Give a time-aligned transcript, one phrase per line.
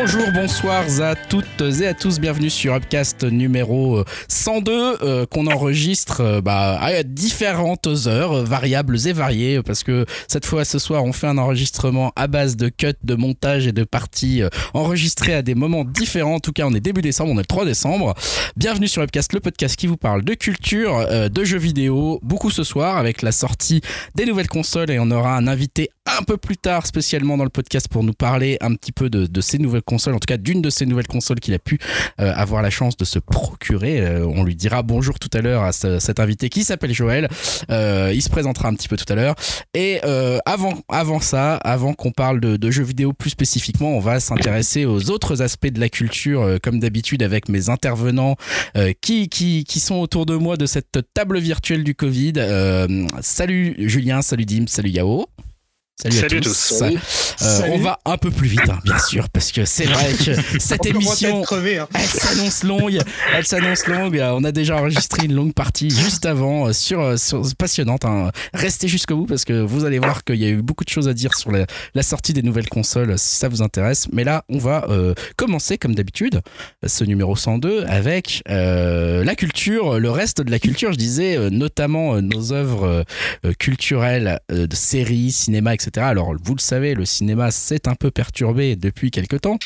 [0.00, 2.20] Bonjour, bonsoir à toutes et à tous.
[2.20, 9.12] Bienvenue sur Upcast numéro 102 euh, qu'on enregistre euh, bah, à différentes heures, variables et
[9.12, 12.94] variées, parce que cette fois, ce soir, on fait un enregistrement à base de cuts,
[13.02, 16.36] de montage et de parties euh, enregistrées à des moments différents.
[16.36, 18.14] En tout cas, on est début décembre, on est le 3 décembre.
[18.56, 22.62] Bienvenue sur Upcast, le podcast qui vous parle de culture, de jeux vidéo, beaucoup ce
[22.62, 23.80] soir avec la sortie
[24.14, 27.50] des nouvelles consoles et on aura un invité un peu plus tard spécialement dans le
[27.50, 30.36] podcast pour nous parler un petit peu de, de ces nouvelles consoles, en tout cas
[30.36, 31.78] d'une de ces nouvelles consoles qu'il a pu
[32.20, 34.00] euh, avoir la chance de se procurer.
[34.00, 37.28] Euh, on lui dira bonjour tout à l'heure à ce- cet invité qui s'appelle Joël.
[37.70, 39.34] Euh, il se présentera un petit peu tout à l'heure.
[39.74, 40.00] Et
[40.44, 44.84] avant, avant ça, avant qu'on parle de, de jeux vidéo plus spécifiquement, on va s'intéresser
[44.84, 48.36] aux autres aspects de la culture, comme d'habitude avec mes intervenants
[49.00, 52.34] qui, qui, qui sont autour de moi de cette table virtuelle du Covid.
[52.36, 55.26] Euh, salut Julien, salut Dim, salut Yao.
[56.00, 56.54] Salut, Salut à à tous.
[56.56, 56.96] Salut.
[56.96, 57.72] Euh, Salut.
[57.74, 60.82] on va un peu plus vite, hein, bien sûr, parce que c'est vrai que cette
[60.86, 61.42] On émission.
[61.50, 61.86] Hein.
[61.92, 63.00] elle s'annonce longue.
[63.34, 64.16] Elle s'annonce longue.
[64.16, 68.04] Euh, On a déjà enregistré une longue partie juste avant euh, sur, sur passionnante.
[68.04, 68.30] hein.
[68.54, 71.08] Restez jusqu'au bout parce que vous allez voir qu'il y a eu beaucoup de choses
[71.08, 71.66] à dire sur la,
[71.96, 74.06] la sortie des nouvelles consoles si ça vous intéresse.
[74.12, 76.42] Mais là, on va euh, commencer comme d'habitude
[76.86, 80.92] ce numéro 102 avec euh, la culture, le reste de la culture.
[80.92, 83.04] Je disais notamment euh, nos œuvres
[83.58, 85.87] culturelles euh, de séries, cinéma, etc.
[85.96, 89.58] Alors vous le savez, le cinéma s'est un peu perturbé depuis quelque temps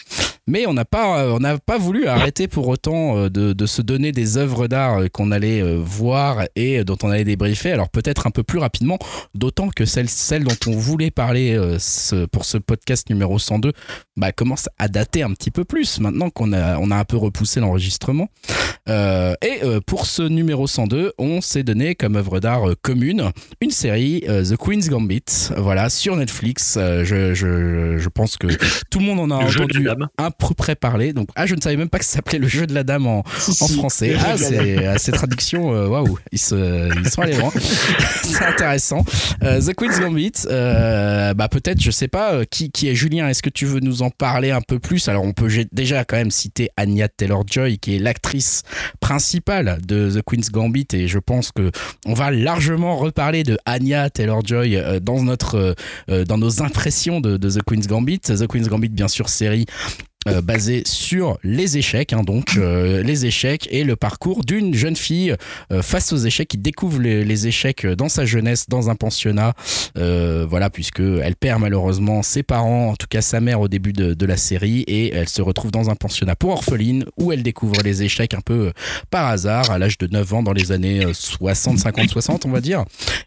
[0.47, 4.37] mais on n'a pas euh, pas voulu arrêter pour autant euh, de, se donner des
[4.39, 7.73] œuvres d'art euh, qu'on allait voir et dont on allait débriefer.
[7.73, 8.99] Alors peut-être un peu plus rapidement
[9.35, 11.57] d'autant que celle celle dont on voulait parler
[12.33, 13.73] pour ce podcast numéro 102
[14.17, 17.17] bah commence à dater un petit peu plus maintenant qu'on a on a un peu
[17.17, 18.29] repoussé l'enregistrement.
[18.89, 24.57] Et pour ce numéro 102 on s'est donné comme œuvre d'art commune une série The
[24.57, 25.51] Queen's Gambit.
[25.57, 28.47] Voilà sur Netflix Euh, je, je, je pense que
[28.91, 29.89] tout le monde en a Le entendu
[30.19, 31.13] un peu près parler.
[31.13, 33.07] Donc, ah, je ne savais même pas que ça s'appelait le jeu de la dame
[33.07, 34.17] en, Si, en si, français.
[34.19, 34.37] Ah,
[34.99, 37.51] ces traductions, euh, waouh, ils, se, ils sont allés loin.
[38.23, 39.05] c'est intéressant.
[39.43, 43.43] Euh, The Queen's Gambit, euh, bah peut-être, je sais pas, qui, qui est Julien Est-ce
[43.43, 45.09] que tu veux nous en parler un peu plus?
[45.09, 48.63] Alors, on peut déjà quand même citer Anya Taylor-Joy, qui est l'actrice
[49.01, 51.71] principale de The Queen's Gambit, et je pense que
[52.07, 55.75] on va largement reparler de Anya Taylor-Joy dans notre,
[56.09, 58.21] dans nos impressions de, de The Queen's Gambit.
[58.21, 59.67] The Queen's Gambit, bien sûr, série
[60.29, 64.97] euh, basé sur les échecs, hein, donc euh, les échecs et le parcours d'une jeune
[64.97, 65.35] fille
[65.73, 69.55] euh, face aux échecs qui découvre les, échecs dans sa jeunesse dans un pensionnat,
[69.97, 74.27] voilà puisque elle perd malheureusement ses parents, en tout cas sa mère au début de,
[74.27, 78.03] la série et elle se retrouve dans un pensionnat pour orphelines où elle découvre les
[78.03, 78.73] échecs un peu
[79.11, 82.51] par hasard à l'âge de 9 ans dans les années euh, 60, 50, 60 on
[82.51, 82.85] va dire.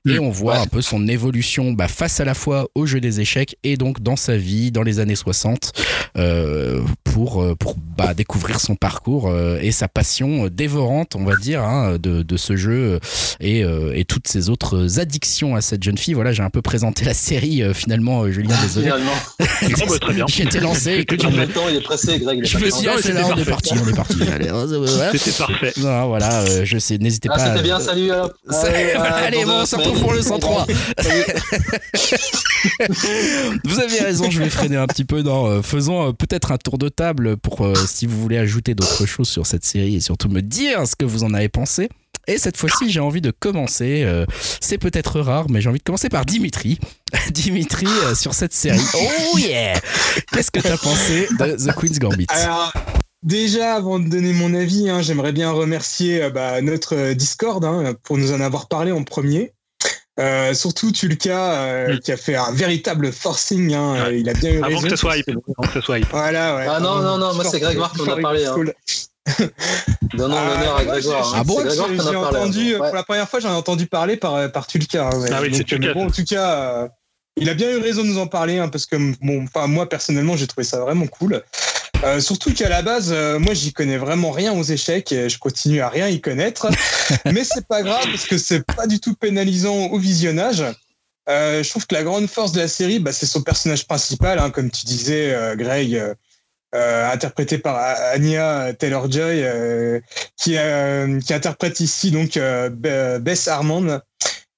[0.07, 3.19] Et on voit un peu son évolution bah, face à la fois au jeu des
[3.19, 5.73] échecs et donc dans sa vie dans les années 60
[6.17, 11.35] euh, pour, euh, pour bah, découvrir son parcours euh, et sa passion dévorante, on va
[11.37, 12.99] dire, hein, de, de ce jeu euh,
[13.39, 16.13] et, euh, et toutes ses autres addictions à cette jeune fille.
[16.13, 18.87] Voilà, j'ai un peu présenté la série euh, finalement, Julien, désolé.
[18.87, 19.11] Finalement,
[19.87, 20.25] Oh, bah.
[20.27, 21.05] J'étais lancé
[21.53, 22.39] temps, il est pressé, Greg.
[22.39, 24.17] il est Je me suis dit, c'est là, on est parti, on est parti.
[24.33, 24.49] Allez.
[25.17, 25.73] C'était parfait.
[25.77, 27.45] Non, voilà, euh, je sais, n'hésitez Ah, pas.
[27.45, 28.11] c'était à- bien, salut.
[28.11, 28.31] alors.
[28.49, 30.67] Ça- voilà, allez, dans bon, on se retrouve pour le 103.
[33.63, 35.21] Vous avez raison, je vais freiner un petit peu.
[35.21, 39.29] Non, faisons peut-être un tour de table pour euh, si vous voulez ajouter d'autres choses
[39.29, 41.89] sur cette série et surtout me dire ce que vous en avez pensé.
[42.27, 44.03] Et cette fois-ci, j'ai envie de commencer.
[44.03, 44.25] euh,
[44.59, 46.79] c'est peut-être rare, mais j'ai envie de commencer par Dimitri.
[47.31, 48.79] Dimitri euh, sur cette série.
[48.95, 49.79] Oh yeah
[50.31, 52.25] Qu'est-ce que t'as pensé de The Queen's Gambit?
[52.29, 52.73] Alors,
[53.21, 57.93] déjà, avant de donner mon avis, hein, j'aimerais bien remercier euh, bah, notre Discord hein,
[58.03, 59.53] pour nous en avoir parlé en premier.
[60.19, 61.99] Euh, surtout Tulka, euh, Mm.
[61.99, 63.73] qui a fait un véritable forcing.
[63.73, 63.99] Hein, Ouais.
[63.99, 64.81] euh, il a bien eu Avant raison.
[64.83, 65.29] que ce soit hype.
[65.29, 66.07] Avant que ce soit hype.
[66.09, 66.65] Voilà, ouais.
[66.69, 68.55] Ah non, non, non, moi, c'est Greg Marc qu'on a parlé, hein.
[70.13, 71.27] Donnons Ah, l'honneur à Grégoire.
[71.33, 71.37] hein.
[71.39, 72.37] Ah bon j'ai- Grégoire a parlé.
[72.37, 72.79] entendu, hein.
[72.79, 72.87] Ouais.
[72.87, 75.07] pour la première fois, j'en ai entendu parler par, par Tulka.
[75.07, 75.09] hein.
[75.31, 76.51] Ah oui, c'est Donc, Tulka, mais Bon, en tout cas,
[76.83, 76.87] euh,
[77.37, 79.89] il a bien eu raison de nous en parler, hein, parce que bon, enfin, moi,
[79.89, 81.43] personnellement, j'ai trouvé ça vraiment cool.
[82.05, 85.39] Euh, surtout qu'à la base, euh, moi, j'y connais vraiment rien aux échecs et je
[85.39, 86.69] continue à rien y connaître.
[87.25, 90.63] Mais c'est pas grave parce que c'est pas du tout pénalisant au visionnage.
[91.27, 94.37] Euh, je trouve que la grande force de la série, bah, c'est son personnage principal,
[94.37, 95.99] hein, comme tu disais, Greg,
[96.73, 97.77] interprété par
[98.13, 99.43] Anya Taylor-Joy,
[100.37, 100.57] qui,
[101.25, 103.99] qui interprète ici donc Be- Bess Armand,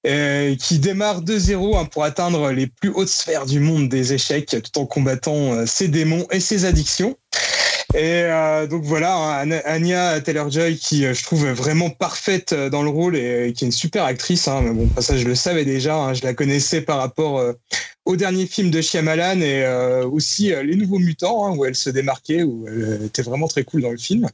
[0.06, 4.12] euh, qui démarre de zéro hein, pour atteindre les plus hautes sphères du monde des
[4.12, 7.16] échecs, tout en combattant euh, ses démons et ses addictions.
[7.94, 13.16] Et euh, donc voilà, hein, Anya Taylor-Joy qui, je trouve, vraiment parfaite dans le rôle
[13.16, 14.46] et, qui est une super actrice.
[14.46, 14.60] Hein.
[14.62, 15.96] Mais bon, ça, je le savais déjà.
[15.96, 16.14] hein.
[16.14, 17.42] Je la connaissais par rapport
[18.04, 19.66] au dernier film de Shyamalan et
[20.04, 23.90] aussi Les Nouveaux Mutants, où elle se démarquait, où elle était vraiment très cool dans
[23.90, 24.28] le film.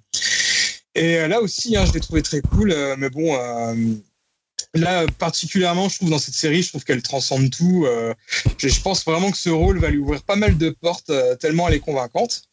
[0.96, 3.36] Et là aussi, je l'ai trouvé très cool, mais bon,
[4.74, 7.86] là particulièrement, je trouve dans cette série, je trouve qu'elle transcende tout.
[8.58, 11.74] je, pense vraiment que ce rôle va lui ouvrir pas mal de portes, tellement elle
[11.74, 12.48] est convaincante.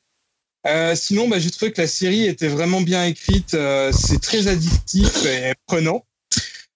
[0.67, 3.53] Euh, sinon, bah, j'ai trouvé que la série était vraiment bien écrite.
[3.53, 6.05] Euh, c'est très addictif et prenant.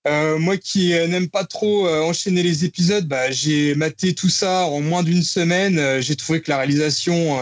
[0.07, 4.80] Euh, moi qui n'aime pas trop enchaîner les épisodes, bah, j'ai maté tout ça en
[4.80, 6.00] moins d'une semaine.
[6.00, 7.39] j'ai trouvé que la réalisation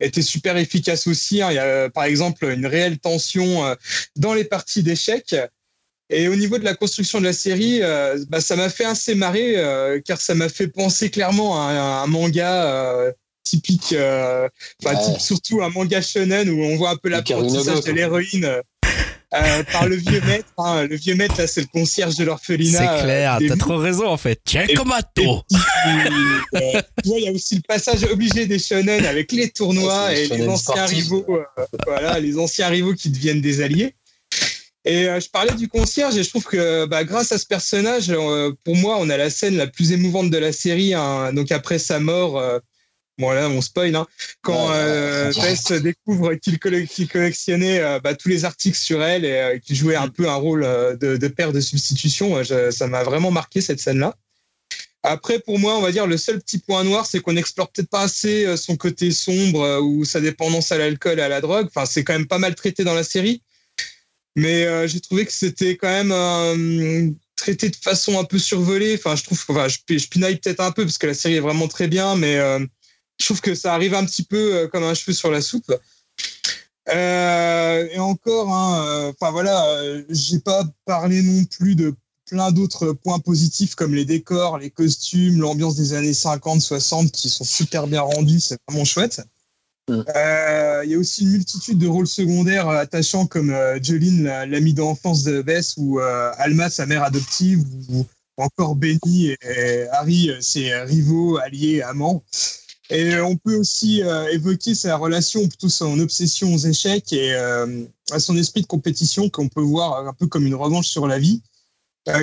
[0.00, 1.42] était super efficace aussi.
[1.42, 1.50] Hein.
[1.50, 3.76] Il y a par exemple une réelle tension
[4.16, 5.36] dans les parties d'échecs.
[6.10, 7.80] Et au niveau de la construction de la série,
[8.28, 9.56] bah, ça m'a fait assez marrer
[10.06, 13.14] car ça m'a fait penser clairement à un, manga
[13.48, 14.48] typique, euh,
[15.18, 18.60] surtout un manga shonen où on voit un peu l'apprentissage de l'héroïne.
[19.34, 20.48] Euh, par le vieux maître.
[20.56, 20.86] Hein.
[20.86, 22.78] Le vieux maître, là, c'est le concierge de l'orphelinat.
[22.78, 24.40] C'est clair, euh, t'as trop raison en fait.
[24.42, 25.42] Tiens, comme un taux.
[27.04, 30.86] il y a aussi le passage obligé des shonen avec les tournois et les anciens
[30.86, 31.26] rivaux.
[31.86, 33.94] voilà, les anciens rivaux qui deviennent des alliés.
[34.88, 38.10] Et je parlais du concierge et je trouve que bah, grâce à ce personnage,
[38.64, 40.94] pour moi, on a la scène la plus émouvante de la série.
[40.94, 41.32] Hein.
[41.34, 42.42] donc après sa mort,
[43.18, 43.96] Bon là, on spoil.
[43.96, 44.06] Hein.
[44.42, 45.32] Quand euh,
[45.82, 50.06] découvre qu'il collectionnait euh, bah, tous les articles sur elle et euh, qu'il jouait un
[50.06, 50.12] mm.
[50.12, 54.14] peu un rôle euh, de, père de substitution, ça m'a vraiment marqué cette scène-là.
[55.02, 57.88] Après, pour moi, on va dire le seul petit point noir, c'est qu'on n'explore peut-être
[57.88, 61.66] pas assez son côté sombre ou sa dépendance à l'alcool et à la drogue.
[61.66, 63.42] Enfin, c'est quand même pas mal traité dans la série.
[64.38, 68.94] Mais j'ai trouvé que c'était quand même traité de façon un peu survolée.
[68.94, 71.68] Enfin, je trouve, enfin, je, pinaille peut-être un peu parce que la série est vraiment
[71.68, 72.38] très bien, mais
[73.18, 75.74] je trouve que ça arrive un petit peu euh, comme un cheveu sur la soupe.
[76.88, 79.62] Euh, et encore, hein, euh, enfin voilà,
[80.08, 81.94] j'ai pas parlé non plus de
[82.26, 87.28] plein d'autres points positifs comme les décors, les costumes, l'ambiance des années 50, 60 qui
[87.28, 89.22] sont super bien rendus, c'est vraiment chouette.
[89.88, 90.02] Mm.
[90.84, 95.42] Il y a aussi une multitude de rôles secondaires attachants comme Jolene, l'amie d'enfance de
[95.42, 98.06] Bess, ou Alma, sa mère adoptive, ou,
[98.36, 102.22] encore Benny et Harry, ses rivaux, alliés, amants.
[102.90, 107.34] Et euh, on peut aussi euh, évoquer sa relation, plutôt son obsession aux échecs et
[107.34, 111.06] euh, à son esprit de compétition qu'on peut voir un peu comme une revanche sur
[111.06, 111.42] la vie,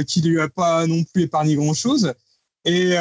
[0.07, 2.11] qui lui a pas non plus épargné grand-chose.
[2.65, 2.95] Et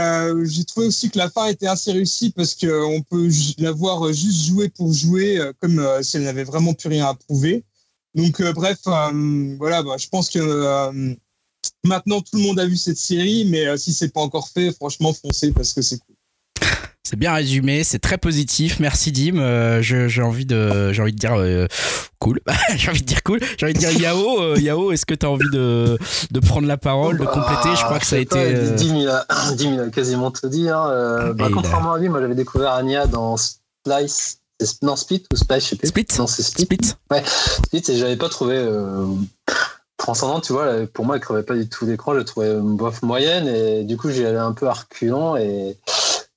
[0.44, 3.28] j'ai trouvé aussi que la fin était assez réussie parce qu'on peut
[3.58, 7.64] la voir juste jouer pour jouer, comme si elle n'avait vraiment plus rien à prouver.
[8.14, 11.14] Donc bref, voilà, bah, je pense que
[11.82, 15.14] maintenant tout le monde a vu cette série, mais si c'est pas encore fait, franchement,
[15.14, 16.14] foncez parce que c'est cool.
[17.06, 18.80] C'est bien résumé, c'est très positif.
[18.80, 19.36] Merci Dim.
[19.36, 21.66] Euh, j'ai envie de, j'ai envie de dire euh,
[22.18, 22.40] cool.
[22.76, 23.40] j'ai envie de dire cool.
[23.58, 24.40] J'ai envie de dire Yao.
[24.40, 25.98] Euh, Yao, est-ce que tu as envie de,
[26.30, 27.76] de prendre la parole, de compléter?
[27.76, 28.54] Je crois que ça a été.
[28.70, 30.70] Dim, il a, Dim, il a quasiment tout dit.
[30.70, 31.34] Hein.
[31.34, 34.38] Bah, contrairement à lui, moi j'avais découvert Anya dans Splice.
[34.80, 35.88] Non, Split ou Splice, je sais plus.
[35.88, 36.64] Split Non, c'est Split.
[36.64, 36.94] Split.
[37.10, 38.66] Ouais, Split, et j'avais pas trouvé
[39.98, 40.86] transcendant, tu vois.
[40.86, 42.14] Pour moi, elle crevait pas du tout l'écran.
[42.14, 45.76] Je trouvais bof moyenne et du coup, j'y allais un peu à reculons et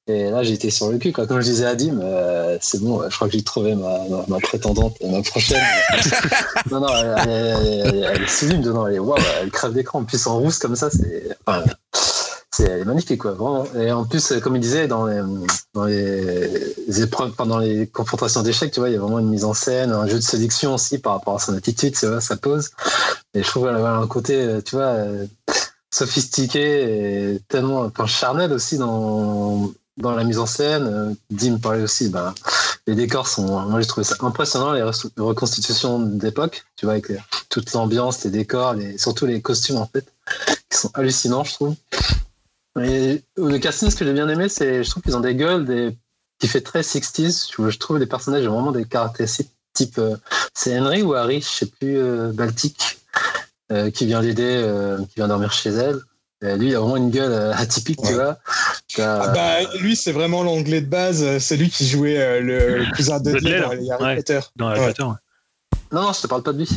[0.07, 1.11] et là, j'étais sur le cul.
[1.11, 3.99] Quand Comme je disais à Dim, euh, c'est bon, je crois que j'ai trouvé ma,
[4.27, 5.61] ma, prétendante, ma prochaine.
[6.71, 8.87] non, non, elle, est sublime dedans.
[8.87, 9.99] Elle, est, wow, elle crève d'écran.
[9.99, 11.37] En plus, en rousse comme ça, c'est.
[11.45, 11.65] Enfin,
[12.51, 13.65] c'est magnifique, quoi, vraiment.
[13.75, 15.21] Et en plus, comme il disait, dans les,
[15.73, 19.43] dans les épreuves, pendant les confrontations d'échecs, tu vois, il y a vraiment une mise
[19.43, 22.37] en scène, un jeu de sélection aussi par rapport à son attitude, tu vois, sa
[22.37, 22.71] pose.
[23.33, 25.03] Et je trouve qu'elle a un côté, tu vois,
[25.93, 30.87] sophistiqué et tellement, enfin, charnel aussi dans, dans la mise en scène.
[30.87, 32.33] Euh, Dim parlait aussi, ben,
[32.85, 34.83] les décors sont, moi j'ai trouvé ça impressionnant, les
[35.17, 37.11] reconstitutions d'époque, tu vois, avec
[37.49, 40.05] toute l'ambiance, les décors, les, surtout les costumes en fait,
[40.69, 41.75] qui sont hallucinants, je trouve.
[42.81, 45.65] Et le casting, ce que j'ai bien aimé, c'est, je trouve qu'ils ont des gueules,
[45.65, 45.97] des,
[46.39, 47.49] qui fait très 60s.
[47.57, 50.15] Je, trouve les personnages ont vraiment des caractéristiques type, euh,
[50.53, 52.99] c'est Henry ou Harry, je sais plus, euh, Baltique,
[53.93, 54.65] qui vient l'aider,
[55.09, 55.99] qui vient dormir chez elle.
[56.41, 58.37] lui, il a vraiment une gueule atypique, tu vois.
[58.99, 61.37] Ah bah, lui, c'est vraiment l'anglais de base.
[61.39, 64.39] C'est lui qui jouait euh, le, cousin de Dudley dans Harry Potter.
[64.55, 65.03] Dans Harry Potter,
[65.91, 66.69] Non, non, je te parle pas de lui.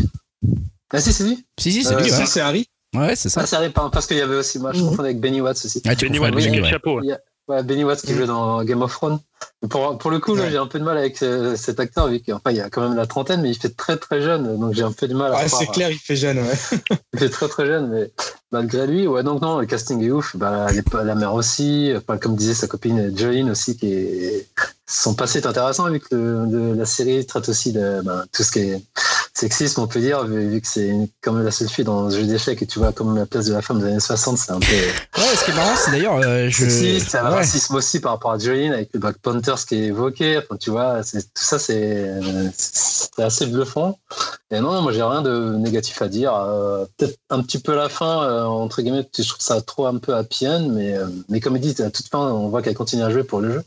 [0.92, 1.44] Ah si, c'est lui.
[1.58, 2.10] Si, si, c'est lui.
[2.10, 2.66] Si, c'est Harry.
[2.94, 3.42] Ouais, c'est ça.
[3.42, 5.82] Ah, c'est Harry, parce qu'il y avait aussi, moi, je confonds avec Benny Watts aussi.
[5.86, 7.00] Ah, tu Benny Watts, le chapeau.
[7.48, 8.16] Ouais, Benny Watts qui mm.
[8.16, 9.18] jouait dans Game of Thrones.
[9.68, 12.50] Pour, pour le coup, j'ai un peu de mal avec euh, cet acteur, vu enfin,
[12.50, 14.92] il a quand même la trentaine, mais il fait très très jeune, donc j'ai un
[14.92, 15.48] peu de mal à.
[15.48, 16.78] C'est clair, il fait jeune, ouais.
[17.12, 18.10] il fait très très jeune, mais
[18.52, 20.34] malgré lui, ouais, donc non, le casting est ouf.
[20.34, 20.68] Bah,
[21.04, 24.46] la mère aussi, comme disait sa copine Jolene aussi, qui est.
[24.86, 28.58] Son passé est intéressant, vu que la série traite aussi de ben, tout ce qui
[28.58, 28.82] est
[29.34, 30.92] sexisme, on peut dire, vu, que c'est
[31.22, 33.52] comme la seule fille dans le jeu d'échecs et tu vois comme la place de
[33.52, 34.66] la femme des années 60, c'est un peu.
[34.66, 36.16] Ouais, ce qui est marrant, c'est d'ailleurs.
[36.16, 36.68] Euh, je...
[36.68, 40.40] C'est un racisme aussi par rapport à Jolene avec le Black Panthers qui est évoqué.
[40.58, 42.10] Tu vois, tout ça, c'est
[43.18, 43.98] assez bluffant.
[44.50, 46.34] Et non, moi, j'ai rien de négatif à dire.
[46.34, 49.98] Euh, peut-être un petit peu la fin, euh, entre guillemets, je trouve ça trop un
[49.98, 50.94] peu happy end, mais,
[51.28, 53.52] mais comme il dit, à toute fin, on voit qu'elle continue à jouer pour le
[53.52, 53.64] jeu.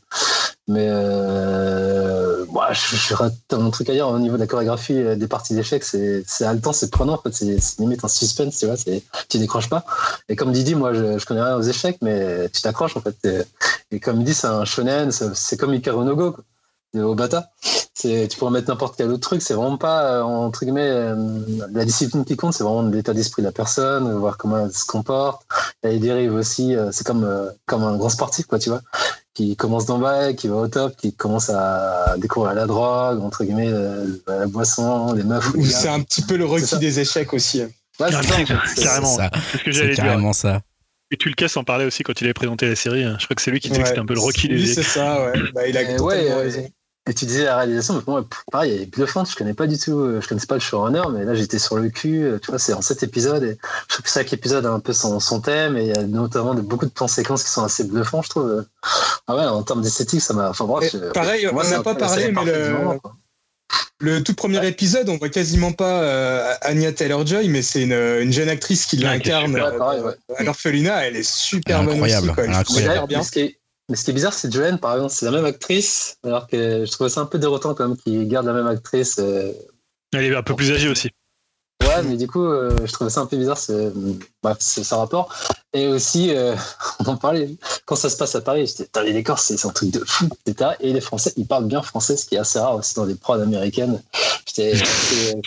[0.68, 5.28] Mais euh, moi, je, rate un truc ailleurs au niveau de la chorégraphie euh, des
[5.28, 9.38] parties d'échecs, c'est haletant, c'est prenant, en fait, c'est limite un suspense, tu vois, tu
[9.38, 9.84] décroches pas.
[10.30, 13.46] Et comme Didi, moi, je, je connais rien aux échecs, mais tu t'accroches en fait.
[13.92, 16.44] Et, comme il dit, c'est un shonen, c'est comme Ikaru no Go, quoi,
[16.96, 17.50] au bata.
[18.00, 21.14] Tu pourrais mettre n'importe quel autre truc, c'est vraiment pas, euh, entre guillemets,
[21.74, 24.86] la discipline qui compte, c'est vraiment l'état d'esprit de la personne, voir comment elle se
[24.86, 25.46] comporte.
[25.82, 28.82] Elle dérive aussi, c'est comme, comme un grand sportif, quoi, tu vois
[29.34, 33.44] qui commence d'en bas, qui va au top, qui commence à découvrir la drogue, entre
[33.44, 33.72] guillemets,
[34.28, 35.52] la, boisson, les meufs.
[35.64, 37.62] C'est un petit peu le requis des échecs aussi.
[38.00, 38.66] Ouais, carrément.
[38.76, 40.04] C'est ce que j'allais dire.
[40.04, 40.62] carrément ça.
[41.12, 43.04] Et tu le en parlait aussi quand il avait présenté la série.
[43.04, 43.18] Hein.
[43.20, 44.84] Je crois que c'est lui qui disait que c'était un peu le requis des échecs.
[44.84, 45.34] c'est ça, ouais.
[45.54, 46.68] Bah, il a totalement raison.
[47.10, 49.54] Et tu disais la réalisation, mais pour moi, pareil, il y a bluffante, je connais
[49.54, 52.24] pas du tout, euh, je connaissais pas le showrunner, mais là j'étais sur le cul,
[52.24, 53.58] euh, tu vois, c'est en sept épisodes, et
[53.90, 56.04] je trouve que chaque épisode a un peu son, son thème, et il y a
[56.04, 58.66] notamment de, beaucoup de plans séquences qui sont assez bluffants, je trouve.
[59.28, 60.50] Ah ouais, en termes d'esthétique, ça m'a.
[60.50, 63.00] Enfin, bref, pareil, on n'a pas parlé, mais le,
[64.00, 68.32] le tout premier épisode, on voit quasiment pas euh, Anya Taylor-Joy, mais c'est une, une,
[68.32, 72.44] jeune actrice qui l'incarne à l'orphelinat, elle est super bonne aussi, quoi.
[72.44, 73.08] Incroyable.
[73.08, 73.22] bien.
[73.90, 76.86] Mais ce qui est bizarre, c'est Joanne, par exemple, c'est la même actrice, alors que
[76.86, 79.18] je trouvais ça un peu déroutant quand même qu'ils gardent la même actrice.
[79.20, 79.52] Euh.
[80.14, 81.10] Elle est un peu plus âgée aussi.
[81.82, 83.92] Ouais, mais du coup, euh, je trouvais ça un peu bizarre, ce,
[84.42, 85.34] bref, ce, rapport.
[85.74, 86.56] Et aussi, euh,
[87.00, 87.50] on en parlait,
[87.86, 90.72] quand ça se passe à Paris, j'étais, les décors, c'est, un truc de fou, etc.
[90.80, 93.16] Et les Français, ils parlent bien français, ce qui est assez rare aussi dans des
[93.16, 94.02] prods américaines.
[94.48, 94.82] J'étais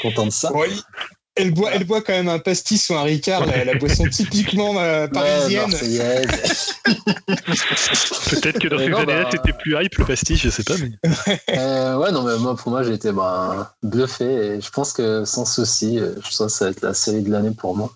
[0.02, 0.52] content de ça.
[0.54, 0.82] Oui.
[1.38, 5.06] Elle boit, elle boit quand même un pastis ou un Ricard, la, boisson typiquement euh,
[5.06, 5.70] parisienne.
[8.30, 9.28] Peut-être que dans les années, bah...
[9.30, 10.74] t'étais plus hype le pastis, je sais pas.
[10.80, 10.92] Mais...
[11.50, 15.26] Euh, ouais, non, mais moi, pour moi, j'ai été bah, bluffé et je pense que
[15.26, 17.92] sans souci, euh, je pense que ça va être la série de l'année pour moi.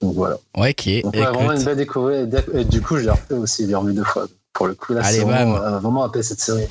[0.00, 0.36] Donc voilà.
[0.56, 1.02] Ouais, ok.
[1.02, 2.28] Donc, vraiment une belle découverte.
[2.54, 4.26] Et du coup, j'ai refait aussi, j'ai revu deux fois.
[4.52, 6.68] Pour le coup, là, c'est vraiment, vraiment appelé cette série.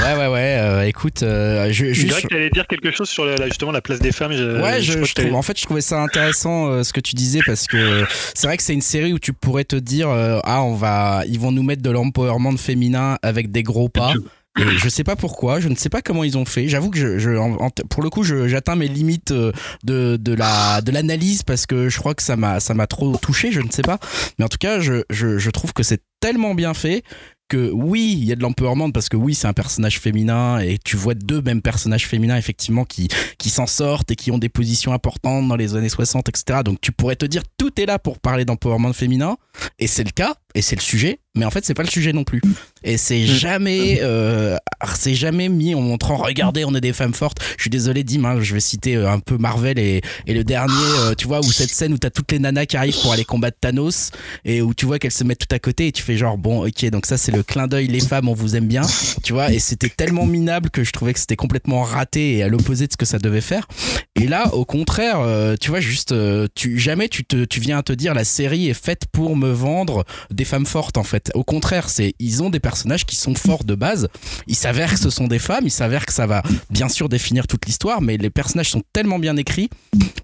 [0.00, 0.56] Ouais, ouais, ouais.
[0.58, 3.72] Euh, écoute, euh, je, je dirais que tu allais dire quelque chose sur la, justement
[3.72, 4.32] la place des femmes.
[4.32, 7.40] ouais, je, je trouve, en fait, je trouvais ça intéressant euh, ce que tu disais
[7.44, 10.74] parce que c'est vrai que c'est une série où tu pourrais te dire ah on
[10.74, 14.12] va ils vont nous mettre de l'empowerment féminin avec des gros pas.
[14.58, 16.68] Et je sais pas pourquoi, je ne sais pas comment ils ont fait.
[16.68, 17.30] J'avoue que je, je
[17.88, 19.52] pour le coup, j'atteins mes limites de,
[19.84, 23.50] de la de l'analyse parce que je crois que ça m'a ça m'a trop touché.
[23.52, 23.98] Je ne sais pas,
[24.38, 27.02] mais en tout cas, je, je, je trouve que c'est tellement bien fait
[27.56, 30.96] oui, il y a de l'empowerment parce que oui, c'est un personnage féminin et tu
[30.96, 34.92] vois deux mêmes personnages féminins effectivement qui, qui s'en sortent et qui ont des positions
[34.92, 36.60] importantes dans les années 60, etc.
[36.64, 39.36] Donc tu pourrais te dire tout est là pour parler d'empowerment féminin
[39.78, 42.12] et c'est le cas et c'est le sujet, mais en fait c'est pas le sujet
[42.12, 42.40] non plus.
[42.84, 43.26] Et c'est mm.
[43.26, 44.56] jamais, euh,
[44.94, 47.38] c'est jamais mis en montrant regardez on est des femmes fortes.
[47.56, 50.44] Je suis désolé Dim, hein, je vais citer euh, un peu Marvel et, et le
[50.44, 53.12] dernier, euh, tu vois où cette scène où t'as toutes les nanas qui arrivent pour
[53.12, 54.10] aller combattre Thanos
[54.44, 56.66] et où tu vois qu'elles se mettent tout à côté et tu fais genre bon
[56.66, 58.82] ok donc ça c'est le clin d'œil les femmes on vous aime bien,
[59.22, 62.48] tu vois et c'était tellement minable que je trouvais que c'était complètement raté et à
[62.48, 63.66] l'opposé de ce que ça devait faire.
[64.16, 65.18] Et là au contraire,
[65.60, 66.14] tu vois juste
[66.54, 69.50] tu jamais tu te tu viens à te dire la série est faite pour me
[69.50, 71.30] vendre des femmes fortes en fait.
[71.34, 74.08] Au contraire c'est ils ont des personnages qui sont forts de base.
[74.46, 77.46] Il s'avère que ce sont des femmes, il s'avère que ça va bien sûr définir
[77.46, 79.70] toute l'histoire, mais les personnages sont tellement bien écrits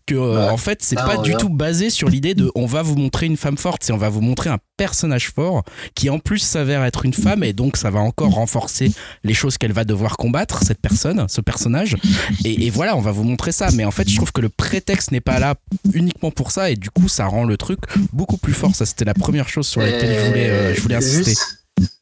[0.07, 2.97] que euh, en fait c'est pas du tout basé sur l'idée de on va vous
[2.97, 6.39] montrer une femme forte, c'est on va vous montrer un personnage fort qui en plus
[6.39, 8.93] s'avère être une femme et donc ça va encore renforcer
[9.25, 11.97] les choses qu'elle va devoir combattre cette personne, ce personnage.
[12.45, 13.69] Et, et, voilà, on va vous montrer ça.
[13.75, 15.57] Mais en fait, je trouve que le prétexte n'est pas là
[15.93, 17.81] uniquement pour ça et du coup ça rend le truc
[18.13, 18.75] beaucoup plus fort.
[18.75, 21.35] Ça c'était la première chose sur laquelle je voulais, euh, je voulais insister.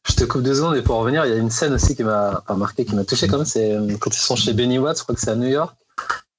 [0.09, 2.05] Je te coupe deux secondes et pour revenir, il y a une scène aussi qui
[2.05, 3.47] m'a marqué, qui m'a touché quand même.
[3.47, 5.77] C'est euh, quand ils sont chez Benny Watts, je crois que c'est à New York,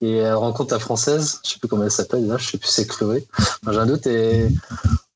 [0.02, 1.40] et elle rencontre la française.
[1.44, 3.28] Je sais plus comment elle s'appelle là, je sais plus c'est Chloé.
[3.70, 4.48] J'ai un doute et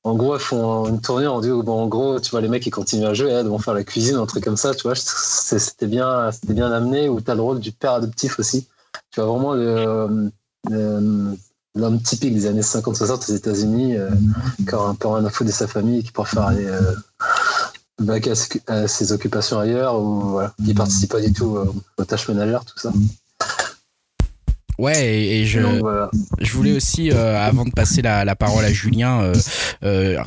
[0.04, 1.28] en gros, elles font une tournée.
[1.28, 3.60] On dit bon, en gros, tu vois les mecs qui continuent à jouer, elles vont
[3.60, 4.74] faire la cuisine, un truc comme ça.
[4.74, 7.08] Tu vois, c'était bien, c'était bien amené.
[7.08, 8.68] Ou t'as le rôle du père adoptif aussi.
[9.12, 9.54] Tu vois vraiment
[11.76, 14.10] l'homme typique des années 50-60 aux États-Unis, euh,
[14.58, 16.96] qui a un peu rien à foutre de sa famille et qui préfère aller euh,
[18.00, 18.30] back
[18.68, 21.58] à, ses occupations ailleurs ou voilà, qui participe pas du tout
[21.98, 22.92] aux tâches ménagères, tout ça.
[24.82, 25.60] Ouais, et, je,
[26.40, 29.36] je voulais aussi, euh, avant de passer la, la, parole à Julien, euh,
[29.84, 30.18] euh,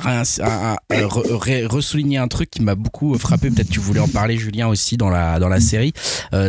[1.66, 3.50] ressouligner un truc qui m'a beaucoup frappé.
[3.50, 5.92] Peut-être tu voulais en parler, Julien, aussi dans la, dans la série.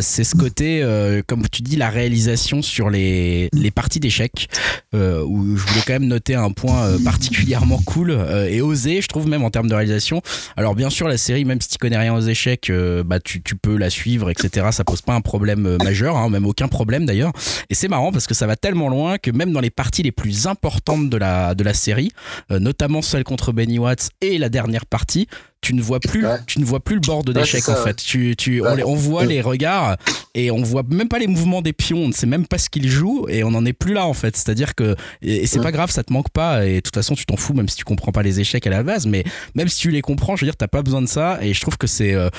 [0.01, 0.87] c'est ce côté,
[1.25, 4.49] comme tu dis, la réalisation sur les, les parties d'échecs,
[4.93, 8.15] où je voulais quand même noter un point particulièrement cool
[8.47, 10.21] et osé, je trouve, même en termes de réalisation.
[10.57, 12.71] Alors, bien sûr, la série, même si tu connais rien aux échecs,
[13.03, 14.67] bah, tu, tu peux la suivre, etc.
[14.69, 17.31] Ça pose pas un problème majeur, hein, même aucun problème d'ailleurs.
[17.71, 20.47] Et c'est parce que ça va tellement loin que même dans les parties les plus
[20.47, 22.11] importantes de la, de la série,
[22.51, 25.27] euh, notamment celle contre Benny Watts et la dernière partie,
[25.65, 27.95] tu ne vois plus, tu ne vois plus le bord de d'échec en fait.
[27.95, 29.97] Tu, tu, on, voit les regards
[30.35, 31.97] et on voit même pas les mouvements des pions.
[31.97, 34.13] On ne sait même pas ce qu'ils jouent et on n'en est plus là en
[34.13, 34.37] fait.
[34.37, 37.25] C'est-à-dire que et, c'est pas grave, ça te manque pas et de toute façon tu
[37.25, 39.07] t'en fous même si tu comprends pas les échecs à la base.
[39.07, 39.23] Mais
[39.55, 41.61] même si tu les comprends, je veux dire, t'as pas besoin de ça et je
[41.61, 42.29] trouve que c'est euh,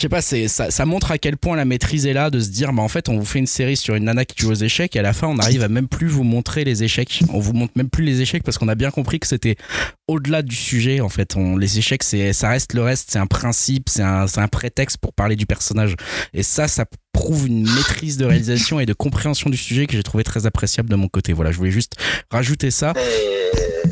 [0.00, 2.40] je sais pas, c'est ça, ça, montre à quel point la maîtrise est là de
[2.40, 4.50] se dire, bah en fait, on vous fait une série sur une nana qui joue
[4.50, 7.20] aux échecs et à la fin, on arrive à même plus vous montrer les échecs.
[7.34, 9.56] On vous montre même plus les échecs parce qu'on a bien compris que c'était
[10.10, 11.00] au-delà du sujet.
[11.00, 14.26] En fait, on, les échecs, c'est ça reste le reste, c'est un principe, c'est un,
[14.36, 15.94] un prétexte pour parler du personnage.
[16.34, 20.02] Et ça, ça prouve une maîtrise de réalisation et de compréhension du sujet que j'ai
[20.02, 21.32] trouvé très appréciable de mon côté.
[21.32, 21.94] Voilà, je voulais juste
[22.30, 22.92] rajouter ça.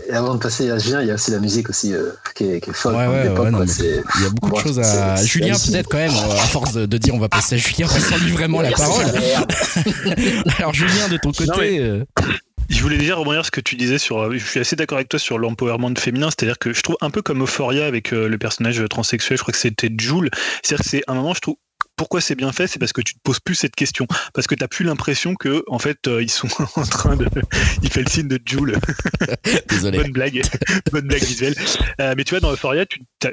[0.09, 2.45] Et avant de passer à Julien, il y a aussi la musique aussi euh, qui,
[2.45, 2.95] est, qui, est, folle.
[2.95, 5.17] Ouais, ouais, il y a beaucoup de choses à.
[5.17, 8.25] Julien, peut-être quand même, euh, à force de, dire on va passer à Julien, on
[8.25, 9.05] lui vraiment la parole.
[10.59, 11.79] Alors, Julien, de ton côté.
[11.81, 12.05] Euh,
[12.69, 14.33] je voulais dire rebondir ce que tu disais sur.
[14.33, 17.23] Je suis assez d'accord avec toi sur l'empowerment féminin, c'est-à-dire que je trouve un peu
[17.23, 20.31] comme Euphoria avec le personnage transsexuel, je crois que c'était Jules.
[20.63, 21.57] C'est-à-dire que c'est un moment, je trouve
[21.99, 24.07] pourquoi c'est bien fait C'est parce que tu te poses plus cette question.
[24.33, 27.29] Parce que tu n'as plus l'impression que, en fait, euh, ils sont en train de.
[27.83, 28.79] Il fait le signe de Joule.
[29.69, 29.99] Désolé.
[29.99, 30.43] Bonne blague.
[30.93, 31.55] Bonne blague visuelle.
[32.01, 32.87] Euh, mais tu vois, dans Euphoria,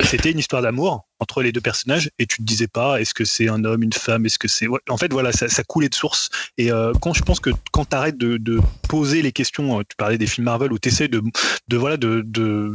[0.03, 3.23] c'était une histoire d'amour entre les deux personnages et tu te disais pas est-ce que
[3.23, 4.67] c'est un homme, une femme, est-ce que c'est.
[4.89, 6.29] En fait, voilà, ça, coulait de source.
[6.57, 10.17] Et euh, quand je pense que quand tu arrêtes de, poser les questions, tu parlais
[10.17, 11.21] des films Marvel où tu essaies de,
[11.67, 12.73] de, voilà, de de,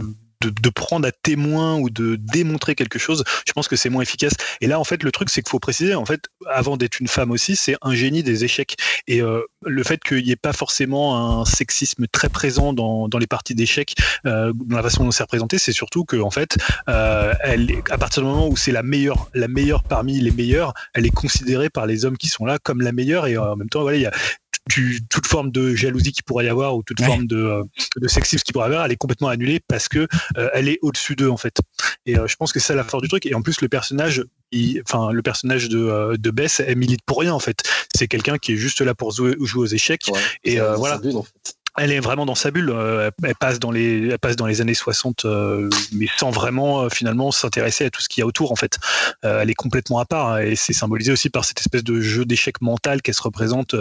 [0.74, 4.32] prendre à témoin ou de démontrer quelque chose, je pense que c'est moins efficace.
[4.60, 7.08] Et là, en fait, le truc, c'est qu'il faut préciser, en fait, avant d'être une
[7.08, 8.76] femme aussi, c'est un génie des échecs.
[9.06, 13.18] Et euh, le fait qu'il n'y ait pas forcément un sexisme très présent dans, dans
[13.18, 13.94] les parties d'échecs,
[14.26, 16.56] euh, dans la façon dont c'est représenté, c'est surtout que, en fait,
[16.88, 20.74] euh, elle, à partir du moment où c'est la meilleure, la meilleure parmi les meilleurs,
[20.94, 23.26] elle est considérée par les hommes qui sont là comme la meilleure.
[23.26, 24.10] Et en même temps, voilà,
[25.08, 27.62] toute forme de jalousie qui pourrait y avoir ou toute forme de, euh,
[27.96, 30.06] de sexisme qui pourrait y avoir, elle est complètement annulée parce que
[30.36, 31.58] euh, elle est au-dessus d'eux en fait.
[32.06, 33.26] Et euh, je pense que c'est la force du truc.
[33.26, 34.24] Et en plus, le personnage,
[34.88, 37.62] enfin le personnage de, de Bess, elle milite pour rien en fait.
[37.94, 40.10] C'est quelqu'un qui est juste là pour jouer, jouer aux échecs.
[40.44, 41.00] et voilà
[41.76, 42.70] elle est vraiment dans sa bulle.
[42.70, 46.82] Euh, elle passe dans les, elle passe dans les années 60, euh, mais sans vraiment
[46.82, 48.78] euh, finalement s'intéresser à tout ce qu'il y a autour en fait.
[49.22, 52.24] elle est complètement à part hein, et c'est symbolisé aussi par cette espèce de jeu
[52.24, 53.74] d'échec mental qu'elle se représente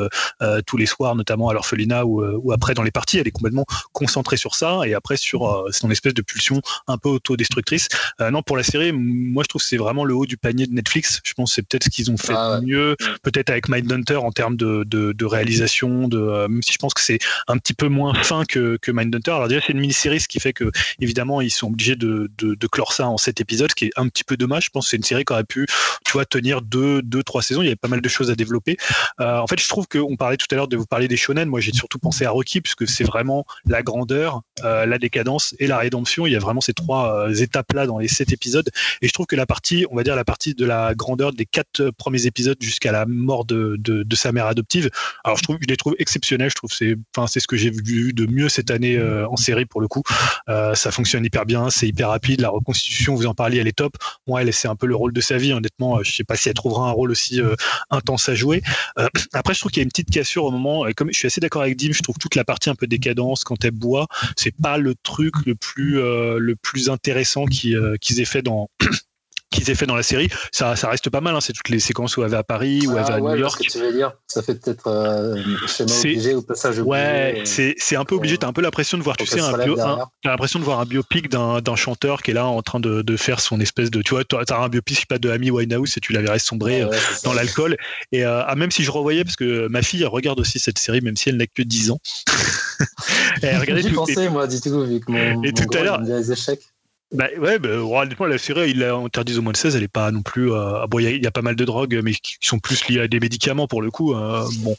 [0.66, 3.18] tous les soirs, notamment à l'orphelinat ou, ou, après dans les parties.
[3.20, 7.10] Elle est complètement concentrée sur ça et après sur son espèce de pulsion un peu
[7.10, 7.88] autodestructrice.
[8.20, 10.74] non, pour la série, moi je trouve que c'est vraiment le haut du panier de
[10.74, 11.22] Netflix.
[11.24, 14.32] Je pense que c'est peut-être ce qu'ils ont fait ah mieux, peut-être avec Mindhunter en
[14.32, 17.79] termes de, de, de réalisation, de même si je pense que c'est un petit peu
[17.88, 19.32] moins fin que, que Mindhunter.
[19.32, 22.68] Alors déjà c'est une mini-série, ce qui fait que évidemment ils sont obligés de, de,
[22.68, 24.66] clore ça en sept épisodes, ce qui est un petit peu dommage.
[24.66, 25.66] Je pense que c'est une série qui aurait pu,
[26.06, 27.62] tu vois, tenir deux, deux, trois saisons.
[27.62, 28.78] Il y avait pas mal de choses à développer.
[29.20, 31.48] Euh, en fait, je trouve qu'on parlait tout à l'heure de vous parler des shonen.
[31.50, 35.68] Moi, j'ai surtout pensé à Rocky puisque c'est vraiment la grandeur, euh, la décadence et
[35.68, 36.26] la rédemption.
[36.26, 38.70] Il y a vraiment ces trois euh, étapes là dans les sept épisodes.
[39.02, 41.46] Et je trouve que la partie, on va dire la partie de la grandeur des
[41.46, 44.90] quatre premiers épisodes jusqu'à la mort de, de, de, sa mère adoptive.
[45.24, 46.50] Alors je trouve, je les trouve exceptionnels.
[46.50, 49.36] Je trouve c'est, enfin c'est ce que j'ai vu de mieux cette année euh, en
[49.36, 50.04] série pour le coup.
[50.48, 52.42] Euh, ça fonctionne hyper bien, c'est hyper rapide.
[52.42, 53.94] La reconstitution, vous en parliez, elle est top.
[54.28, 55.54] Moi, elle, c'est un peu le rôle de sa vie.
[55.54, 57.56] Honnêtement, je sais pas si elle trouvera un rôle aussi euh,
[57.90, 58.62] intense à jouer.
[59.34, 60.86] après, je trouve qu'il y a une petite cassure au moment.
[60.96, 63.44] Comme je suis assez d'accord avec Dim, je trouve toute la partie un peu décadence
[63.44, 67.76] quand elle boit, c'est pas le truc le plus le plus intéressant qu'ils
[68.20, 68.70] aient fait dans
[69.52, 71.36] qu'ils aient fait dans la série, ça, ça reste pas mal.
[71.36, 71.42] Hein.
[71.42, 73.36] C'est toutes les séquences où elle va à Paris, où elle va à ah New
[73.36, 73.60] York.
[73.62, 75.36] Ce que tu veux dire, ça fait peut-être euh,
[75.68, 76.90] schéma obligé ou passage obligé.
[76.90, 78.38] Ouais, c'est, c'est un peu obligé.
[78.38, 79.78] T'as un peu l'impression de voir, tu sais, un bio,
[80.24, 83.18] l'impression de voir un biopic d'un, d'un chanteur qui est là en train de, de
[83.18, 86.14] faire son espèce de, tu vois, t'as un biopic pas de Amy Winehouse et tu
[86.14, 86.90] la verrais sombrer euh,
[87.24, 87.78] dans l'alcool.
[88.12, 91.02] Et euh, ah, même si je revoyais, parce que ma fille regarde aussi cette série,
[91.02, 92.00] même si elle n'a que 10 ans.
[93.42, 93.96] elle regardait tout.
[93.96, 96.02] pensé, moi, du tout, vu que mon, et tout à l'heure.
[96.02, 96.62] Les échecs.
[97.12, 100.12] Bah ouais, bah, honnêtement, la série, il interdit au moins de 16, elle est pas
[100.12, 100.52] non plus.
[100.52, 103.08] Euh, bon, il y, a pas mal de drogues, mais qui sont plus liées à
[103.08, 104.14] des médicaments pour le coup.
[104.14, 104.78] Euh, bon,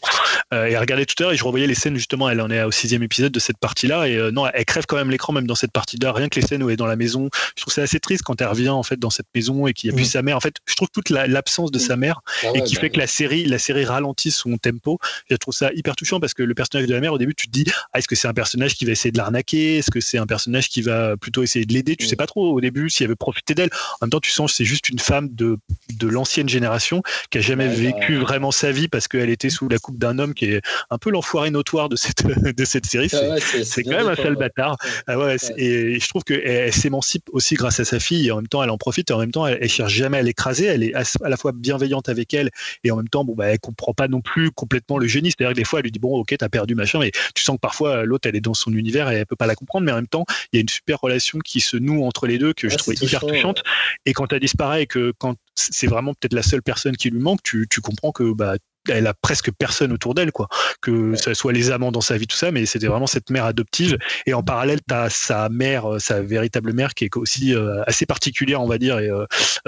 [0.55, 2.29] euh, et regardez tout à l'heure, et je revoyais les scènes justement.
[2.31, 4.95] Elle en est au sixième épisode de cette partie-là, et euh, non, elle crève quand
[4.97, 6.13] même l'écran même dans cette partie-là.
[6.13, 8.23] Rien que les scènes où elle est dans la maison, je trouve c'est assez triste
[8.23, 10.11] quand elle revient en fait dans cette maison et qu'il n'y a plus Mm.
[10.11, 10.37] sa mère.
[10.37, 12.91] En fait, je trouve toute la- l'absence de sa mère Ah et qui bah, fait
[12.91, 15.01] que la série, la série ralentit son tempo.
[15.29, 17.49] Je trouve ça hyper touchant parce que le personnage de la mère, au début, tu
[17.49, 19.79] te dis, ah, est-ce que c'est un personnage qui va essayer de l'arnaquer?
[19.79, 21.97] Est-ce que c'est un personnage qui va plutôt essayer de l'aider?
[21.97, 22.09] Tu Mm.
[22.09, 23.71] sais pas trop au début si elle veut profiter d'elle.
[24.01, 25.57] En même temps, tu sens que c'est juste une femme de,
[25.99, 28.25] de l'ancienne génération qui a jamais Ouais, vécu bah.
[28.25, 31.11] vraiment sa vie parce qu'elle était sous la coupe d'un homme qui est un peu
[31.11, 32.25] l'enfoiré notoire de cette,
[32.57, 33.09] de cette série.
[33.13, 34.77] Ah C'est- quand même un sale bâtard.
[35.07, 38.37] Ah ouais, et je trouve qu'elle elle s'émancipe aussi grâce à sa fille et en
[38.37, 40.67] même temps elle en profite et en même temps elle, elle cherche jamais à l'écraser.
[40.67, 42.51] Elle est à, la fois bienveillante avec elle
[42.85, 45.31] et en même temps bon bah elle comprend pas non plus complètement le génie.
[45.31, 47.57] C'est-à-dire que des fois elle lui dit bon ok t'as perdu machin mais tu sens
[47.57, 49.93] que parfois l'autre elle est dans son univers et elle peut pas la comprendre mais
[49.93, 52.53] en même temps il y a une super relation qui se noue entre les deux
[52.53, 53.63] que je Ouais, trouvais hyper touchant, touchante.
[54.05, 57.21] Et quand elle disparaît et que quand c'est vraiment peut-être la seule personne qui lui
[57.21, 58.57] manque, tu, tu comprends que bah
[58.89, 60.49] elle a presque personne autour d'elle, quoi.
[60.81, 61.17] Que Ouais.
[61.17, 63.99] ça soit les amants dans sa vie, tout ça, mais c'était vraiment cette mère adoptive.
[64.27, 67.83] Et en parallèle, tu as sa mère, euh, sa véritable mère, qui est aussi euh,
[67.87, 69.27] assez particulière, on va dire, et euh,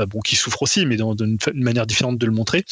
[0.09, 2.65] bon, qui souffre aussi, mais dans, d'une manière différente de le montrer.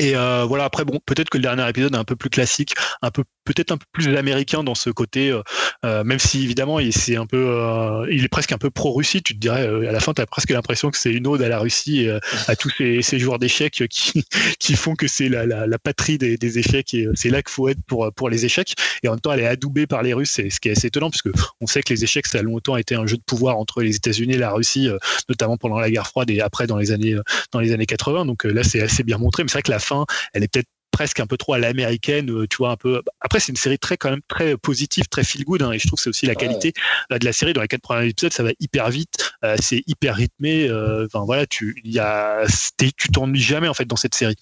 [0.00, 2.72] Et euh, voilà, après, bon, peut-être que le dernier épisode est un peu plus classique,
[3.02, 5.42] un peu peut-être un peu plus américain dans ce côté, euh,
[5.84, 9.22] euh, même si évidemment il c'est un peu, euh, il est presque un peu pro-Russie.
[9.22, 11.42] Tu te dirais euh, à la fin, tu as presque l'impression que c'est une ode
[11.42, 14.24] à la Russie, et, euh, à tous ces, ces joueurs d'échecs qui,
[14.58, 17.52] qui font que c'est la, la, la patrie des, des échecs et c'est là qu'il
[17.52, 18.74] faut être pour, pour les échecs.
[19.02, 21.10] Et en même temps, elle est adoubée par les Russes, ce qui est assez étonnant,
[21.10, 23.58] parce que on sait que les échecs, ça a longtemps été un jeu de pouvoir
[23.58, 24.88] entre les États-Unis et la Russie,
[25.28, 27.16] notamment pendant la guerre froide et après dans les années,
[27.52, 28.24] dans les années 80.
[28.24, 31.20] Donc là, c'est assez bien montré, mais c'est vrai que fin, elle est peut-être presque
[31.20, 33.00] un peu trop à l'américaine, euh, tu vois, un peu.
[33.20, 35.86] Après, c'est une série très, quand même, très positive, très feel good, hein, et je
[35.86, 36.72] trouve que c'est aussi la qualité
[37.12, 37.52] euh, de la série.
[37.52, 40.68] Dans les quatre premiers épisodes, ça va hyper vite, euh, c'est hyper rythmé.
[40.68, 42.44] euh, Enfin, voilà, tu, y a,
[42.76, 44.34] tu t'ennuies jamais, en fait, dans cette série.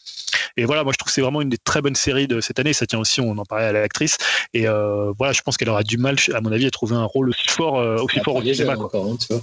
[0.57, 2.59] Et voilà, moi, je trouve que c'est vraiment une des très bonnes séries de cette
[2.59, 2.73] année.
[2.73, 4.17] Ça tient aussi, on en parlait à l'actrice.
[4.55, 7.05] Et euh, voilà, je pense qu'elle aura du mal, à mon avis, à trouver un
[7.05, 8.87] rôle aussi fort, aussi fort au cinéma, jeune quoi.
[8.87, 9.43] encore, hein, tu vois.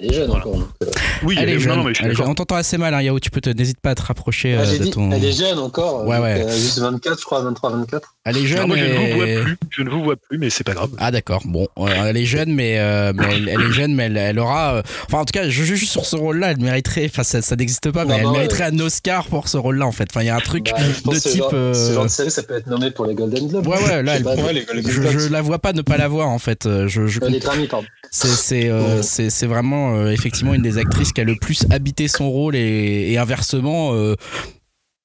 [0.00, 0.46] Elle est jeune Voilà.
[0.46, 0.56] encore.
[0.58, 0.86] donc, euh,
[1.22, 1.76] Oui, Elle est non, jeune.
[1.76, 2.26] non, mais je suis elle est d'accord.
[2.26, 2.32] jeune.
[2.32, 3.18] On t'entend assez mal, hein, Yao.
[3.20, 5.10] Tu peux te, n'hésite pas à te rapprocher ah, euh, de dit, ton.
[5.12, 6.06] Elle est jeune encore.
[6.06, 6.44] Ouais, donc, ouais.
[6.46, 8.14] euh, juste 24, je crois, 23, 24.
[8.24, 8.66] Elle est Non, jeune.
[8.66, 9.56] moi, je ne vous vois plus.
[9.70, 10.90] Je ne vous vois plus, mais c'est pas grave.
[10.98, 11.42] Ah d'accord.
[11.44, 14.38] Bon, euh, elle est jeune, mais, euh, mais elle, elle est jeune, mais elle, elle
[14.38, 14.74] aura.
[14.76, 16.50] euh, Enfin, en tout cas, je juge juste sur ce rôle-là.
[16.52, 17.06] Elle mériterait.
[17.06, 19.86] Enfin, ça, ça n'existe pas, mais Non, elle non, mériterait un Oscar pour ce rôle-là.
[19.86, 20.08] En fait.
[20.10, 20.70] Enfin, il y a un truc.
[21.04, 23.14] Bah, de type, genre- euh, Ce genre de série, ça peut être nommé pour les
[23.14, 23.66] Golden Globes.
[23.66, 24.02] Ouais, ouais.
[24.02, 25.18] Là, Je sais elle, pas, Ouais, les Golden je, Globes.
[25.18, 26.66] je la vois pas ne pas la voir en fait.
[26.66, 27.86] Euh, Je, je Euh, les Grammy, pardon.
[28.10, 29.02] C'est c'est euh, Ouais.
[29.02, 32.56] c'est c'est vraiment euh, effectivement une des actrices qui a le plus habité son rôle
[32.56, 33.92] et, et inversement.
[33.94, 34.14] euh,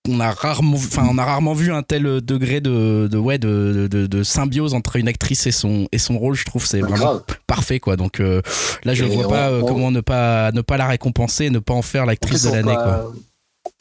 [0.09, 3.87] on a rarement, enfin, on a rarement vu un tel degré de, de ouais, de,
[3.89, 6.33] de, de symbiose entre une actrice et son et son rôle.
[6.33, 7.23] Je trouve c'est Bah, vraiment grave.
[7.45, 7.97] parfait quoi.
[7.97, 8.41] Donc euh,
[8.83, 11.59] là, je Et vois on- pas on- comment ne pas ne pas la récompenser, ne
[11.59, 13.11] pas en faire l'actrice de l'année quoi.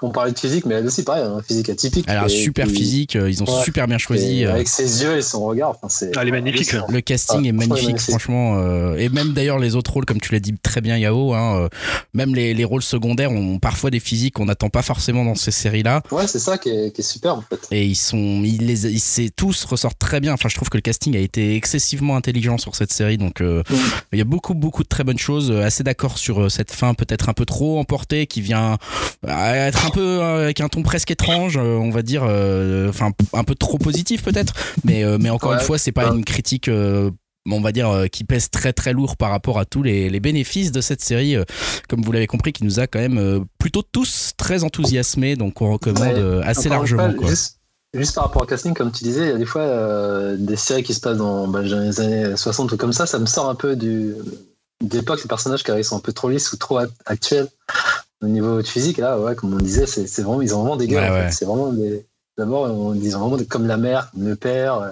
[0.03, 2.05] On parlait de physique, mais elle aussi, pareil, un physique atypique.
[2.09, 3.65] Elle a un super puis- physique, euh, ils ont Ouais.
[3.65, 4.41] super bien choisi.
[4.41, 5.71] et euh, Avec ses yeux et son regard.
[5.71, 6.73] Enfin, c'est, Ah, elle est magnifique.
[6.89, 8.11] Le casting Ah, est magnifique, magnifique.
[8.11, 8.59] franchement.
[8.59, 11.61] euh, et même d'ailleurs, les autres rôles, comme tu l'as dit très bien, Yao, hein,
[11.65, 11.69] euh,
[12.15, 15.51] même les, les rôles secondaires ont parfois des physiques qu'on n'attend pas forcément dans ces
[15.51, 16.03] séries-là.
[16.11, 17.61] Ouais, c'est ça qui est, qui est super, en fait.
[17.71, 20.33] Et ils sont, ils les, ils, c'est- tous ressortent très bien.
[20.35, 23.17] Enfin, je trouve que le casting a été excessivement intelligent sur cette série.
[23.19, 23.63] Donc, euh,
[24.13, 25.51] il y a beaucoup, beaucoup de très bonnes choses.
[25.51, 28.77] Assez d'accord sur cette fin, peut-être un peu trop emportée, qui vient
[29.29, 32.89] euh, être un peu euh, avec un ton presque étrange, euh, on va dire, euh,
[32.91, 34.53] enfin, un peu trop positif peut-être.
[34.85, 35.57] Mais, mais encore Ouais.
[35.57, 36.17] une fois, c'est pas Ouais.
[36.19, 36.71] une critique.
[37.53, 40.71] on va dire qui pèse très très lourd par rapport à tous les, les bénéfices
[40.73, 41.37] de cette série
[41.89, 45.73] comme vous l'avez compris qui nous a quand même plutôt tous très enthousiasmés donc on
[45.73, 46.45] recommande Ouais.
[46.45, 47.29] assez largement quoi.
[47.29, 47.57] Juste,
[47.95, 50.55] juste par rapport au casting, comme tu disais, il y a des fois euh, des
[50.55, 53.27] séries qui se passent dans, bah, dans les années 60 ou comme ça, ça me
[53.27, 54.15] sort un peu du
[54.85, 57.49] d'époque, les personnages qui sont un peu trop lisses ou trop act- actuels
[58.23, 58.99] au niveau de physique.
[58.99, 61.03] Là, ouais, comme on disait, c'est c'est vraiment, ils ont vraiment des gueules.
[61.05, 61.25] Ouais, en fait.
[61.27, 61.33] ouais.
[61.33, 62.07] C'est vraiment des.
[62.39, 64.91] D'abord, on- ils ont vraiment des- comme la mère, comme le père, euh,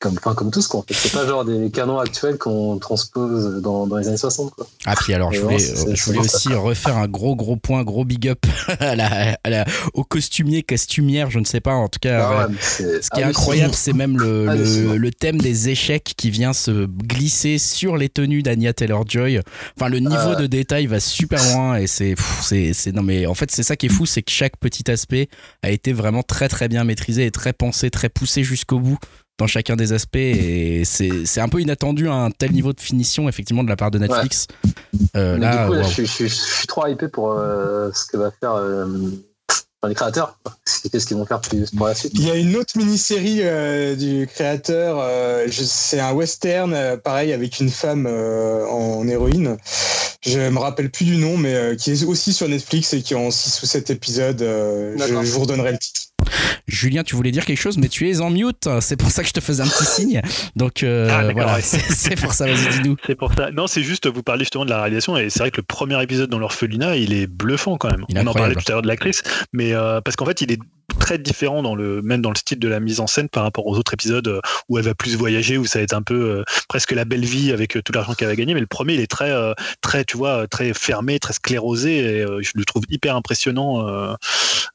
[0.00, 0.80] comme, enfin, comme tous quoi.
[0.80, 0.94] En fait.
[0.94, 4.66] C'est pas genre des canons actuels qu'on transpose dans, dans les années 60 quoi.
[4.86, 6.36] Ah puis alors je voulais, euh, je voulais bon, ça.
[6.36, 8.44] aussi refaire un gros gros point, gros big up
[8.80, 12.26] à la, à la- au costumier, costumière, je ne sais pas en tout cas.
[12.26, 12.54] Ah ouais.
[12.60, 16.86] c'est Ce qui est incroyable, c'est même le, le, thème des échecs qui vient se
[16.86, 19.40] glisser sur les tenues d'Anya Taylor-Joy.
[19.76, 20.34] Enfin, le niveau Ah.
[20.34, 23.86] de détail va super loin et c'est, c'est, non mais en fait, c'est ça qui
[23.86, 25.28] est fou, c'est que chaque petit aspect
[25.62, 28.98] a été vraiment très très bien maîtrisé et très pensé, très poussé jusqu'au bout
[29.40, 33.26] dans chacun des aspects et c'est, un peu inattendu à un tel niveau de finition
[33.26, 34.46] effectivement de la part de Netflix.
[35.16, 38.04] Euh, là, du coup, je, suis- je suis- je suis trop hypé pour euh, ce
[38.04, 38.54] que va faire
[39.88, 40.36] les créateurs.
[40.92, 41.40] Qu'est-ce qu'ils vont faire
[41.76, 44.98] pour la suite Il y a une autre mini-série euh, du créateur.
[45.00, 49.56] euh, c'est un western, euh, pareil, avec une femme euh, en héroïne.
[50.26, 53.14] Je me rappelle plus du nom, mais euh, qui est aussi sur Netflix et qui
[53.14, 54.42] est en 6 ou 7 épisodes.
[54.42, 56.00] euh, je, vous redonnerai le titre.
[56.68, 58.68] Julien, tu voulais dire quelque chose, mais tu es en mute.
[58.80, 60.20] C'est pour ça que je te faisais un petit signe.
[60.54, 61.62] Donc euh, Ah, d'accord, voilà, ouais.
[61.62, 62.44] c'est pour ça.
[62.46, 62.96] Vas-y, dis-nous.
[63.06, 63.50] C'est pour ça.
[63.50, 66.00] Non, c'est juste, vous parlez justement de la réalisation, et c'est vrai que le premier
[66.02, 68.04] épisode dans l'orphelinat, il est bluffant quand même.
[68.08, 70.52] Il On en parlait tout à l'heure de l'actrice, mais euh, parce qu'en fait, il
[70.52, 70.60] est
[70.98, 73.66] très différent dans le même dans le style de la mise en scène par rapport
[73.66, 76.14] aux autres épisodes euh, où elle va plus voyager où ça va être un peu
[76.14, 78.94] euh, presque la belle vie avec euh, tout l'argent qu'elle va gagner mais le premier
[78.94, 82.64] il est très euh, très tu vois très fermé très sclérosé et euh, je le
[82.64, 84.14] trouve hyper impressionnant euh,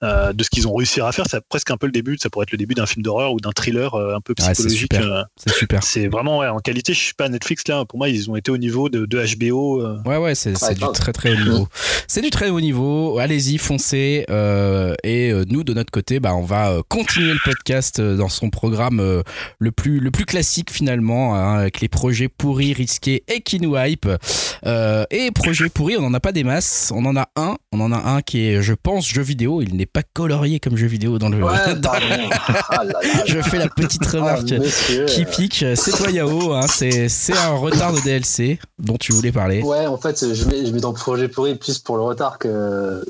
[0.04, 2.30] euh, de ce qu'ils ont réussi à faire c'est presque un peu le début ça
[2.30, 4.94] pourrait être le début d'un film d'horreur ou d'un thriller euh, un peu psychologique
[5.38, 5.84] C'est super.
[5.84, 8.52] c'est vraiment ouais, en qualité je suis pas Netflix là pour moi ils ont été
[8.52, 11.68] au niveau de, de HBO euh, Ouais, ouais, c'est du très très haut niveau.
[12.08, 13.18] C'est du très haut niveau.
[13.18, 14.26] Allez-y, foncez.
[14.30, 18.16] euh, et euh, nous, de notre côté, bah, on va euh, continuer le podcast euh,
[18.16, 19.24] dans son programme euh,
[19.60, 23.76] le plus le plus classique finalement, hein, avec les projets pourris, risqués et qui nous
[23.76, 24.08] hype.
[24.66, 26.92] Euh, et projets pourris, on n'en a pas des masses.
[26.96, 27.56] On en a un.
[27.72, 29.62] On en a un qui est, je pense, jeu vidéo.
[29.62, 31.44] Il n'est pas colorié comme jeu vidéo dans le.
[31.44, 31.92] Ouais, dans-.
[32.70, 33.24] Ah là là.
[33.26, 34.54] je fais la petite Ah, remarque.
[35.08, 39.32] Qui pique, c'est toi Yao, hein, c'est c'est un retard de DLC dont tu voulais
[39.32, 39.62] parler.
[39.62, 43.04] Ouais, en fait, je mets, je mets dans projet pourri plus pour le retard que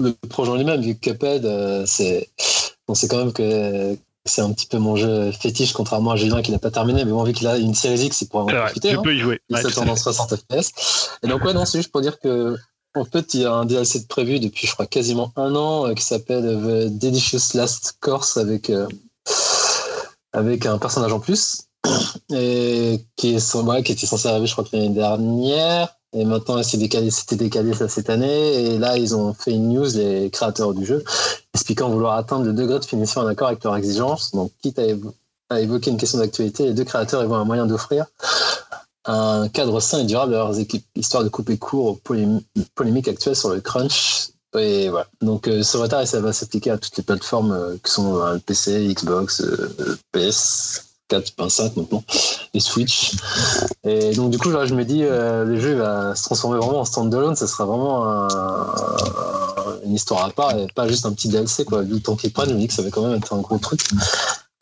[0.00, 2.30] le projet en lui-même, vu que Cuphead, euh, c'est,
[2.88, 6.42] on sait quand même que c'est un petit peu mon jeu fétiche, contrairement à Julien
[6.42, 8.46] qui n'a pas terminé, mais bon, vu qu'il a une série X, il pourra en
[8.46, 8.90] profiter.
[8.90, 9.02] je hein.
[9.02, 11.10] peux y jouer Il s'attend dans 60 FPS.
[11.22, 12.56] Et donc, ouais, non, c'est juste pour dire que,
[12.94, 15.88] en fait, il y a un DLC de prévu depuis, je crois, quasiment un an,
[15.88, 18.86] euh, qui s'appelle The Delicious Last Course avec, euh,
[20.32, 21.64] avec un personnage en plus.
[22.30, 25.96] Et qui, est, ouais, qui était censé arriver, je crois, l'année dernière.
[26.14, 28.74] Et maintenant, c'était décalé ça cette année.
[28.74, 31.02] Et là, ils ont fait une news, les créateurs du jeu,
[31.54, 34.32] expliquant vouloir atteindre le degré de finition en accord avec leurs exigences.
[34.32, 35.14] Donc, quitte à, évo-
[35.48, 38.06] à évoquer une question d'actualité, les deux créateurs y voient un moyen d'offrir
[39.04, 42.40] un cadre sain et durable à leurs équipes, histoire de couper court aux polém-
[42.74, 44.28] polémiques actuelles sur le crunch.
[44.56, 45.06] Et voilà.
[45.22, 48.38] Donc, euh, ce retard, ça va s'appliquer à toutes les plateformes euh, qui sont euh,
[48.44, 50.91] PC, Xbox, euh, PS.
[51.20, 52.02] 4.5 maintenant,
[52.54, 53.12] et Switch.
[53.84, 56.80] Et donc du coup, là, je me dis, euh, le jeu va se transformer vraiment
[56.80, 58.68] en standalone, ça sera vraiment un-
[59.84, 61.64] une histoire à part et pas juste un petit DLC.
[61.64, 61.82] Quoi.
[61.82, 63.40] Vu le temps qu'ils prennent, je me dis que ça va quand même être un
[63.40, 63.80] gros truc.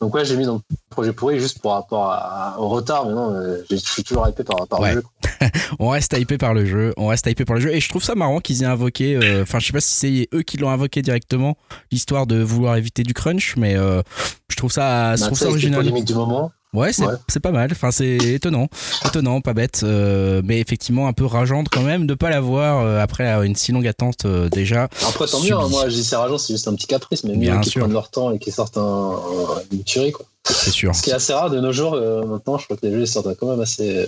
[0.01, 3.13] Donc ouais, j'ai mis dans le projet pourri juste par rapport à- au retard, mais
[3.13, 4.95] non, euh, je suis toujours hypé par, par Ouais.
[4.95, 5.03] le jeu.
[5.79, 8.03] On reste hypé par le jeu, on reste hypé par le jeu, et je trouve
[8.03, 10.69] ça marrant qu'ils aient invoqué, euh, enfin je sais pas si c'est eux qui l'ont
[10.69, 11.55] invoqué directement,
[11.91, 14.01] l'histoire de vouloir éviter du crunch, mais euh,
[14.49, 16.03] je trouve ça, je Bah, trouve ça original.
[16.03, 16.51] du moment.
[16.73, 17.39] Ouais, c'est Ouais.
[17.43, 17.69] pas mal.
[17.73, 18.69] Enfin, c'est étonnant,
[19.05, 22.99] étonnant, pas bête, euh, mais effectivement un peu rageante quand même de pas l'avoir euh,
[22.99, 24.83] après euh, une si longue attente euh, déjà.
[25.07, 27.35] Après, tant mieux, hein, moi je dis c'est rageant, c'est juste un petit caprice, mais
[27.35, 30.13] mieux qu'ils prennent leur temps et qu'ils sortent un, un- une tuerie.
[30.13, 30.25] Quoi.
[30.49, 30.95] C'est sûr.
[30.95, 31.91] Ce qui est assez rare de nos jours,
[32.25, 34.07] maintenant, je crois que les jeux sortent quand même assez.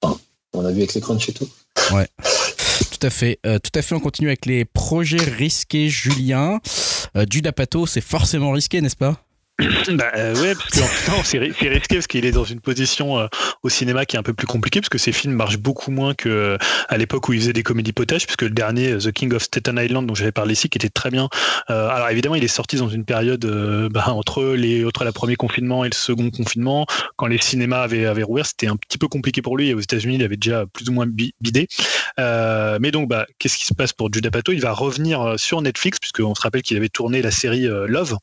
[0.00, 0.16] enfin,
[0.54, 1.48] on a vu avec les crunch et tout.
[1.90, 3.94] Tout à fait, euh, tout à fait.
[3.94, 6.58] On continue avec les projets risqués, Julien.
[7.16, 9.16] Euh, Pato, c'est forcément risqué, n'est-ce pas?
[9.94, 13.18] Bah euh, ouais, parce que c'est ri- c'est risqué parce qu'il est dans une position
[13.18, 13.26] euh,
[13.64, 16.14] au cinéma qui est un peu plus compliquée parce que ses films marchent beaucoup moins
[16.14, 19.10] que euh, à l'époque où il faisait des comédies potages puisque le dernier euh, The
[19.10, 21.28] King of Staten Island dont j'avais parlé ici qui était très bien.
[21.70, 25.10] Euh, alors évidemment il est sorti dans une période euh, bah, entre les entre le
[25.10, 28.98] premier confinement et le second confinement quand les cinémas avaient avaient rouvert c'était un petit
[28.98, 31.66] peu compliqué pour lui et aux États-Unis il avait déjà plus ou moins bi- bidé.
[32.16, 35.98] Mais donc bah qu'est-ce qui se passe pour Judah Pato Il va revenir sur Netflix
[35.98, 38.16] puisqu'on se rappelle qu'il avait tourné la série Love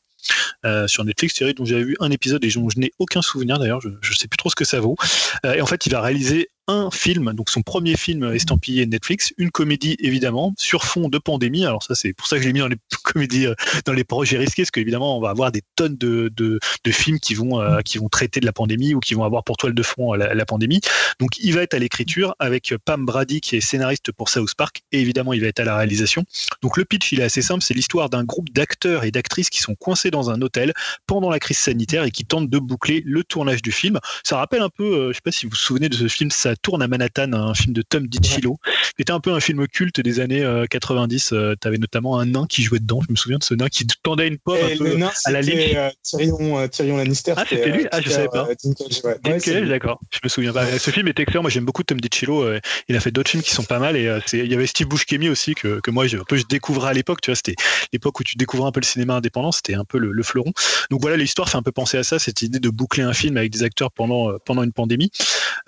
[0.64, 3.58] euh, sur Netflix, série dont j'avais vu un épisode et dont je n'ai aucun souvenir
[3.58, 4.96] d'ailleurs, je, je sais plus trop ce que ça vaut.
[5.44, 9.32] Euh, et en fait, il va réaliser un film, donc son premier film estampillé Netflix,
[9.38, 11.64] une comédie évidemment sur fond de pandémie.
[11.64, 14.04] Alors ça, c'est pour ça que je l'ai mis dans les comédies, euh, dans les
[14.04, 16.58] projets risqués, parce qu'évidemment, on va avoir des tonnes de, de,
[16.90, 19.56] films qui vont euh, qui vont traiter de la pandémie ou qui vont avoir pour
[19.56, 20.80] toile de fond euh, la, pandémie.
[21.20, 24.82] Donc, il va être à l'écriture avec Pam Brady qui est scénariste pour South Park,
[24.92, 26.24] et évidemment, il va être à la réalisation.
[26.62, 29.60] Donc, le pitch, il est assez simple, c'est l'histoire d'un groupe d'acteurs et d'actrices qui
[29.60, 30.72] sont coincés dans un hôtel
[31.06, 33.98] pendant la crise sanitaire et qui tentent de boucler le tournage du film.
[34.24, 36.30] Ça rappelle un peu, euh, je sais pas si vous vous souvenez de ce film,
[36.62, 38.58] tourne à Manhattan, un film de Tom DiCillo,
[38.96, 41.32] qui était un peu un film culte des années euh, 90.
[41.32, 43.00] Euh, T'avais notamment un nain qui jouait dedans.
[43.06, 44.84] Je me souviens de ce nain qui tendait une pomme Et un peu.
[44.84, 45.74] le nain, à la c'était Lynch.
[45.76, 47.34] euh, Tyrion, euh, Tyrion Lannister.
[47.36, 48.44] Ah, c'était lui euh, Ah, je savais pas.
[48.46, 49.60] ouais.
[49.60, 49.68] Lui.
[49.68, 50.00] d'accord.
[50.12, 50.66] Je me souviens pas.
[50.78, 51.42] Ce film est excellent.
[51.42, 52.46] Moi, j'aime beaucoup Tom DiCillo.
[52.88, 53.96] Il a fait d'autres films qui sont pas mal.
[53.96, 56.90] Et il y avait Steve Buscemi aussi que, que moi, je, un peu, je découvrais
[56.90, 57.20] à l'époque.
[57.20, 57.54] Tu vois, c'était
[57.92, 59.52] l'époque où tu découvrais un peu le cinéma indépendant.
[59.52, 60.52] C'était un peu le, le fleuron.
[60.90, 63.36] Donc voilà, l'histoire fait un peu penser à ça, cette idée de boucler un film
[63.36, 65.10] avec des acteurs pendant pendant une pandémie.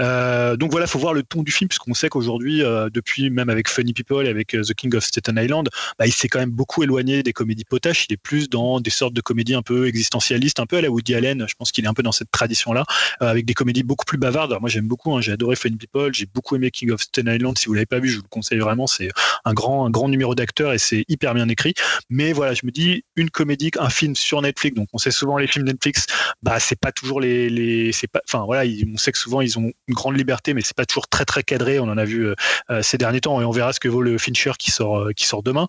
[0.01, 0.78] Euh, donc voilà.
[0.79, 3.93] Voilà, faut voir le ton du film, puisqu'on sait qu'aujourd'hui, euh, depuis même avec Funny
[3.93, 6.85] People et avec euh, The King of Staten Island, bah, il s'est quand même beaucoup
[6.85, 8.07] éloigné des comédies potaches.
[8.09, 10.88] Il est plus dans des sortes de comédies un peu existentialistes, un peu à la
[10.88, 11.47] Woody Allen.
[11.49, 12.85] Je pense qu'il est un peu dans cette tradition-là,
[13.23, 14.57] euh, avec des comédies beaucoup plus bavardes.
[14.61, 15.17] Moi, j'aime beaucoup.
[15.17, 16.14] Hein, j'ai adoré Funny People.
[16.14, 17.59] J'ai beaucoup aimé King of Staten Island.
[17.59, 18.87] Si vous l'avez pas vu, je vous le conseille vraiment.
[18.87, 19.09] C'est
[19.45, 21.75] un grand, un grand numéro d'acteurs et c'est hyper bien écrit.
[22.09, 24.77] Mais voilà, je me dis une comédie, un film sur Netflix.
[24.77, 26.07] Donc, on sait souvent les films Netflix,
[26.45, 29.59] bah, c'est pas toujours les, les c'est pas, enfin voilà, on sait que souvent ils
[29.59, 31.81] ont une grande liberté, mais c'est pas toujours très très cadré.
[31.81, 32.35] On en a vu euh,
[32.70, 35.12] euh, ces derniers temps et on verra ce que vaut le Fincher qui sort euh,
[35.12, 35.66] qui sort demain.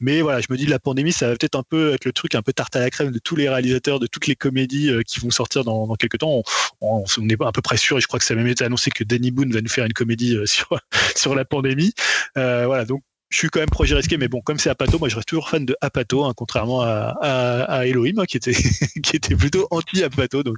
[0.00, 2.34] Mais voilà, je me dis la pandémie, ça va peut-être un peu être le truc
[2.34, 5.20] un peu tarte à la crème de tous les réalisateurs de toutes les comédies qui
[5.20, 6.42] vont sortir dans, dans quelques temps.
[6.80, 8.64] On, on, est à peu près sûr et je crois que ça a même été
[8.64, 10.68] annoncé que Danny Boone va nous faire une comédie sur
[11.14, 11.92] sur la pandémie.
[12.34, 15.16] voilà, donc je suis quand même projet risqué, mais bon, comme c'est Apato, moi je
[15.16, 18.52] reste toujours fan de Apato, hein, contrairement à, à, Elohim, hein, qui, était,
[19.02, 20.42] qui était plutôt anti-Apato.
[20.42, 20.56] Donc,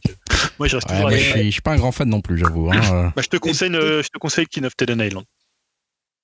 [0.59, 2.71] moi je reste toujours je, suis, suis pas un grand fan non plus, j'avoue.
[2.71, 3.13] Hein.
[3.17, 5.25] bah, je, te conseille, je te conseille King of Teden Island.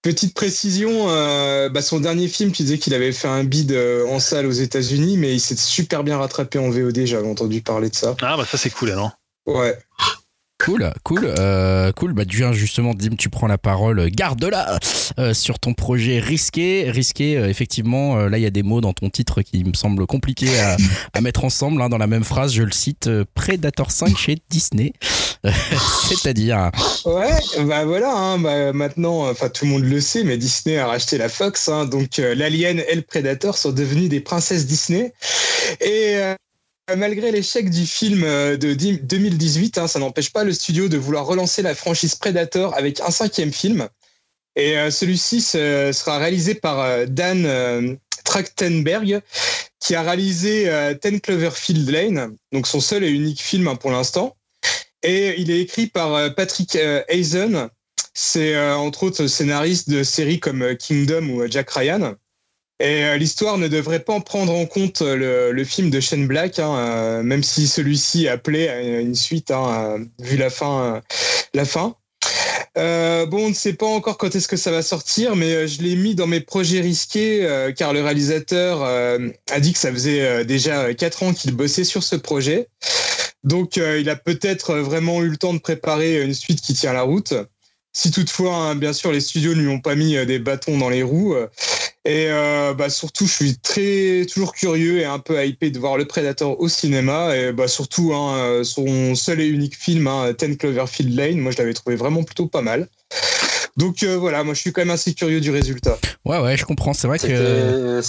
[0.02, 4.06] Petite précision, euh, bah, son dernier film, tu disais qu'il avait fait un bid euh,
[4.06, 7.90] en salle aux États-Unis, mais il s'est super bien rattrapé en VOD, j'avais entendu parler
[7.90, 8.14] de ça.
[8.22, 9.10] Ah, bah ça c'est cool alors.
[9.46, 9.76] Ouais.
[10.66, 12.12] Cool, cool, euh, cool.
[12.12, 14.10] Bah, tu viens justement, Dim, tu prends la parole.
[14.10, 14.80] Garde-la
[15.16, 16.90] euh, sur ton projet risqué.
[16.90, 20.04] Risqué, euh, effectivement, là, il y a des mots dans ton titre qui me semblent
[20.08, 20.50] compliqués
[21.12, 22.52] à, mettre ensemble hein, dans la même phrase.
[22.52, 24.92] Je le cite Predator 5 chez Disney.
[26.08, 26.72] C'est-à-dire.
[27.04, 27.30] Ouais,
[27.64, 31.16] bah voilà, hein, bah, maintenant, enfin, tout le monde le sait, mais Disney a racheté
[31.16, 31.68] la Fox.
[31.68, 35.12] Hein, donc, l'Alien et le Predator sont devenus des princesses Disney.
[35.80, 36.18] Et
[36.94, 41.26] Malgré l'échec du film euh, de 2018, hein, ça n'empêche pas le studio de vouloir
[41.26, 43.88] relancer la franchise Predator avec un cinquième film.
[44.54, 49.20] Et euh, celui-ci sera réalisé par euh, Dan Trachtenberg,
[49.80, 50.70] qui a réalisé
[51.00, 54.36] Ten Cloverfield Lane, donc son seul et unique film hein, pour l'instant.
[55.02, 56.76] Et il est écrit par Patrick
[57.08, 57.68] Hazen.
[58.14, 62.16] C'est entre autres scénariste de séries comme Kingdom ou Jack Ryan.
[62.78, 66.26] Et euh, l'histoire ne devrait pas en prendre en compte euh, le, film de Shane
[66.26, 71.00] Black, hein, euh, même si celui-ci appelait une suite, hein, vu la fin.
[71.54, 71.96] la fin.
[72.74, 75.96] bon, on ne sait pas encore quand est-ce que ça va sortir, mais je l'ai
[75.96, 81.22] mis dans mes projets risqués car le réalisateur a dit que ça faisait déjà 4
[81.22, 82.68] ans qu'il bossait sur ce projet.
[83.42, 87.02] Donc il a peut-être vraiment eu le temps de préparer une suite qui tient la
[87.02, 87.32] route.
[87.98, 90.90] Si toutefois, hein, bien sûr, les studios ne lui ont pas mis des bâtons dans
[90.90, 91.34] les roues.
[92.04, 95.96] Et euh, bah, surtout, je suis très toujours curieux et un peu hypé de voir
[95.96, 97.34] le Predator au cinéma.
[97.34, 101.56] Et bah, surtout, hein, son seul et unique film, hein, Ten Cloverfield Lane, moi je
[101.56, 102.86] l'avais trouvé vraiment plutôt pas mal.
[103.78, 105.98] Donc euh, voilà, moi je suis quand même assez curieux du résultat.
[106.26, 106.92] Ouais, ouais, je comprends.
[106.92, 108.00] C'est vrai que.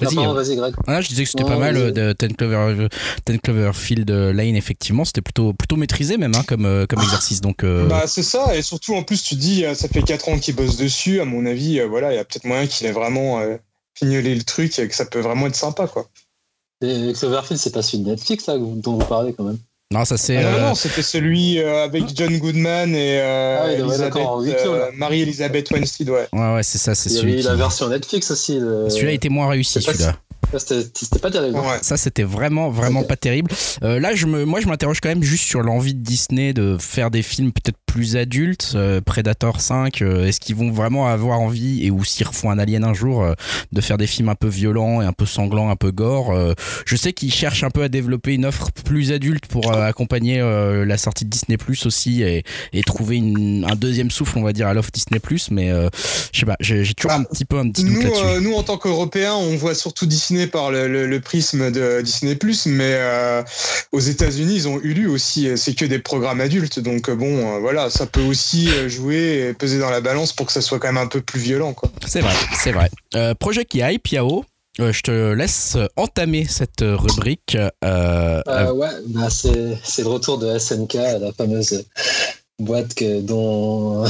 [0.00, 0.74] Vas-y, vas-y, Greg.
[0.86, 2.88] Ah, je disais que c'était pas mal euh, de Ten, Clover,
[3.24, 5.04] Ten Cloverfield Lane, effectivement.
[5.04, 7.40] C'était plutôt, plutôt maîtrisé, même, hein, comme, euh, comme exercice.
[7.42, 8.56] Donc, euh, Bah, c'est ça.
[8.56, 11.20] Et surtout, en plus, tu dis, ça fait 4 ans qu'il bosse dessus.
[11.20, 13.42] À mon avis, voilà, il y a peut-être moyen qu'il ait vraiment
[13.94, 16.08] fignolé le truc et que ça peut vraiment être sympa, quoi.
[16.82, 19.58] Et Cloverfield, c'est pas celui de Netflix, là, dont vous parlez, quand même.
[19.92, 20.38] Non, ça c'est.
[20.38, 23.66] Ah non, non, c'était celui avec John Goodman et ah,
[24.94, 26.28] Marie-Elisabeth Winstead, ouais.
[26.32, 27.32] Ouais, ouais, c'est ça, c'est celui.
[27.32, 28.58] Il y avait la version Netflix aussi.
[28.88, 30.16] Celui-là était moins réussi, celui-là.
[30.58, 31.58] C'était pas terrible.
[31.82, 33.50] Ça, c'était vraiment, vraiment pas terrible.
[33.82, 36.76] Euh, là, je me, moi, je m'interroge quand même juste sur l'envie de Disney de
[36.78, 38.72] faire des films peut-être plus adultes.
[38.74, 42.58] Euh, Predator 5, euh, est-ce qu'ils vont vraiment avoir envie, et ou s'ils refont un
[42.58, 43.26] Alien un jour,
[43.72, 46.34] de faire des films un peu violents et un peu sanglants, un peu gore
[46.86, 50.96] Je sais qu'ils cherchent un peu à développer une offre plus adulte pour accompagner la
[50.96, 54.66] sortie de Disney Plus aussi et, et trouver une, un deuxième souffle, on va dire,
[54.66, 55.50] à l'offre Disney Plus.
[55.50, 55.70] Mais
[56.32, 58.40] je sais pas, j'ai toujours un petit peu un petit doute là-dessus.
[58.42, 63.42] nous, en tant qu'Européens, on voit surtout Disney par le, prisme de Disney+, mais euh,
[63.92, 65.48] aux États-Unis, ils ont Hulu aussi.
[65.56, 69.54] C'est que des programmes adultes, donc euh, bon, euh, voilà, ça peut aussi jouer et
[69.54, 71.90] peser dans la balance pour que ça soit quand même un peu plus violent, quoi.
[72.06, 72.90] C'est vrai, c'est vrai.
[73.36, 74.44] projet qui hype, Yao.
[74.78, 77.56] je te laisse entamer cette rubrique.
[77.56, 81.84] ouais, bah c'est le retour de SNK, la fameuse
[82.58, 84.04] boîte que, dont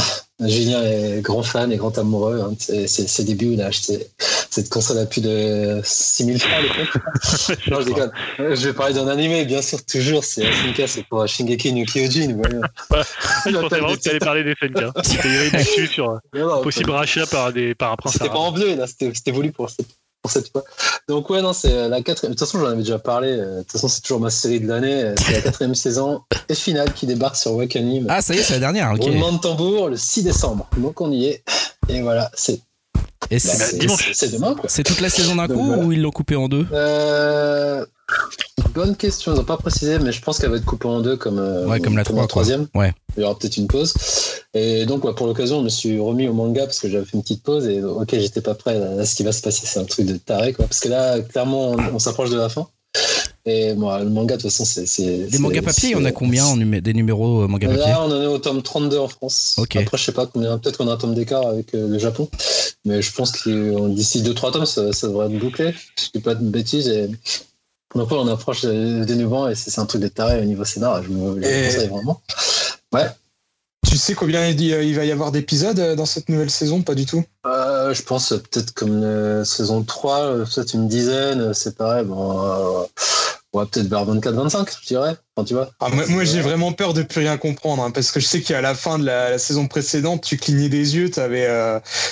[0.47, 2.41] Julien est grand fan et grand amoureux.
[2.41, 2.55] Hein.
[2.59, 4.07] C'est ses débuts, il a acheté
[4.51, 6.53] cette console à plus de 6000 francs
[7.71, 8.13] non, je déconne.
[8.39, 10.25] Je vais parler d'un animé, bien sûr, toujours.
[10.25, 12.37] C'est SNK, c'est pour Shingeki no Kyojin.
[12.37, 12.69] Voilà.
[13.47, 14.85] je pensais vraiment que tu allais parler des SNK.
[15.03, 18.75] C'était dessus sur un possible rachat par, des, par un prince C'était pas en bleu,
[18.77, 18.87] là.
[18.87, 19.87] C'était voulu pour cette
[20.23, 20.65] pour cette fois.
[21.09, 22.33] Donc ouais, non, c'est la quatrième.
[22.33, 23.29] De toute façon, j'en avais déjà parlé.
[23.29, 25.13] Euh, de toute façon, c'est toujours ma série de l'année.
[25.19, 28.07] C'est la quatrième saison et finale qui débarque sur Wakanim.
[28.09, 28.93] Ah, ça y est, c'est la dernière.
[28.93, 29.03] Ok.
[29.03, 30.69] Roulement de tambour le 6 décembre.
[30.79, 31.45] Donc on y est.
[31.89, 32.61] Et voilà, c'est.
[33.31, 34.11] Et c'est dimanche.
[34.15, 34.55] C'est demain.
[34.67, 36.67] C'est toute la saison d'un coup ou ils l'ont coupé en deux?
[36.73, 37.85] Euh...
[38.75, 39.33] bonne question.
[39.33, 41.67] Ils n'ont pas précisé, mais je pense qu'elle va être coupée en deux comme, euh,
[41.67, 42.67] Ouais, comme la troisième.
[42.75, 42.93] Ouais.
[43.17, 43.93] Il y aura peut-être une pause.
[44.55, 47.15] Et donc, ouais, pour l'occasion, je me suis remis au manga parce que j'avais fait
[47.17, 49.63] une petite pause et ok, j'étais pas prêt à ce qui va se passer.
[49.67, 50.67] C'est un truc de taré, quoi.
[50.67, 52.67] Parce que là, clairement, on, on s'approche de la fin.
[53.45, 55.27] Et moi, le manga, de toute façon, c'est.
[55.29, 57.83] Des mangas papier, il y en a combien en numé- des numéros euh, manga papier?
[57.85, 59.57] Là, on en est au tome 32 en France.
[59.59, 60.57] Après, je sais pas combien.
[60.59, 62.29] Peut-être qu'on a un tome d'écart avec euh, le Japon.
[62.85, 65.75] Mais je pense que d'ici 2-3 tomes, ça, ça devrait être bouclé.
[65.99, 66.87] Je dis pas de bêtises.
[66.89, 67.11] Et...
[67.95, 71.03] Donc, ouais, on approche des dénouement et c'est un truc de taré au niveau scénar.
[71.03, 72.21] Je me le Et- conseille vraiment.
[73.89, 77.05] Tu sais combien il va y avoir d'épisodes euh, dans cette nouvelle saison Pas du
[77.05, 77.25] tout?
[77.47, 82.07] Euh, je pense euh, peut-être comme euh, saison 3, euh, peut-être une dizaine, c'est pareil.
[82.07, 82.85] Bon, euh,
[83.53, 85.17] ouais, peut-être vers 24-25, je dirais.
[85.35, 85.71] Enfin, tu vois.
[85.81, 88.43] Ah, moi, moi, j'ai vraiment peur de plus rien comprendre, hein, parce que je sais
[88.43, 91.49] qu'à la fin de la, la saison précédente, tu clignais des yeux, tu avais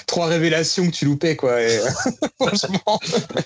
[0.06, 1.60] trois révélations que tu loupais, quoi.
[1.62, 1.78] Et,
[2.40, 2.98] franchement,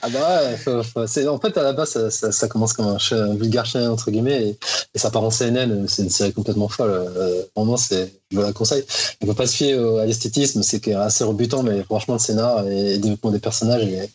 [0.02, 2.98] Ah bah ouais, c'est, en fait à la base ça, ça- ça commence comme un,
[3.16, 4.58] un vulgaire chien entre guillemets et,
[4.94, 6.90] et ça part en CNN, c'est une série complètement folle.
[6.92, 8.84] Euh, vraiment c'est, je vous la conseille.
[9.22, 12.92] On peut pas se fier à l'esthétisme, c'est assez rebutant, mais franchement le scénar et
[12.94, 14.10] le développement des personnages est,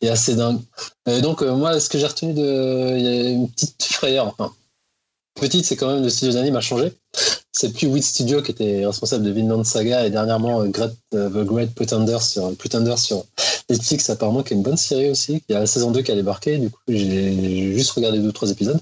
[0.00, 0.60] est assez dingue.
[1.06, 4.26] Et donc euh, moi ce que j'ai retenu de, il y a une petite frayeur.
[4.26, 4.52] Enfin,
[5.34, 6.92] petite c'est quand même le studio d'anime a changé.
[7.52, 10.70] C'est plus Wit Studio qui était responsable de Vinland Saga et dernièrement euh,
[11.14, 13.24] euh, The Great Pretender sur Pretender sur
[13.68, 15.42] Netflix apparemment qui est une bonne série aussi.
[15.48, 18.28] Il y a la saison 2 qui a débarqué, du coup j'ai juste regardé deux
[18.28, 18.80] ou trois épisodes.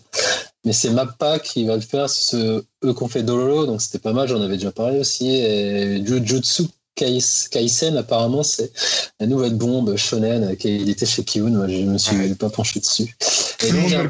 [0.66, 4.12] Mais c'est Mappa qui va le faire, ce, eux qu'on fait Dololo, donc c'était pas
[4.12, 5.28] mal, j'en avais déjà parlé aussi.
[5.28, 6.64] Et Jujutsu
[6.96, 8.72] Kaisen apparemment c'est
[9.20, 12.34] la nouvelle bombe shonen qui il était chez Kiyun, moi je me suis Ouais.
[12.34, 13.14] pas penché dessus.
[13.58, 14.02] tout Et le donc, monde j'ai me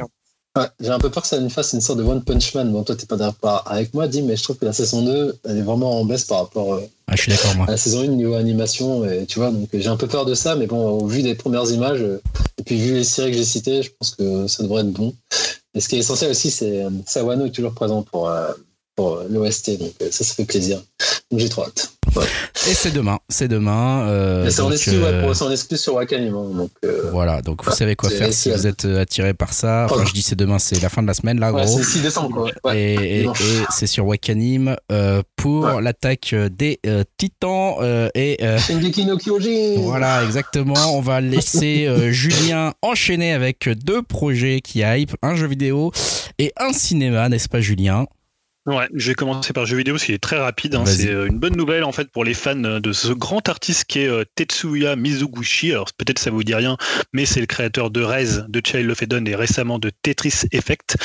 [0.00, 0.06] un hein.
[0.56, 2.70] Ouais, j'ai un peu peur que ça nous fasse une sorte de One Punch Man.
[2.70, 5.36] Bon, toi, t'es pas d'accord avec moi, Dim, mais je trouve que la saison 2,
[5.46, 7.66] elle est vraiment en baisse par rapport euh, Ah, je suis d'accord, moi.
[7.66, 9.04] à la saison 1 niveau animation.
[9.04, 11.34] Et, tu vois, donc j'ai un peu peur de ça, mais bon, au vu des
[11.34, 12.22] premières images, euh,
[12.58, 15.12] et puis vu les séries que j'ai citées, je pense que ça devrait être bon.
[15.74, 18.52] Et ce qui est essentiel aussi, c'est euh, Sawano est toujours présent pour, euh,
[18.96, 20.82] pour l'OST, donc euh, ça, ça fait plaisir.
[21.30, 21.90] Donc j'ai trop hâte.
[22.68, 24.06] Et c'est demain, c'est demain.
[24.08, 26.32] euh, Et c'est en exclu, ouais, euh, exclu sur Wakanim.
[26.36, 29.34] hein, donc, euh, Voilà, donc vous Ouais, savez quoi faire si vous êtes euh, attiré
[29.34, 29.86] par ça.
[29.90, 30.06] Enfin, Oh.
[30.06, 31.72] je dis c'est demain, c'est la fin de la semaine là, ouais, gros.
[31.72, 32.30] c'est le 6 décembre,
[32.62, 32.70] quoi.
[32.70, 32.78] Ouais.
[32.80, 33.40] Et, et- dimanche.
[33.42, 35.82] et c'est sur Wakanim euh, pour Ouais.
[35.82, 41.86] l'attaque des euh, titans euh, et euh, Shingeki no Kyojin voilà exactement on va laisser
[41.86, 45.90] euh, Julien enchaîner avec deux projets qui hype un jeu vidéo
[46.38, 48.06] et un cinéma n'est-ce pas Julien?
[48.66, 50.74] Ouais, je vais commencer par jeu vidéo parce qu'il est très rapide.
[50.74, 50.86] hein.
[50.86, 53.84] C'est euh, une bonne nouvelle en fait pour les fans euh, de ce grand artiste
[53.84, 55.72] qui est euh, Tetsuya Mizuguchi.
[55.72, 56.78] Alors peut-être ça vous dit rien,
[57.12, 60.96] mais c'est le créateur de Rez, de Child of Eden et récemment de Tetris Effect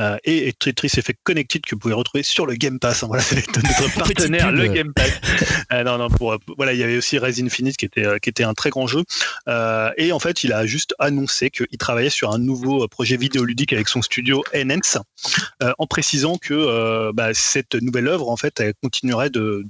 [0.00, 3.02] euh, et, et Tetris Effect Connected que vous pouvez retrouver sur le Game Pass.
[3.02, 3.08] hein.
[3.08, 5.10] Voilà, c'est notre partenaire, le Game Pass.
[5.70, 8.30] Euh, non, non, pour, voilà, il y avait aussi Rez Infinite qui était euh, qui
[8.30, 9.02] était un très grand jeu.
[9.98, 13.88] Et en fait, il a juste annoncé qu'il travaillait sur un nouveau projet vidéoludique avec
[13.88, 14.96] son studio Enhance
[15.60, 19.64] en précisant que bah, cette nouvelle œuvre, en fait, elle continuerait de,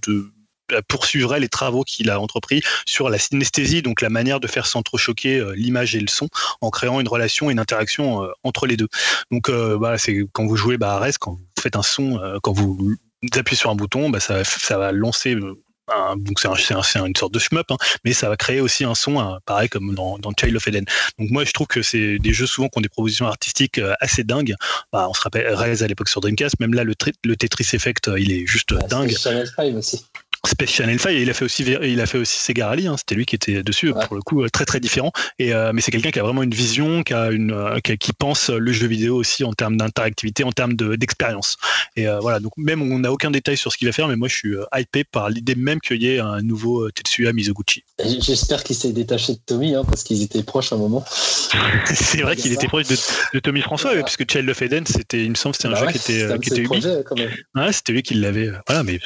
[0.88, 5.38] poursuivrait les travaux qu'il a entrepris sur la synesthésie, donc la manière de faire s'entrechoquer
[5.38, 6.28] euh, l'image et le son,
[6.60, 8.88] en créant une relation et une interaction euh, entre les deux.
[9.30, 12.38] Donc, euh, bah, c'est quand vous jouez bah, à quand vous faites un son, euh,
[12.42, 12.94] quand vous
[13.34, 15.36] appuyez sur un bouton, bah, ça va lancer.
[15.94, 18.36] Un- donc c'est un- c'est un- c'est une sorte de shmup, hein, mais ça va
[18.36, 20.84] créer aussi un son, hein, pareil comme dans, dans Child of Eden.
[21.18, 23.94] Donc moi je trouve que c'est des jeux souvent qui ont des propositions artistiques euh,
[24.00, 24.54] assez dingues.
[24.92, 27.68] Bah, on se rappelle Rez à l'époque sur Dreamcast, même là le, tri- le Tetris
[27.72, 29.08] Effect, euh, il est juste Ouais, dingue.
[29.10, 30.04] c'était Channel 5 aussi.
[30.48, 33.26] Space Channel 5, et il a fait aussi, il a fait aussi hein, c'était lui
[33.26, 34.06] qui était dessus, Ouais.
[34.06, 35.12] pour le coup, euh, très très différent.
[35.38, 37.96] Et, euh, mais c'est quelqu'un qui a vraiment une vision, qui, a une, euh, qui,
[37.98, 41.56] qui pense le jeu vidéo aussi en termes d'interactivité, en termes de- d'expérience.
[41.96, 44.16] et euh, voilà, donc même on n'a aucun détail sur ce qu'il va faire, mais
[44.16, 47.84] moi je suis hypé par l'idée même qu'il y ait un nouveau Tetsuya Mizoguchi.
[48.20, 51.04] J'espère qu'il s'est détaché de Tommy, hein, parce qu'ils étaient proches à un moment.
[51.86, 52.96] c'est vrai qu'il était proche de,
[53.34, 54.04] de Tommy François, Voilà.
[54.04, 56.38] puisque Child of Eden, c'était, il me semble, c'était un Bah jeu ouais, qui était,
[56.40, 56.66] qui était.
[57.54, 58.50] Ouais, c'était lui qui l'avait.
[58.66, 58.98] Voilà, mais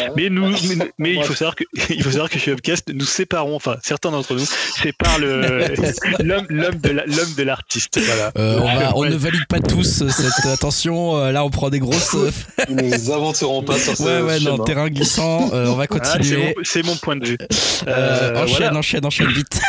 [0.00, 0.76] Ouais, Mais nous, ouais.
[0.76, 3.76] mais, mais il faut savoir que il faut savoir que chez Upcast, nous séparons, enfin
[3.82, 5.18] certains d'entre nous séparent
[6.20, 7.98] l'homme l'homme de la- l'homme de l'artiste.
[8.00, 8.32] Voilà.
[8.38, 9.10] Euh, on, va- on Ouais.
[9.10, 12.30] ne valide pas tous cette attention euh, là on prend des grosses euh,
[12.68, 15.94] Nous nous aventurons pas sur ce ouais ouais non terrain glissant euh, on va Ah,
[16.04, 17.38] c'est continuer mon, c'est mon point de vue.
[17.86, 18.78] Euh, Euh, enchaîne voilà.
[18.78, 19.60] enchaîne enchaîne vite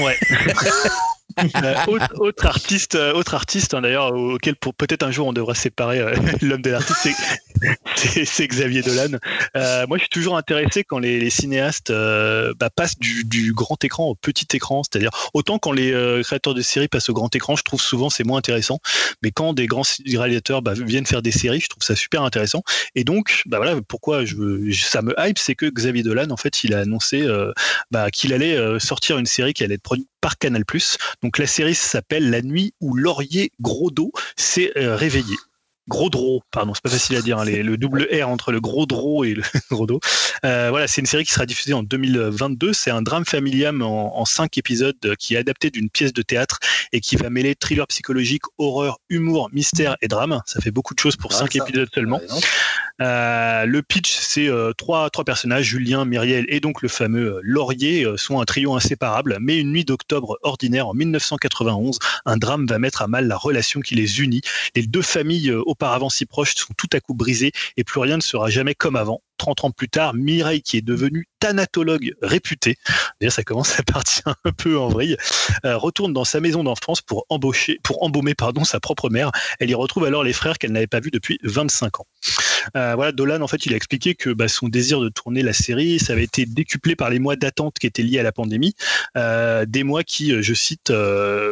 [0.00, 0.16] Ouais.
[1.38, 1.74] Euh,
[2.18, 6.14] autre, artiste, euh, autre artiste hein, d'ailleurs auquel peut-être un jour on devra séparer euh,
[6.42, 7.08] l'homme de l'artiste,
[7.96, 9.18] c'est- Xavier Dolan.
[9.88, 14.46] Moi, je suis toujours intéressé quand les, cinéastes bah, passent du, grand écran au petit
[14.54, 18.10] écran, c'est-à-dire autant quand les créateurs de séries passent au grand écran, je trouve souvent
[18.10, 18.80] c'est moins intéressant,
[19.22, 22.62] mais quand des grands réalisateurs bah, viennent faire des séries, je trouve ça super intéressant.
[22.94, 24.24] Et donc, bah voilà, pourquoi
[24.72, 27.26] ça me hype, c'est que Xavier Dolan, en fait, il a annoncé
[28.12, 30.64] qu'il allait sortir une série qui allait être produite par Canal+.
[31.22, 35.36] Donc la série s'appelle La nuit où Laurier Gros dos s'est réveillé.
[35.86, 38.86] Gros Dro, pardon, c'est pas facile à dire, hein, le double R entre le Gros
[38.86, 40.00] Dro et le Gros Do.
[40.46, 42.72] Euh, voilà, c'est une série qui sera diffusée en 2022.
[42.72, 46.58] C'est un drame familial en, cinq épisodes qui est adapté d'une pièce de théâtre
[46.92, 50.40] et qui va mêler thriller psychologique, horreur, humour, mystère et drame.
[50.46, 52.20] Ça fait beaucoup de choses pour cinq épisodes seulement.
[53.02, 58.06] Euh, le pitch, c'est euh, trois, trois personnages, Julien, Myriel et donc le fameux Laurier,
[58.16, 59.38] sont un trio inséparable.
[59.40, 63.80] Mais une nuit d'octobre ordinaire en 1991, un drame va mettre à mal la relation
[63.80, 64.42] qui les unit.
[64.74, 68.22] Les deux familles auparavant si proches sont tout à coup brisés et plus rien ne
[68.22, 69.22] sera jamais comme avant.
[69.38, 72.78] 30 ans plus tard, Mireille, qui est devenue thanatologue réputée,
[73.20, 75.18] d'ailleurs ça commence à partir un peu en vrille,
[75.66, 79.30] euh, retourne dans sa maison d'enfance pour embaucher, pour embaumer pardon sa propre mère.
[79.60, 82.06] Elle y retrouve alors les frères qu'elle n'avait pas vus depuis 25 ans.
[82.76, 85.52] Euh, voilà, Dolan en fait il a expliqué que bah, son désir de tourner la
[85.52, 88.74] série, ça avait été décuplé par les mois d'attente qui étaient liés à la pandémie,
[89.18, 90.90] euh, des mois qui, je cite,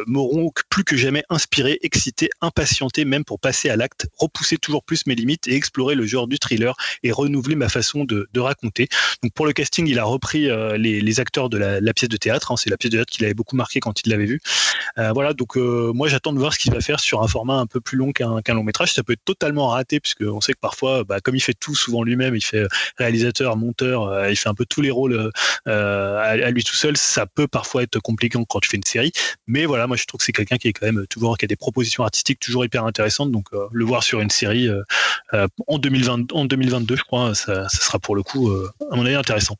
[0.07, 5.05] m'auront plus que jamais inspiré, excité, impatienté, même pour passer à l'acte, repousser toujours plus
[5.05, 8.89] mes limites et explorer le genre du thriller et renouveler ma façon de, raconter.
[9.21, 12.51] Donc pour le casting, il a repris euh, les, acteurs de la, pièce de théâtre.
[12.51, 12.57] Hein.
[12.57, 14.39] c'est la pièce de théâtre qu'il avait beaucoup marqué quand il l'avait vu.
[14.97, 17.55] Euh, voilà, donc euh, moi j'attends de voir ce qu'il va faire sur un format
[17.55, 18.93] un peu plus long qu'un long métrage.
[18.93, 21.75] Ça peut être totalement raté puisque on sait que parfois, bah, comme il fait tout
[21.75, 22.65] souvent lui-même, il fait
[22.97, 25.31] réalisateur, monteur, il fait un peu tous les rôles
[25.65, 26.97] à, lui tout seul.
[26.97, 29.11] Ça peut parfois être compliqué quand tu fais une série.
[29.47, 31.47] Mais voilà, moi je trouve que c'est quelqu'un qui est quand même toujours qui a
[31.47, 33.31] des propositions artistiques toujours hyper intéressantes.
[33.31, 34.69] Donc le voir sur une série
[35.67, 38.51] en 2020, en 2022, je crois, ça, sera pour le coup,
[38.91, 39.57] à mon avis, intéressant.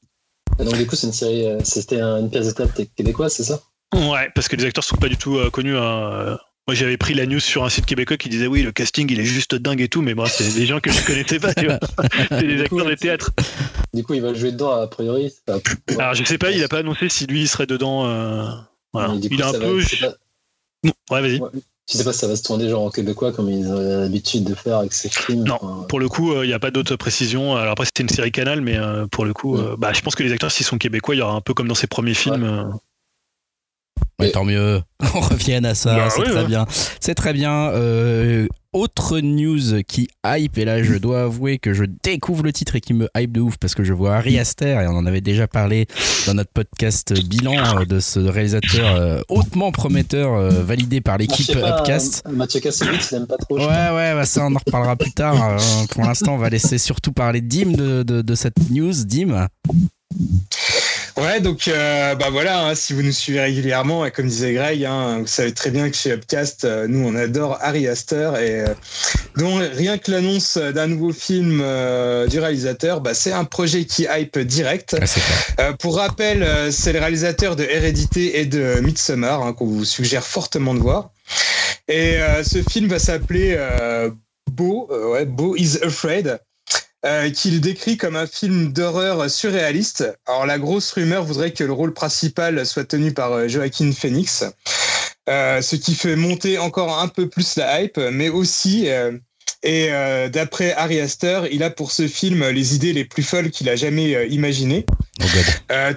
[0.58, 3.62] Donc du coup, c'est une série, euh, c'était une pièce de théâtre québécoise, c'est ça?
[3.94, 5.78] Ouais, parce que les acteurs sont pas du tout euh, connus.
[5.78, 6.38] Hein,
[6.68, 9.20] moi, j'avais pris la news sur un site québécois qui disait oui, le casting, il
[9.20, 11.66] est juste dingue et tout, mais moi, c'est des gens que je connaissais pas, tu
[11.66, 11.80] vois.
[12.30, 13.32] c'est des acteurs de théâtre.
[13.94, 15.32] Du coup, il va jouer dedans, a priori.
[16.00, 18.04] Alors, je sais pas, il a pas annoncé si lui, il serait dedans.
[18.94, 19.14] Voilà.
[19.22, 19.82] il a un peu.
[21.12, 21.42] Ouais, vas-y.
[21.92, 24.46] Je sais pas si ça va se tourner genre en québécois comme ils ont l'habitude
[24.46, 25.44] de faire avec ces films.
[25.44, 27.58] Non, pour le coup, il euh, n'y a pas d'autres précisions.
[27.58, 30.16] Alors après, c'était une série Canal, mais euh, pour le coup, euh, bah, je pense
[30.16, 32.14] que les acteurs, s'ils sont québécois, il y aura un peu comme dans ses premiers
[32.14, 32.44] films.
[32.44, 32.78] Ouais.
[34.32, 34.82] Tant mieux.
[35.16, 35.96] On revient à ça.
[35.96, 36.66] Bah c'est très bien.
[37.00, 37.72] C'est très bien
[38.74, 42.82] autre news qui hype, et là je dois avouer que je découvre le titre et
[42.82, 45.22] qui me hype de ouf parce que je vois Harry Aster, et on en avait
[45.22, 45.86] déjà parlé
[46.26, 51.56] dans notre podcast bilan euh, de ce réalisateur euh, hautement prometteur euh, validé par l'équipe
[51.56, 52.24] Upcast.
[52.30, 53.58] Mathieu Kassovitz, il n'aime pas trop.
[53.58, 55.58] Ouais, ouais, bah ça on en reparlera plus tard.
[55.92, 58.94] pour l'instant, on va laisser surtout parler Dim de, de, de cette news.
[59.06, 59.48] Dim
[61.16, 64.84] Ouais, donc euh, bah voilà, hein, si vous nous suivez régulièrement, et comme disait Greg,
[64.84, 68.62] hein, vous savez très bien que chez Upcast, euh, nous on adore Harry Astor et
[68.62, 68.74] euh,
[69.38, 71.60] donc rien que l'annonce d'un nouveau film
[72.28, 74.98] du réalisateur, bah, c'est un projet qui hype direct.
[75.80, 80.74] pour rappel, c'est le réalisateur de Hérédité et de Midsommar hein, qu'on vous suggère fortement
[80.74, 81.12] de voir.
[81.88, 83.58] Et ce film va s'appeler
[84.52, 86.40] Beau, ouais, Beau is Afraid.
[87.06, 90.10] Euh, qu'il décrit comme un film d'horreur surréaliste.
[90.26, 94.46] Alors la grosse rumeur voudrait que le rôle principal soit tenu par euh, Joaquin Phoenix,
[95.30, 98.88] euh, ce qui fait monter encore un peu plus la hype, mais aussi
[99.66, 99.90] et
[100.30, 103.78] d'après Harry Astor, il a pour ce film les idées les plus folles qu'il a
[103.78, 104.86] jamais imaginées.
[105.22, 105.26] Oh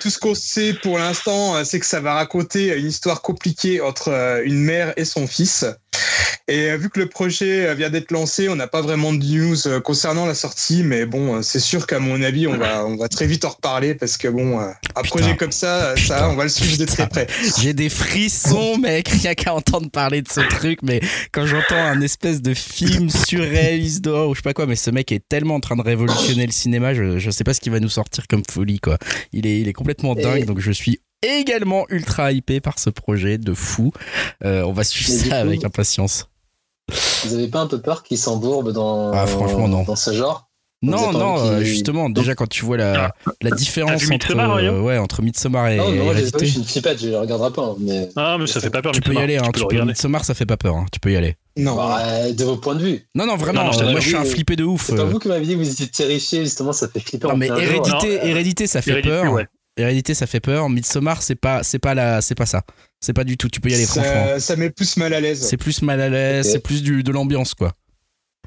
[0.01, 4.43] tout ce qu'on sait pour l'instant, c'est que ça va raconter une histoire compliquée entre
[4.45, 5.65] une mère et son fils.
[6.49, 9.19] Et euh, vu que le projet euh, vient d'être lancé, on n'a pas vraiment de
[9.19, 12.95] news euh, concernant la sortie, mais bon, c'est sûr qu'à mon avis, on va, on
[12.95, 16.45] va très vite en reparler parce que bon, un projet comme ça, ça, on va
[16.45, 17.27] le suivre de très près.
[17.61, 21.01] J'ai des frissons, mec, rien qu'à entendre parler de ce truc, mais
[21.33, 24.91] quand j'entends un espèce de film surréaliste dehors ou je sais pas quoi, mais ce
[24.91, 27.73] mec est tellement en train de révolutionner le cinéma, je, je sais pas ce qu'il
[27.73, 28.99] va nous sortir comme folie, quoi.
[29.33, 33.39] Il est, il est complètement dingue, donc je suis également ultra hypé par ce projet
[33.39, 33.93] de fou.
[34.43, 36.29] on va suivre ça avec impatience.
[37.25, 39.83] Vous avez pas un peu peur qu'il s'embourbe dans, ah, franchement, non.
[39.83, 40.46] dans ce genre?
[40.87, 43.31] Non, non, euh, justement, déjà quand tu vois la, ah.
[43.43, 45.77] la différence entre, euh, ouais, entre Midsommar et.
[45.77, 47.75] Non, non moi pas je ne pas, je regarderai pas.
[47.79, 48.09] Mais...
[48.17, 48.93] Ah, mais ça fait pas peur.
[48.93, 51.13] Tu peux y aller, hein, tu peux, Midsommar ça fait pas peur, hein, tu peux
[51.13, 51.37] y aller.
[51.57, 51.77] Non.
[51.77, 53.07] Bah, de vos points de vue.
[53.15, 54.87] Non, non, vraiment, moi je suis un flippé de ouf.
[54.87, 55.07] C'est pas euh.
[55.07, 57.29] vous qui m'avez dit que vous étiez terrifié, justement, ça fait flipper.
[57.29, 59.39] Non, mais hérédité, hérédité, ça fait peur.
[59.79, 60.71] Hérédité, ça fait peur.
[60.71, 62.63] Midsommar, c'est pas, c'est pas la, c'est pas ça.
[62.99, 63.51] C'est pas du tout.
[63.51, 64.39] Tu peux y aller, franchement.
[64.39, 65.43] Ça met plus mal à l'aise.
[65.43, 66.51] C'est plus mal à l'aise.
[66.51, 67.73] C'est plus du, de l'ambiance, quoi.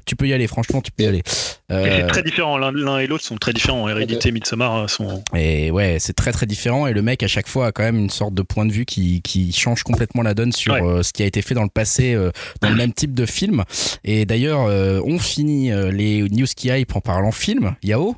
[0.04, 1.22] Tu peux y aller, franchement, tu peux y aller.
[1.68, 2.58] C'est très différent.
[2.58, 3.88] L'un et l'autre sont très différents.
[3.88, 5.22] Hérédité, Midsommar euh, sont.
[5.34, 6.86] Et ouais, c'est très très différent.
[6.86, 8.84] Et le mec, à chaque fois, a quand même une sorte de point de vue
[8.84, 11.68] qui, qui change complètement la donne sur euh, ce qui a été fait dans le
[11.68, 12.30] passé, euh,
[12.60, 13.64] dans le même type de film.
[14.04, 14.60] Et d'ailleurs,
[15.04, 17.76] on finit les news qui hype en parlant film.
[17.82, 18.16] Yao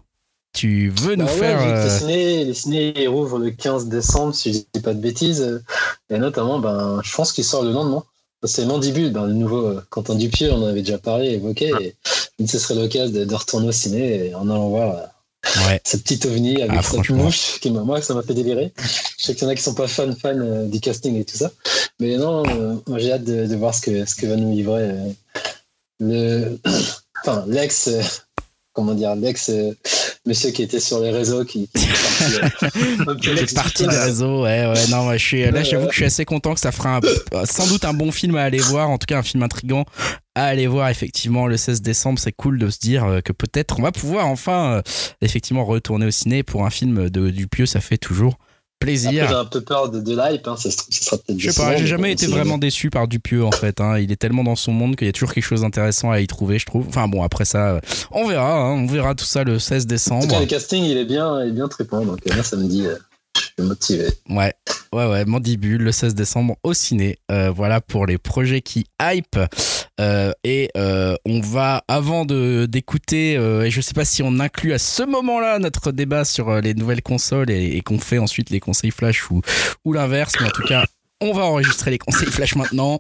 [0.53, 1.61] tu veux nous Bah ouais, faire.
[1.63, 5.63] euh, les ciné, les ciné rouvrent le 15 décembre, si je dis pas de bêtises.
[6.11, 8.05] Et notamment, ben, je pense qu'il sort le lendemain.
[8.45, 11.71] C'est Mandibule, ben, le nouveau euh, Quentin Dupieux, on en avait déjà parlé, évoqué.
[11.81, 11.95] Et
[12.39, 15.03] dis que ce serait l'occasion de, de retourner au ciné et en allant voir euh,
[15.67, 15.81] Ouais.
[15.85, 18.73] ce petit ovni avec Ah, cette mouche qui m'a, moi, ça m'a fait délirer.
[19.19, 21.25] Je sais qu'il y en a qui sont pas fans, fans euh, du casting et
[21.25, 21.51] tout ça.
[21.99, 24.53] Mais non, euh, moi, j'ai hâte de, de voir ce que, ce que va nous
[24.53, 25.09] livrer euh,
[25.99, 26.59] le,
[27.23, 27.91] enfin, l'ex,
[28.73, 29.51] comment dire, l'ex
[30.27, 34.87] monsieur qui était sur les réseaux, qui, qui est parti, euh, des réseaux, ouais, ouais,
[34.89, 37.45] non, ouais, je suis, là, j'avoue que je suis assez content que ça fera un-
[37.47, 39.85] sans doute un bon film à aller voir, en tout cas un film intrigant
[40.35, 42.19] à aller voir, effectivement, le 16 décembre.
[42.19, 44.83] C'est cool de se dire euh, que peut-être on va pouvoir enfin, euh,
[45.21, 48.39] effectivement, retourner au ciné pour un film de Dupieux, ça fait toujours
[48.83, 49.39] Plaisir.
[49.39, 51.83] un peu peur de, de l'hype, hein, ça ce sera peut-être Je sais pas, j'ai
[51.83, 53.81] mais jamais été vraiment déçu par Dupieux, en fait.
[53.81, 53.99] hein.
[53.99, 56.27] Il est tellement dans son monde qu'il y a toujours quelque chose d'intéressant à y
[56.27, 56.87] trouver, je trouve.
[56.89, 57.81] Enfin bon, après ça, euh,
[58.11, 60.41] on verra, hein, on verra tout ça le 16 En tout cas, décembre.
[60.41, 62.87] le casting, il est bien, il est bien trippant, donc euh, là, ça me dit,
[62.87, 62.97] euh,
[63.37, 64.07] je suis motivé.
[64.29, 64.53] Ouais,
[64.93, 67.19] ouais, ouais, Mandibule, le 16 décembre au ciné.
[67.31, 69.39] Euh, voilà pour les projets qui hype.
[70.03, 74.73] Euh, et euh, on va, avant d'écouter, euh, et je sais pas si on inclut
[74.73, 78.91] à ce moment-là notre débat sur les nouvelles consoles et, qu'on fait ensuite les conseils
[78.91, 79.43] flash ou,
[79.85, 80.85] ou l'inverse, mais en tout cas.
[81.25, 82.99] On va enregistrer les conseils flash maintenant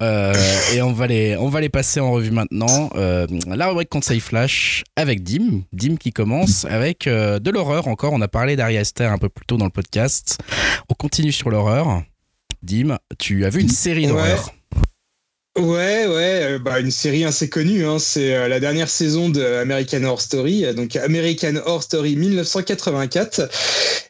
[0.00, 2.90] et on va les on va les passer en revue maintenant.
[2.96, 8.12] La rubrique conseils flash avec Dim, Dim qui commence avec de l'horreur encore.
[8.12, 10.38] On a parlé d'Ari Aster un peu plus tôt dans le podcast.
[10.88, 12.02] On continue sur l'horreur.
[12.64, 14.50] Dim, tu as vu une série d'horreur.
[15.60, 17.84] Ouais, euh, bah, une série assez connue.
[17.84, 22.16] Hein, c'est euh, la dernière saison de American Horror Story, euh, donc American Horror Story
[22.16, 23.48] 1984.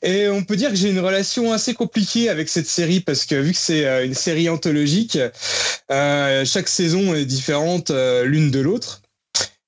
[0.02, 3.34] Et on peut dire que j'ai une relation assez compliquée avec cette série parce que
[3.34, 5.18] vu que c'est une série anthologique,
[5.88, 7.90] chaque saison est différente
[8.24, 8.99] l'une de l'autre.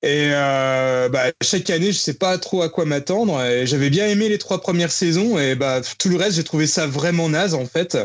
[0.05, 3.40] Et euh, bah, chaque année, je sais pas trop à quoi m'attendre.
[3.64, 6.86] J'avais bien aimé les trois premières saisons et bah, tout le reste, j'ai trouvé ça
[6.86, 7.96] vraiment naze en fait.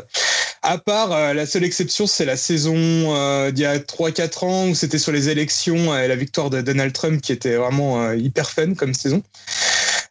[0.63, 4.67] À part euh, la seule exception, c'est la saison euh, d'il y a 3-4 ans
[4.69, 8.03] où c'était sur les élections euh, et la victoire de Donald Trump qui était vraiment
[8.03, 9.23] euh, hyper fun comme saison.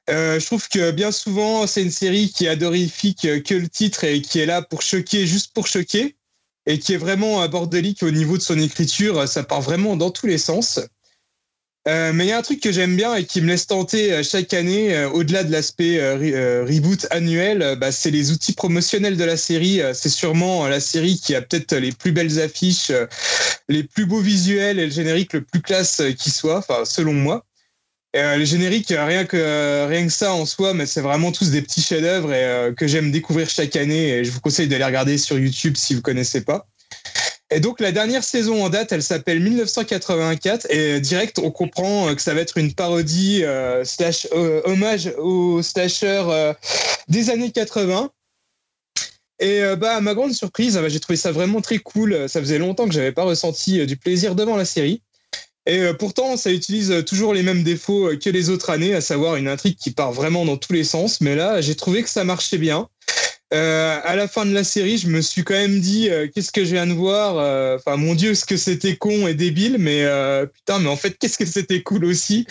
[0.08, 4.22] Euh, je trouve que bien souvent, c'est une série qui adorifique que le titre et
[4.22, 6.16] qui est là pour choquer, juste pour choquer,
[6.64, 9.28] et qui est vraiment bordélique au niveau de son écriture.
[9.28, 10.80] Ça part vraiment dans tous les sens.
[11.88, 14.12] Euh, mais il y a un truc que j'aime bien et qui me laisse tenter
[14.12, 19.16] euh, chaque année, euh, au-delà de l'aspect re- reboot annuel, bah, c'est les outils promotionnels
[19.16, 19.80] de la série.
[19.94, 22.90] C'est sûrement la série qui a peut-être les plus belles affiches,
[23.68, 27.44] les plus beaux visuels et le générique le plus classe qui soit, enfin selon moi.
[28.16, 31.62] Euh, les génériques, rien que rien que ça en soi, mais c'est vraiment tous des
[31.62, 34.08] petits chefs-d'œuvre et que j'aime découvrir chaque année.
[34.08, 36.66] Et je vous conseille d'aller regarder sur YouTube si vous connaissez pas.
[37.50, 42.14] Et donc la dernière saison en date, elle s'appelle 1984 et direct on comprend euh,
[42.14, 46.54] que ça va être une parodie euh, slash euh, hommage aux slashers
[47.08, 48.10] des années 80.
[49.38, 52.26] Et bah à ma grande surprise, bah, j'ai trouvé ça vraiment très cool.
[52.26, 55.02] Ça faisait longtemps que j'avais pas ressenti du plaisir devant la série.
[55.66, 59.46] Et pourtant, ça utilise toujours les mêmes défauts que les autres années, à savoir une
[59.46, 61.20] intrigue qui part vraiment dans tous les sens.
[61.20, 62.88] Mais là, j'ai trouvé que ça marchait bien.
[63.54, 66.50] Euh, à la fin de la série, je me suis quand même dit euh, qu'est-ce
[66.50, 67.38] que je viens de voir.
[67.38, 70.96] euh, Enfin, mon Dieu, ce que c'était con et débile, mais euh, putain, mais en
[70.96, 72.44] fait, qu'est-ce que c'était cool aussi.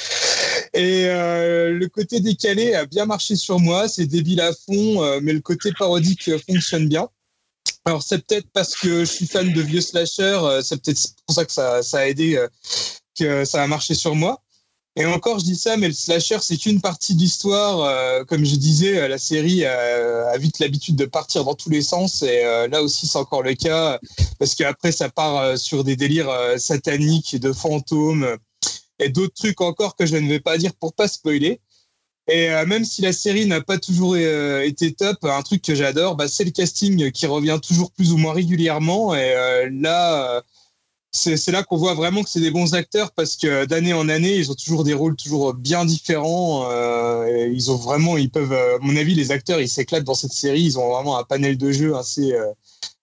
[0.74, 3.90] Et euh, le côté décalé a bien marché sur moi.
[3.90, 7.10] C'est débile à fond, mais le côté parodique fonctionne bien.
[7.84, 11.36] Alors c'est peut-être parce que je suis fan de vieux slashers, euh, c'est peut-être pour
[11.36, 12.44] ça que ça, ça a aidé,
[13.20, 14.42] que ça a marché sur moi.
[14.98, 17.82] Et encore, je dis ça, mais le slasher, c'est qu'une partie de l'histoire.
[17.82, 21.70] Euh, comme je disais, euh, la série euh, a vite l'habitude de partir dans tous
[21.70, 22.22] les sens.
[22.22, 24.00] Et euh, là aussi, c'est encore le cas.
[24.40, 28.38] Parce qu'après, ça part euh, sur des délires euh, sataniques, de fantômes
[29.00, 31.60] et d'autres trucs encore que je ne vais pas dire pour pas spoiler.
[32.28, 36.28] Et même si la série n'a pas toujours été top, un truc que j'adore, bah,
[36.28, 39.14] c'est le casting qui revient toujours plus ou moins régulièrement.
[39.14, 39.36] Et
[39.72, 40.42] là,
[41.16, 44.36] c'est là qu'on voit vraiment que c'est des bons acteurs parce que d'année en année,
[44.36, 46.70] ils ont toujours des rôles toujours bien différents.
[46.72, 50.14] euh, ils ont vraiment, ils peuvent, euh, à mon avis, les acteurs, ils s'éclatent dans
[50.16, 50.64] cette série.
[50.64, 52.52] Ils ont vraiment un panel de jeux assez, euh,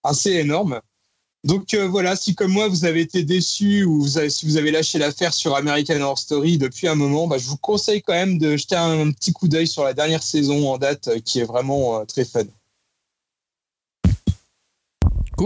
[0.04, 0.80] assez énorme.
[1.44, 4.98] Donc euh, voilà, si comme moi vous avez été déçu ou si vous avez lâché
[4.98, 8.56] l'affaire sur American Horror Story depuis un moment, bah, je vous conseille quand même de
[8.56, 11.98] jeter un, petit coup d'œil sur la dernière saison en date euh, qui est vraiment
[11.98, 12.44] euh, très fun.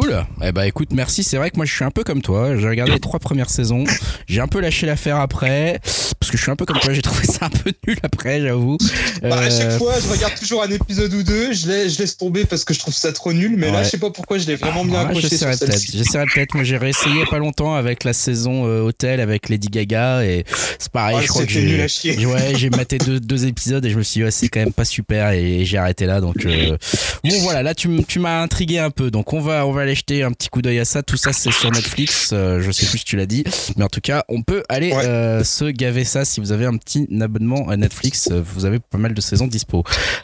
[0.00, 0.26] Cool.
[0.42, 1.22] Eh bah écoute, merci.
[1.24, 2.56] C'est vrai que moi je suis un peu comme toi.
[2.56, 3.84] J'ai regardé les trois premières saisons.
[4.26, 5.80] J'ai un peu lâché l'affaire après.
[6.20, 6.92] Parce que je suis un peu comme toi.
[6.92, 8.76] J'ai trouvé ça un peu nul après, j'avoue.
[9.22, 11.98] Bah, à chaque Euh, fois, je regarde toujours un épisode ou deux, je laisse, je
[12.00, 14.36] laisse tomber parce que je trouve ça trop nul, mais là, je sais pas pourquoi
[14.38, 15.90] je l'ai vraiment bien Ouais, accroché sur j'essaierai peut-être.
[15.92, 16.54] J'essaierai peut-être.
[16.54, 20.44] Moi, j'ai réessayé pas longtemps avec la saison euh, Hôtel avec Lady Gaga et
[20.78, 21.16] c'est pareil.
[21.18, 21.82] Ah, je crois que c'était nul j'ai.
[21.82, 22.26] à chier.
[22.26, 24.72] Ouais, j'ai maté deux, deux épisodes et je me suis dit, ouais, c'est quand même
[24.74, 26.20] pas super et j'ai arrêté là.
[26.20, 26.76] Donc, euh,
[27.24, 27.88] bon, voilà, là, tu
[28.18, 29.10] m'as intrigué un peu.
[29.10, 31.02] Donc, on va, on va aller jeter un petit coup d'œil à ça.
[31.02, 32.30] Tout ça, c'est sur Netflix.
[32.32, 33.44] Euh, je sais plus si tu l'as dit.
[33.76, 35.04] Mais en tout cas, on peut aller Ouais.
[35.06, 38.28] euh, se gaver ça si vous avez un petit abonnement à Netflix.
[38.30, 39.82] Euh, Vous avez pas mal de saisons dispo.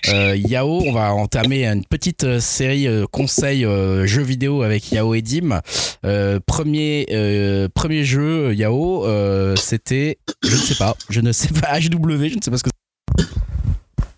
[0.09, 5.15] Euh, Yao, on va entamer une petite série euh, conseils euh, jeux vidéo avec Yao
[5.15, 5.61] et Dim.
[6.05, 11.49] Euh, premier, euh, premier jeu, Yao, euh, c'était, je ne sais pas, je ne sais
[11.49, 12.71] pas, HW, je ne sais pas ce que
[13.19, 13.25] c'est.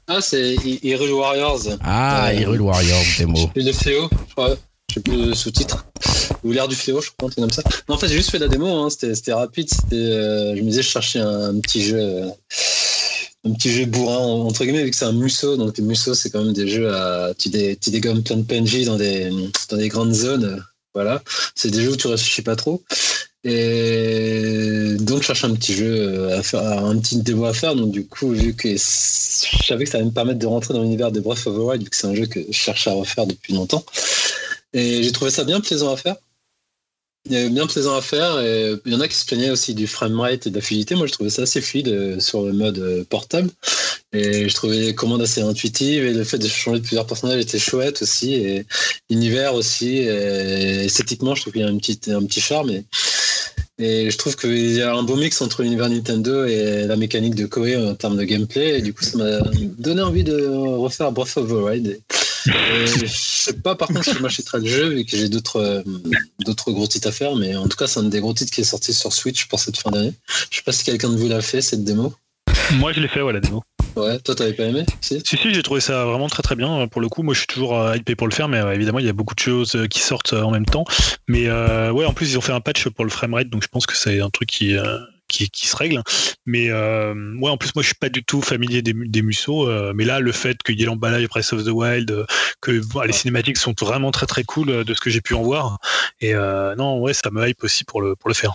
[0.06, 1.60] Ah, c'est Hyrule Warriors.
[1.82, 3.50] Ah, Euh, Hyrule Warriors, démo.
[3.56, 4.56] Et le fléau, je crois.
[4.94, 5.86] Je plus le sous-titre.
[6.44, 7.62] Ou l'air du fléau, je crois, un comme ça.
[7.88, 8.88] Non, en fait, j'ai juste fait la démo, hein.
[8.90, 9.68] c'était rapide.
[9.92, 11.98] Euh, je me disais, je cherchais un, petit jeu.
[11.98, 12.28] euh,
[13.44, 15.56] un petit jeu bourrin, entre guillemets, vu que c'est un musso.
[15.56, 17.32] Donc, les musso, c'est quand même des jeux à.
[17.36, 19.30] Tu, tu dégommes plein de PNJ dans des,
[19.68, 20.64] dans des grandes zones.
[20.94, 21.22] Voilà.
[21.56, 22.80] C'est des jeux où tu réfléchis pas trop.
[23.42, 27.74] Et donc, je cherche un petit jeu euh, à faire, un petit démo à faire.
[27.74, 30.82] Donc, du coup, vu que je savais que ça allait me permettre de rentrer dans
[30.82, 32.92] l'univers de Breath of the Wild, vu que c'est un jeu que je cherche à
[32.92, 33.84] refaire depuis longtemps.
[34.74, 36.16] Et j'ai trouvé ça bien plaisant à faire.
[37.26, 38.38] Bien plaisant à faire.
[38.40, 40.94] Et il y en a qui se plaignaient aussi du framerate et de la fluidité.
[40.94, 43.48] Moi, je trouvais ça assez fluide euh, sur le mode euh, portable.
[44.12, 46.04] Et je trouvais les commandes assez intuitives.
[46.04, 48.34] Et le fait de changer de plusieurs personnages était chouette aussi.
[48.34, 48.66] Et
[49.08, 50.00] l'univers aussi.
[50.00, 52.82] Esthétiquement, je trouve qu'il y a un petit, un petit charme.
[53.78, 57.34] Et je trouve qu'il y a un beau mix entre l'univers Nintendo et la mécanique
[57.34, 58.78] de Koei en termes de gameplay.
[58.78, 59.40] Et du coup, ça m'a
[59.78, 62.00] donné envie de refaire Breath of the Wild.
[62.46, 65.56] Et, je sais pas par contre si je m'achèterai le jeu vu que j'ai d'autres
[65.56, 65.82] euh,
[66.44, 68.60] d'autres gros titres à faire, mais en tout cas c'est un des gros titres qui
[68.60, 70.12] est sorti sur Switch pour cette fin d'année.
[70.50, 72.12] Je sais pas si quelqu'un de vous l'a fait cette démo.
[72.72, 73.62] Moi, je l'ai fait, ouais, la démo.
[73.96, 76.88] Ouais, toi t'avais pas aimé Si Si, si, j'ai trouvé ça vraiment très très bien.
[76.88, 78.98] Pour le coup, moi je suis toujours euh, hypé pour le faire, mais euh, évidemment,
[78.98, 80.84] il y a beaucoup de choses euh, qui sortent en même temps.
[81.28, 83.68] Mais euh, ouais, en plus, ils ont fait un patch pour le framerate, donc je
[83.68, 84.76] pense que c'est un truc qui.
[84.76, 86.00] euh, qui, qui se règle.
[86.46, 89.68] Mais ouais, en plus, moi, je suis pas du tout familier des, des musos.
[89.68, 92.24] euh, mais là, le fait qu'il y ait l'emballage Breath of the Wild,
[92.60, 92.70] que
[93.04, 95.78] les cinématiques sont vraiment très très cool de ce que j'ai pu en voir.
[96.20, 98.52] Et non, ouais, ça me hype aussi pour le, pour le faire.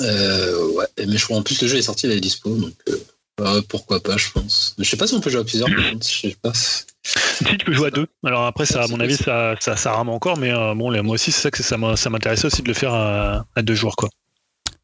[0.00, 2.74] euh, Ouais, mais je crois en plus le jeu est sorti, il est dispo, donc
[2.88, 2.97] euh,
[3.38, 4.74] bah, pourquoi pas, je pense.
[4.78, 6.52] Je sais pas si on peut jouer à plusieurs, je sais pas.
[6.54, 8.06] Si tu peux jouer à deux.
[8.24, 11.14] Alors après, ça, à mon avis, ça, ça, ça rame encore, mais euh, bon, moi
[11.14, 11.76] aussi, c'est ça que ça
[12.10, 14.10] m'intéressait aussi de le faire à, à deux joueurs, quoi.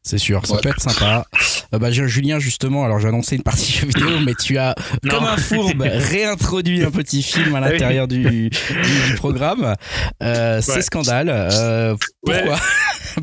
[0.07, 0.61] C'est sûr, ça Ouais.
[0.61, 1.25] peut être sympa.
[1.73, 5.15] Euh, bah, Julien, justement, alors j'ai annoncé une partie jeu vidéo, mais tu as, Non.
[5.15, 5.81] comme un fourbe,
[6.11, 9.73] réintroduit un petit film à l'intérieur du, du, du programme.
[10.21, 11.29] Euh, C'est scandale.
[11.29, 11.95] Euh,
[12.27, 12.41] Ouais.
[12.43, 12.59] pourquoi?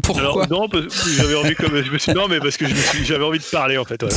[0.02, 2.64] Pourquoi Alors, non, parce que j'avais envie comme je me suis non mais parce que
[3.04, 4.02] j'avais envie de parler en fait.
[4.02, 4.08] ouais.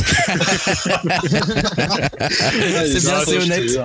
[2.86, 3.78] C'est bien, c'est honnête.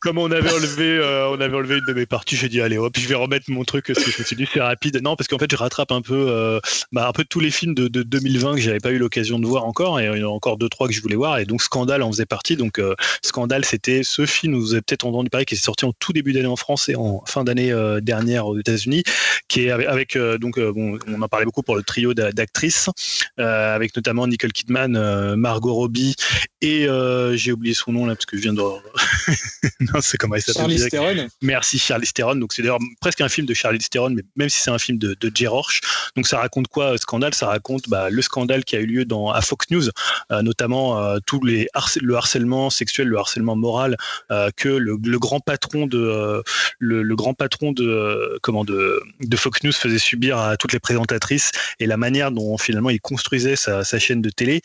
[0.00, 2.78] Comme on avait enlevé euh, on avait enlevé une de mes parties, j'ai dit allez
[2.78, 5.00] hop, je vais remettre mon truc parce que je me suis dit c'est rapide.
[5.02, 6.60] Non parce qu'en fait je rattrape un peu euh,
[6.92, 9.46] bah, un peu tous les films de, de 2020 que j'avais pas eu l'occasion de
[9.46, 11.46] voir encore et il y en a encore deux trois que je voulais voir et
[11.46, 12.56] donc Scandale en faisait partie.
[12.56, 12.94] Donc euh,
[13.24, 16.32] Scandale c'était ce film vous avez peut-être entendu parler qui est sorti en tout début
[16.32, 19.02] d'année en France et en fin d'année dernière aux États-Unis
[19.48, 22.88] qui est avec, donc on en parlait beaucoup pour le trio d'a- d'actrices
[23.36, 26.14] avec notamment Nicole Kidman, Margot Robbie
[26.60, 26.86] et
[27.34, 28.62] j'ai oublié son nom là parce que je viens de
[30.00, 30.88] c'est comment il s'appelle.
[30.90, 31.28] Theron.
[31.42, 32.36] Merci Charlie Theron.
[32.36, 34.98] Donc c'est d'ailleurs presque un film de Charlie Theron, mais même si c'est un film
[34.98, 35.80] de, de Jay Roche.
[36.16, 37.34] Donc ça raconte quoi euh, Scandale?
[37.34, 39.88] Ça raconte bah, le scandale qui a eu lieu dans à Fox News,
[40.32, 43.96] euh, notamment euh, tous les harcè- le harcèlement sexuel, le harcèlement moral
[44.30, 46.42] euh, que le, le grand patron de
[46.78, 50.80] le, le grand patron de comment de, de Fox News faisait subir à toutes les
[50.80, 54.60] présentatrices et la manière dont finalement il construisait sa, sa chaîne de télé,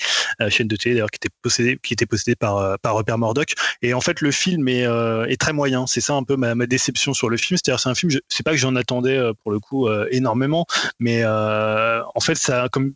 [0.50, 3.54] chaîne de télé d'ailleurs qui était possédée qui était possédée par par Rupert Murdoch.
[3.82, 5.86] Et en fait le film est, euh, est très moyen.
[5.88, 7.58] C'est ça un peu ma, déception sur le film.
[7.58, 10.08] C'est-à-dire c'est un film, je- c'est pas que j'en attendais euh, pour le coup euh,
[10.12, 10.66] énormément,
[11.00, 12.94] mais en fait ça comme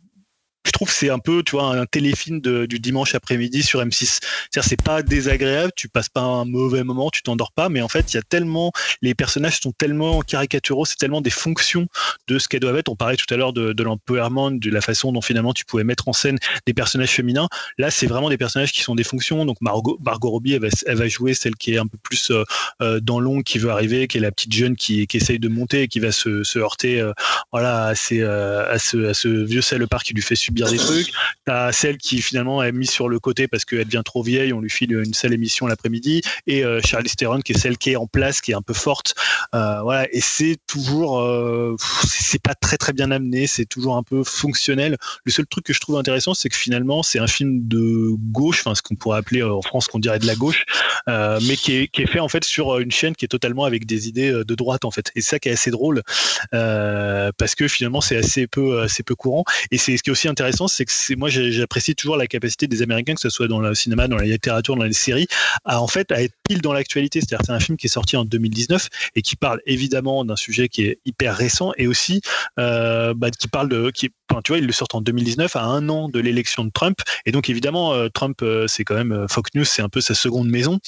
[0.68, 4.04] je trouve que c'est un peu, tu vois, un téléfilm du dimanche après-midi sur M6.
[4.04, 7.88] C'est-à-dire, c'est pas désagréable, tu passes pas un mauvais moment, tu t'endors pas, mais en
[7.88, 8.70] fait, il y a tellement,
[9.02, 11.86] les personnages sont tellement caricaturaux, c'est tellement des fonctions
[12.28, 12.90] de ce qu'elles doivent être.
[12.90, 15.84] On parlait tout à l'heure de, de l'empowerment, de la façon dont finalement tu pouvais
[15.84, 17.48] mettre en scène des personnages féminins.
[17.78, 19.46] Là, c'est vraiment des personnages qui sont des fonctions.
[19.46, 22.44] Donc, Margot, Margot Robbie, elle va, jouer celle qui est un peu plus euh,
[22.82, 25.82] euh, dans l'ombre, qui veut arriver, qui est la petite jeune qui, essaye de monter
[25.82, 27.12] et qui va se, heurter, euh,
[27.52, 31.12] voilà, à, ce, à ce vieux salopard qui lui fait subir des trucs.
[31.44, 34.60] T'as celle qui finalement est mise sur le côté parce qu'elle devient trop vieille, on
[34.60, 36.22] lui file une seule émission l'après-midi.
[36.46, 38.74] Et euh, Charlie Theron qui est celle qui est en place, qui est un peu
[38.74, 39.14] forte.
[39.54, 44.02] Euh, voilà, et c'est toujours, euh, c'est pas très très bien amené, c'est toujours un
[44.02, 44.96] peu fonctionnel.
[45.24, 48.60] Le seul truc que je trouve intéressant, c'est que finalement c'est un film de gauche,
[48.60, 50.64] enfin ce qu'on pourrait appeler en France qu'on dirait de la gauche,
[51.06, 53.86] mais qui est, qui est fait en fait sur une chaîne qui est totalement avec
[53.86, 55.10] des idées de droite en fait.
[55.14, 56.02] Et ça qui est assez drôle
[56.50, 59.44] parce que finalement c'est assez peu, assez peu courant.
[59.70, 60.37] Et c'est ce qui est aussi intéressant,
[60.68, 63.74] c'est que c'est moi j'apprécie toujours la capacité des Américains, que ce soit dans le
[63.74, 65.26] cinéma, dans la littérature, dans les séries,
[65.64, 67.20] à en fait à être pile dans l'actualité.
[67.20, 70.68] C'est-à-dire c'est un film qui est sorti en 2019 et qui parle évidemment d'un sujet
[70.68, 72.20] qui est hyper récent et aussi
[72.58, 74.10] euh, bah, qui parle de qui
[74.44, 77.32] tu vois il le sort en 2019 à un an de l'élection de Trump et
[77.32, 80.48] donc évidemment euh, Trump euh, c'est quand même Fox News c'est un peu sa seconde
[80.48, 80.78] maison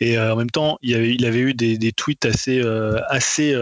[0.00, 2.62] et en même temps il avait, eu des tweets assez
[3.08, 3.54] assez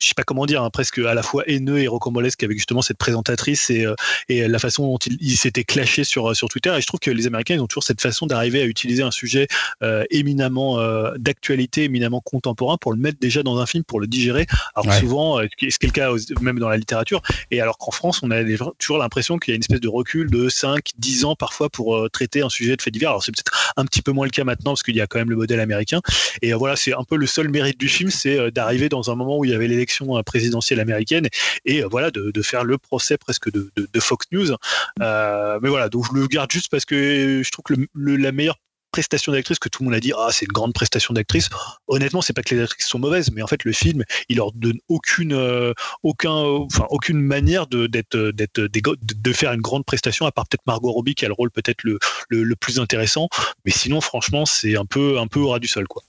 [0.00, 2.82] je sais pas comment dire, hein, presque à la fois haineux et rocambolesque avec justement
[2.82, 3.94] cette présentatrice et, euh,
[4.28, 6.72] et la façon dont il, s'était clashé sur, euh, sur Twitter.
[6.76, 9.10] Et je trouve que les Américains, ils ont toujours cette façon d'arriver à utiliser un
[9.10, 9.48] sujet
[9.82, 10.78] euh, éminemment
[11.16, 14.46] d'actualité, éminemment contemporain pour le mettre déjà dans un film, pour le digérer.
[14.74, 18.20] Alors souvent, ce qui est le cas même dans la littérature, et alors qu'en France,
[18.22, 18.42] on a
[18.78, 22.08] toujours l'impression qu'il y a une espèce de recul de 5, 10 ans parfois pour
[22.10, 23.10] traiter un sujet de fait divers.
[23.10, 25.18] Alors c'est peut-être un petit peu moins le cas maintenant parce qu'il y a quand
[25.18, 26.00] même le modèle américain.
[26.42, 29.38] Et voilà, c'est un peu le seul mérite du film, c'est d'arriver dans un moment
[29.38, 31.28] où il y avait les euh, présidentielle américaine
[31.64, 33.70] et euh, voilà de, faire le procès presque de,
[34.00, 34.52] Fox News.
[35.00, 38.58] Euh, mais voilà, donc je le garde juste parce que je trouve que la meilleure
[38.92, 41.50] prestation d'actrice que tout le monde a dit ah c'est une grande prestation d'actrice
[41.88, 44.50] honnêtement c'est pas que les actrices sont mauvaises mais en fait le film il leur
[44.52, 50.32] donne aucune aucun enfin aucune manière de d'être d'être de, faire une grande prestation à
[50.32, 51.98] part peut-être Margot Robbie qui a le rôle peut-être le,
[52.30, 53.28] le, plus intéressant.
[53.66, 56.02] Mais sinon franchement c'est un peu un peu au ras du sol quoi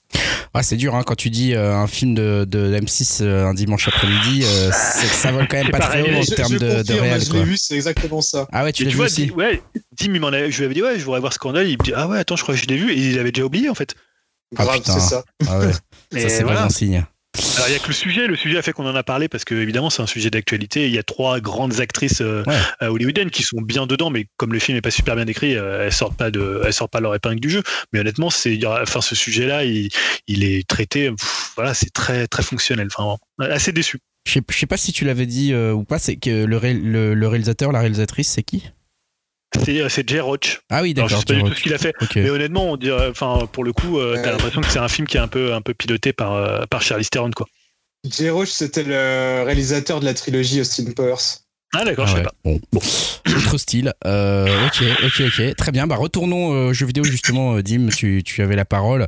[0.53, 3.53] ah, c'est dur hein, quand tu dis euh, un film de, de M6 euh, un
[3.53, 7.21] dimanche après-midi, euh, ça vole quand même pas très haut en termes de, de réel.
[7.21, 8.47] Je l'ai vu, c'est exactement ça.
[8.51, 9.29] Ah ouais, tu l'as vu aussi.
[9.31, 9.61] Ouais,
[9.97, 11.67] Dim, il je lui avais dit ouais, je voudrais voir Scandale.
[11.67, 13.31] Il me dit ah ouais, attends, je crois que je l'ai vu et il avait
[13.31, 13.95] déjà oublié en fait.
[14.57, 15.23] Ah, Grave, c'est ça.
[15.47, 15.71] Ah ouais.
[16.19, 17.05] ça c'est vraiment signe.
[17.59, 19.27] Alors il y a que le sujet, le sujet a fait qu'on en a parlé
[19.27, 20.87] parce que évidemment c'est un sujet d'actualité.
[20.87, 22.43] Il y a trois grandes actrices euh,
[22.81, 25.55] euh, hollywoodiennes qui sont bien dedans, mais comme le film n'est pas super bien écrit,
[25.55, 27.61] euh, elles sortent pas de, elles sortent pas leur épingle du jeu.
[27.91, 29.89] Mais honnêtement, c'est, enfin ce sujet-là, il,
[30.27, 31.11] il, est traité,
[31.55, 32.87] voilà, c'est très très fonctionnel.
[32.95, 33.99] Enfin, assez déçu.
[34.25, 37.27] Je sais, sais pas si tu l'avais dit ou pas, c'est que le, le, le
[37.27, 38.69] réalisateur, la réalisatrice, c'est qui?
[39.57, 40.61] C'est Jay Roach.
[40.69, 41.09] Ah oui, d'accord.
[41.09, 41.93] Je sais pas du tout ce qu'il a fait.
[42.15, 45.07] Mais honnêtement, on dirait, enfin, pour le coup, euh, t'as l'impression que c'est un film
[45.07, 47.47] qui est un peu, un peu piloté par, euh, par Charlie Theron, quoi.
[48.09, 51.39] Jay Roach, c'était le réalisateur de la trilogie Austin Powers.
[51.73, 52.33] Ah d'accord, je sais pas.
[52.43, 53.93] Bon, autre style.
[54.05, 55.55] Euh, ok, ok, ok.
[55.55, 55.85] Très bien.
[55.85, 57.59] Bah retournons aux jeux vidéo justement.
[57.59, 59.05] Dim, tu, tu, avais la parole.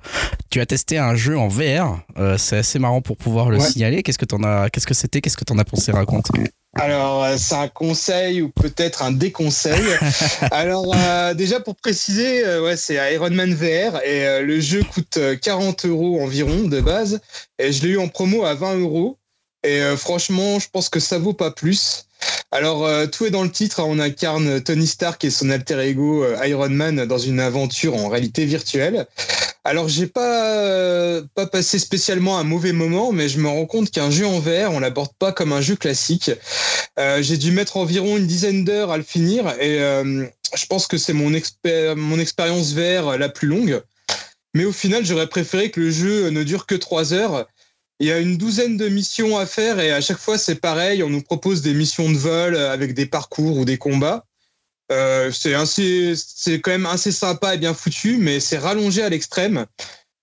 [0.52, 2.02] Tu as testé un jeu en VR.
[2.38, 4.04] c'est assez marrant pour pouvoir le signaler.
[4.04, 5.22] Qu'est-ce que t'en as Qu'est-ce que c'était?
[5.22, 5.92] Qu'est-ce que t'en as pensé?
[5.92, 9.84] Raconter alors, euh, c'est un conseil ou peut-être un déconseil.
[10.52, 15.20] Alors, euh, déjà pour préciser, euh, ouais, c'est Iron Man VR et le jeu coûte
[15.42, 17.20] 40 euros environ de base.
[17.60, 19.18] Et je l'ai eu en promo à 20 euros.
[19.64, 22.08] Et franchement, je pense que ça vaut pas plus.
[22.50, 23.80] Alors, tout est dans le titre.
[23.80, 23.86] Hein.
[23.88, 28.46] On incarne Tony Stark et son alter ego Iron Man dans une aventure en réalité
[28.46, 29.06] virtuelle.
[29.64, 33.92] Alors j'ai pas euh, pas passé spécialement un mauvais moment, mais je me rends compte
[33.92, 36.32] qu'un jeu en VR, on l'aborde pas comme un jeu classique.
[36.98, 40.88] Euh, j'ai dû mettre environ une dizaine d'heures à le finir, et euh, je pense
[40.88, 41.32] que c'est mon
[41.96, 43.84] mon expérience VR la plus longue.
[44.56, 47.48] Mais au final, j'aurais préféré que le jeu ne dure que trois heures.
[48.00, 51.04] Il y a une douzaine de missions à faire et à chaque fois c'est pareil.
[51.04, 54.26] On nous propose des missions de vol avec des parcours ou des combats.
[54.92, 55.56] Euh, c'est
[56.16, 59.66] c'est quand même assez sympa et bien foutu, mais c'est rallongé à l'extrême.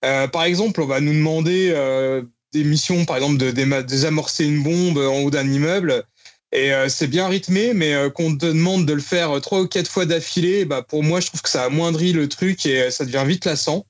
[0.04, 3.50] Euh, par exemple, on va nous demander euh, des missions, par exemple, de,
[3.82, 6.04] désamorcer une bombe en haut d'un immeuble.
[6.50, 10.06] Et c'est bien rythmé, mais qu'on te demande de le faire trois ou quatre fois
[10.06, 13.44] d'affilée, bah, pour moi, je trouve que ça amoindrit le truc et ça devient vite
[13.44, 13.84] lassant.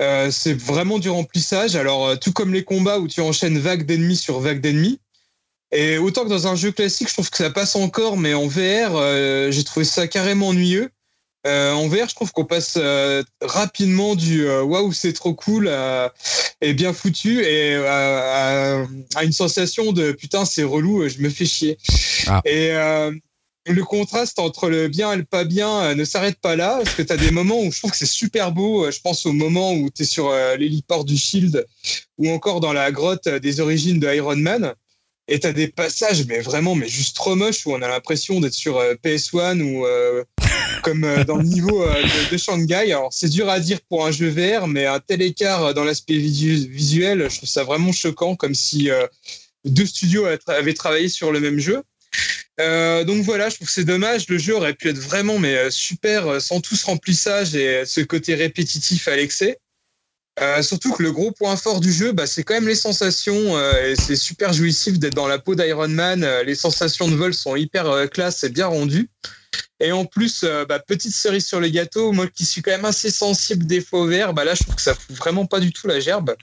[0.00, 1.76] c'est vraiment du remplissage.
[1.76, 4.98] Alors, tout comme les combats où tu enchaînes vague d'ennemis sur vague d'ennemis,
[5.72, 8.46] et autant que dans un jeu classique, je trouve que ça passe encore, mais en
[8.46, 10.90] VR, euh, j'ai trouvé ça carrément ennuyeux.
[11.46, 15.70] Euh, en VR, je trouve qu'on passe euh, rapidement du waouh, c'est trop cool
[16.60, 18.84] et bien foutu et à,
[19.22, 21.78] une sensation de putain, c'est relou, je me fais chier.
[22.26, 22.40] Ah.
[22.44, 22.72] Et
[23.68, 27.02] le contraste entre le bien et le pas bien ne s'arrête pas là, parce que
[27.02, 28.90] tu as des moments où je trouve que c'est super beau.
[28.90, 31.64] Je pense au moment où tu es sur l'héliport du Shield
[32.18, 34.74] ou encore dans la grotte des origines de Iron Man.
[35.28, 38.54] Et t'as des passages, mais vraiment, mais juste trop moches, où on a l'impression d'être
[38.54, 40.22] sur euh, PS1 ou euh,
[40.82, 41.84] comme euh, dans le niveau
[42.30, 42.92] de, Shanghai.
[42.92, 46.18] Alors, c'est dur à dire pour un jeu VR, mais un tel écart dans l'aspect
[46.18, 48.88] visuel, je trouve ça vraiment choquant, comme si
[49.64, 51.82] deux studios avaient travaillé sur le même jeu.
[52.58, 54.28] Euh, donc voilà, je trouve que c'est dommage.
[54.28, 57.84] Le jeu aurait pu être vraiment mais euh, super euh, sans tout ce remplissage et
[57.84, 59.58] ce côté répétitif à l'excès.
[60.38, 63.56] Euh, surtout que le gros point fort du jeu, bah, c'est quand même les sensations.
[63.56, 66.24] euh, et c'est super jouissif d'être dans la peau d'Iron Man.
[66.24, 69.08] Euh, les sensations de vol sont hyper euh, classe et bien rendues.
[69.80, 72.84] Et en plus, euh, bah, petite cerise sur le gâteau, moi qui suis quand même
[72.84, 75.72] assez sensible des faux verts, bah là je trouve que ça fout vraiment pas du
[75.72, 76.34] tout la gerbe.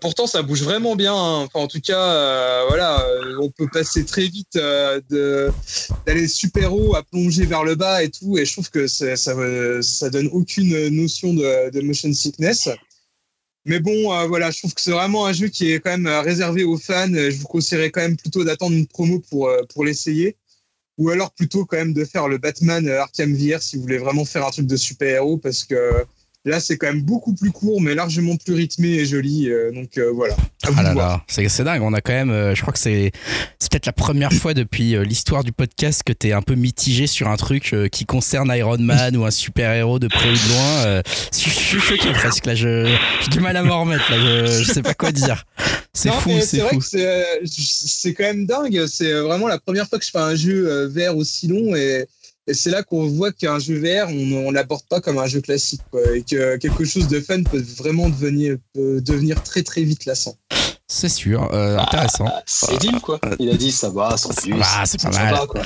[0.00, 1.12] Pourtant, ça bouge vraiment bien.
[1.14, 1.40] hein.
[1.42, 3.06] Enfin, en tout cas, voilà,
[3.42, 4.54] on peut passer très vite
[6.06, 8.38] d'aller super haut à plonger vers le bas et tout.
[8.38, 12.70] Et je trouve que ça euh, ça donne aucune notion de, de motion sickness.
[13.66, 16.06] Mais bon, euh, voilà, je trouve que c'est vraiment un jeu qui est quand même
[16.06, 17.12] euh, réservé aux fans.
[17.12, 20.36] Euh, Je vous conseillerais quand même plutôt d'attendre une promo pour pour l'essayer,
[20.98, 24.24] ou alors plutôt quand même de faire le Batman Arkham VR si vous voulez vraiment
[24.24, 26.06] faire un truc de super héros, parce que
[26.46, 29.50] Là, c'est quand même beaucoup plus court, mais largement plus rythmé et joli.
[29.50, 30.34] euh, donc euh, voilà.
[30.62, 31.82] À vous Ah là là, c'est dingue.
[31.82, 33.10] On a quand même, euh, je crois que c'est
[33.68, 37.36] peut-être la première fois depuis l'histoire du podcast que t'es un peu mitigé sur un
[37.36, 41.02] truc qui concerne Iron Man ou un super héros de près ou de loin.
[41.34, 42.54] je, je suis choqué presque là.
[42.54, 44.46] Je j'ai du mal à m'en remettre là.
[44.46, 45.44] Je, je sais pas quoi dire.
[45.92, 46.78] C'est fou, c'est vrai fou.
[46.78, 46.86] que
[47.44, 48.86] c'est, quand même dingue.
[48.86, 52.06] C'est vraiment la première fois que je fais un jeu VR aussi long et,
[52.46, 55.40] et c'est là qu'on voit qu'un jeu VR, on on l'aborde pas comme un jeu
[55.40, 59.82] classique quoi, et que quelque chose de fun peut vraiment devenir, peut devenir très très
[59.82, 60.36] vite lassant.
[60.88, 62.26] C'est sûr, euh, intéressant.
[62.28, 63.18] Ah, c'est Dim, quoi.
[63.40, 64.56] Il a dit ça va, sans plus.
[64.56, 65.46] va, c'est pas mal.
[65.48, 65.62] quoi.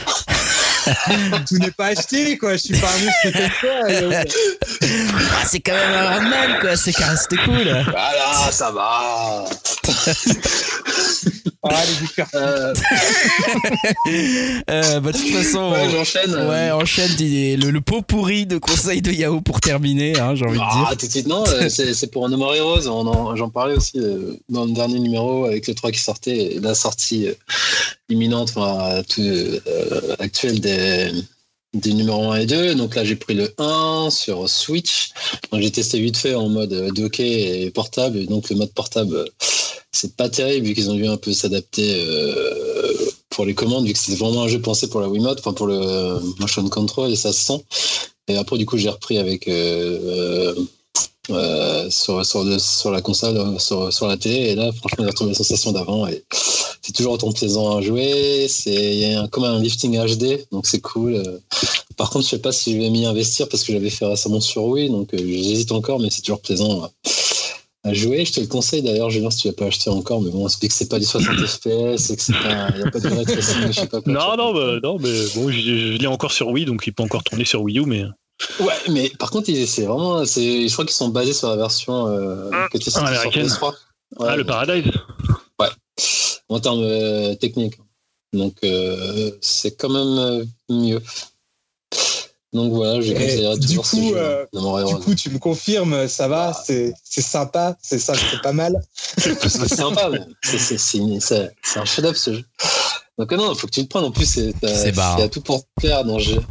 [1.47, 2.53] Tout n'est pas acheté quoi.
[2.55, 4.25] Je suis pas un monstre comme toi.
[5.33, 6.77] Ah, c'est quand même Iron Man quoi.
[6.77, 7.65] C'est quand- c'était cool.
[7.91, 9.45] Voilà, ça va.
[11.63, 12.25] ah, les.
[12.35, 12.75] Euh,
[14.71, 15.71] Euh, bah, de toute façon.
[15.73, 16.35] ouais, j'enchaîne.
[16.35, 20.45] euh, Ouais, enchaîne le, le pot pourri de conseils de Yahoo pour terminer, hein, j'ai
[20.47, 20.97] envie de Ah, dire.
[20.99, 22.87] tout de suite, non, euh, c'est c'est pour No More Heroes.
[22.89, 26.57] On en- J'en parlais aussi euh, dans le dernier numéro avec le 3 qui sortait,
[26.61, 27.35] la sortie euh,
[28.09, 31.13] imminente, enfin, tout, euh, actuelle des,
[31.75, 32.75] des numéros 1 et 2.
[32.75, 35.11] Donc là, j'ai pris le 1 sur Switch.
[35.53, 38.19] J'ai testé vite fait en mode euh, docké et portable.
[38.19, 39.27] Et donc le mode portable, euh,
[39.93, 42.93] c'est pas terrible vu qu'ils ont dû un peu s'adapter euh,
[43.31, 45.67] pour les commandes, vu que c'était vraiment un jeu pensé pour la Wiimote, enfin pour
[45.67, 47.65] le motion control, et ça se sent.
[48.29, 50.55] Et après, du coup, j'ai repris avec euh,
[51.31, 54.51] euh, sur, sur, le- sur la console, euh, sur, sur la télé.
[54.51, 56.07] Et là, franchement, j'ai retrouvé la sensation d'avant.
[56.07, 56.25] Et
[56.83, 58.47] c'est toujours autant plaisant à jouer.
[58.49, 61.15] C'est il y a un, comme un lifting HD, donc c'est cool.
[61.15, 61.39] Euh,
[61.97, 64.41] Par contre, je sais pas si je vais m'y investir parce que j'avais fait récemment
[64.41, 66.85] sur Wii, donc j'hésite encore, mais c'est toujours plaisant.
[66.85, 66.91] à-
[67.83, 70.31] à jouer, je te le conseille d'ailleurs, Julien, si tu l'as pas acheté encore, mais
[70.31, 73.01] bon, c'est que c'est pas du 60 FPS, et que c'est pas, il a pas
[73.01, 74.13] de tracing, je sais pas quoi.
[74.13, 77.03] Non, non, bah, non, mais bon, je, je l'ai encore sur Wii, donc il peut
[77.03, 78.03] encore tourner sur Wii U, mais.
[78.59, 82.07] Ouais, mais par contre, il- c'est vraiment, je crois qu'ils sont basés sur la version
[82.09, 83.47] euh, que tu sortie sur américaine.
[83.47, 83.75] PS3.
[84.19, 84.85] Ouais, ah, le Paradise
[86.49, 87.79] en termes euh, techniques.
[88.33, 91.03] Donc, euh, c'est quand même euh, mieux.
[92.53, 95.39] Donc voilà, je Et conseillerais du toujours ce coup, jeu euh, Du coup, tu me
[95.39, 98.83] confirmes, ça va, c'est c'est sympa, c'est ça, c'est pas mal.
[99.17, 99.39] c'est
[99.69, 102.45] sympa, mais c'est, un chef-d'œuvre ce jeu.
[103.19, 104.05] Donc non, faut que tu le prennes.
[104.05, 106.43] En plus, c'est, il y a tout pour te plaire dans le jeu.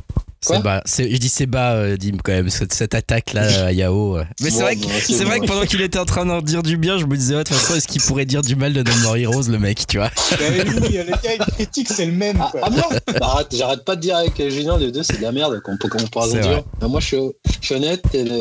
[0.42, 0.82] C'est bas.
[0.86, 4.18] C'est- Je dis c'est bas, euh, Dim, quand même, cette, cette attaque-là à Yahoo.
[4.18, 4.24] euh.
[4.42, 6.78] Mais c'est vrai, que, c'est vrai que pendant qu'il était en train d'en dire du
[6.78, 8.82] bien, je me disais, ouais, de toute façon, est-ce qu'il pourrait dire du mal de
[8.82, 10.10] No More Heroes, le mec, tu vois
[10.40, 12.38] Ben oui, le gars, il critique, c'est le même.
[12.42, 12.60] Ah, Quoi.
[12.64, 15.24] ah bon Bah, arrête, J'arrête pas de dire avec euh, Julien, les deux, c'est de
[15.24, 15.90] la merde qu'on peut
[16.24, 16.50] C'est dure.
[16.52, 16.64] vrai.
[16.80, 17.18] Bah, moi, je suis,
[17.62, 18.40] je suis honnête, et les,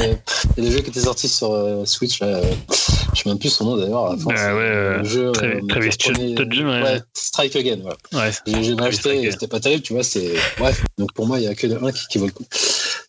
[0.56, 2.42] et les jeux qui étaient sortis sur euh, Switch, là, euh,
[3.14, 4.06] je sais même plus son nom d'ailleurs.
[4.06, 6.82] à la fin, Ah c'est ouais, le euh, jeu, euh, ouais.
[6.82, 8.26] ouais, Strike Again, voilà.
[8.26, 8.32] Ouais.
[8.62, 10.32] J'ai acheté, c'était pas terrible, tu vois, c'est.
[10.58, 12.46] Bref, donc pour moi, il y a que le 1 qui, qui vaut le coup.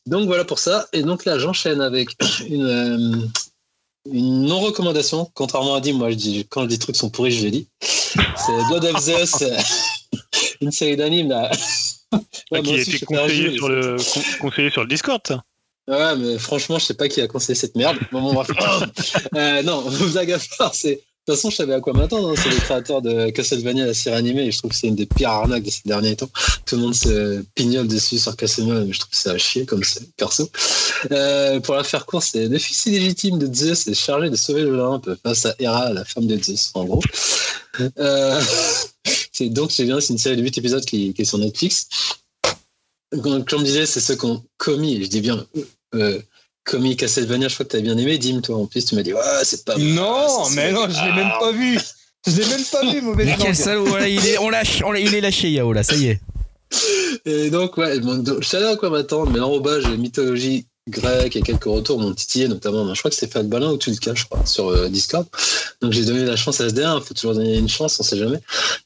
[0.05, 0.87] Donc voilà pour ça.
[0.93, 2.09] Et donc là, j'enchaîne avec
[2.49, 3.27] une, euh,
[4.11, 5.29] une non-recommandation.
[5.33, 7.67] Contrairement à Dim, moi, je dis, quand je dis trucs sont pourris, je les dis.
[7.81, 9.57] C'est Blood of Zeus, euh,
[10.61, 11.51] une série d'animes là.
[12.51, 13.97] Ah, qui a été conseillé sur, le,
[14.41, 15.43] conseillé sur le Discord, ça?
[15.87, 17.97] Ouais, mais franchement, je sais pas qui a conseillé cette merde.
[18.11, 18.43] Bon, bon,
[19.35, 21.03] euh, non, blague à part, c'est.
[21.27, 22.29] De toute façon, je savais à quoi m'attendre.
[22.29, 22.35] hein.
[22.41, 25.05] C'est les créateurs de Castlevania, la série animée, et je trouve que c'est une des
[25.05, 26.29] pires arnaques de ces derniers temps.
[26.65, 29.65] Tout le monde se pignole dessus sur Castlevania, mais je trouve que c'est à chier
[29.65, 29.81] comme
[30.17, 30.49] perso.
[31.11, 34.63] Euh, pour la faire courte, c'est le fils illégitime de Zeus est chargé de sauver
[34.63, 37.01] l'Olympe face à Hera, la femme de Zeus, en gros.
[37.99, 38.41] Euh,
[39.41, 41.89] donc, c'est bien, c'est une série de 8 épisodes qui, est sur Netflix.
[43.21, 45.45] Comme, comme je disais, c'est ceux qui ont commis, et je dis bien
[45.95, 46.19] euh,
[46.69, 49.13] commis Castlevania, je crois que t'avais bien aimé, Dim, toi en plus, tu m'as dit,
[49.13, 51.37] ouais, c'est pas mal, Non, mais non, je l'ai même Ah.
[51.39, 51.79] pas vu.
[52.27, 54.91] Je l'ai même pas vu, mauvaise Mais quel salaud, voilà, il est, on lâche, on
[54.91, 56.19] l'a- il est lâché, Yahoo, là, ça y est.
[57.25, 57.95] Et donc, ouais,
[58.41, 62.93] je savais à quoi m'attendre, mais l'enrobage mythologie Greg et quelques retours m'ont titillé, notamment,
[62.93, 65.25] je crois que c'est Fat Balin ou tu le caches, je crois, sur euh, Discord.
[65.81, 68.17] Donc j'ai donné la chance à SDR, il faut toujours donner une chance, on sait
[68.17, 68.39] jamais.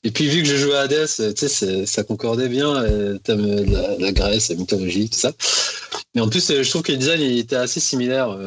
[0.03, 2.83] Et puis vu que je jouais à Hades, tu sais, ça concordait bien,
[3.23, 5.31] thème la, la, Grèce, la mythologie, tout ça.
[6.15, 8.37] Mais en plus, je trouve que le design il était assez similaire,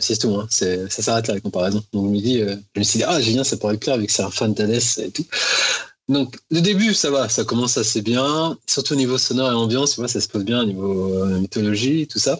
[0.00, 0.46] c'est tout, hein.
[0.50, 1.82] ça s'arrête là la comparaison.
[1.92, 4.12] Donc je me dis, je me suis dit, ah Julien, ça pourrait plaire vu que
[4.12, 5.24] c'est un fan d'Hades et tout.
[6.08, 9.94] Donc, le début, ça va, ça commence assez bien, surtout au niveau sonore et ambiance,
[10.06, 12.38] ça se pose bien au niveau euh, mythologie, tout ça.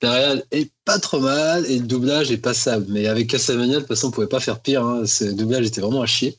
[0.00, 2.86] La réal est pas trop mal et le doublage est passable.
[2.88, 4.84] Mais avec Castlevania, de toute façon, on pouvait pas faire pire.
[4.84, 5.04] Hein.
[5.20, 6.36] Le doublage était vraiment à chier.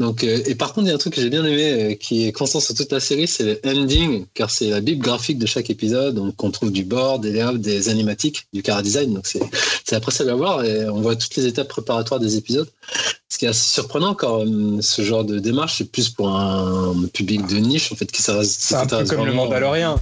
[0.00, 1.94] Donc, euh, et par contre, il y a un truc que j'ai bien aimé, euh,
[1.94, 5.38] qui est constant sur toute la série, c'est le ending, car c'est la bible graphique
[5.38, 6.16] de chaque épisode.
[6.16, 9.14] Donc, on trouve du board, des layouts, des animatiques, du cara design.
[9.14, 12.68] Donc, c'est appréciable à voir et on voit toutes les étapes préparatoires des épisodes.
[13.28, 16.94] Ce qui est assez surprenant, car euh, ce genre de démarche, c'est plus pour un
[17.12, 18.56] public de niche, en fait, qui s'intéresse.
[18.58, 20.00] C'est un peu comme le Mandalorian.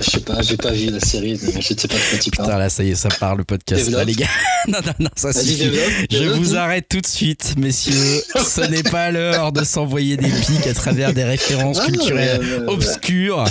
[0.00, 2.48] Je sais pas, j'ai pas vu la série, je sais pas de quoi tu parles.
[2.48, 4.26] Putain, là, ça y est, ça part le podcast, là, les gars.
[4.68, 5.70] non, non, non, ça suffit.
[6.10, 8.22] Je vous arrête tout de suite, messieurs.
[8.44, 13.44] Ce n'est pas l'heure de s'envoyer des pics à travers des références ah, culturelles obscures.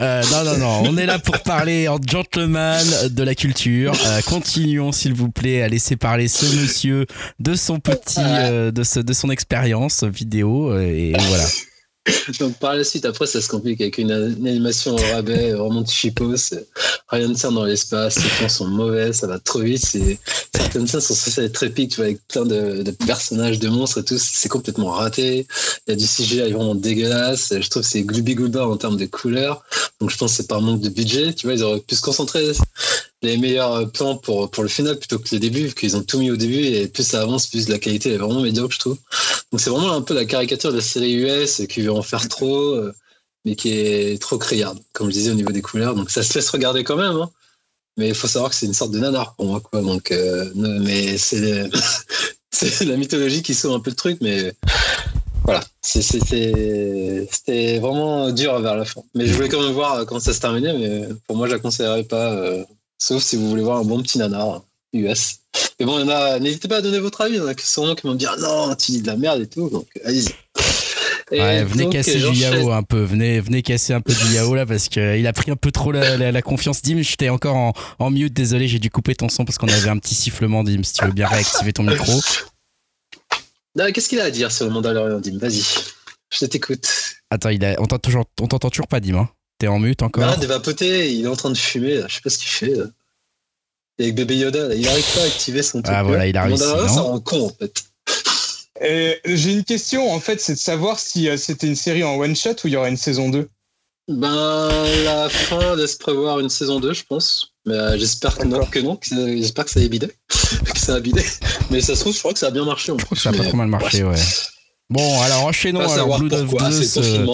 [0.00, 3.92] Euh, non, non, non, on est là pour parler en gentleman de la culture.
[4.06, 7.06] Euh, continuons, s'il vous plaît, à laisser parler ce monsieur
[7.38, 10.76] de son petit, euh, de, ce, de son expérience vidéo.
[10.78, 11.44] Et voilà.
[12.40, 16.54] Donc par la suite, après, ça se complique avec une, animation au rabais, vraiment cheapos.
[17.08, 19.84] Rien ne tient dans l'espace, les plans sont mauvais, ça va trop vite.
[20.54, 24.04] Certaines scènes sont censées être épiques, tu vois, avec plein de, personnages, de monstres et
[24.04, 24.18] tout.
[24.18, 25.46] C'est complètement raté.
[25.86, 27.54] Il y a du CGI vraiment dégueulasse.
[27.60, 29.62] Je trouve que c'est glubi en termes de couleurs.
[30.00, 31.34] Donc je pense que c'est par manque de budget.
[31.34, 32.52] Tu vois, ils auraient pu se concentrer
[33.22, 36.18] les meilleurs plans pour, pour le final plutôt que le début, vu qu'ils ont tout
[36.18, 38.98] mis au début et plus ça avance, plus la qualité est vraiment médiocre, je trouve.
[39.50, 42.28] Donc c'est vraiment un peu la caricature de la série US qui veut en faire
[42.28, 42.92] trop, euh,
[43.44, 45.94] mais qui est trop criarde, comme je disais au niveau des couleurs.
[45.94, 47.30] Donc ça se laisse regarder quand même, hein.
[47.96, 49.80] mais il faut savoir que c'est une sorte de nanar pour moi, quoi.
[49.82, 51.70] Donc, euh, mais c'est
[52.84, 54.52] la mythologie qui sauve un peu le truc, mais
[55.44, 59.02] voilà, c'était vraiment dur vers la fin.
[59.14, 61.58] Mais je voulais quand même voir comment ça se terminait, mais pour moi, je la
[61.58, 62.32] conseillerais pas.
[62.32, 62.64] Euh,
[63.02, 65.40] Sauf si vous voulez voir un bon petit nanar US.
[65.80, 67.34] Mais bon, il y en a, n'hésitez pas à donner votre avis.
[67.34, 69.16] Il y en a qui sont qui vont me dire non, tu dis de la
[69.16, 69.68] merde et tout.
[69.70, 70.30] Donc, allez-y.
[71.64, 74.88] venez casser du Yao un peu, venez, venez casser un peu du Yao là parce
[74.88, 76.80] qu'il a pris un peu trop la, confiance.
[76.80, 79.90] Dim, j'étais encore en, en mute, désolé, j'ai dû couper ton son parce qu'on avait
[79.90, 80.62] un petit sifflement.
[80.62, 82.20] Dim, si tu veux bien réactiver ton micro.
[83.92, 85.38] Qu'est-ce qu'il a à dire sur le Mandalorian, Dim?
[85.38, 85.64] Vas-y,
[86.30, 86.88] je t'écoute.
[87.30, 89.16] Attends, il a, on t'entend toujours pas, Dim.
[89.16, 89.28] Hein
[89.68, 92.06] en mute encore Ah, des vapoter, il est en train de fumer, là.
[92.08, 92.74] je sais pas ce qu'il fait.
[93.98, 95.94] avec bébé Yoda, il arrive pas à activer son truc.
[95.96, 96.62] Ah voilà, il a réussi.
[96.64, 97.84] Ça rend con en fait.
[99.24, 102.34] J'ai une question en fait, c'est de savoir si euh, c'était une série en one
[102.34, 103.48] shot ou il y aura une saison 2.
[104.08, 104.68] Ben,
[105.04, 107.52] la fin laisse prévoir une saison 2, je pense.
[107.64, 108.98] Mais euh, j'espère que non, que non.
[109.02, 110.08] J'espère que ça a bidé.
[110.28, 111.24] que ça a bidé.
[111.70, 113.14] Mais ça se trouve, je crois que ça a bien marché en plus.
[113.16, 114.16] Ça a pas trop mal marché, ouais.
[114.92, 115.80] Bon, alors enchaînons.
[115.80, 117.26] Alors, Blood of euh,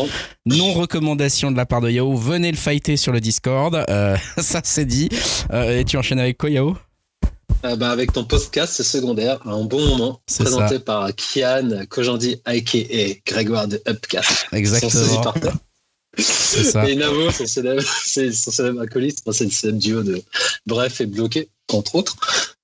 [0.47, 2.15] non recommandation de la part de Yao.
[2.15, 3.85] Venez le fighter sur le Discord.
[3.91, 5.09] Euh, ça c'est dit.
[5.53, 6.77] Euh, et tu enchaînes avec quoi, Yao?
[7.65, 12.79] Bah, avec ton podcast secondaire, un bon moment, présenté par Kian Kojandi, aka
[13.27, 14.47] Grégoire de Upcast.
[14.53, 15.33] Exactement.
[16.19, 16.89] C'est ça.
[16.89, 20.21] Et Navo, son célèbre, c'est son célèbre acolyte, c'est le célèbre duo de
[20.67, 22.17] Bref et Bloqué, entre autres.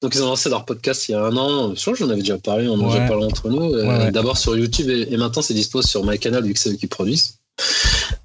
[0.03, 1.75] Donc ils ont lancé leur podcast il y a un an.
[1.75, 3.75] Je crois que j'en avais déjà parlé, on en a déjà parlé entre nous.
[3.75, 6.87] Euh, d'abord sur YouTube et, maintenant c'est dispo sur MyCanal vu que c'est eux qui
[6.87, 7.39] produisent.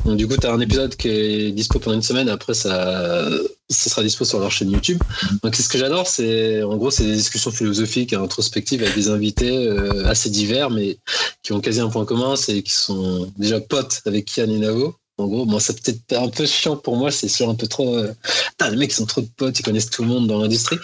[0.05, 3.30] Donc du coup, tu as un épisode qui est dispo pendant une semaine, après ça,
[3.69, 4.97] ça sera dispo sur leur chaîne YouTube.
[5.43, 9.09] Donc ce que j'adore, c'est en gros, c'est des discussions philosophiques et introspectives avec des
[9.09, 10.97] invités euh, assez divers, mais
[11.43, 14.95] qui ont quasi un point commun, c'est qu'ils sont déjà potes avec Kian et Navo.
[15.20, 17.97] En gros, moi, ça peut-être un peu chiant pour moi, c'est sûr un peu trop.
[17.97, 18.13] Euh...
[18.70, 20.78] les mecs, ils sont trop de potes, ils connaissent tout le monde dans l'industrie.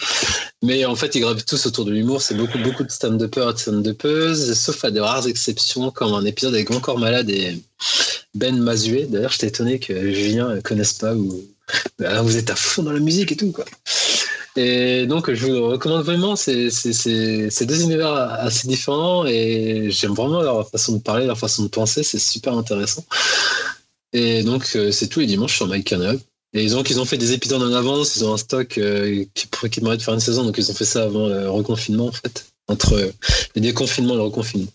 [0.62, 2.20] Mais en fait, ils gravitent tous autour de l'humour.
[2.20, 6.24] C'est beaucoup, beaucoup de stand-uppers et de stand-uppeuses, sauf à de rares exceptions, comme un
[6.26, 7.62] épisode avec Encore Malade et
[8.34, 9.06] Ben Mazué.
[9.06, 11.42] D'ailleurs, j'étais étonné que Julien ne connaisse pas ou.
[12.04, 13.64] Ah, vous êtes à fond dans la musique et tout, quoi.
[14.56, 16.36] Et donc, je vous recommande vraiment.
[16.36, 16.70] C'est
[17.64, 22.02] deux univers assez différents et j'aime vraiment leur façon de parler, leur façon de penser.
[22.02, 23.04] C'est super intéressant.
[24.12, 26.18] Et donc, euh, c'est tous les dimanches sur MyCanal.
[26.52, 29.24] Et ils ont, ils ont fait des épisodes en avance, ils ont un stock euh,
[29.34, 32.12] qui, qui de faire une saison, donc ils ont fait ça avant le reconfinement, en
[32.12, 32.46] fait.
[32.68, 33.12] Entre euh,
[33.54, 34.72] le déconfinement et le reconfinement.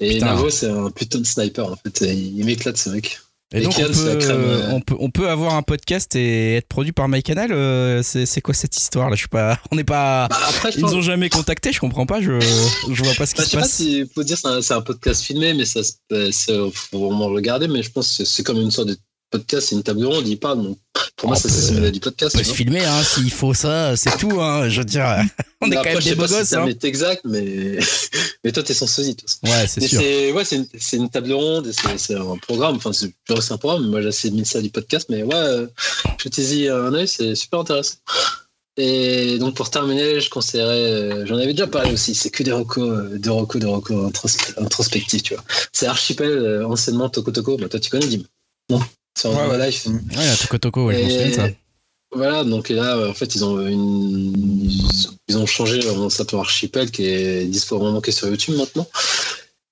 [0.00, 2.00] Et Navo, c'est un putain de sniper, en fait.
[2.00, 3.20] Il m'éclate, ce mec.
[3.54, 8.40] Et, donc on, peut, on, peut, avoir un podcast et être produit par MyCanal C'est
[8.40, 9.14] quoi cette histoire là?
[9.14, 10.26] Je suis pas, on n'est pas.
[10.28, 13.42] Bah, ils nous ont jamais contacté, je comprends pas, je, je vois pas ce qui
[13.42, 13.78] bah, se passe.
[13.78, 15.82] Je sais pas si faut dire c'est un, un, podcast filmé, mais ça,
[16.72, 17.68] faut vraiment le regarder.
[17.68, 18.96] Mais je pense que c'est comme une sorte de
[19.38, 20.62] podcast, c'est une table ronde, il parle.
[20.62, 20.78] Donc,
[21.16, 22.34] pour moi, On ça, c'est le du podcast.
[22.34, 24.40] On peut se filmer, hein, s'il faut ça, c'est tout.
[24.40, 25.06] Hein, je veux dire,
[25.60, 26.48] on est Après, quand même des beaux si gosses.
[26.48, 26.68] ça Hein.
[26.82, 27.78] exact, mais,
[28.44, 29.16] mais toi, t'es sans sosie.
[29.42, 30.00] Ouais, c'est sûr.
[30.00, 32.76] c'est ouais, c'est une, c'est une table ronde, c'est c'est un programme.
[32.76, 33.88] Enfin, c'est c'est un programme.
[33.88, 35.66] Moi, j'ai mis ça du podcast, mais ouais, euh,
[36.22, 37.96] jetez-y un œil, c'est super intéressant.
[38.76, 42.50] Et donc pour terminer, je conseillerais, euh, j'en avais déjà parlé aussi, c'est que des
[42.50, 45.44] recos, euh, des recos, des recos intros- introspectifs, tu vois.
[45.72, 47.56] C'est Archipel, euh, anciennement Toko Toko.
[47.56, 48.24] Bah, toi, tu connais Dim
[48.70, 48.80] Non?
[49.16, 49.66] Sur Ouais, ouais.
[49.66, 49.86] Life.
[49.86, 51.48] Ouais, la Toko Toko, ouais, je m'en souviens de ça.
[52.12, 54.32] Voilà, donc et là, en fait, ils ont une,
[55.28, 58.86] ils ont changé, on s'appelle Archipel, qui est dispo vraiment sur YouTube maintenant.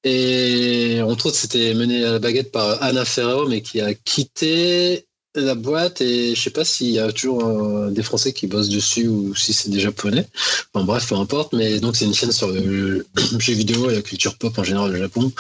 [0.05, 5.07] Et entre autres, c'était mené à la baguette par Anna Ferrero, mais qui a quitté
[5.35, 8.69] la boîte et je sais pas s'il y a toujours euh, des Français qui bossent
[8.69, 10.27] dessus ou si c'est des Japonais.
[10.75, 11.55] Enfin bref, peu importe.
[11.55, 13.07] Mais donc c'est une chaîne sur le
[13.39, 15.33] jeu vidéo et la culture pop en général au Japon.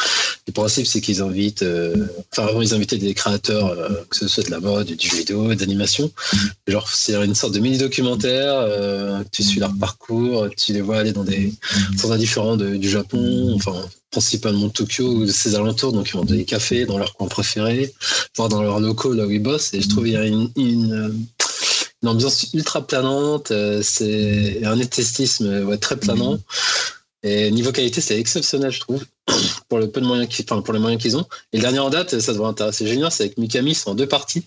[0.46, 4.28] Le principe c'est qu'ils invitent, euh, enfin avant ils invitaient des créateurs, euh, que ce
[4.28, 6.10] soit de la mode, du jeu vidéo, d'animation.
[6.66, 8.66] Genre c'est une sorte de mini documentaire.
[9.30, 11.52] tu suis leur parcours, tu les vois aller dans des
[11.98, 13.52] endroits différents du Japon.
[13.54, 16.98] Enfin principalement de Tokyo ou de ses alentours, donc ils vont dans des cafés, dans
[16.98, 17.92] leur coin préféré,
[18.36, 19.74] voire dans leurs locaux là où ils bossent.
[19.74, 21.26] Et je trouve qu'il y a une, une,
[22.02, 26.38] une ambiance ultra planante, euh, c'est un esthétisme ouais, très planant.
[27.24, 29.04] Et niveau qualité, c'est exceptionnel, je trouve,
[29.68, 31.26] pour le peu de moyens qu'ils, enfin, pour les moyens qu'ils ont.
[31.52, 34.08] Et le dernier en date, ça devrait intéresser Junior, c'est avec Mikami, c'est en deux
[34.08, 34.44] parties.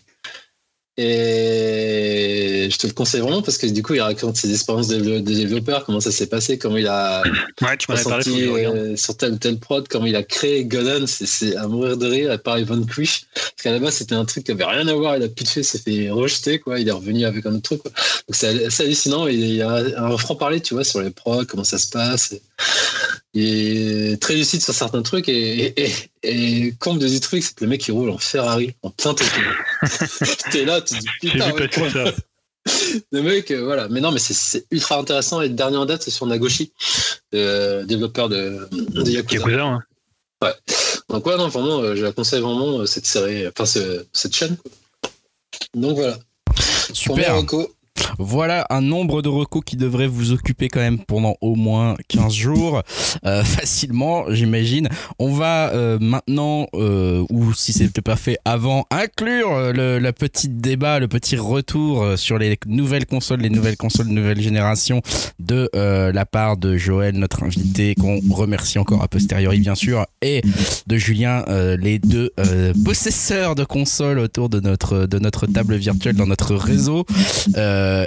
[0.98, 5.20] Et je te le conseille vraiment parce que du coup, il raconte ses expériences de,
[5.20, 7.22] développeur, comment ça s'est passé, comment il a
[7.62, 11.06] Ouais, tu parlé, ressenti euh, sur tel ou tel prod, comment il a créé Golden,
[11.06, 13.26] c'est- à mourir de rire, à part Ivan Quish.
[13.34, 15.44] Parce qu'à la base, c'était un truc qui avait rien à voir, il a plus
[15.44, 16.80] de fait, s'est fait rejeter, quoi.
[16.80, 17.92] Il est revenu avec un autre truc, quoi.
[17.92, 21.78] Donc c'est hallucinant, il y a un franc-parler, tu vois, sur les prods, comment ça
[21.78, 22.36] se passe.
[23.34, 23.44] Il
[24.14, 25.84] est très lucide sur certains trucs, et, et,
[26.24, 28.90] et, et comble de du truc, c'est que le mec, il roule en Ferrari, en
[28.92, 29.42] plein Tokyo.
[30.52, 32.06] T'es là, tu te dis, putain, vu ouais, passer ça.
[33.12, 33.90] le mec, euh, voilà.
[33.90, 35.42] Mais non, mais c'est- ultra intéressant.
[35.42, 36.72] Et le dernier en date, c'est sur Nagoshi,
[37.34, 39.42] euh, développeur de, de Yakuza.
[39.44, 39.80] Yakuza, hein.
[41.10, 44.36] Donc ouais, non, vraiment, euh, je la conseille vraiment euh, cette série, enfin ce- cette
[44.36, 44.56] chaîne.
[44.58, 44.72] quoi.
[45.76, 46.18] Donc voilà.
[46.48, 47.32] Pour Super.
[47.32, 47.75] moi, Rocco,
[48.18, 52.34] Voilà un nombre de recos qui devrait vous occuper quand même pendant au moins 15
[52.34, 52.82] jours,
[53.26, 54.90] euh, facilement, j'imagine.
[55.20, 61.00] On va euh, maintenant, euh, ou si c'était pas fait avant, inclure le, petit débat,
[61.00, 65.02] le petit retour sur les nouvelles consoles, les nouvelles consoles nouvelle génération
[65.40, 70.42] de la part de Joël, notre invité, qu'on remercie encore a posteriori bien sûr, et
[70.88, 71.44] de Julien,
[71.80, 72.32] les deux
[72.84, 77.06] possesseurs de consoles autour de notre, de notre table virtuelle dans notre réseau.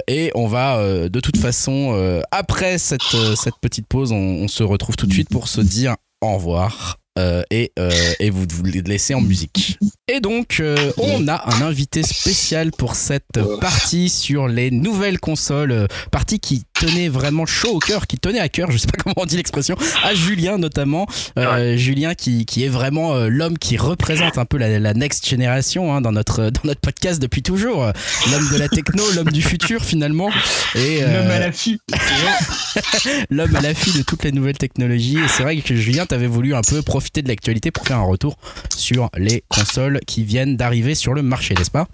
[0.07, 4.15] Et on va euh, de toute façon, euh, après cette, euh, cette petite pause, on,
[4.17, 6.97] on se retrouve tout de suite pour se dire au revoir.
[7.17, 9.77] euh, et, euh, et vous vous les laissez en musique.
[10.07, 15.71] Et donc, euh, on a un invité spécial pour cette partie sur les nouvelles consoles,
[15.71, 18.97] euh, partie qui tenait vraiment chaud au cœur, qui tenait à cœur, je sais pas
[19.03, 21.05] comment on dit l'expression, à Julien notamment,
[21.37, 25.27] Euh, Julien qui, qui est vraiment euh, l'homme qui représente un peu la, la next
[25.27, 27.85] génération hein, dans notre dans notre podcast depuis toujours,
[28.31, 30.29] l'homme de la techno, l'homme du futur finalement,
[30.75, 31.79] et euh, L'homme à l'affût.
[33.29, 35.17] l'homme à l'affût de toutes les nouvelles technologies.
[35.17, 38.03] Et c'est vrai que Julien, t'avais voulu un peu profiter de l'actualité pour faire un
[38.05, 38.37] retour
[38.75, 41.87] sur les consoles qui viennent d'arriver sur le marché, n'est-ce pas?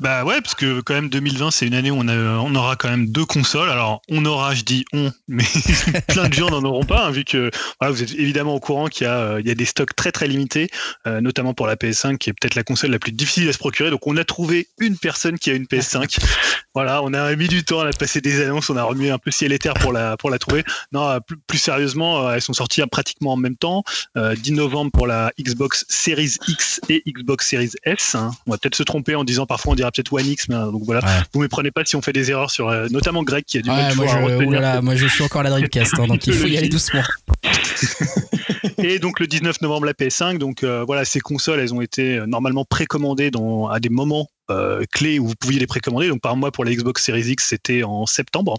[0.00, 2.76] Bah ouais, parce que quand même 2020, c'est une année où on, a, on aura
[2.76, 3.70] quand même deux consoles.
[3.70, 5.44] Alors on aura, je dis on, mais
[6.08, 7.50] plein de gens n'en auront pas, hein, vu que
[7.80, 10.12] voilà, vous êtes évidemment au courant qu'il y, a, euh, y a des stocks très
[10.12, 10.68] très limités,
[11.06, 13.58] euh, notamment pour la PS5, qui est peut-être la console la plus difficile à se
[13.58, 13.90] procurer.
[13.90, 16.18] Donc on a trouvé une personne qui a une PS5.
[16.74, 19.30] voilà, on a mis du temps, a passé des annonces, on a remué un peu
[19.30, 20.62] ciel et terre pour la, pour la trouver.
[20.92, 23.82] Non, euh, plus, plus sérieusement, euh, elles sont sorties euh, pratiquement en même temps.
[24.18, 28.14] Euh, 10 novembre pour la Xbox Series X et Xbox Series S.
[28.14, 28.30] hein.
[28.46, 30.70] On va peut-être se tromper en disant parfois on dira peut-être One X, mais euh,
[30.70, 31.00] donc voilà.
[31.00, 31.22] Ouais.
[31.32, 33.68] Vous méprenez pas si on fait des erreurs sur, euh, notamment Greg qui a du
[33.68, 36.26] mal Ouais, moi à je, oulala, moi je suis encore à la Dreamcast, hein, donc
[36.26, 37.02] il faut y aller doucement.
[38.78, 40.38] Et donc le 19 novembre la PS5.
[40.38, 44.84] Donc euh, voilà, ces consoles, elles ont été normalement précommandées dans, à des moments euh,
[44.92, 46.08] clés où vous pouviez les précommander.
[46.08, 48.58] Donc par mois pour la Xbox Series X, c'était en septembre.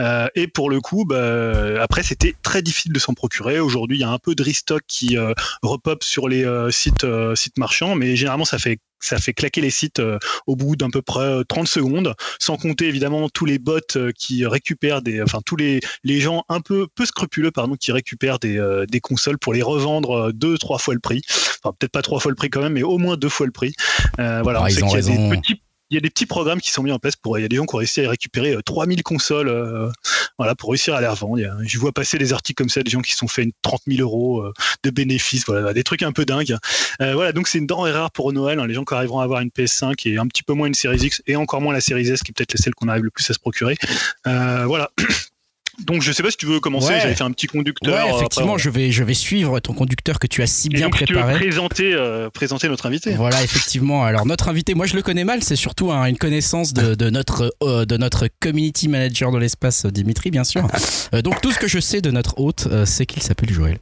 [0.00, 3.60] Euh, et pour le coup, bah, après c'était très difficile de s'en procurer.
[3.60, 5.16] Aujourd'hui, il y a un peu de restock qui
[5.62, 10.00] repop sur les sites sites marchands, mais généralement ça fait ça fait claquer les sites
[10.00, 13.78] euh, au bout d'à peu près euh, 30 secondes, sans compter évidemment tous les bots
[13.96, 17.92] euh, qui récupèrent des, enfin tous les, les gens un peu peu scrupuleux pardon qui
[17.92, 21.22] récupèrent des, euh, des consoles pour les revendre euh, deux trois fois le prix,
[21.62, 23.52] enfin peut-être pas trois fois le prix quand même, mais au moins deux fois le
[23.52, 23.74] prix.
[24.18, 25.30] Euh, voilà, Ah, on ils sait ont qu'il y a des raison.
[25.30, 27.44] petits il y a des petits programmes qui sont mis en place pour il y
[27.44, 29.90] a des gens qui ont réussi à récupérer euh, 3000 consoles euh,
[30.38, 31.42] voilà, pour réussir à les revendre.
[31.62, 34.02] Je vois passer des articles comme ça, des gens qui sont fait une 30 000
[34.02, 34.44] euros
[34.84, 36.56] de bénéfices, voilà, des trucs un peu dingues.
[37.00, 38.60] voilà, donc c'est une denrée rare pour Noël.
[38.60, 40.74] Hein, les gens qui arriveront à avoir une PS5 et un petit peu moins une
[40.74, 43.10] Series X et encore moins la Series S, qui est peut-être celle qu'on arrive le
[43.10, 43.76] plus à se procurer.
[44.24, 44.90] voilà.
[45.86, 48.06] Donc je sais pas si tu veux commencer, j'avais fait un petit conducteur.
[48.06, 51.34] Ouais, effectivement, je vais je vais suivre ton conducteur que tu as si bien préparé.
[51.34, 53.14] Tu veux présenter euh, présenter notre invité.
[53.14, 54.04] Voilà, effectivement.
[54.04, 57.10] Alors notre invité, moi je le connais mal, c'est surtout hein, une connaissance de, de
[57.10, 60.66] notre euh, de notre community manager de l'espace Dimitri bien sûr.
[61.14, 63.78] Euh, donc tout ce que je sais de notre hôte, c'est qu'il s'appelle Joël.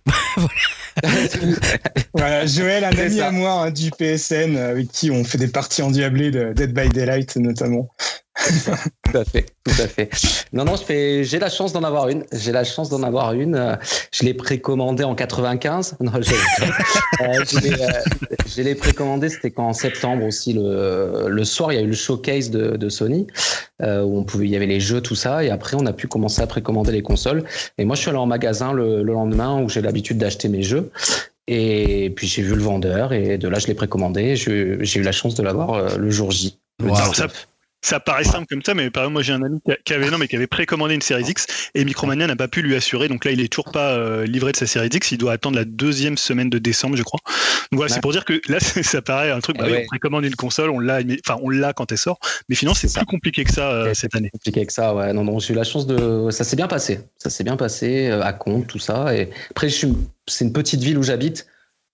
[2.14, 2.47] voilà.
[2.47, 6.31] Joël, un ami à moi hein, du PSN avec qui on fait des parties endiablées
[6.31, 7.89] de Dead by Daylight notamment
[9.05, 10.11] tout à fait, tout à fait.
[10.53, 12.25] Non, non, j'ai la chance d'en avoir une.
[12.33, 13.79] J'ai la chance d'en avoir une.
[14.13, 15.97] Je l'ai précommandé en 95.
[16.01, 16.35] Non, je,
[17.23, 17.43] euh,
[18.47, 21.95] je l'ai précommandé, c'était qu'en septembre aussi, le, le, soir, il y a eu le
[21.95, 23.27] showcase de, de Sony,
[23.83, 25.93] euh, où on pouvait, il y avait les jeux, tout ça, et après, on a
[25.93, 27.45] pu commencer à précommander les consoles.
[27.79, 30.63] Et moi, je suis allé en magasin le, le lendemain où j'ai l'habitude d'acheter mes
[30.63, 30.91] jeux.
[31.49, 34.35] Et puis j'ai vu le vendeur et de là je l'ai précommandé.
[34.35, 36.59] J'ai eu la chance de l'avoir euh, le jour J.
[36.83, 36.91] Le
[37.82, 40.19] ça paraît simple comme ça, mais par exemple, moi j'ai un ami qui avait, non,
[40.19, 43.09] mais qui avait précommandé une Series X et Micromania n'a pas pu lui assurer.
[43.09, 45.12] Donc là, il est toujours pas euh, livré de sa Series X.
[45.12, 47.20] Il doit attendre la deuxième semaine de décembre, je crois.
[47.70, 49.57] Donc voilà, c'est pour dire que là, ça paraît un truc.
[49.61, 52.19] Ah bah on précommande une console, on l'a, enfin, on l'a quand elle sort.
[52.48, 54.31] Mais finalement, c'est plus compliqué que ça euh, cette année.
[54.31, 55.12] Compliqué que ça, ouais.
[55.12, 56.31] Non, non, j'ai eu la chance de.
[56.31, 57.01] Ça s'est bien passé.
[57.19, 59.15] Ça s'est bien passé euh, à compte, tout ça.
[59.15, 61.47] Et après, c'est une petite ville où j'habite.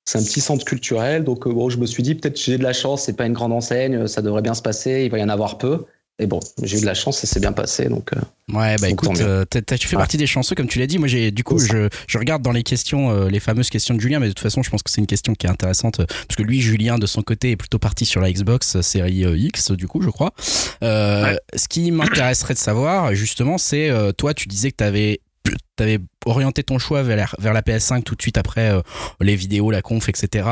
[0.04, 2.72] C'est un petit centre culturel, donc bon, je me suis dit peut-être j'ai de la
[2.72, 5.28] chance, c'est pas une grande enseigne, ça devrait bien se passer, il va y en
[5.28, 5.84] avoir peu.
[6.18, 7.88] Et bon, j'ai eu de la chance, ça s'est bien passé.
[7.88, 8.20] Donc, euh,
[8.56, 10.98] ouais, bah écoute, euh, tu fais partie des chanceux, comme tu l'as dit.
[10.98, 14.00] Moi, j'ai du coup, je, je, regarde dans les questions, euh, les fameuses questions de
[14.00, 16.36] Julien, mais de toute façon, je pense que c'est une question qui est intéressante parce
[16.36, 19.88] que lui, Julien, de son côté, est plutôt parti sur la Xbox série X, du
[19.88, 20.32] coup, je crois.
[20.82, 25.21] Ce qui m'intéresserait de savoir, justement, c'est toi, tu disais que tu avais
[25.76, 28.80] tu avais orienté ton choix vers la, vers la PS5 tout de suite après euh,
[29.20, 30.48] les vidéos, la conf, etc.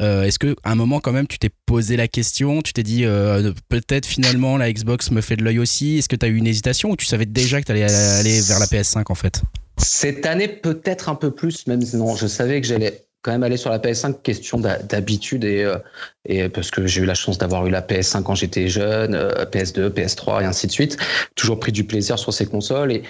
[0.00, 2.82] Euh, est-ce que à un moment quand même tu t'es posé la question, tu t'es
[2.82, 5.98] dit euh, peut-être finalement la Xbox me fait de l'œil aussi?
[5.98, 8.40] Est-ce que tu as eu une hésitation ou tu savais déjà que tu allais aller
[8.40, 9.42] vers la PS5 en fait?
[9.78, 13.56] Cette année peut-être un peu plus, même non, je savais que j'allais quand même aller
[13.56, 17.80] sur la PS5, question d'habitude et parce que j'ai eu la chance d'avoir eu la
[17.80, 19.14] PS5 quand j'étais jeune,
[19.52, 20.96] PS2, PS3 et ainsi de suite.
[21.36, 23.04] Toujours pris du plaisir sur ces consoles et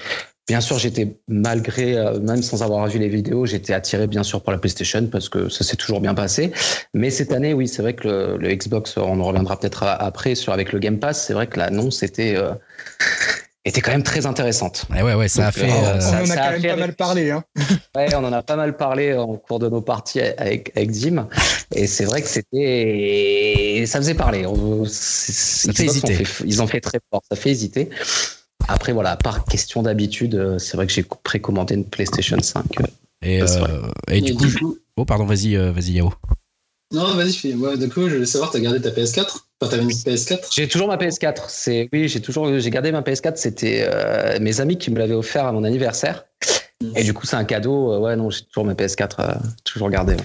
[0.49, 4.43] Bien sûr, j'étais malgré, euh, même sans avoir vu les vidéos, j'étais attiré bien sûr
[4.43, 6.53] par la PlayStation parce que ça s'est toujours bien passé.
[6.95, 10.53] Mais cette année, oui, c'est vrai que le, Xbox, on en reviendra peut-être après sur
[10.53, 11.25] avec le Game Pass.
[11.25, 12.55] C'est vrai que l'annonce était euh,
[13.65, 14.87] était quand même très intéressante.
[14.91, 15.71] Ouais, ouais, ouais ça a fait.
[15.71, 17.31] Euh, on en a quand même pas mal parlé.
[17.31, 17.45] Hein.
[17.97, 21.29] ouais, on en a pas mal parlé en cours de nos parties avec, avec Jim.
[21.73, 23.85] Et c'est vrai que c'était.
[23.87, 24.45] Ça faisait parler.
[24.87, 26.25] ça fait hésiter.
[26.45, 27.23] ils ont fait très fort.
[27.31, 27.91] Ça fait hésiter.
[28.69, 32.81] Après, voilà, par question d'habitude, euh, c'est vrai que j'ai précommandé une PlayStation 5.
[32.81, 32.85] Euh,
[33.23, 33.47] et, euh,
[34.09, 36.13] et, du, coup, Oh, pardon, vas-y, vas-y, Yao.
[36.93, 39.91] Non, vas-y, moi, du coup, je voulais savoir, t'as gardé ta PS4 Enfin, t'avais une
[39.91, 41.45] PS4 J'ai toujours ma PS4.
[41.49, 43.37] C'est, oui, j'ai toujours, j'ai gardé ma PS4.
[43.37, 43.89] C'était
[44.41, 46.25] mes amis qui me l'avaient offert à mon anniversaire.
[46.97, 47.93] Et du coup, c'est un cadeau.
[47.93, 49.35] Euh, ouais, non, j'ai toujours ma PS4, euh,
[49.65, 50.17] toujours gardé.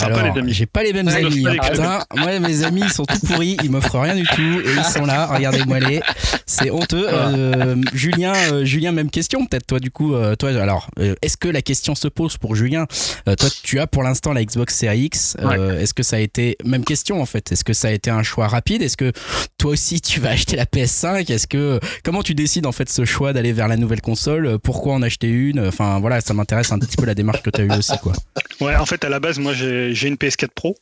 [0.00, 1.46] Alors, j'ai pas les mêmes amis.
[1.46, 3.56] Hein, putain, moi, mes amis, ils sont tout pourris.
[3.62, 4.60] Ils m'offrent rien du tout.
[4.60, 5.26] Et ils sont là.
[5.26, 6.00] Regardez-moi les.
[6.46, 7.06] C'est honteux.
[7.08, 8.34] Euh, Julien,
[8.64, 10.14] Julien, même question, peut-être, toi, du coup.
[10.38, 10.88] toi, alors,
[11.22, 12.86] est-ce que la question se pose pour Julien
[13.24, 15.36] Toi, tu as pour l'instant la Xbox Series X.
[15.78, 16.56] Est-ce que ça a été.
[16.64, 17.52] Même question, en fait.
[17.52, 18.82] Est-ce que ça a été un choix rapide?
[18.82, 19.12] Est-ce que
[19.58, 21.80] toi aussi, tu vas acheter la PS5 Est-ce que.
[22.04, 24.58] Comment tu décides, en fait, ce choix d'aller vers la nouvelle console?
[24.58, 25.60] Pourquoi en acheter une?
[25.66, 28.12] Enfin, voilà, ça m'intéresse un petit peu la démarche que tu as eue aussi, quoi.
[28.60, 30.76] Ouais, en fait, à la base, moi, j'ai une PS4 Pro.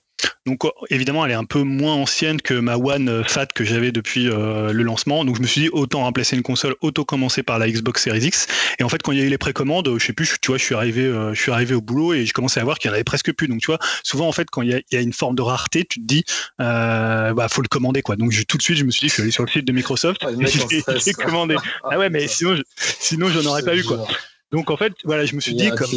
[0.46, 3.92] Donc évidemment, elle est un peu moins ancienne que ma One euh, Fat que j'avais
[3.92, 5.24] depuis euh, le lancement.
[5.24, 8.26] Donc je me suis dit autant remplacer une console, auto commencer par la Xbox Series
[8.26, 8.46] X.
[8.78, 10.58] Et en fait, quand il y a eu les précommandes, je sais plus, tu vois,
[10.58, 12.88] je suis arrivé, euh, je suis arrivé au boulot et je commençais à voir qu'il
[12.88, 13.48] y en avait presque plus.
[13.48, 16.00] Donc tu vois, souvent en fait, quand il y a, une forme de rareté, tu
[16.00, 16.24] te dis,
[16.58, 18.16] bah faut le commander quoi.
[18.16, 19.72] Donc tout de suite, je me suis dit, je suis allé sur le site de
[19.72, 20.22] Microsoft
[20.70, 21.56] et j'ai commandé.
[21.90, 24.06] Ah ouais, mais sinon, sinon j'en aurais pas eu quoi.
[24.54, 25.90] Donc en fait, voilà, je me suis dit comme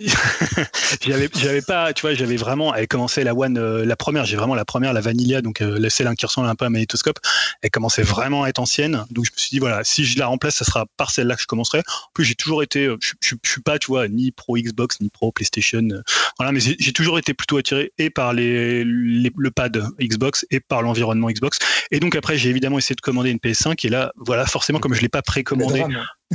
[1.00, 4.36] j'avais j'avais pas tu vois j'avais vraiment elle commençait la one euh, la première j'ai
[4.36, 7.18] vraiment la première la vanilla donc euh, celle qui ressemble un peu à un magnétoscope
[7.62, 9.04] elle commençait vraiment à être ancienne.
[9.10, 11.42] Donc je me suis dit voilà si je la remplace ça sera par celle-là que
[11.42, 11.80] je commencerai.
[11.80, 15.00] En plus j'ai toujours été euh, je, je, suis pas tu vois ni pro Xbox
[15.00, 16.02] ni pro PlayStation euh,
[16.38, 20.82] voilà mais j'ai toujours été plutôt attiré et par les, le pad Xbox et par
[20.82, 21.58] l'environnement Xbox.
[21.90, 24.94] Et donc après j'ai évidemment essayé de commander une PS5 et là voilà forcément comme
[24.94, 25.84] je l'ai pas précommandé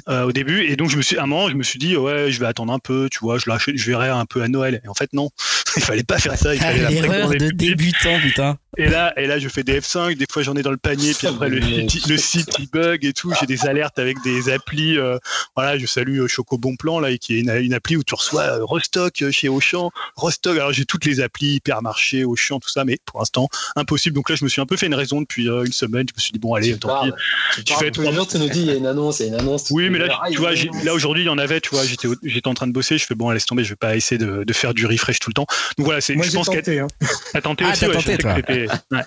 [0.08, 0.64] euh, au début.
[0.64, 2.46] Et donc, je me suis, à un moment, je me suis dit, ouais, je vais
[2.46, 3.46] attendre un peu, tu vois, je,
[3.76, 4.82] je verrai un peu à Noël.
[4.84, 5.30] Et en fait, non,
[5.78, 6.54] il fallait pas faire ça.
[6.54, 8.58] Il fallait L'erreur de débutant, putain.
[8.78, 11.14] Et là, et là, je fais des F5, des fois j'en ai dans le panier,
[11.14, 13.32] puis après le, site- le site il bug et tout.
[13.40, 14.98] J'ai des alertes avec des applis.
[14.98, 15.18] euh,
[15.56, 18.16] voilà, je salue euh, Choco Bon Plan là, qui est une, une appli où tu
[18.16, 20.56] reçois euh, restock euh, chez Auchan, restock.
[20.58, 24.16] Alors j'ai toutes les applis, hypermarché, Auchan, tout ça, mais pour l'instant impossible.
[24.16, 26.06] Donc là, je me suis un peu fait une raison depuis euh, une semaine.
[26.10, 27.12] Je me suis dit bon, allez, Tu tant pis.
[27.66, 29.34] tu fais trois- jours, tu nous dis il y a une annonce, il y a
[29.34, 29.68] une annonce.
[29.70, 31.86] Oui, mais là, Ah, tu vois, une là aujourd'hui, il y en avait, tu vois,
[31.86, 34.18] j'étais, j'étais en train de bosser, je fais bon, laisse tomber, je vais pas essayer
[34.18, 35.46] de, de faire du refresh tout le temps.
[35.78, 36.80] Donc voilà, c'est, Moi, je pense tenté.
[36.80, 36.88] Hein.
[37.44, 38.36] tenté Ah, aussi, t'as ouais, je tenté, toi.
[38.68, 39.04] C'était- ouais.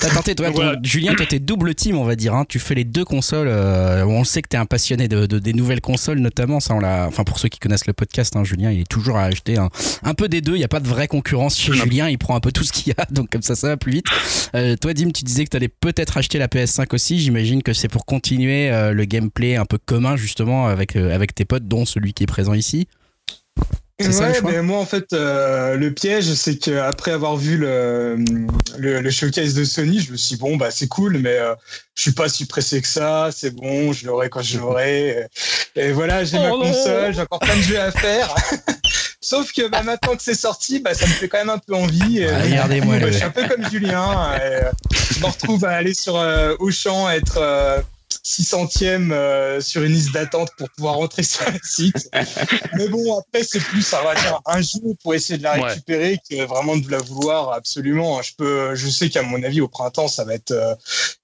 [0.00, 0.76] T'as tenté, toi, ton-.
[0.84, 2.32] Julien, toi, t'es double team, on va dire.
[2.34, 2.44] Hein.
[2.48, 3.48] Tu fais les deux consoles.
[3.48, 6.60] euh, on sait que t'es un passionné de, de- des nouvelles consoles, notamment.
[6.60, 7.06] Ça, on l'a.
[7.08, 9.70] Enfin, pour ceux qui connaissent le podcast, hein, Julien, il est toujours à acheter un,
[10.04, 10.54] un peu des deux.
[10.54, 11.72] Il n'y a pas de vraie concurrence chez.
[11.72, 12.08] Julien.
[12.08, 13.90] Il prend un peu tout ce qu'il y a, donc comme ça, ça va plus
[13.92, 14.06] vite.
[14.54, 17.18] Euh, toi, Dim, tu disais que t'allais peut-être acheter la PS5 aussi.
[17.18, 21.44] J'imagine que c'est pour continuer euh, le gameplay un peu commun, justement, avec avec tes
[21.44, 22.86] potes, dont celui qui est présent ici.
[24.00, 28.16] Ça, Ouais, mais moi en fait euh, le piège c'est qu'après avoir vu le,
[28.78, 31.54] le, le showcase de Sony, je me suis dit, bon bah c'est cool, mais euh,
[31.96, 35.26] je suis pas si pressé que ça, c'est bon, je l'aurai quand je l'aurai.
[35.74, 38.34] Et voilà, j'ai ma Oh console, j'ai encore plein de jeux à faire.
[39.20, 41.74] Sauf que bah, maintenant que c'est sorti, bah, ça me fait quand même un peu
[41.74, 42.24] envie.
[42.24, 44.32] Ah, regardez-moi bah, Je suis un peu comme Julien.
[44.36, 44.70] et, euh,
[45.12, 47.38] je me retrouve à aller sur euh, Auchan, à être
[48.12, 52.08] euh, 600e euh, sur une liste d'attente pour pouvoir rentrer sur le site.
[52.74, 55.70] Mais bon, après, c'est plus, ça va dire, un jeu pour essayer de la Ouais.
[55.70, 58.20] récupérer que vraiment de la vouloir absolument.
[58.22, 60.74] Je peux, je sais qu'à mon avis, au printemps, ça va être, euh,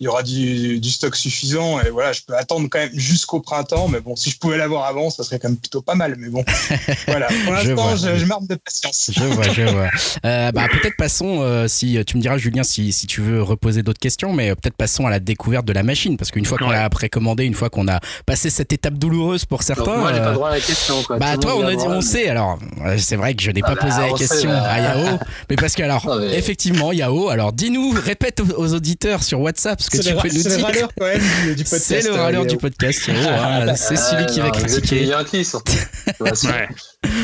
[0.01, 3.41] il y aura du, du stock suffisant et voilà, je peux attendre quand même jusqu'au
[3.41, 3.89] printemps.
[3.89, 6.17] Mais bon, si je pouvais l'avoir avant, ça serait quand même plutôt pas mal.
[6.19, 6.45] Mais bon,
[7.07, 7.27] voilà.
[7.27, 7.97] Pour Je l'instant, vois.
[7.97, 9.11] je, je m'arme de patience.
[9.15, 9.89] Je vois, je vois.
[10.25, 13.83] Euh, bah, peut-être passons, euh, si tu me diras, Julien, si, si tu veux reposer
[13.83, 16.57] d'autres questions, mais euh, peut-être passons à la découverte de la machine, parce qu'une fois
[16.57, 16.71] qu'on.
[16.83, 19.97] L'a précommandé, une fois qu'on a passé cette étape douloureuse pour Donc, certains.
[19.97, 21.03] moi, j'ai pas euh, droit à la question.
[21.03, 21.19] Quoi.
[21.19, 23.61] bah Tout toi on a dit on sait alors euh, c'est vrai que je n'ai
[23.61, 24.61] pas Ah bah, posé la sait, question euh.
[24.65, 25.19] à Yao
[25.51, 29.41] mais parce que alors Non, mais- effectivement Yao alors dis-nous répète aux, aux auditeurs sur
[29.41, 31.55] WhatsApp ce que C'est tu le, peux nous c'est le dire râleur quand même du,
[31.57, 31.85] du podcast.
[31.87, 33.75] c'est le euh, râleur du podcast Yao, hein.
[33.77, 35.73] c'est celui Ah, qui va non, critiquer Yankees, surtout.
[36.21, 36.69] Ouais.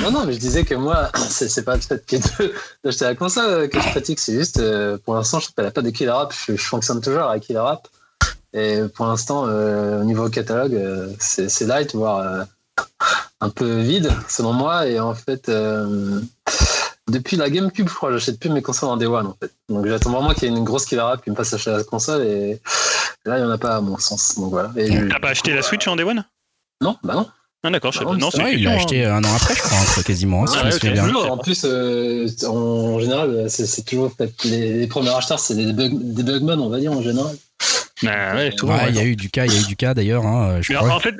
[0.02, 2.52] Non, non, mais je disais que moi, c'est c'est pas le fait que de-
[2.84, 5.90] d'acheter la console que je critique, c'est juste, euh, pour l'instant, je a pas de
[5.90, 6.32] killer app.
[6.46, 7.86] Je, je fonctionne toujours avec killer app.
[8.52, 12.44] Et pour l'instant, euh, au niveau catalogue, euh, c'est light, voire euh,
[13.40, 14.86] un peu vide, selon moi.
[14.86, 16.20] Et en fait, euh,
[17.08, 19.52] depuis la GameCube, je crois, j'achète plus mes consoles en Day One, en fait.
[19.68, 21.84] Donc j'attends vraiment qu'il y ait une grosse killer app qui me fasse acheter la
[21.84, 22.22] console.
[22.22, 22.60] Et
[23.24, 24.34] là, il n'y en a pas à mon sens.
[24.36, 24.72] Donc voilà.
[24.74, 26.24] T'as pas acheté la Switch en Day One?
[26.82, 27.28] Non, bah non.
[27.62, 28.16] Ah d'accord, je sais Ah pas.
[28.16, 31.30] Non, c'est il l'a acheté un an après je crois hein, quasiment hein, si Ah
[31.30, 34.10] en plus, euh, en général, c'est toujours.
[34.44, 37.36] Les, les premiers acheteurs, c'est des, bug, des bugmen, on va dire, en général.
[38.02, 39.76] Bah ouais, souvent, Ouais, il y a eu du cas il y a eu du
[39.76, 40.94] cas d'ailleurs hein, je crois.
[40.94, 41.14] en fait,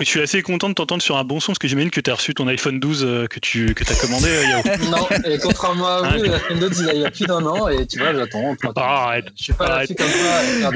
[0.00, 2.10] je suis assez content de t'entendre sur un bon son parce que j'imagine que tu
[2.10, 4.62] as reçu ton iPhone 12 euh, que tu que as commandé, euh, Yao.
[4.90, 7.26] Non, et contrairement à Ah, vous, fin d'autres, il y a- il y a plus
[7.26, 8.54] d'un an, et tu vois, j'attends.
[8.74, 9.26] Ah, arrête.
[9.38, 9.96] Je suis pas Arrête.
[9.96, 10.08] comme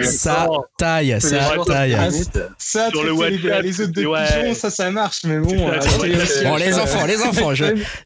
[0.05, 0.47] ça.
[0.47, 1.97] des taille ça taille.
[2.59, 4.25] Ça, Sur le les, WhatsApp, les autres de ouais.
[4.43, 5.21] pigeons, ça, ça marche.
[5.25, 5.79] Mais bon, euh,
[6.45, 7.53] Bon, les enfants, les enfants,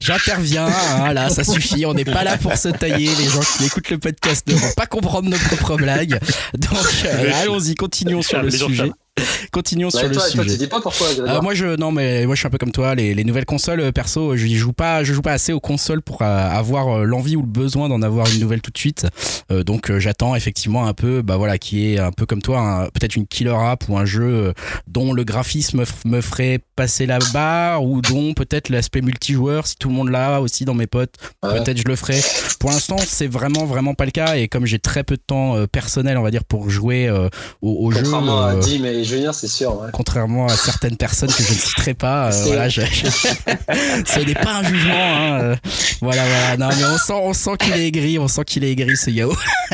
[0.00, 3.66] j'interviens, hein, là, ça suffit, on n'est pas là pour se tailler, les gens qui
[3.66, 6.18] écoutent le podcast ne vont pas comprendre nos propres blagues.
[6.54, 6.72] Donc,
[7.04, 8.90] euh, allons-y, continuons sur le sujet.
[9.52, 10.56] Continuons sur le toi, tu sujet.
[10.56, 12.94] dis pas pourquoi, Euh, moi je non mais moi je suis un peu comme toi
[12.96, 16.02] les, les nouvelles consoles euh, perso je joue pas je joue pas assez aux consoles
[16.02, 19.06] pour euh, avoir euh, l'envie ou le besoin d'en avoir une nouvelle tout de suite
[19.52, 22.58] Euh, donc euh, j'attends effectivement un peu bah voilà qui est un peu comme toi
[22.60, 24.52] un- peut-être une killer app ou un jeu euh,
[24.88, 29.66] dont le graphisme me f- me ferait passer la barre ou dont peut-être l'aspect multijoueur
[29.66, 31.14] si tout le monde l'a aussi dans mes potes
[31.44, 31.58] Ouais.
[31.62, 32.18] peut-être je le ferai
[32.58, 35.56] pour l'instant c'est vraiment vraiment pas le cas et comme j'ai très peu de temps
[35.56, 37.28] euh, personnel on va dire pour jouer euh,
[37.60, 38.60] au, au jeu à euh,
[39.04, 39.80] et Julien, c'est sûr.
[39.80, 39.88] ouais.
[39.92, 42.32] contrairement à certaines personnes que je ne citerai pas.
[42.32, 43.06] euh, voilà, je, je-
[44.06, 44.94] ce n'est pas un jugement.
[44.94, 45.56] hein, euh,
[46.00, 46.56] voilà, voilà.
[46.56, 49.10] Non, mais on sent, on sent qu'il est aigri, on sent qu'il est aigri, ce
[49.10, 49.32] Yao.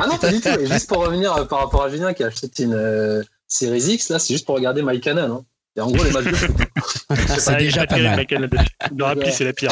[0.00, 0.48] Ah non, pas du tout.
[0.48, 3.82] Et juste pour revenir euh, par rapport à Julien qui a acheté une euh, Series
[3.94, 5.30] X, là, c'est juste pour regarder My Canal.
[5.30, 5.44] Hein.
[5.76, 6.50] Et en gros, les matchs de foot.
[7.38, 8.26] C'est déjà il pas mal.
[8.28, 8.66] Là-dessus.
[8.96, 9.70] Le rappli, c'est la pire.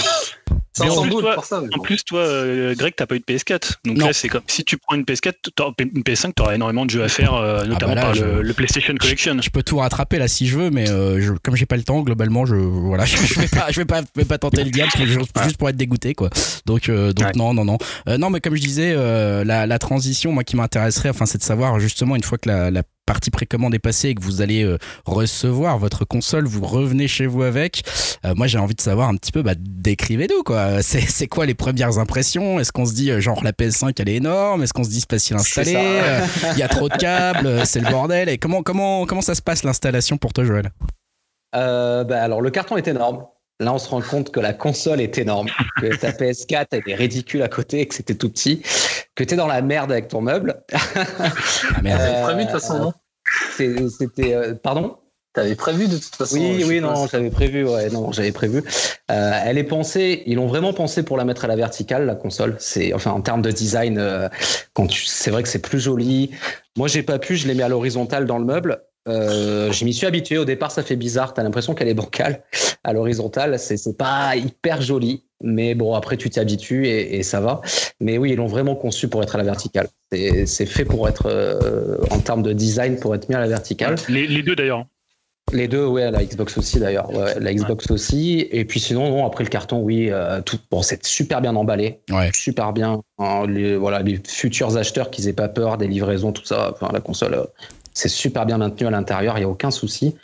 [0.72, 1.60] Ça en plus, doute toi- pour ça.
[1.60, 3.80] mais En plus, toi, euh, Greg, t'as pas eu de PS4.
[3.84, 4.06] Donc Non.
[4.06, 7.02] là, c'est comme si tu prends une PS4, t'auras- une PS5, t'auras énormément de jeux
[7.02, 9.36] à faire, euh, notamment bah là, par je- le, le PlayStation Collection.
[9.42, 11.82] Je peux tout rattraper là si je veux, mais euh, je, comme j'ai pas le
[11.82, 14.62] temps, globalement, je voilà, je, je vais pas, je vais pas, je vais pas tenter
[14.62, 16.30] le diable juste, juste pour être dégoûté, quoi.
[16.66, 17.32] Donc, euh, donc Ouais.
[17.34, 17.78] non, non, non,
[18.08, 21.38] Euh, non, mais comme je disais, euh, la, la transition, moi, qui m'intéresserait, enfin, c'est
[21.38, 24.40] de savoir justement une fois que la, la partie précommande est passée et que vous
[24.40, 27.82] allez euh, recevoir votre console, vous revenez chez vous avec.
[28.24, 30.82] Euh, moi, j'ai envie de savoir un petit peu, bah, décrivez-nous quoi.
[30.82, 32.60] C'est, c'est quoi les premières impressions?
[32.60, 34.62] Est-ce qu'on se dit euh, genre la PS5 elle est énorme?
[34.62, 35.74] Est-ce qu'on se dit c'est facile à installer?
[35.76, 38.28] Euh, Il y a trop de câbles, euh, c'est le bordel.
[38.28, 40.70] Et comment comment comment ça se passe l'installation pour toi, Joël?
[41.56, 43.24] Euh, bah, alors, le carton est énorme.
[43.60, 45.48] Là, on se rend compte que la console est énorme,
[45.80, 48.62] que ta PS4 elle est ridicule à côté, que c'était tout petit,
[49.14, 50.62] que tu es dans la merde avec ton meuble.
[50.72, 52.00] Ah, merde.
[52.00, 52.92] T'avais prévu de toute façon, non?
[53.56, 54.34] C'est- C'était.
[54.34, 54.96] euh, pardon?
[55.32, 56.34] T'avais prévu de toute façon.
[56.36, 58.64] Oui, oui, non, j'avais prévu, ouais, non, j'avais prévu.
[59.12, 62.16] Euh, elle est pensée, ils l'ont vraiment pensé pour la mettre à la verticale, la
[62.16, 62.56] console.
[62.58, 64.28] C'est, enfin, en termes de design, euh,
[64.72, 66.32] quand c'est vrai que c'est plus joli.
[66.76, 68.82] Moi, j'ai pas pu, je l'ai mis à l'horizontale dans le meuble.
[69.08, 70.38] Euh, je m'y suis habitué.
[70.38, 71.34] Au départ, ça fait bizarre.
[71.34, 72.42] T'as l'impression qu'elle est bancale
[72.84, 73.58] à l'horizontale.
[73.58, 77.60] C'est, c'est pas hyper joli, mais bon, après, tu t'y habitues et, et ça va.
[78.00, 79.88] Mais oui, ils l'ont vraiment conçu pour être à la verticale.
[80.12, 83.48] C'est, c'est fait pour être, euh, en termes de design, pour être mis à la
[83.48, 83.94] verticale.
[84.08, 84.84] Les, les deux d'ailleurs.
[85.52, 87.10] Les deux, ouais, la Xbox aussi d'ailleurs.
[87.12, 88.46] Ouais, la Xbox aussi.
[88.52, 90.58] Et puis sinon, non, après le carton, oui, euh, tout.
[90.70, 92.30] Bon, c'est super bien emballé, Ouais.
[92.32, 93.00] super bien.
[93.18, 96.70] Hein, les, voilà, les futurs acheteurs qu'ils aient pas peur des livraisons, tout ça.
[96.72, 97.44] Enfin, la console, euh,
[97.92, 100.14] c'est super bien maintenu à l'intérieur, il y a aucun souci.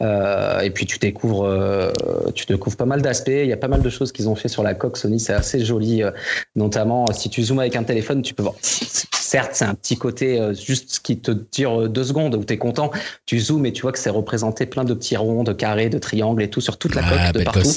[0.00, 1.92] Euh, et puis tu découvres, euh,
[2.34, 3.28] tu découvres pas mal d'aspects.
[3.28, 5.20] Il y a pas mal de choses qu'ils ont fait sur la coque Sony.
[5.20, 6.10] C'est assez joli, euh,
[6.56, 8.54] notamment si tu zoomes avec un téléphone, tu peux voir.
[8.60, 12.90] Certes, c'est un petit côté juste qui te dure deux secondes où tu es content.
[13.24, 15.98] Tu zoomes et tu vois que c'est représenté plein de petits ronds, de carrés, de
[15.98, 17.70] triangles et tout sur toute la Ah, coque de partout.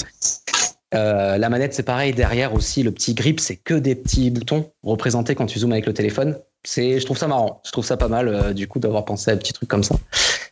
[0.96, 2.14] Euh, la manette, c'est pareil.
[2.14, 5.86] Derrière aussi, le petit grip, c'est que des petits boutons représentés quand tu zoomes avec
[5.86, 6.38] le téléphone.
[6.66, 7.62] C'est, je trouve ça marrant.
[7.66, 9.84] Je trouve ça pas mal, euh, du coup, d'avoir pensé à un petit truc comme
[9.84, 9.96] ça.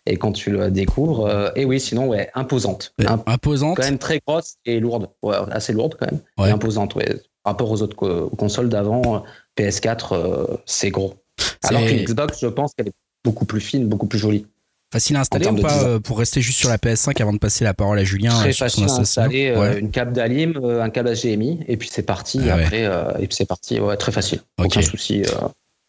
[0.06, 2.94] Et quand tu le découvres, euh, et oui, sinon, ouais, imposante.
[3.06, 3.78] Imp- Imposante.
[3.78, 5.10] quand même très grosse et lourde.
[5.24, 6.20] Ouais, assez lourde quand même.
[6.38, 6.50] Ouais.
[6.50, 7.06] Et imposante, ouais.
[7.44, 9.20] Par rapport aux autres co- aux consoles d'avant, euh,
[9.58, 11.16] PS4, euh, c'est gros.
[11.64, 14.46] Alors qu'une Xbox, je pense qu'elle est beaucoup plus fine, beaucoup plus jolie.
[14.94, 17.74] Facile à installer ou pas pour rester juste sur la PS5 avant de passer la
[17.74, 19.80] parole à Julien Très sur son facile à installation installer, Ouais.
[19.80, 22.40] une câble d'Alim, un câble HDMI, et puis c'est parti.
[22.44, 22.64] Ah ouais.
[22.66, 22.84] après,
[23.24, 23.80] et puis c'est parti.
[23.80, 24.42] Ouais, très facile.
[24.60, 24.66] Ok.
[24.68, 25.24] Aucun souci.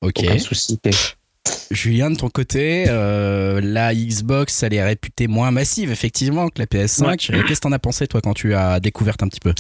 [0.05, 0.21] Ok.
[0.23, 0.79] Aucun souci.
[1.71, 6.67] Julien, de ton côté, euh, la Xbox, elle est réputée moins massive, effectivement, que la
[6.67, 7.33] PS5.
[7.33, 9.53] Euh, Qu'est-ce que t'en as pensé, toi, quand tu as découvert un petit peu?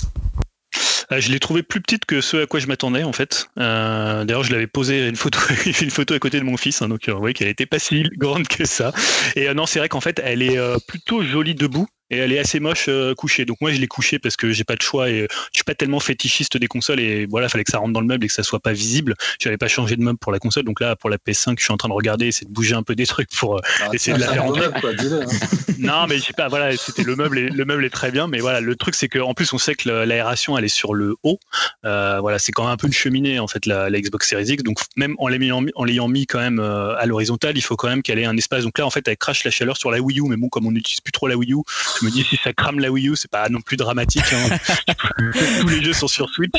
[1.13, 3.49] Euh, je l'ai trouvé plus petite que ce à quoi je m'attendais en fait.
[3.59, 5.39] Euh, D'ailleurs, je l'avais posé une photo,
[5.83, 8.03] une photo à côté de mon fils, hein, donc vous voyez qu'elle était pas si
[8.17, 8.93] grande que ça.
[9.37, 11.87] Et euh, non, c'est vrai qu'en fait, elle est euh, plutôt jolie debout.
[12.11, 13.45] Et elle est assez moche euh, couchée.
[13.45, 15.65] Donc moi je l'ai couchée parce que j'ai pas de choix et euh, je suis
[15.65, 18.29] pas tellement fétichiste des consoles et voilà, fallait que ça rentre dans le meuble et
[18.29, 19.15] que ça soit pas visible.
[19.41, 20.65] J'avais pas changé de meuble pour la console.
[20.65, 22.83] Donc là pour la PS5, je suis en train de regarder, essayer de bouger un
[22.83, 24.61] peu des trucs pour euh, Ah, Essayez de la faire beau entrer.
[24.69, 25.27] meuble, quoi, dis-le, hein.
[25.79, 28.27] non, mais je sais pas, voilà, c'était le meuble, est, le meuble est très bien,
[28.29, 30.95] mais voilà, le truc c'est que en plus on sait que l'aération elle est sur
[30.95, 31.39] le haut,
[31.85, 34.45] Euh, voilà, c'est quand même un peu une cheminée en fait la, la Xbox Series
[34.47, 37.77] X, donc même en l'ayant mis, en l'ayant mis quand même à l'horizontale, il faut
[37.77, 38.65] quand même qu'elle ait un espace.
[38.65, 40.67] Donc là en fait elle crache la chaleur sur la Wii U, mais bon comme
[40.67, 41.59] on n'utilise plus trop la Wii U,
[42.05, 44.25] je me dis si ça crame la Wii U, c'est pas non plus dramatique.
[44.33, 44.59] hein.
[45.61, 46.53] Tous les jeux sont sur Switch.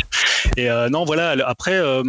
[0.58, 1.36] Et euh, non, voilà.
[1.48, 2.02] Après, euh,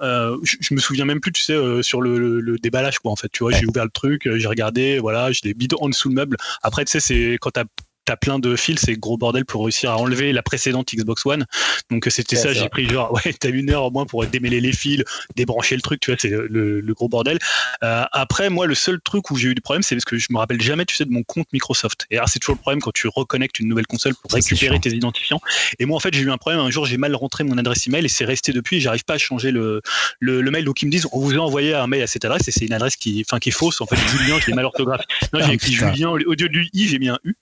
[0.00, 3.12] euh, je, je me souviens même plus, tu sais, sur le, le- le déballage, quoi.
[3.12, 5.88] En fait, tu vois, j'ai ouvert le truc, j'ai regardé, voilà, je l'ai mis en
[5.88, 6.36] dessous le meuble.
[6.62, 7.64] Après, tu sais, c'est quand t'as
[8.04, 11.46] T'as plein de fils, c'est gros bordel pour réussir à enlever la précédente Xbox One.
[11.90, 14.60] Donc c'était Ouais, ça, j'ai pris genre, ouais, t'as une heure au moins pour démêler
[14.60, 15.02] les fils,
[15.36, 17.38] débrancher le truc, tu vois, c'est le, le gros bordel.
[17.84, 20.26] Euh, après, moi, le seul truc où j'ai eu du problème, c'est parce que je
[20.30, 22.06] me rappelle jamais, tu sais, de mon compte Microsoft.
[22.10, 24.80] Et alors, c'est toujours le problème quand tu reconnectes une nouvelle console pour Ça, récupérer
[24.80, 25.40] tes identifiants.
[25.78, 26.60] Et moi, en fait, j'ai eu un problème.
[26.60, 28.80] Un jour, j'ai mal rentré mon adresse email et c'est resté depuis.
[28.80, 29.80] J'arrive pas à changer le,
[30.20, 30.64] le, le mail.
[30.64, 32.64] Donc, ils me disent, on vous a envoyé un mail à cette adresse et c'est
[32.66, 33.80] une adresse qui, enfin, qui est fausse.
[33.80, 35.06] En fait, Julien, je l'ai mal orthographié.
[35.32, 35.72] Non, Ah, j'ai écrit.
[35.72, 37.34] Julien au lieu du i, j'ai mis un u.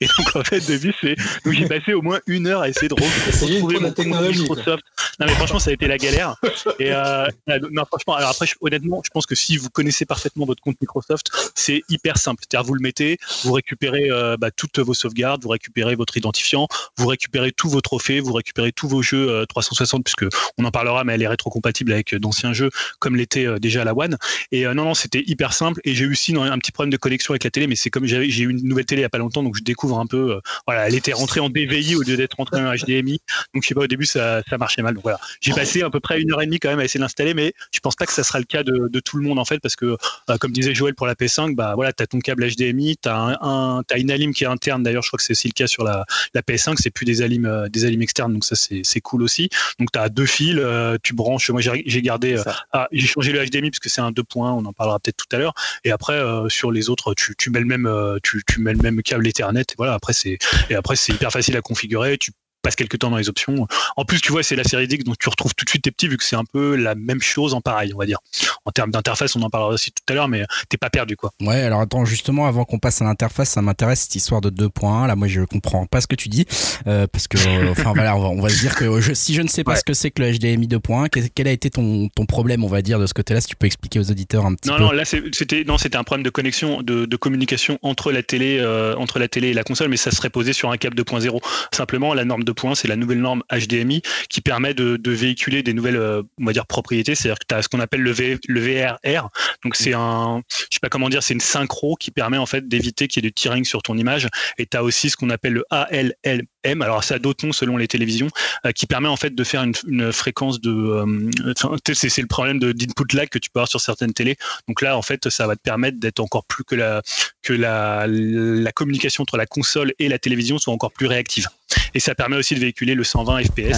[0.00, 2.88] Et donc, en fait, depuis, c'est, donc j'ai passé au moins une heure à essayer
[2.88, 4.40] de retrouver mon technologie.
[4.40, 4.84] Microsoft.
[5.18, 6.36] Non, mais franchement, ça a été la galère.
[6.78, 7.26] Et euh,
[7.70, 11.26] non, franchement, alors après, honnêtement, je pense que si vous connaissez parfaitement votre compte Microsoft,
[11.54, 12.42] c'est hyper simple.
[12.42, 16.68] C'est-à-dire, vous le mettez, vous récupérez euh, bah, toutes vos sauvegardes, vous récupérez votre identifiant,
[16.96, 20.26] vous récupérez tous vos trophées, vous récupérez tous vos jeux euh, 360, puisque
[20.58, 23.84] on en parlera, mais elle est rétrocompatible avec euh, d'anciens jeux, comme l'était euh, déjà
[23.84, 24.16] la One.
[24.52, 25.80] Et euh, non, non, c'était hyper simple.
[25.84, 28.04] Et j'ai eu aussi un petit problème de connexion avec la télé, mais c'est comme
[28.06, 30.32] j'ai eu une nouvelle télé il y a pas longtemps, donc je découvre un peu.
[30.32, 33.20] euh, voilà, elle était rentrée en DVI au lieu d'être rentrée en HDMI.
[33.54, 34.94] Donc je sais pas, au début ça, ça marchait mal.
[34.94, 36.98] Donc voilà, j'ai passé à peu près une heure et demie quand même à essayer
[36.98, 39.22] de l'installer, mais je pense pas que ça sera le cas de, de tout le
[39.22, 39.96] monde en fait, parce que
[40.30, 43.36] euh, comme disait Joël pour la P5, bah voilà, t'as ton câble HDMI, t'as un,
[43.40, 44.82] un t'as une alim qui est interne.
[44.82, 46.04] D'ailleurs, je crois que c'est aussi le cas sur la,
[46.34, 49.22] la PS5, c'est plus des alims euh, des alims externes, donc ça c'est c'est cool
[49.22, 49.48] aussi.
[49.78, 51.50] Donc t'as deux fils, euh, tu branches.
[51.50, 52.42] Moi j'ai j'ai gardé, euh,
[52.72, 55.16] ah, j'ai changé le HDMI parce que c'est un 2 points, on en parlera peut-être
[55.16, 55.54] tout à l'heure.
[55.84, 57.88] Et après sur les autres, tu, tu mets le même
[58.22, 59.64] tu, tu mets le même câble Ethernet.
[59.76, 60.38] Voilà, après c'est
[60.70, 62.18] et après c'est hyper facile à configurer.
[62.18, 62.32] Tu
[62.66, 63.66] passes quelques temps dans les options.
[63.96, 65.90] En plus, tu vois, c'est la série X, donc tu retrouves tout de suite tes
[65.90, 68.18] petits, vu que c'est un peu la même chose en pareil, on va dire.
[68.64, 71.30] En termes d'interface, on en parlera aussi tout à l'heure, mais t'es pas perdu, quoi.
[71.40, 75.06] Ouais, alors attends, justement, avant qu'on passe à l'interface, ça m'intéresse cette histoire de 2.1.
[75.06, 76.44] Là, moi, je comprends pas ce que tu dis.
[76.86, 79.34] euh, parce que, euh, enfin, voilà, on va, on va se dire que je- si
[79.34, 79.78] je ne sais pas Ouais.
[79.78, 82.68] ce que c'est que le HDMI 2.1, quel, quel a été ton, ton problème, on
[82.68, 84.82] va dire, de ce côté-là, si tu peux expliquer aux auditeurs un petit Non, peu.
[84.84, 88.58] non, là c'était non, c'était un problème de connexion, de, de communication entre la télé,
[88.60, 91.40] euh, entre la télé et la console, mais ça serait posé sur un câble 2.0.
[91.72, 95.72] Simplement, la norme 2.1 points, c'est la nouvelle norme HDMI qui permet de, véhiculer des
[95.72, 96.00] nouvelles,
[96.40, 97.14] on va dire, propriétés.
[97.14, 98.12] C'est-à-dire que tu as ce qu'on appelle le,
[98.48, 99.28] le VRR.
[99.62, 102.66] Donc c'est un, je sais pas comment dire, c'est une synchro qui permet en fait
[102.68, 104.28] d'éviter qu'il y ait du tearing sur ton image.
[104.58, 106.46] Et tu as aussi ce qu'on appelle le ALLM
[106.82, 108.28] alors ça a d'autres noms selon les télévisions,
[108.64, 110.70] euh, qui permet en fait de faire une, fréquence de.
[110.70, 114.36] Euh, c'est le problème d'input lag que tu peux avoir sur certaines télés.
[114.68, 117.02] Donc là, en fait, ça va te permettre d'être encore plus que la
[117.42, 121.48] que la, la communication entre la console et la télévision soit encore plus réactive.
[121.94, 123.72] Et ça permet aussi de véhiculer le 120 FPS.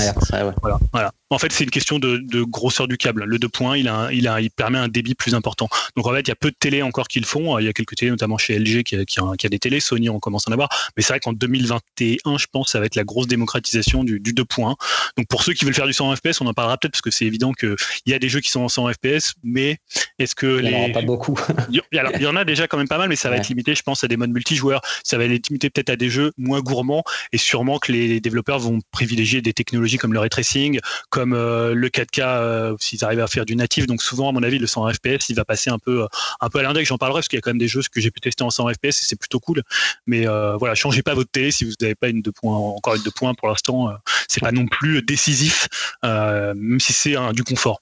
[0.61, 1.13] voilà, voilà.
[1.31, 3.25] En fait, c'est une question de, grosseur du câble.
[3.25, 5.69] Le 2 points, il, a, il, a, il permet un débit plus important.
[5.97, 7.59] Donc en fait, il y a peu de télés encore qui le font.
[7.59, 9.81] Il y a quelques télés, notamment chez LG, qui a, qui a, des télés.
[9.81, 10.69] Sony, on commence à en avoir.
[10.97, 14.33] Mais c'est vrai qu'en 2021, je pense, ça va être la grosse démocratisation du, du
[14.33, 14.77] 2 points.
[15.17, 17.11] Donc pour ceux qui veulent faire du 100 FPS, on en parlera peut-être parce que
[17.11, 17.77] c'est évident qu'il
[18.07, 19.79] y a des jeux qui sont en 100 FPS, mais
[20.19, 21.39] est-ce que il n'y en aura pas beaucoup.
[21.93, 23.75] Alors, il y en a déjà quand même pas mal, mais ça va être limité,
[23.75, 24.81] je pense, à des modes multijoueurs.
[25.05, 27.03] Ça va être limité peut-être à des jeux moins gourmands
[27.33, 30.81] et sûrement que les développeurs vont privilégier des technologies comme le ray tracing,
[31.11, 33.87] comme euh, le 4K euh, s'ils arrivent à faire du natif.
[33.87, 36.07] Donc souvent, à mon avis, le 100 FPS, il va passer un peu, euh,
[36.41, 36.89] un peu à l'index.
[36.89, 38.51] J'en parlerai parce qu'il y a quand même des jeux que j'ai pu tester en
[38.51, 39.63] 100 FPS et c'est plutôt cool.
[40.07, 43.03] Mais voilà, changez pas votre télé si vous n'avez pas une 2 points, encore une
[43.03, 43.91] 2 points pour l'instant.
[44.29, 45.69] c'est pas non plus décisif,
[46.03, 47.81] même si c'est du confort.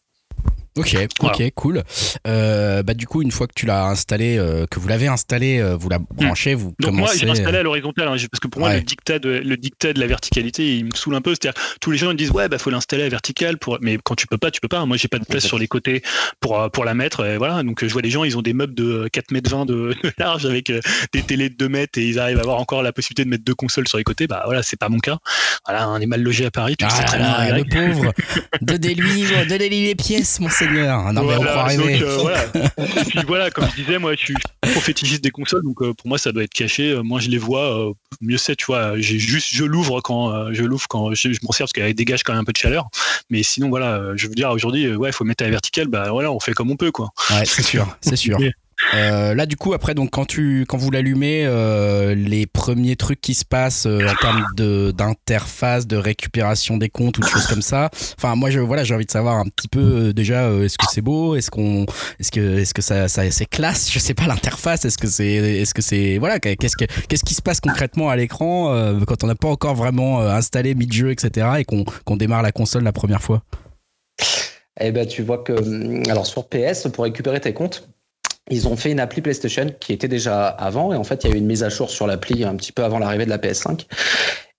[0.77, 1.82] Ok, ok, cool.
[2.27, 5.59] Euh, bah du coup, une fois que tu l'as installé, euh, que vous l'avez installé,
[5.59, 7.01] euh, vous la branchez, vous Donc commencez.
[7.01, 9.93] moi, j'ai installé à l'horizontale, hein, parce que pour moi, le dictat de le dictat
[9.93, 11.31] de la verticalité, il me saoule un peu.
[11.31, 14.15] C'est-à-dire, tous les gens ils disent ouais, bah faut l'installer à verticale pour, mais quand
[14.15, 14.85] tu peux pas, tu peux pas.
[14.85, 16.03] Moi, j'ai pas de place sur les côtés
[16.40, 17.24] pour pour la mettre.
[17.24, 19.66] Et voilà, donc je vois des gens, ils ont des meubles de 4 mètres 20
[19.66, 20.70] de, large avec
[21.12, 23.44] des télés de 2 mètres et ils arrivent à avoir encore la possibilité de mettre
[23.44, 24.27] deux consoles sur les côtés.
[24.27, 25.19] Bah voilà, c'est pas mon cas.
[25.66, 27.57] Voilà, on est mal logé à Paris, tu ah sais très bien.
[27.57, 28.12] Le pauvre,
[28.61, 31.12] donnez-lui, donnez-lui les pièces, monseigneur.
[31.12, 32.44] Non, mais donc, euh, voilà.
[32.78, 35.94] Et puis voilà, comme je disais, moi je suis trop fétichiste des consoles, donc euh,
[35.94, 36.90] pour moi ça doit être caché.
[36.90, 38.98] Euh, moi je les vois, mieux c'est, tu vois.
[38.98, 42.32] J'ai juste, je l'ouvre quand je l'ouvre quand je, m'en sers parce qu'elle dégage quand
[42.32, 42.88] même un peu de chaleur.
[43.30, 46.10] Mais sinon voilà, je veux dire aujourd'hui, ouais, il faut mettre à la verticale, bah
[46.10, 47.10] voilà, on fait comme on peut quoi.
[47.30, 48.38] Ouais, c'est sûr, c'est sûr.
[48.94, 53.20] Euh, là, du coup, après, donc quand tu quand vous l'allumez, euh, les premiers trucs
[53.20, 54.44] qui se passent euh, en termes
[54.93, 57.90] d'interface, de récupération des comptes ou de choses comme ça.
[58.19, 61.01] Enfin, moi, je voilà, j'ai envie de savoir un petit peu déjà, est-ce que c'est
[61.01, 61.51] beau, est-ce
[62.20, 65.27] est-ce que est-ce que ça, ça c'est classe, je sais pas l'interface, est-ce que c'est,
[65.27, 68.66] est-ce voilà, qu'est-ce que qu'est-ce qui se passe concrètement à l'écran
[69.07, 71.48] quand on n'a pas encore vraiment installé mid-jeu, etc.
[71.59, 73.43] et qu'on qu'on démarre la console la première fois?
[74.78, 77.89] Eh ben, tu vois que hum, alors sur PS pour récupérer tes comptes
[78.51, 81.32] ils ont fait une appli PlayStation qui était déjà avant, et en fait, il y
[81.32, 83.39] a eu une mise à jour sur l'appli un petit peu avant l'arrivée de la
[83.39, 83.86] PS5.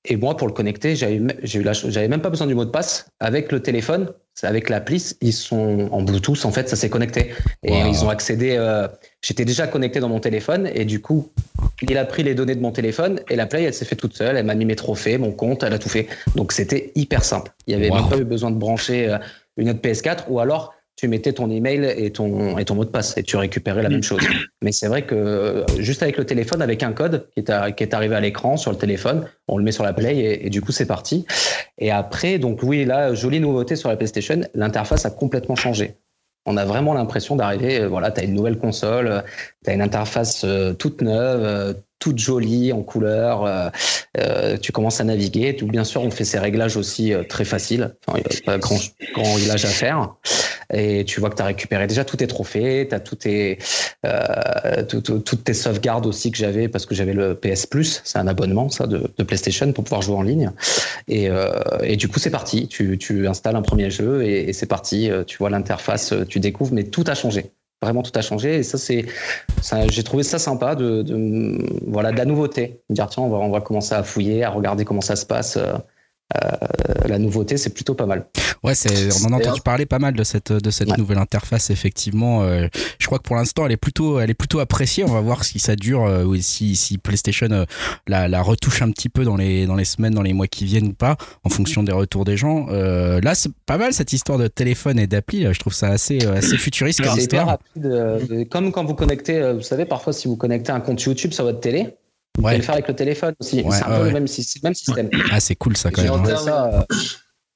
[0.10, 3.10] Et moi, pour le connecter, j'avais, même pas besoin du mot de passe.
[3.20, 7.34] Avec le téléphone, avec l'appli, ils sont en Bluetooth, en fait, ça s'est connecté.
[7.64, 8.56] Et ils ont accédé.
[8.58, 8.88] Euh,
[9.22, 11.32] j'étais déjà connecté dans mon téléphone, et du coup,
[11.82, 14.16] il a pris les données de mon téléphone, et la Play, elle s'est fait toute
[14.16, 14.38] seule.
[14.38, 16.08] Elle m'a mis mes trophées, mon compte, elle a tout fait.
[16.36, 17.52] Donc, c'était hyper simple.
[17.68, 19.18] Il y avait même pas eu besoin de brancher euh,
[19.58, 22.90] une autre PS4, ou alors tu mettais ton email et ton, et ton mot de
[22.90, 24.20] passe et tu récupérais la même chose.
[24.64, 27.84] Mais c'est vrai que euh, juste avec le téléphone, avec un code qui est, qui
[27.84, 30.60] est arrivé à l'écran sur le téléphone, on le met sur la Play et, du
[30.60, 31.26] coup c'est parti.
[31.78, 35.94] Et après, donc oui, là, jolie nouveauté sur la PlayStation, l'interface a complètement changé.
[36.48, 39.24] On a vraiment l'impression d'arriver, euh, voilà, tu as une nouvelle console,
[39.64, 43.46] tu as une interface euh, toute neuve, toute jolie en couleur.
[43.46, 43.70] Euh,
[44.18, 45.56] euh, tu commences à naviguer.
[45.56, 47.96] Tout, bien sûr, on fait ces réglages aussi euh, très faciles.
[48.10, 48.78] Il n'y a pas grand,
[49.36, 50.16] réglage à faire.
[50.74, 53.58] Et tu vois que tu as récupéré déjà tous tes trophées, tu as tous tes,
[54.88, 58.02] toutes tes sauvegardes aussi que j'avais parce que j'avais le PS Plus.
[58.04, 60.52] C'est un abonnement, de, PlayStation pour pouvoir jouer en ligne.
[61.08, 61.30] Et,
[61.96, 62.68] du coup, c'est parti.
[62.68, 65.10] Tu, installes un premier jeu et c'est parti.
[65.26, 67.52] Tu vois l'interface, tu découvres, mais tout a changé
[67.82, 68.56] vraiment tout a changé.
[68.56, 69.06] Et ça c'est
[69.90, 71.04] j'ai trouvé ça sympa de,
[71.88, 72.82] voilà de la nouveauté.
[72.90, 75.58] Dire tiens on va on va commencer à fouiller à regarder comment ça se passe
[75.58, 75.74] euh,
[77.06, 78.28] la nouveauté, c'est plutôt pas mal.
[78.64, 81.70] Ouais, c'est, on en a entendu parler pas mal de cette, de cette nouvelle interface,
[81.70, 82.44] effectivement.
[82.44, 82.68] Euh,
[83.00, 85.04] je crois que pour l'instant, elle est plutôt, elle est plutôt appréciée.
[85.04, 87.66] On va voir si ça dure euh, ou si, si PlayStation
[88.08, 90.66] la, la, retouche un petit peu dans les, dans les semaines, dans les mois qui
[90.66, 92.68] viennent ou pas, en fonction des retours des gens.
[92.68, 95.46] là, c'est pas mal cette histoire de téléphone et d'appli.
[95.52, 97.48] Je trouve ça assez, assez futuriste comme histoire.
[97.48, 101.44] Rapide, comme quand vous connectez, vous savez, parfois si vous connectez un compte YouTube sur
[101.44, 101.96] votre télé,
[102.38, 103.64] vous pouvez le faire avec le téléphone aussi.
[103.72, 105.10] c'est un peu le même, système.
[105.32, 106.14] Ah, c'est cool ça quand même.
[106.14, 106.82] Euh,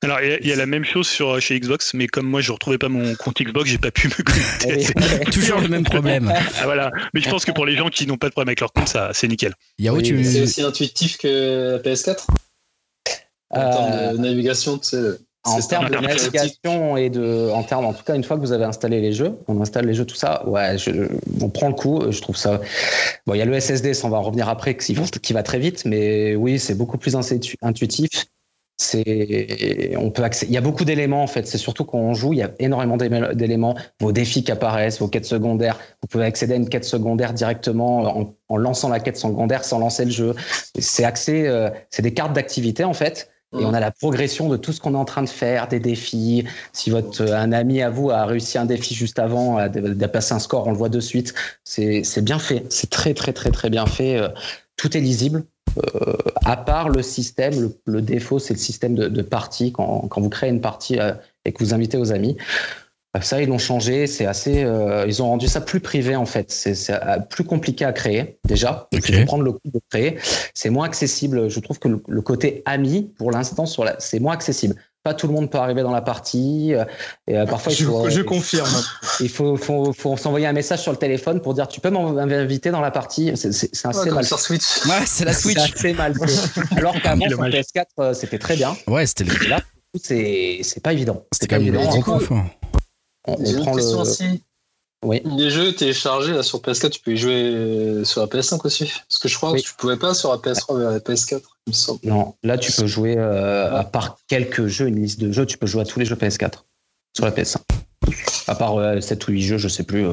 [0.03, 2.53] Alors, il y, a la même chose sur, chez Xbox, mais comme moi je ne
[2.53, 5.25] retrouvais pas mon compte Xbox, j'ai pas pu me connecter.
[5.31, 6.33] Toujours le même problème.
[6.59, 6.91] Ah, voilà.
[7.13, 8.87] Mais je pense que pour les gens qui n'ont pas de problème avec leur compte,
[8.87, 9.53] ça, c'est nickel.
[9.79, 12.25] C'est aussi intuitif que PS4
[13.51, 13.71] En euh...
[13.71, 14.97] termes de navigation, tu sais.
[15.43, 18.51] En termes de navigation et de, en termes, en tout cas, une fois que vous
[18.51, 20.75] avez installé les jeux, on installe les jeux, tout ça, ouais,
[21.41, 22.11] on prend le coup.
[22.11, 22.61] Je trouve ça.
[23.25, 25.57] Bon, il y a le SSD, ça on va revenir après, qui, qui va très
[25.57, 28.09] vite, mais oui, c'est beaucoup plus intuitif.
[28.77, 32.33] c'est on peut il y a beaucoup d'éléments en fait c'est surtout quand on joue
[32.33, 36.53] il y a énormément d'éléments vos défis qui apparaissent vos quêtes secondaires vous pouvez accéder
[36.53, 40.35] à une quête secondaire directement en, lançant la quête secondaire sans lancer le jeu
[40.79, 43.29] c'est euh, c'est des cartes d'activité en fait
[43.59, 45.79] et on a la progression de tout ce qu'on est en train de faire, des
[45.79, 46.45] défis.
[46.71, 50.33] Si votre un ami à vous a réussi un défi juste avant, a, a passé
[50.33, 51.33] un score, on le voit de suite.
[51.63, 52.63] C'est bien fait.
[52.69, 54.17] C'est très très très très bien fait.
[54.17, 54.29] Euh,
[54.77, 55.43] tout est lisible.
[55.77, 56.13] Euh,
[56.43, 59.71] à part le système, le, défaut, c'est le système de, de partie.
[59.71, 61.13] Quand, quand, vous créez une partie euh,
[61.45, 62.80] et que vous invitez vos amis, euh,
[63.19, 64.07] ça, ils l'ont changé.
[64.07, 64.65] C'est assez.
[65.07, 66.51] ils ont rendu ça plus privé en fait.
[66.51, 66.97] C'est
[67.29, 68.87] plus compliqué à créer déjà.
[68.91, 70.17] Il faut prendre le coup de créer.
[70.53, 71.49] C'est moins accessible.
[71.49, 75.13] Je trouve que le, le côté ami, pour l'instant, sur la, c'est moins accessible pas
[75.13, 76.73] tout le monde peut arriver dans la partie.
[76.73, 76.85] Euh,
[77.27, 78.69] et euh, parfois, je, faut, je confirme.
[79.19, 82.71] Il faut, faut, faut s'envoyer un message sur le téléphone pour dire tu peux m'inviter
[82.71, 83.31] dans la partie.
[83.35, 83.47] C'est
[83.85, 84.25] assez ouais, mal.
[84.25, 84.85] Sur Switch.
[84.85, 85.57] Ouais, c'est la Switch.
[85.57, 86.13] C'est assez mal.
[86.77, 88.75] Alors qu'avant, sur PS4, euh, c'était très bien.
[88.87, 89.49] Ouais, c'était le.
[89.49, 89.61] Là,
[89.99, 91.25] c'est pas évident.
[91.31, 91.89] C'était pas évident.
[93.27, 93.83] On, prend le.
[93.83, 94.41] Aussi.
[95.03, 95.21] Oui.
[95.25, 98.91] Les jeux téléchargés là, sur PS4, tu peux y jouer euh, sur la PS5 aussi.
[99.07, 101.71] Parce que je crois que tu pouvais pas sur la PS3 mais la PS4, il
[101.71, 101.99] me semble.
[102.03, 105.57] Non, là tu peux jouer, euh, à part quelques jeux, une liste de jeux, tu
[105.57, 106.65] peux jouer à tous les jeux PS4
[107.15, 107.57] sur la PS5.
[108.47, 110.05] À part 7 euh, ou 8 jeux, je sais plus.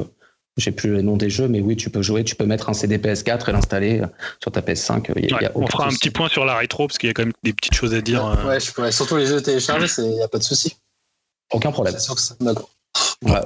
[0.56, 2.74] j'ai plus le nom des jeux, mais oui, tu peux jouer, tu peux mettre un
[2.74, 4.02] CD PS4 et l'installer
[4.40, 5.12] sur ta PS5.
[5.54, 7.52] on fera un petit point sur la rétro parce qu'il y a quand même des
[7.52, 8.24] petites choses à dire.
[8.46, 8.90] Ouais, je pourrais.
[8.90, 10.76] surtout les jeux téléchargés, il n'y a pas de souci.
[11.52, 11.94] Aucun problème.
[12.40, 12.70] D'accord.
[13.24, 13.42] Ouais,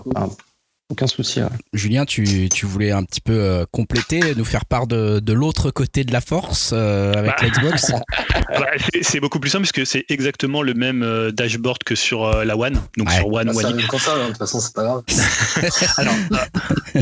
[0.92, 1.40] aucun souci.
[1.72, 5.70] Julien, tu, tu, voulais un petit peu euh, compléter, nous faire part de, de l'autre
[5.70, 7.46] côté de la force euh, avec bah.
[7.46, 7.92] l'Xbox
[8.30, 8.66] bah,
[9.00, 12.56] C'est beaucoup plus simple parce que c'est exactement le même euh, dashboard que sur la
[12.59, 14.09] One, donc sur One, bah, One X.
[14.09, 15.02] Hein, de toute façon, c'est pas grave.
[15.96, 16.14] alors,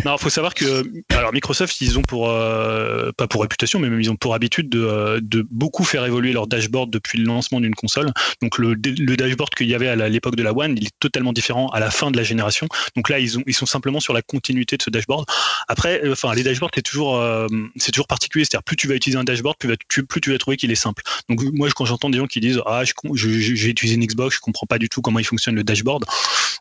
[0.04, 4.10] non, faut savoir que alors Microsoft, ils ont pour pas pour réputation, mais même ils
[4.10, 8.12] ont pour habitude de, de beaucoup faire évoluer leur dashboard depuis le lancement d'une console.
[8.40, 11.32] Donc le, le dashboard qu'il y avait à l'époque de la One, il est totalement
[11.32, 12.68] différent à la fin de la génération.
[12.94, 15.26] Donc là, ils ont ils sont simplement sur la continuité de ce dashboard.
[15.68, 17.46] Après, euh, enfin, les dashboards, c'est toujours, euh,
[17.76, 18.44] c'est toujours particulier.
[18.44, 20.76] C'est-à-dire, plus tu vas utiliser un dashboard, plus, tu, plus tu vas trouver qu'il est
[20.76, 21.02] simple.
[21.28, 22.82] Donc, moi, quand j'entends des gens qui disent, ah,
[23.14, 26.04] j'ai utilisé une Xbox, je comprends pas du tout comment il fonctionne le dashboard.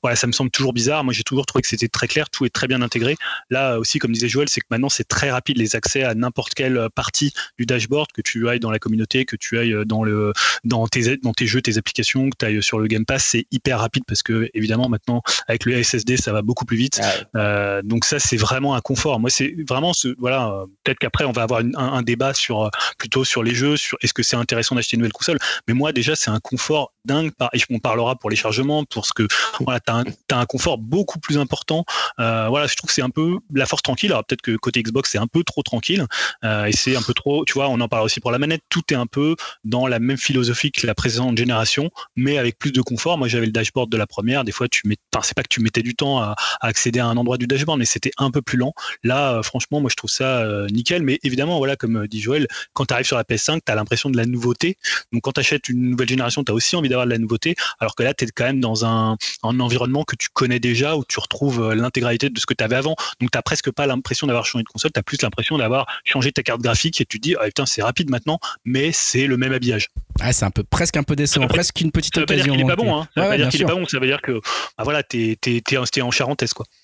[0.01, 1.03] Voilà, ça me semble toujours bizarre.
[1.03, 3.15] Moi, j'ai toujours trouvé que c'était très clair, tout est très bien intégré.
[3.49, 6.53] Là aussi, comme disait Joël, c'est que maintenant, c'est très rapide les accès à n'importe
[6.53, 10.33] quelle partie du dashboard, que tu ailles dans la communauté, que tu ailles dans le,
[10.63, 13.45] dans tes, dans tes jeux, tes applications, que tu ailles sur le Game Pass, c'est
[13.51, 16.98] hyper rapide parce que, évidemment, maintenant, avec le SSD, ça va beaucoup plus vite.
[17.35, 19.19] Euh, donc ça, c'est vraiment un confort.
[19.19, 20.49] Moi, c'est vraiment ce, voilà.
[20.49, 23.97] Euh, peut-être qu'après, on va avoir un, débat sur euh, plutôt sur les jeux, sur
[24.01, 25.37] est-ce que c'est intéressant d'acheter une nouvelle console.
[25.67, 27.31] Mais moi, déjà, c'est un confort dingue.
[27.53, 29.27] Et on parlera pour les chargements, pour ce que
[29.59, 31.85] voilà, t'as un, as un confort beaucoup plus important.
[32.17, 34.11] voilà, je trouve que c'est un peu la force tranquille.
[34.11, 36.05] Alors peut-être que côté Xbox, c'est un peu trop tranquille
[36.43, 37.45] et c'est un peu trop.
[37.45, 38.61] Tu vois, on en parle aussi pour la manette.
[38.69, 42.71] Tout est un peu dans la même philosophie que la précédente génération, mais avec plus
[42.71, 43.17] de confort.
[43.17, 44.43] Moi, j'avais le dashboard de la première.
[44.43, 47.05] Des fois, tu mets, c'est pas que tu mettais du temps à, à accéder à
[47.05, 48.73] un endroit du dashboard, mais c'était un peu plus lent.
[49.03, 51.03] Là, euh, franchement, moi, je trouve ça euh, nickel.
[51.03, 53.75] Mais évidemment, voilà, comme euh, dit Joël, quand tu arrives sur la PS5, tu as
[53.75, 54.77] l'impression de la nouveauté.
[55.11, 57.55] Donc, quand tu achètes une nouvelle génération, tu as aussi envie d'avoir de la nouveauté.
[57.79, 61.03] Alors que là, tu es quand même dans un, environnement que tu connais déjà, où
[61.05, 62.95] tu retrouves l'intégralité de ce que tu avais avant.
[63.19, 66.31] Donc, tu presque pas l'impression d'avoir changé de console, tu as plus l'impression d'avoir changé
[66.31, 69.37] ta carte graphique et tu te dis, ah, putain, c'est rapide maintenant, mais c'est le
[69.37, 69.89] même habillage.
[70.21, 72.43] Ah, c'est un peu presque un peu décevant, presque une petite occasion.
[72.43, 73.07] Ça veut pas dire qu'il est pas bon, hein.
[73.15, 74.33] Ça veut pas dire qu'il est pas bon, ça veut dire que
[74.77, 76.65] bah voilà, t'es es, en charentaise quoi.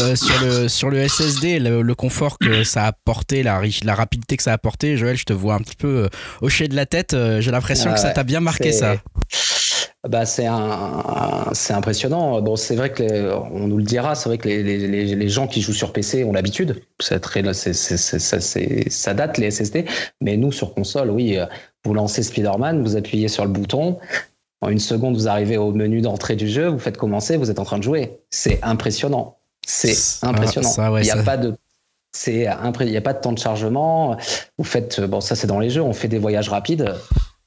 [0.00, 4.36] Euh, sur le sur le SSD, le, confort que ça a apporté, la, la rapidité
[4.36, 6.08] que ça a apporté, Joël, je te vois un petit peu euh,
[6.40, 7.14] hocher de la tête.
[7.14, 8.96] Euh, j'ai l'impression que ça t'a bien marqué ça.
[10.08, 12.40] Bah c'est un, c'est impressionnant.
[12.42, 15.46] Bon, c'est vrai que on nous le dira, c'est vrai que les, les, les, gens
[15.46, 16.82] qui jouent sur PC ont l'habitude.
[17.00, 19.86] C'est très, c'est, ça, ça date les SSD.
[20.20, 21.38] Mais nous sur console, oui,
[21.84, 23.98] vous lancez Spider-Man, vous appuyez sur le bouton,
[24.60, 27.58] en une seconde, vous arrivez au menu d'entrée du jeu, vous faites commencer, vous êtes
[27.58, 28.18] en train de jouer.
[28.30, 29.36] C'est impressionnant.
[29.66, 30.70] C'est impressionnant.
[30.98, 31.54] il n'y a pas de
[32.16, 32.46] c'est
[32.80, 34.16] il n'y a pas de temps de chargement.
[34.56, 36.94] Vous faites bon ça c'est dans les jeux, on fait des voyages rapides.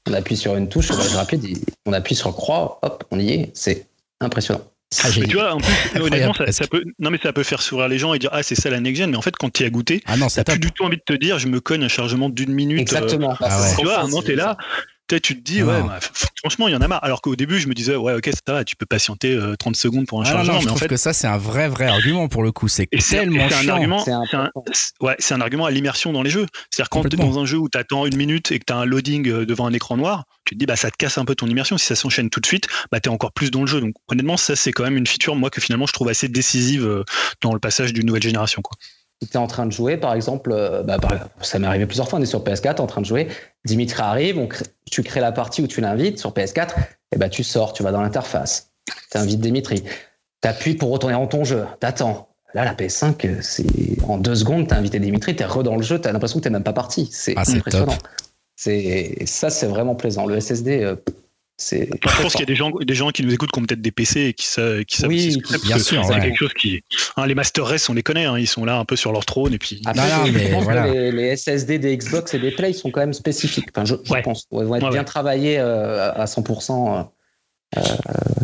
[0.08, 1.46] On appuie sur une touche, voyage rapide,
[1.84, 3.50] on appuie sur croix, hop, on y est.
[3.54, 3.86] C'est
[4.20, 4.62] impressionnant.
[5.04, 7.88] Ah, mais tu vois, en plus, honnêtement, ça, peut, non mais ça peut faire sourire
[7.88, 9.62] les gens et dire ah c'est ça la next gen, mais en fait quand tu
[9.62, 11.60] y as goûté, ah non, t'as plus du tout envie de te dire je me
[11.60, 12.80] cogne un chargement d'une minute.
[12.80, 13.36] Exactement.
[13.40, 14.56] Ah tu vois, tu es là,
[15.16, 15.98] tu te dis, ouais, bah,
[16.36, 17.02] franchement, il y en a marre.
[17.02, 19.78] Alors qu'au début, je me disais, ouais, ok, ça va, tu peux patienter 30 euh,
[19.78, 20.54] secondes pour un chargement.
[20.54, 22.52] Non, je mais trouve en fait, que ça, c'est un vrai, vrai argument pour le
[22.52, 22.68] coup.
[22.68, 23.58] C'est tellement chiant.
[23.58, 24.50] Un argument, c'est un,
[25.00, 26.46] ouais, c'est un argument à l'immersion dans les jeux.
[26.70, 28.72] C'est-à-dire quand tu es dans un jeu où tu attends une minute et que tu
[28.72, 31.18] as un loading euh, devant un écran noir, tu te dis, bah, ça te casse
[31.18, 31.76] un peu ton immersion.
[31.78, 33.80] Si ça s'enchaîne tout de suite, bah, tu es encore plus dans le jeu.
[33.80, 36.86] Donc, honnêtement, ça, c'est quand même une feature, moi, que finalement, je trouve assez décisive
[36.86, 37.04] euh,
[37.42, 38.62] dans le passage d'une nouvelle génération.
[38.62, 38.76] Quoi.
[39.20, 40.98] Tu es en train de jouer, par exemple, euh, bah,
[41.40, 43.28] ça m'est arrivé plusieurs fois, on est sur PS4 en train de jouer,
[43.64, 44.48] Dimitri arrive,
[44.90, 46.74] tu crées la partie où tu l'invites sur PS4,
[47.12, 48.70] et bah, tu sors, tu vas dans l'interface,
[49.10, 52.28] tu invites Dimitri, tu appuies pour retourner dans ton jeu, t'attends.
[52.54, 53.66] Là, la PS5, c'est
[54.04, 56.12] en deux secondes, tu as invité Dimitri, tu es re dans le jeu, tu as
[56.12, 57.08] l'impression que tu même pas parti.
[57.12, 57.98] C'est ah, impressionnant.
[58.56, 60.26] C'est ça, c'est vraiment plaisant.
[60.26, 60.96] Le SSD, euh,
[61.60, 63.80] je pense qu'il y a des gens, des gens qui nous écoutent qui ont peut-être
[63.80, 66.04] des PC et qui, savent, qui savent oui, bien sûr.
[66.04, 66.84] C'est quelque chose qui.
[67.16, 69.24] Hein, les Master Race, on les connaît, hein, ils sont là un peu sur leur
[69.24, 69.54] trône.
[69.54, 69.82] Et puis...
[69.84, 73.68] Ah, je pense que les, SSD des Xbox et des Play sont quand même spécifiques.
[73.74, 74.46] Enfin, je, pense.
[74.52, 77.08] Ils vont être bien travaillés euh, à 100%.
[77.76, 77.82] Euh,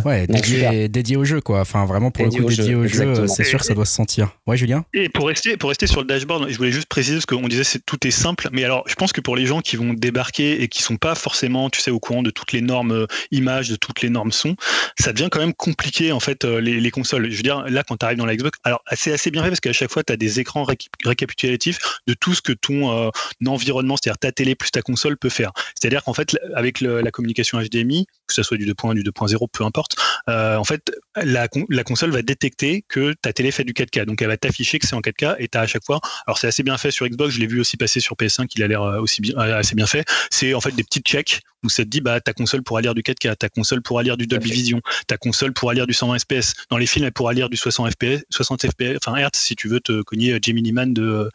[0.04, 1.60] ouais, dédié, dédié, au jeu, quoi.
[1.60, 4.36] Enfin, vraiment, pour le coup, dédié au jeu, c'est sûr que ça doit se sentir.
[4.46, 4.84] Ouais, Julien?
[4.92, 7.64] Et pour rester, pour rester sur le dashboard, je voulais juste préciser ce qu'on disait,
[7.64, 8.48] c'est tout est simple.
[8.52, 11.14] Mais alors, je pense que pour les gens qui vont débarquer et qui sont pas
[11.14, 14.32] forcément, tu sais, au courant de toutes les normes euh, images, de toutes les normes
[14.32, 14.56] son,
[14.98, 17.30] ça devient quand même compliqué, en fait, euh, les, les consoles.
[17.30, 19.48] Je veux dire, là, quand tu arrives dans la Xbox, alors, c'est assez bien fait
[19.48, 20.66] parce qu'à chaque fois, tu as des écrans
[21.04, 23.10] récapitulatifs de tout ce que ton
[23.46, 25.52] environnement, c'est-à-dire ta télé plus ta console peut faire.
[25.74, 29.48] C'est-à-dire qu'en fait, avec la communication HDMI, que ce soit du 2.1, du 2 2.0,
[29.52, 29.96] peu importe,
[30.28, 34.04] euh, en fait, la, console va détecter que ta télé fait du 4K.
[34.04, 36.00] Donc, elle va t'afficher que c'est en 4K et tu as à chaque fois.
[36.26, 37.34] Alors, c'est assez bien fait sur Xbox.
[37.34, 38.48] Je l'ai vu aussi passer sur PS5.
[38.56, 40.04] Il a l'air euh, aussi euh, assez bien fait.
[40.30, 42.94] C'est en fait des petits checks où ça te dit, bah, ta console pourra lire
[42.94, 46.18] du 4K, ta console pourra lire du Dolby Vision, ta console pourra lire du 120
[46.18, 46.54] FPS.
[46.70, 49.68] Dans les films, elle pourra lire du 60 FPS, 60 FPS, enfin Hertz, si tu
[49.68, 51.30] veux te cogner Gemini Man de,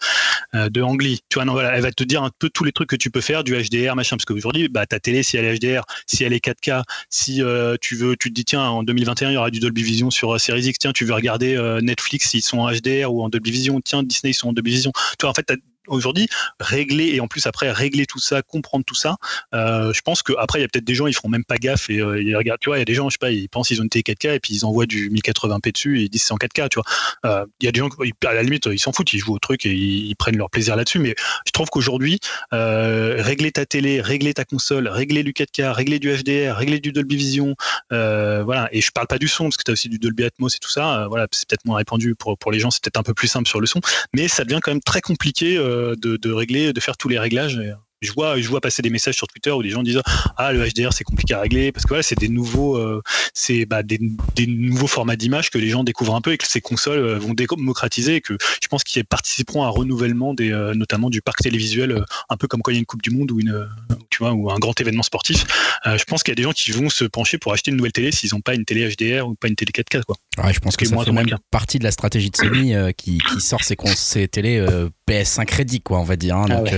[0.54, 1.20] de Angly.
[1.30, 3.12] Tu vois, non, voilà, elle va te dire un peu tous les trucs que tu
[3.12, 4.18] peux faire, du HDR, machin.
[4.18, 7.42] Parce qu'aujourd'hui, bah, ta télé, si elle est HDR, si elle est 4K, si
[7.82, 10.34] tu veux, tu te dis, tiens, en 2021, il y aura du Dolby Vision sur
[10.34, 10.80] euh, Series X.
[10.80, 13.82] Tiens, tu veux regarder euh, Netflix, ils sont en HDR ou en Dolby Vision.
[13.82, 14.92] Tiens, Disney, ils sont en Dolby Vision.
[15.18, 15.52] Tu vois, en fait,
[15.90, 16.28] aujourd'hui,
[16.60, 19.18] régler et en plus après régler tout ça, comprendre tout ça,
[19.54, 21.90] euh, je pense qu'après il y a peut-être des gens ils feront même pas gaffe
[21.90, 23.68] et ils regardent, tu vois, il y a des gens, je sais pas, ils pensent
[23.68, 26.24] qu'ils ont une télé 4K et puis ils envoient du 1080p dessus et ils disent
[26.24, 27.46] c'est en 4K, tu vois.
[27.62, 27.90] Il y a des gens,
[28.26, 30.76] à la limite, ils s'en foutent, ils jouent au truc et ils, prennent leur plaisir
[30.76, 32.20] là-dessus, mais je trouve qu'aujourd'hui,
[32.52, 37.16] régler ta télé, régler ta console, régler du 4K, régler du HDR, régler du Dolby
[37.16, 37.56] Vision,
[37.92, 38.70] euh, voilà.
[38.72, 40.60] Et je parle pas du son parce que tu as aussi du Dolby Atmos et
[40.60, 41.04] tout ça.
[41.04, 43.28] Euh, voilà, c'est peut-être moins répandu pour, pour les gens, c'est peut-être un peu plus
[43.28, 43.80] simple sur le son,
[44.14, 47.60] mais ça devient quand même très compliqué euh, de, régler, de faire tous les réglages
[48.02, 50.02] je vois, je vois passer des messages sur Twitter où des gens disent
[50.38, 53.02] ah le HDR c'est compliqué à régler parce que voilà c'est des nouveaux euh,
[53.34, 54.00] c'est bah, des,
[54.36, 57.20] des, nouveaux formats d'image que les gens découvrent un peu et que ces consoles euh,
[57.20, 61.22] vont démocratiser et que je pense qu'ils participeront à un renouvellement des euh, notamment du
[61.22, 63.68] parc télévisuel un peu comme quand il y a une coupe du monde ou une
[64.10, 65.46] tu vois ou un grand événement sportif.
[65.86, 67.92] Je pense qu'il y a des gens qui vont se pencher pour acheter une nouvelle
[67.92, 70.16] télé s'ils n'ont pas une télé HDR ou pas une télé 4K quoi.
[70.44, 73.64] Ouais, je pense que, c'est même partie de la stratégie de Sony qui, qui, sort
[73.64, 74.66] ses, ses télé
[75.08, 76.46] PS5 crédit quoi on va dire hein.
[76.50, 76.70] ah donc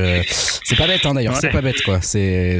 [0.63, 1.99] c'est pas bête hein, d'ailleurs, c'est pas bête quoi.
[2.01, 2.59] C'est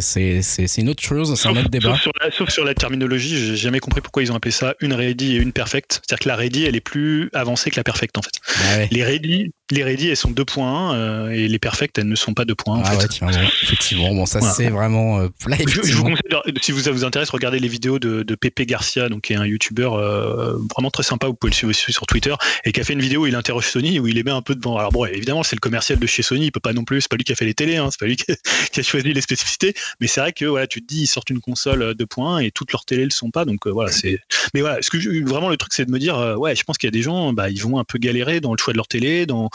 [0.78, 1.96] une autre chose, c'est un autre débat.
[2.32, 5.40] Sauf sur, la, terminologie, j'ai jamais compris pourquoi ils ont appelé ça une ready et
[5.40, 6.02] une perfect.
[6.04, 8.32] C'est-à-dire que la ready, elle est plus avancée que la perfect en fait.
[8.48, 12.34] Ah les ready, les ready, elles sont 2.1 euh, et les perfect, elles ne sont
[12.34, 13.08] pas 2.1 en ah fait.
[13.08, 13.30] tiens,
[13.64, 15.20] effectivement, bon, ça c'est vraiment.
[15.20, 18.62] Euh, je, vous conseille, si vous, ça vous intéresse, regardez les vidéos de, de Pepe
[18.62, 21.28] Garcia, donc qui est un youtubeur euh, vraiment très sympa.
[21.28, 22.34] Vous pouvez le suivre aussi sur Twitter
[22.66, 24.42] et qui a fait une vidéo où il interroge Sony où il est met un
[24.42, 24.78] peu devant.
[24.78, 27.10] Alors bon, évidemment, c'est le commercial de chez Sony, il peut pas non plus, c'est
[27.10, 28.26] pas lui qui a fait les télés, hein, c'est pas lui qui,
[28.72, 29.74] qui a choisi les spécificités.
[30.00, 32.72] Mais c'est vrai que voilà, tu te dis, ils sortent une console 2.1 et toutes
[32.72, 33.46] leurs télés le sont pas.
[33.46, 34.20] Donc voilà, c'est.
[34.54, 36.88] Mais voilà, ce que vraiment le truc, c'est de me dire, ouais, je pense qu'il
[36.88, 38.88] y a des gens, bah, ils vont un peu galérer dans le choix de leur
[38.88, 39.50] télé, dans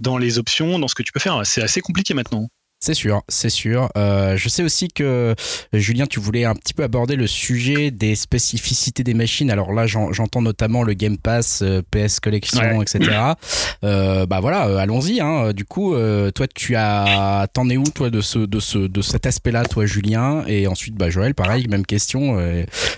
[0.00, 1.40] dans les options, dans ce que tu peux faire.
[1.44, 2.48] C'est assez compliqué maintenant.
[2.84, 3.90] C'est sûr, c'est sûr.
[3.96, 5.36] Euh, je sais aussi que
[5.72, 9.52] Julien, tu voulais un petit peu aborder le sujet des spécificités des machines.
[9.52, 13.34] Alors là, j'entends notamment le Game Pass, euh, PS Collection, etc.
[13.84, 15.20] Euh, bah voilà, euh, allons-y.
[15.20, 15.52] Hein.
[15.52, 19.02] Du coup, euh, toi, tu as, t'en es où toi de ce, de ce, de
[19.02, 20.44] cet aspect-là, toi, Julien?
[20.46, 22.38] Et ensuite, bah Joël, pareil, même question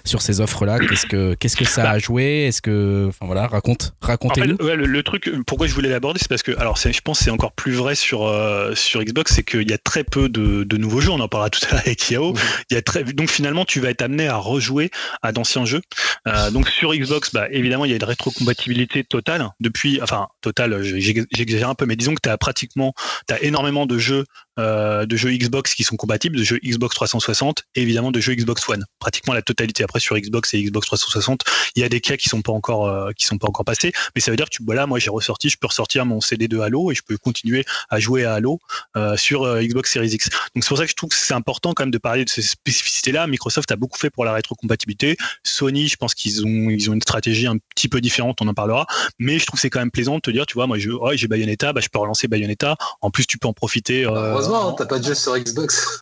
[0.04, 0.78] sur ces offres-là.
[0.78, 2.44] Qu'est-ce que, qu'est-ce que ça a joué?
[2.46, 4.58] Est-ce que, enfin voilà, raconte, racontez-nous.
[4.58, 7.72] le, truc, pourquoi je voulais l'aborder, c'est parce que, alors, je pense, c'est encore plus
[7.72, 8.30] vrai sur
[8.74, 11.10] sur Xbox, c'est qu'il y a y a très peu de, nouveaux jeux.
[11.10, 12.34] On en parlera tout à l'heure avec Yao.
[12.70, 14.90] Il y a très, donc finalement, tu vas être amené à rejouer
[15.22, 15.82] à d'anciens jeux.
[16.26, 19.48] Euh, donc sur Xbox, bah, évidemment, il y a une rétrocompatibilité totale.
[19.60, 22.94] Depuis, enfin, totale, j'exagère un peu, mais disons que tu as pratiquement,
[23.28, 24.24] tu as énormément de jeux
[24.58, 28.34] euh, de jeux Xbox qui sont compatibles, de jeux Xbox 360 et évidemment de jeux
[28.34, 28.84] Xbox One.
[28.98, 29.84] Pratiquement la totalité.
[29.84, 31.42] Après sur Xbox et Xbox 360,
[31.76, 33.92] il y a des cas qui sont pas encore euh, qui sont pas encore passés,
[34.14, 36.48] mais ça veut dire que tu voilà, moi j'ai ressorti, je peux ressortir mon CD
[36.48, 38.60] de Halo et je peux continuer à jouer à Halo
[38.96, 40.28] euh, sur Xbox Series X.
[40.54, 42.30] Donc c'est pour ça que je trouve que c'est important quand même de parler de
[42.30, 43.26] ces spécificités-là.
[43.26, 45.16] Microsoft a beaucoup fait pour la rétrocompatibilité.
[45.42, 48.54] Sony, je pense qu'ils ont ils ont une stratégie un petit peu différente, on en
[48.54, 48.86] parlera,
[49.18, 50.90] mais je trouve que c'est quand même plaisant de te dire, tu vois, moi je,
[51.14, 52.76] j'ai Bayonetta, bah, je peux relancer Bayonetta.
[53.00, 54.04] En plus, tu peux en profiter.
[54.48, 56.00] Heureusement, t'as pas de jeu sur Xbox.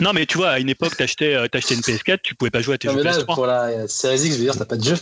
[0.00, 2.74] Non, mais tu vois, à une époque, t'achetais euh, une PS4, tu pouvais pas jouer
[2.74, 4.76] à tes non, jeux mais là, Pour la Series X, je veux dire, t'as pas
[4.76, 4.96] de jeu.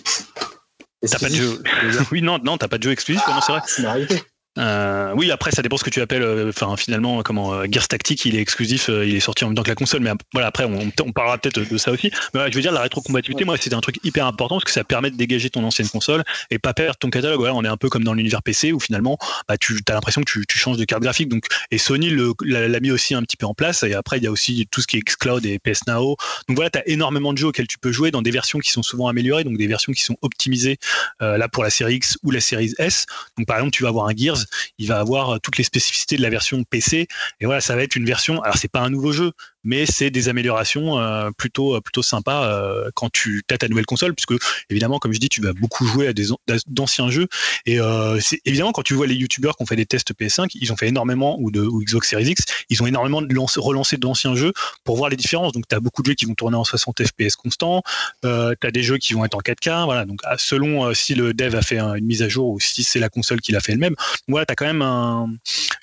[1.09, 1.63] T'as pas de jeu.
[2.13, 3.63] oui, non, non, t'as pas de jeu exclusif, ah, c'est vrai.
[3.67, 4.23] C'est une réalité.
[4.59, 6.23] Euh, oui, après, ça dépend ce que tu appelles.
[6.23, 9.49] euh, Enfin, finalement, comment euh, Gears Tactic, il est exclusif, euh, il est sorti en
[9.49, 10.01] même temps que la console.
[10.01, 12.09] Mais voilà, après, on, parlera peut-être de ça aussi.
[12.13, 14.71] Mais voilà, je veux dire, la rétrocompatibilité, moi, c'était un truc hyper important parce que
[14.73, 17.41] ça permet de dégager ton ancienne console et pas perdre ton catalogue.
[17.43, 19.19] On est un peu comme dans l'univers PC où finalement,
[19.49, 21.29] bah, tu as l'impression que tu, changes de carte graphique.
[21.29, 22.13] Donc, et Sony
[22.43, 23.83] l'a mis aussi un petit peu en place.
[23.85, 26.17] Et après, il y a aussi tout ce qui est xCloud et PS Now.
[26.49, 28.71] Donc voilà, tu as énormément de jeux auxquels tu peux jouer dans des versions qui
[28.71, 30.79] sont souvent améliorées, donc des versions qui sont optimisées
[31.21, 33.07] là pour la série X ou la série S.
[33.39, 34.40] Donc par exemple, tu vas avoir un Gears,
[34.79, 37.09] il va avoir euh, toutes les spécificités de la version PC.
[37.41, 38.43] Et voilà, ça va être une version.
[38.43, 39.33] Alors c'est pas un nouveau jeu,
[39.65, 43.87] mais c'est des améliorations euh, plutôt euh, plutôt sympas euh, quand tu as ta nouvelle
[43.87, 44.35] console, puisque
[44.71, 46.39] évidemment, comme je dis, tu vas beaucoup jouer à des an-
[46.69, 47.27] d'anciens jeux.
[47.67, 50.73] Et euh, évidemment quand tu vois les youtubeurs qui ont fait des tests PS5, ils
[50.73, 53.23] ont fait énormément ou de ou Xbox Series X, ils ont énormément
[53.57, 54.53] relancé d'anciens jeux
[54.85, 55.53] pour voir les différences.
[55.53, 57.83] Donc tu as beaucoup de jeux qui vont tourner en 60 FPS constant,
[58.23, 60.05] tu as des jeux qui vont être en 4K, voilà.
[60.05, 62.99] Donc selon si le dev a fait un- une mise à jour ou si c'est
[63.01, 63.95] la console qui l'a fait elle-même.
[64.29, 65.29] Voilà, tu as quand même un-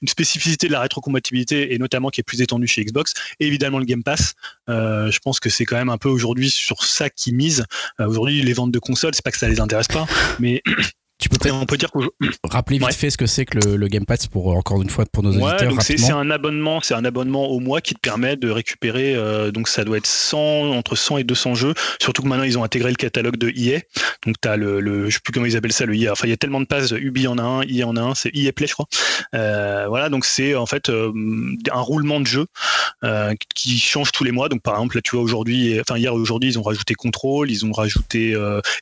[0.01, 3.13] une spécificité de la rétrocompatibilité et notamment qui est plus étendue chez Xbox.
[3.39, 4.33] Évidemment le Game Pass.
[4.69, 7.65] Euh, je pense que c'est quand même un peu aujourd'hui sur ça qui mise.
[7.99, 10.05] Euh, aujourd'hui les ventes de consoles, c'est pas que ça les intéresse pas,
[10.39, 10.61] mais
[11.19, 12.93] Tu peux peut-être on peut dire qu'aujourd'hui rappeler vite Ouais.
[12.93, 15.23] fait ce que c'est que le, le Game Pass pour euh, encore une fois pour
[15.23, 19.15] nos auditeurs c'est un abonnement, c'est un abonnement au mois qui te permet de récupérer.
[19.15, 20.37] euh, donc ça doit être 100
[20.71, 21.73] entre 100 et 200 jeux.
[21.99, 23.79] Surtout que maintenant ils ont intégré le catalogue de EA.
[24.25, 26.11] Donc t'as le, le, je sais plus comment ils appellent ça le EA.
[26.11, 26.91] Enfin il y a tellement de passes.
[26.91, 28.87] Ubi en a un, EA en a un, c'est EA Play je crois.
[29.33, 31.11] Euh, voilà donc c'est en fait euh,
[31.71, 32.45] un roulement de jeux
[33.55, 34.49] qui change tous les mois.
[34.49, 37.49] Donc par exemple là tu vois aujourd'hui, enfin hier et aujourd'hui ils ont rajouté Control,
[37.49, 38.35] ils ont rajouté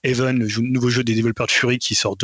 [0.03, 2.15] Even, le nouveau jeu des développeurs de Fury qui sort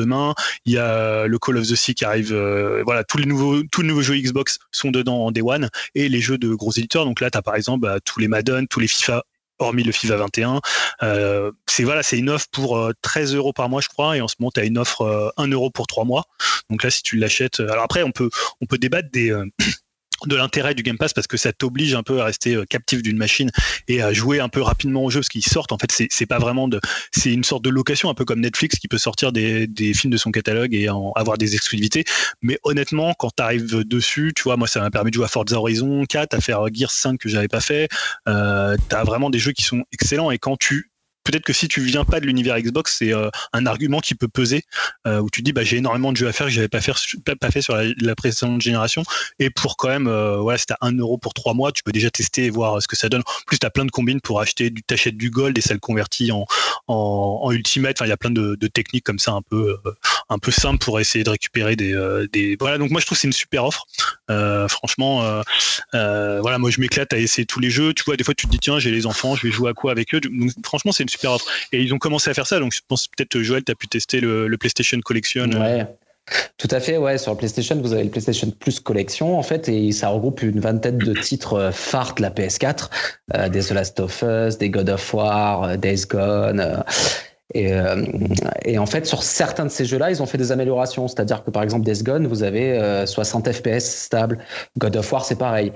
[0.66, 2.34] Il y a euh, le Call of the Sea qui arrive.
[2.34, 5.70] euh, voilà, tous les nouveaux, tous les nouveaux jeux Xbox sont dedans en Day One
[5.96, 7.06] et les jeux de gros éditeurs.
[7.06, 9.24] Donc là, tu as par exemple bah, tous les Madden, tous les FIFA
[9.62, 10.62] hormis le FIFA 21.
[11.04, 14.22] Euh, c'est voilà, c'est une offre pour euh, 13 euros par mois, je crois, et
[14.22, 16.26] en ce moment, tu as une offre euh, 1 euro pour 3 mois.
[16.70, 18.30] Donc là, si tu l'achètes, alors après, on peut,
[18.60, 19.32] on peut débattre des,
[20.26, 23.02] de l'intérêt du Game Pass parce que ça t'oblige un peu à rester euh, captif
[23.02, 23.52] d'une machine
[23.88, 25.72] et à jouer un peu rapidement aux jeux parce qu'ils sortent.
[25.72, 26.80] En fait, c'est pas vraiment de,
[27.12, 30.12] c'est une sorte de location, un peu comme Netflix qui peut sortir des, des films
[30.12, 32.04] de son catalogue et en avoir des exclusivités.
[32.42, 35.30] Mais honnêtement, quand tu arrives dessus, tu vois, moi, ça m'a permis de jouer à
[35.30, 37.90] Forza Horizon 4, à faire Gears 5 que j'avais pas fait.
[38.28, 40.91] Euh, t'as vraiment des jeux qui sont excellents et quand tu
[41.24, 44.28] Peut-être que si tu viens pas de l'univers Xbox, c'est euh, un argument qui peut
[44.28, 44.64] peser
[45.08, 47.00] euh, où tu dis bah j'ai énormément de jeux à faire que j'avais pas, faire,
[47.40, 49.04] pas, fait sur la, précédente génération.
[49.40, 51.92] Et pour quand même euh, voilà si t'as 1 euro pour 3 mois tu peux
[51.92, 53.22] déjà tester et voir euh, ce que ça donne.
[53.22, 55.80] En plus t'as plein de combines pour acheter du t'achètes du gold et ça le
[55.80, 56.46] convertit en,
[56.88, 57.98] en, en ultimate.
[57.98, 59.92] Enfin il y a plein de, de techniques comme ça un peu euh,
[60.32, 62.26] un peu simples pour essayer de récupérer des, euh,
[62.60, 63.86] voilà donc moi je trouve c'est une super offre
[64.30, 65.24] euh, franchement
[65.94, 68.48] euh, voilà moi je m'éclate à essayer tous les jeux tu vois des fois tu
[68.48, 70.22] te dis tiens j'ai les enfants je vais jouer à quoi avec eux?
[70.22, 72.80] Donc franchement c'est une super offre et ils ont commencé à faire ça donc je
[72.88, 75.86] pense peut-être Joël t'as pu tester le, PlayStation Collection Ouais.
[76.58, 77.18] Tout à fait, ouais.
[77.18, 80.60] Sur le PlayStation, vous avez le PlayStation Plus Collection, en fait, et ça regroupe une
[80.60, 82.90] vingtaine de titres phares de la PS4,
[83.36, 86.60] euh, des The Last of Us, des God of War, Days Gone.
[86.60, 86.78] euh,
[87.54, 88.06] et, euh,
[88.66, 91.08] et en fait, sur certains de ces jeux-là, ils ont fait des améliorations.
[91.08, 94.40] C'est-à-dire que par exemple, Days Gone, vous avez euh, 60 FPS stable.
[94.78, 95.74] God of War, c'est pareil.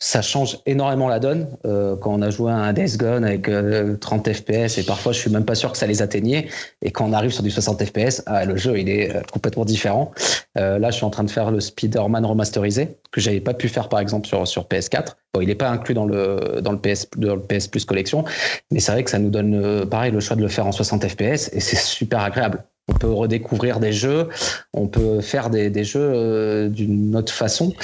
[0.00, 1.48] Ça change énormément la donne.
[1.64, 5.12] Euh, quand on a joué à un Days Gone avec euh, 30 FPS, et parfois
[5.12, 6.48] je suis même pas sûr que ça les atteignait.
[6.82, 9.64] Et quand on arrive sur du 60 FPS, ah, le jeu il est euh, complètement
[9.64, 10.12] différent.
[10.58, 13.68] Euh, là, je suis en train de faire le Spider-Man remasterisé que j'avais pas pu
[13.68, 15.16] faire par exemple sur, sur PS4.
[15.34, 18.24] Bon, il n'est pas inclus dans le dans le PS dans le PS Plus collection,
[18.70, 20.72] mais c'est vrai que ça nous donne euh, pareil le choix de le faire en
[20.72, 22.64] 60 FPS et c'est super agréable.
[22.88, 24.28] On peut redécouvrir des jeux,
[24.72, 27.74] on peut faire des, des jeux euh, d'une autre façon.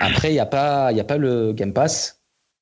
[0.00, 2.16] Après, il n'y a pas il y a pas le Game Pass.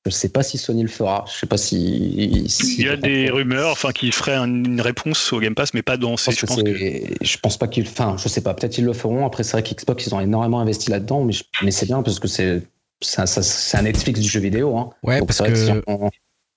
[0.07, 1.25] Je sais pas si Sony le fera.
[1.33, 2.45] Je sais pas si.
[2.49, 5.75] si- Il y a des rumeurs, enfin, qui feraient un- une réponse au Game Pass,
[5.75, 6.31] mais pas dans Je ces.
[6.31, 7.83] pense, Je que pense que je pense pas qu'ils.
[7.89, 8.55] Enfin, je sais pas.
[8.55, 9.27] Peut-être ils le feront.
[9.27, 12.21] Après, c'est vrai qu'Xbox ils ont énormément investi là-dedans, mais, je- mais c'est bien parce
[12.21, 12.63] que c'est
[13.01, 14.77] c'est un, Netflix du jeu vidéo.
[14.77, 14.91] Hein.
[15.05, 16.11] Ouais, Donc parce c'est vrai que si on,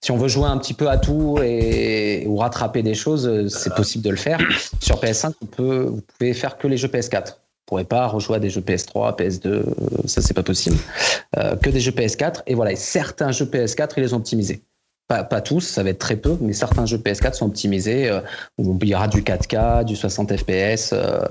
[0.03, 3.48] si on veut jouer un petit peu à tout et ou rattraper des choses, euh,
[3.49, 4.40] c'est possible de le faire.
[4.82, 7.28] Sur PS5, on peut, vous pouvez faire que les jeux PS4.
[7.28, 9.64] Vous pourrez pas rejouer à des jeux PS3, PS2, euh,
[10.06, 10.76] ça c'est pas possible.
[11.38, 12.41] Euh, que des jeux PS4.
[12.48, 14.64] Et voilà, et certains jeux PS4, ils les ont optimisés.
[15.07, 18.10] Pas, pas tous, ça va être très peu, mais certains jeux PS4 sont optimisés.
[18.10, 18.22] euh,
[18.57, 21.22] où il y aura du 4K, du 60 FPS, euh,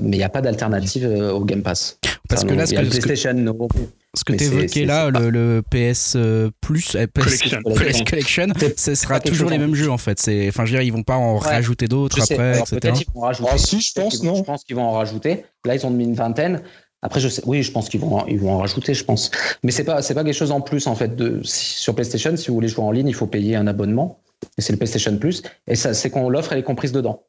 [0.00, 1.98] mais il n'y a pas d'alternative au Game Pass.
[2.28, 3.68] parce que non, là, il ce que, que- PlayStation Now.
[4.16, 7.58] Ce que tu évoquais là, le, le PS euh, Plus, euh, PS Collection.
[7.74, 10.18] PS Collection, C'est ce sera toujours les mêmes jeux en fait.
[10.18, 11.48] C'est, enfin, je veux dire, ils vont pas en Ouais.
[11.48, 12.78] rajouter d'autres après, Alors, etc.
[12.80, 13.50] Peut-être qu'ils vont en rajouter.
[13.52, 15.44] Ah si, je pense, Peut-être qu'ils vont- non Je pense qu'ils vont en rajouter.
[15.64, 16.62] Là, ils ont mis une vingtaine.
[17.02, 19.30] Après, je sais, oui, je pense qu'ils vont, en- ils vont en rajouter, je pense.
[19.62, 21.14] Mais c'est pas, c'est pas quelque chose en plus en fait.
[21.14, 24.20] De, si- sur PlayStation, si vous voulez jouer en ligne, il faut payer un abonnement.
[24.58, 25.42] Et c'est le PlayStation Plus.
[25.66, 27.22] Et ça, c'est qu'on l'offre, elle est comprise dedans.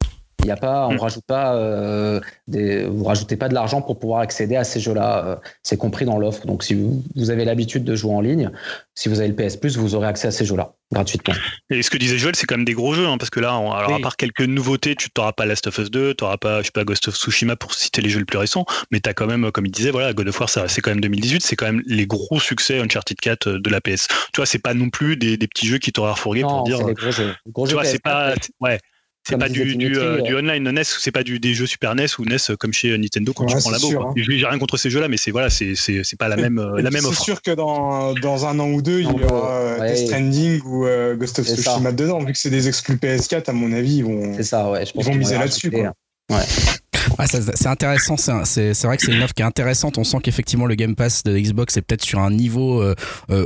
[0.44, 1.00] Il y a pas, on Mm.
[1.00, 5.26] rajoute pas, euh, des, vous rajoutez pas de l'argent pour pouvoir accéder à ces jeux-là.
[5.26, 6.46] euh, c'est compris dans l'offre.
[6.46, 8.52] Donc si vous, vous avez l'habitude de jouer en ligne,
[8.96, 11.34] si vous avez le PS Plus, vous aurez accès à ces jeux-là gratuitement.
[11.70, 13.58] Et ce que disait Joël, c'est quand même des gros jeux, hein, parce que là,
[13.58, 13.98] on- alors Oui.
[13.98, 16.72] à part quelques nouveautés, tu t'auras pas Last of Us 2, t'auras pas, je sais
[16.72, 19.52] pas, Ghost of Tsushima pour citer les jeux les plus récents, mais t'as quand même,
[19.52, 22.06] comme il disait, voilà, God of War, c'est quand même 2018, c'est quand même les
[22.08, 24.08] gros succès Uncharted 4 de la PS.
[24.08, 26.80] Tu vois, c'est pas non plus des, des petits jeux qui t'auraient refourgué pour dire,
[26.80, 27.36] gros jeux.
[27.52, 28.80] Gros tu jeux vois, c'est PS4, pas, ouais.
[29.28, 31.96] C'est pas du, du, euh, euh, du online NES, c'est pas du, des jeux Super
[31.96, 34.14] NES ou NES comme chez Nintendo quand Ouais, tu prends la c'est hein.
[34.16, 36.82] J'ai rien contre ces jeux-là, mais c'est voilà, c'est c'est c'est pas la même euh,
[36.82, 37.22] la même c'est offre.
[37.24, 39.94] sûr que dans, dans un an ou deux, il y aura euh, ouais.
[39.94, 41.56] Death Stranding ou euh, Ghost of C'est.
[41.56, 42.20] Tsushima dedans.
[42.20, 44.34] Vu que c'est des exclus PS4, à mon avis, ils vont.
[44.36, 44.86] C'est ça, ouais.
[44.86, 45.94] Je pense vont miser là-dessus, hein.
[47.18, 49.98] Ouais, c'est intéressant, c'est c'est c'est vrai que c'est une offre qui est intéressante.
[49.98, 52.96] On sent qu'effectivement le Game Pass de Xbox est peut-être sur un niveau euh,
[53.30, 53.46] euh,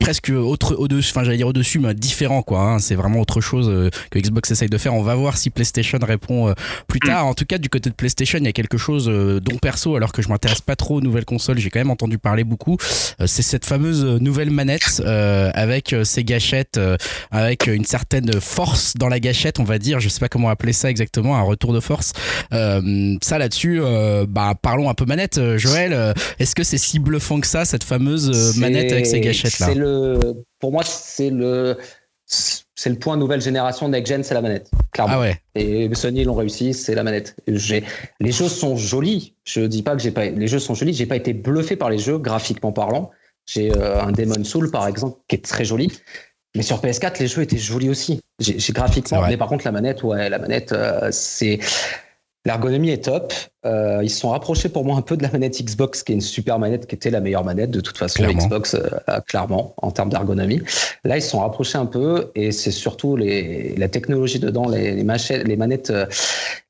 [0.00, 2.60] presque autre au-dessus, enfin j'allais dire au-dessus, mais différent quoi.
[2.62, 2.78] hein.
[2.78, 4.94] C'est vraiment autre chose euh, que Xbox essaye de faire.
[4.94, 6.54] On va voir si PlayStation répond euh,
[6.88, 7.26] plus tard.
[7.26, 9.96] En tout cas, du côté de PlayStation, il y a quelque chose euh, dont perso,
[9.96, 12.76] alors que je m'intéresse pas trop aux nouvelles consoles, j'ai quand même entendu parler beaucoup.
[13.20, 16.96] Euh, c'est cette fameuse euh, nouvelle manette euh, avec euh, ces gâchettes, euh,
[17.30, 20.00] avec une certaine force dans la gâchette, on va dire.
[20.00, 22.12] Je sais pas comment appeler ça exactement, un retour de force.
[22.52, 25.40] Euh, ça là-dessus, euh, bah parlons un peu manette.
[25.56, 29.20] Joël, euh, est-ce que c'est si bluffant que ça cette fameuse euh, manette avec ces
[29.20, 31.76] gâchettes là le, Pour moi, c'est le,
[32.26, 34.70] c'est le point nouvelle génération next gen, c'est la manette.
[34.92, 35.14] Clairement.
[35.16, 35.40] Ah ouais.
[35.54, 37.36] Et Sony l'ont réussi, c'est la manette.
[37.46, 37.84] J'ai,
[38.20, 39.34] les jeux sont jolis.
[39.44, 40.94] Je dis pas que j'ai pas, les jeux sont jolis.
[40.94, 43.10] J'ai pas été bluffé par les jeux graphiquement parlant.
[43.46, 45.92] J'ai euh, un Demon Soul par exemple qui est très joli.
[46.54, 48.20] Mais sur PS4, les jeux étaient jolis aussi.
[48.38, 49.26] J'ai, graphiquement.
[49.26, 51.60] Mais par contre, la manette, ouais, la manette, euh, c'est
[52.46, 53.34] L'ergonomie est top.
[53.66, 56.14] Euh, ils se sont rapprochés pour moi un peu de la manette Xbox, qui est
[56.14, 58.22] une super manette, qui était la meilleure manette de toute façon.
[58.22, 58.46] Clairement.
[58.46, 60.62] Xbox, euh, clairement, en termes d'ergonomie.
[61.04, 64.92] Là, ils se sont rapprochés un peu, et c'est surtout les, la technologie dedans, les,
[64.92, 66.06] les, machettes, les manettes, euh,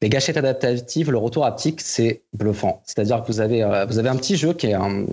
[0.03, 2.83] les gâchettes adaptatives, le retour haptique, c'est bluffant.
[2.85, 5.07] C'est-à-dire que vous avez, euh, vous avez un petit jeu qui est un,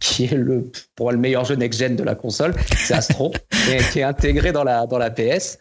[0.00, 3.32] qui est le, pour moi, le meilleur jeu next-gen de la console, c'est Astro,
[3.70, 5.58] est, qui est intégré dans la, dans la PS.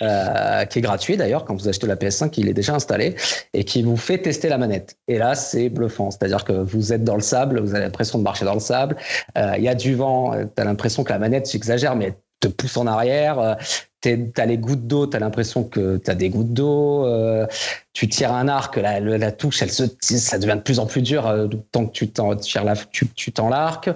[0.00, 3.14] Euh, qui est gratuit d'ailleurs quand vous achetez la PS5 il est déjà installé
[3.52, 4.96] et qui vous fait tester la manette.
[5.06, 6.10] Et là c'est bluffant.
[6.10, 8.54] C'est à dire que vous êtes dans le sable vous avez l'impression de marcher dans
[8.54, 8.96] le sable.
[9.36, 12.14] Euh, il y a du vent tu as l'impression que la manette j'exagère mais elle
[12.40, 13.38] te pousse en arrière.
[13.38, 13.54] Euh,
[14.00, 17.04] tu as les gouttes d'eau tu as l'impression que tu as des gouttes d'eau.
[17.04, 17.46] Euh,
[17.92, 21.02] tu tires un arc la, la, touche elle se, ça devient de plus en plus
[21.02, 23.90] dur euh, tant que tu t'en tires tu, tu l'arc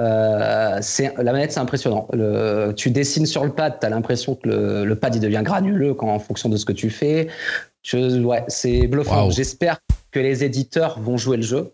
[0.00, 2.08] euh, c'est la manette, c'est impressionnant.
[2.12, 5.42] Le, tu dessines sur le pad, tu as l'impression que le, le, pad il devient
[5.44, 7.28] granuleux quand, en fonction de ce que tu fais.
[7.82, 9.24] Je, ouais, c'est bluffant.
[9.24, 9.30] Wow.
[9.30, 9.78] J'espère
[10.10, 11.72] que les éditeurs vont jouer le jeu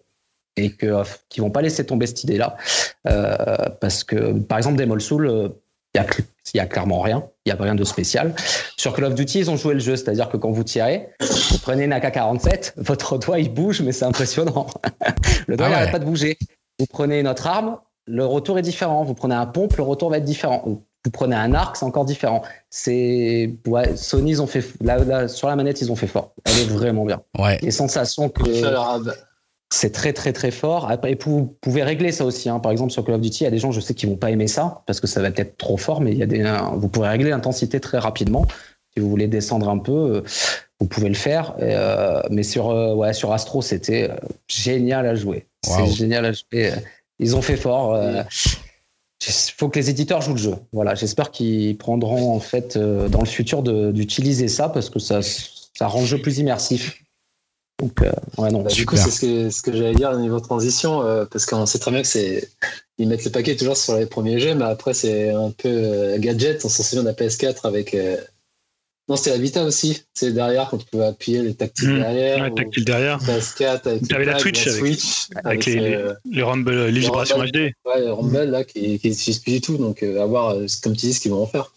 [0.57, 2.57] et que euh, qu'ils vont pas laisser tomber cette idée-là,
[3.07, 3.37] euh,
[3.81, 5.53] parce que par exemple, Demol Soul,
[5.95, 8.35] il y a clairement rien, il y a rien de spécial.
[8.77, 11.59] Sur Call of Duty, ils ont joué le jeu, c'est-à-dire que quand vous tirez, vous
[11.59, 14.67] prenez une AK-47, votre doigt il bouge, mais c'est impressionnant.
[15.47, 15.77] le doigt Ah ouais.
[15.77, 16.37] n'arrête pas de bouger.
[16.79, 19.05] Vous prenez notre arme, le retour est différent.
[19.05, 20.63] Vous prenez un pompe, le retour va être différent.
[20.65, 22.43] Vous prenez un arc, c'est encore différent.
[22.71, 26.33] C'est ouais, Sony, ils ont fait là, là, sur la manette, ils ont fait fort.
[26.45, 27.23] Elle est vraiment bien.
[27.39, 27.59] Ouais.
[27.63, 28.43] Les sensations que
[29.73, 30.91] c'est très très très fort.
[30.91, 32.49] Après, vous pouvez régler ça aussi.
[32.49, 32.61] Hein.
[32.61, 34.17] Par exemple, sur Call of Duty, il y a des gens, je sais, qui vont
[34.17, 36.45] pas aimer ça parce que ça va être trop fort, mais il y a des,
[36.75, 38.47] vous pouvez régler l'intensité très rapidement.
[38.95, 40.23] Si vous voulez descendre un peu,
[40.81, 41.55] vous pouvez le faire.
[41.61, 44.17] Euh, mais sur euh, ouais, sur Astro, c'était euh,
[44.49, 45.47] génial à jouer.
[45.67, 45.75] Wow.
[45.77, 46.73] C'est génial à jouer.
[47.19, 47.95] Ils ont fait fort.
[47.95, 48.23] euh,
[49.27, 50.55] Il faut que les éditeurs jouent le jeu.
[50.73, 55.21] Voilà, j'espère qu'ils prendront en fait euh, dans le futur d'utiliser ça parce que ça,
[55.23, 57.03] ça rend le jeu plus immersif.
[57.79, 58.63] Donc, euh, ouais, non.
[58.63, 61.45] Bah, du coup, c'est ce que, ce que j'allais dire au niveau transition, euh, parce
[61.45, 62.49] qu'on sait très bien que c'est.
[62.97, 66.19] Ils mettent le paquet toujours sur les premiers jeux, mais après, c'est un peu euh,
[66.19, 66.65] gadget.
[66.65, 67.95] On s'en souvient de la PS4 avec.
[69.09, 70.03] Euh, Non, c'était la Vita aussi.
[70.15, 71.99] C'est derrière quand tu pouvais appuyer les tactiles Mmh.
[72.01, 72.43] derrière.
[72.43, 73.19] Ouais, tactile derrière.
[73.19, 74.09] PS4 avec.
[74.09, 77.51] T'avais la Switch la avec- Switch, Avec les, Rumble, les vibrations Rumble.
[77.51, 77.57] HD.
[77.85, 80.67] Ouais, le Rumble là qui qui n'utilise plus du tout, donc euh, à voir, euh,
[80.83, 81.73] comme tu dis, ce qu'ils vont en faire.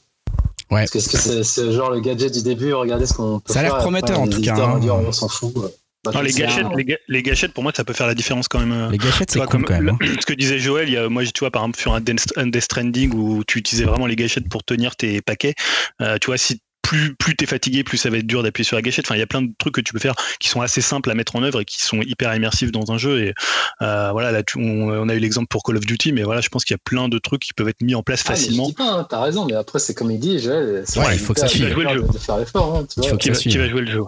[0.72, 0.82] Ouais.
[0.82, 3.60] Parce que est-ce que c'est genre le gadget du début, regardez ce qu'on peut Ça
[3.60, 4.80] a l'air prometteur, après, en tout cas, hein.
[4.80, 5.56] dire, on s'en fout.
[5.58, 5.70] ouais.
[6.06, 8.48] Bah, Non, les gâchettes, les, ga- les gâchettes, pour moi, ça peut faire la différence
[8.48, 8.72] quand même.
[8.72, 9.90] euh, Les gâchettes, c'est cool comme quand même.
[9.90, 9.98] hein.
[10.22, 12.32] ce que disait Joël, il y a, moi, tu vois, par exemple, sur un Death
[12.38, 15.56] un Death Stranding où tu utilisais vraiment les gâchettes pour tenir tes paquets,
[16.02, 18.76] euh, tu vois, si plus, plus t'es fatigué, plus ça va être dur d'appuyer sur
[18.76, 19.06] la gâchette.
[19.06, 21.12] Enfin, il y a plein de trucs que tu peux faire qui sont assez simples
[21.12, 23.24] à mettre en œuvre et qui sont hyper immersifs dans un jeu.
[23.24, 23.34] Et
[23.82, 26.42] euh, voilà, là, tu- on, on a eu l'exemple pour Call of Duty, mais voilà,
[26.42, 28.32] je pense qu'il y a plein de trucs qui peuvent être mis en place Ah,
[28.32, 28.68] mais je facilement.
[28.68, 31.20] dis pas, hein, t'as raison, mais après, c'est comme il dit, Joël, c'est Ouais, il
[31.20, 31.68] faut que ça t'as- suive.
[31.68, 32.08] t'as Jouer le jeu.
[32.12, 33.10] de faire l'effort, hein, tu Il vois.
[33.12, 34.02] faut que Qui va, qui va jouer le jeu.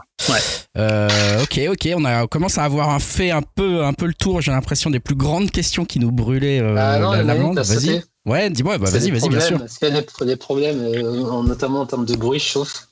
[0.77, 4.05] Euh, ok, ok, on, a, on commence à avoir un fait un peu, un peu
[4.05, 4.41] le tour.
[4.41, 8.01] J'ai l'impression des plus grandes questions qui nous brûlaient euh, Ah non, la, Vas-y.
[8.25, 9.57] Ouais, dis-moi, bah, vas-y, vas-y, bien sûr.
[9.79, 12.87] qu'il y a des, des problèmes, euh, en- notamment en termes de bruit chauffe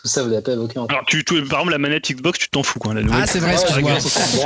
[0.00, 0.90] Tout ça, vous l'avez pas évoqué encore.
[0.96, 2.94] Alors, tu, tu- par exemple, la manette Xbox, tu t'en fous, quoi.
[2.94, 3.20] La nouvelle.
[3.22, 3.98] Ah, c'est vrai, excuse-moi.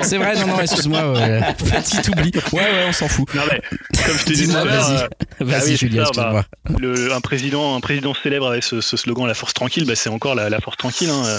[0.03, 1.13] c'est vrai, non, non, excuse-moi.
[1.13, 1.41] Ouais.
[1.59, 2.31] Petit oubli.
[2.55, 3.33] Ouais, ouais, on s'en fout.
[3.35, 3.61] Non, mais,
[4.07, 5.03] comme je te disais vas-y.
[5.03, 5.09] euh,
[5.41, 6.45] Vas-y, oui, c'est Julien, excuse-moi.
[6.81, 10.09] le, un président, un président célèbre avec ce, ce slogan "La force tranquille", bah, c'est
[10.09, 11.39] encore la, la force tranquille, hein, euh,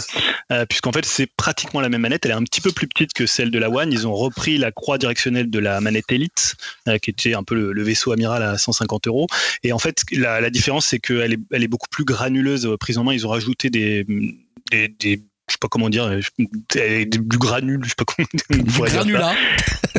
[0.51, 2.23] euh, puisqu'en fait c'est pratiquement la même manette.
[2.25, 3.91] Elle est un petit peu plus petite que celle de la One.
[3.91, 6.55] Ils ont repris la croix directionnelle de la manette Elite,
[6.87, 9.25] euh, qui était un peu le, le vaisseau amiral à 150 euros.
[9.63, 12.99] Et en fait, la, la différence c'est qu'elle est, elle est beaucoup plus granuleuse prise
[12.99, 13.13] en main.
[13.13, 17.95] Ils ont rajouté des, des, des je sais pas comment dire, du granule, je sais
[17.97, 18.85] pas comment dire ça.
[18.85, 19.35] Granulat.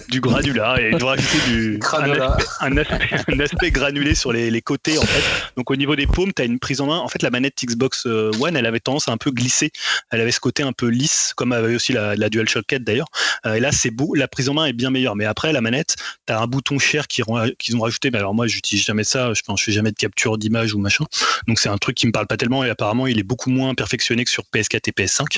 [0.08, 2.36] du granulat et ils ont rajouté du Granulat.
[2.60, 5.22] un aspect, un aspect granulé sur les, les côtés en fait.
[5.56, 6.98] Donc au niveau des paumes, tu as une prise en main.
[6.98, 9.70] En fait, la manette Xbox euh, One, elle avait tendance à un peu glisser.
[10.10, 13.08] Elle avait ce côté un peu lisse, comme avait aussi la, la DualShock 4 d'ailleurs.
[13.46, 14.14] Euh, et là, c'est beau.
[14.14, 15.16] La prise en main est bien meilleure.
[15.16, 15.96] Mais après, la manette,
[16.26, 18.10] tu as un bouton share qu'ils ont, qu'ils ont rajouté.
[18.10, 19.32] Mais alors moi, j'utilise jamais ça.
[19.34, 21.04] Je pense, je fais jamais de capture d'image ou machin.
[21.46, 22.64] Donc c'est un truc qui me parle pas tellement.
[22.64, 25.33] Et apparemment, il est beaucoup moins perfectionné que sur PS4 et PS5.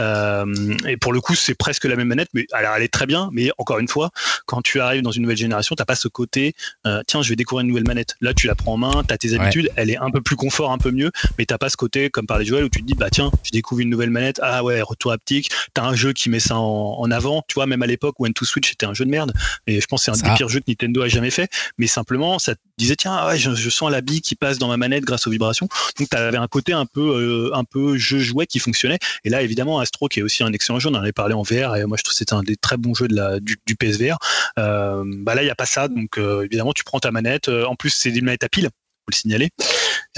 [0.00, 3.06] Euh, et pour le coup, c'est presque la même manette, mais alors elle est très
[3.06, 3.30] bien.
[3.32, 4.10] Mais encore une fois,
[4.46, 6.54] quand tu arrives dans une nouvelle génération, t'as pas ce côté,
[6.86, 8.16] euh, tiens, je vais découvrir une nouvelle manette.
[8.20, 9.40] Là, tu la prends en main, t'as tes Ouais.
[9.40, 12.10] habitudes, elle est un peu plus confort, un peu mieux, mais t'as pas ce côté,
[12.10, 14.62] comme parlait Joël, où tu te dis, bah tiens, je découvre une nouvelle manette, ah
[14.64, 17.42] ouais, retour haptique, t'as un jeu qui met ça en, en avant.
[17.48, 19.32] Tu vois, même à l'époque, One to Switch était un jeu de merde,
[19.66, 20.28] et je pense que c'est un Ça.
[20.30, 23.26] des pires jeux que Nintendo a jamais fait, mais simplement, ça te disait, tiens, ah
[23.28, 25.68] ouais, je, je sens la bille qui passe dans ma manette grâce aux vibrations.
[25.98, 28.98] Donc t'avais un côté un peu, euh, un peu jeu jouet qui fonctionnait.
[29.24, 31.42] Et là, évidemment, Astro, qui est aussi un excellent jeu, on en avait parlé en
[31.42, 34.18] VR, et moi je trouve que c'était un des très bons jeux du PSVR.
[34.58, 37.48] Euh, bah là, il n'y a pas ça, donc euh, évidemment, tu prends ta manette.
[37.48, 38.64] Euh, en plus, c'est une manette à pile.
[38.64, 39.50] Faut le signaler.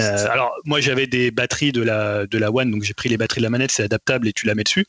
[0.01, 3.17] Euh, alors moi j'avais des batteries de la de la One donc j'ai pris les
[3.17, 4.87] batteries de la manette c'est adaptable et tu la mets dessus.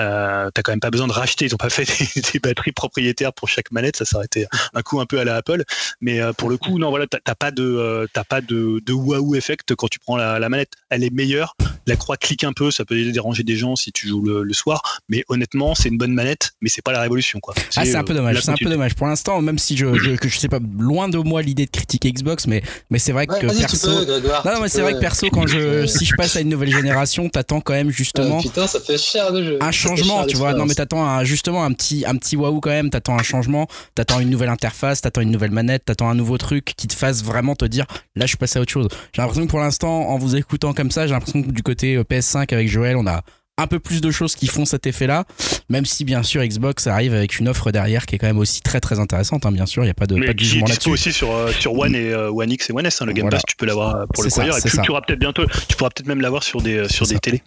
[0.00, 1.84] Euh, T'as quand même pas besoin de racheter ils ont pas fait
[2.14, 5.36] des, des batteries propriétaires pour chaque manette ça été un coup un peu à la
[5.36, 5.64] Apple
[6.00, 8.92] mais euh, pour le coup non voilà t'as pas de euh, t'as pas de de
[8.92, 11.56] waouh effect quand tu prends la, la manette elle est meilleure
[11.86, 14.52] la croix clique un peu ça peut déranger des gens si tu joues le, le
[14.54, 17.54] soir mais honnêtement c'est une bonne manette mais c'est pas la révolution quoi.
[17.76, 18.34] Ah, c'est un euh, peu dommage.
[18.36, 18.74] la C'est un peu continuité.
[18.76, 18.94] dommage.
[18.94, 21.70] Pour l'instant, même si je, je, que je sais pas, loin de moi l'idée de
[21.70, 24.20] critiquer Xbox, mais, mais c'est vrai Ouais, que tu peux,
[24.52, 27.28] Non, mais c'est vrai que perso, quand je, si je passe à une nouvelle génération,
[27.28, 29.58] t'attends quand même justement Ah, putain, ça fait cher de jeu.
[29.60, 30.52] un changement, tu vois.
[30.54, 32.90] Non, mais t'attends un- justement un petit, un petit waouh quand même.
[32.90, 36.74] T'attends un changement, t'attends une nouvelle interface, t'attends une nouvelle manette, t'attends un nouveau truc
[36.76, 38.88] qui te fasse vraiment te dire, là, je suis passé à autre chose.
[39.14, 41.96] J'ai l'impression que pour l'instant, en vous écoutant comme ça, j'ai l'impression que du côté
[41.96, 43.22] euh, PS5 avec Joël, on a
[43.58, 45.24] un peu plus de choses qui font cet effet-là,
[45.68, 48.62] même si bien sûr Xbox arrive avec une offre derrière qui est quand même aussi
[48.62, 49.44] très très intéressante.
[49.44, 50.88] hein, bien sûr, il n'y a pas de, Mais pas de jugement là-dessus.
[50.90, 53.02] aussi sur, euh, sur One et euh, One X et One S.
[53.02, 53.36] hein, le Game Voilà.
[53.36, 54.56] Pass, tu peux l'avoir euh, pour le croyeur.
[54.56, 54.82] Et c'est puis ça.
[54.82, 57.20] tu auras peut-être bientôt, tu pourras peut-être même l'avoir sur des, sur des ça.
[57.20, 57.42] télés.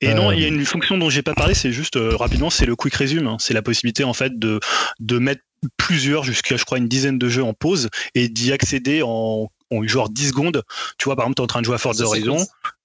[0.00, 2.14] Et Euh, non, il y a une fonction dont j'ai pas parlé, c'est juste euh,
[2.16, 3.26] rapidement, c'est le quick resume.
[3.26, 3.36] hein.
[3.40, 4.60] C'est la possibilité en fait de,
[5.00, 5.42] de mettre
[5.76, 9.82] plusieurs, jusqu'à je crois une dizaine de jeux en pause et d'y accéder en, en
[9.86, 10.62] genre 10 secondes.
[10.98, 12.36] Tu vois, par exemple, tu es en train de jouer à Forza Horizon.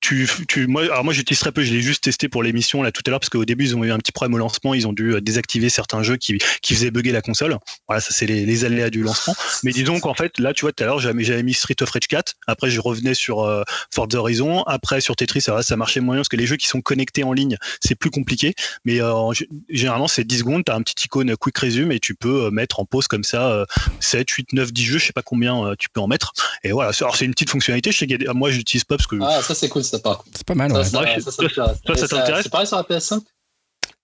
[0.01, 2.91] Tu, tu, moi, alors moi j'utilise très peu, je l'ai juste testé pour l'émission là
[2.91, 4.87] tout à l'heure parce qu'au début ils ont eu un petit problème au lancement, ils
[4.87, 7.57] ont dû euh, désactiver certains jeux qui, qui faisaient bugger la console.
[7.87, 9.35] Voilà, ça c'est les, les aléas du lancement.
[9.63, 11.89] Mais disons qu'en fait, là, tu vois, tout à l'heure, j'avais j'avais mis Street of
[11.89, 12.35] Rage 4.
[12.47, 13.63] Après, je revenais sur euh,
[13.93, 14.63] Forza Horizon.
[14.63, 17.33] Après, sur Tetris, ça, ça marchait moyen parce que les jeux qui sont connectés en
[17.33, 18.53] ligne, c'est plus compliqué.
[18.85, 20.63] Mais euh, en gé- généralement, c'est 10 secondes.
[20.65, 23.25] Tu as un petit icône Quick Resume et tu peux euh, mettre en pause comme
[23.25, 23.65] ça euh,
[23.99, 24.97] 7, 8, 9, 10 jeux.
[24.97, 26.31] Je sais pas combien euh, tu peux en mettre.
[26.63, 27.91] Et voilà, alors c'est une petite fonctionnalité.
[27.91, 29.17] Je sais des- moi, j'utilise pas parce que.
[29.21, 30.29] Ah, ça par contre.
[30.35, 30.83] C'est pas mal, Ça, ouais.
[30.85, 31.31] ça, Ouais, ça,
[31.85, 32.43] toi, t'intéresse?
[32.43, 33.21] C'est pareil sur la PS5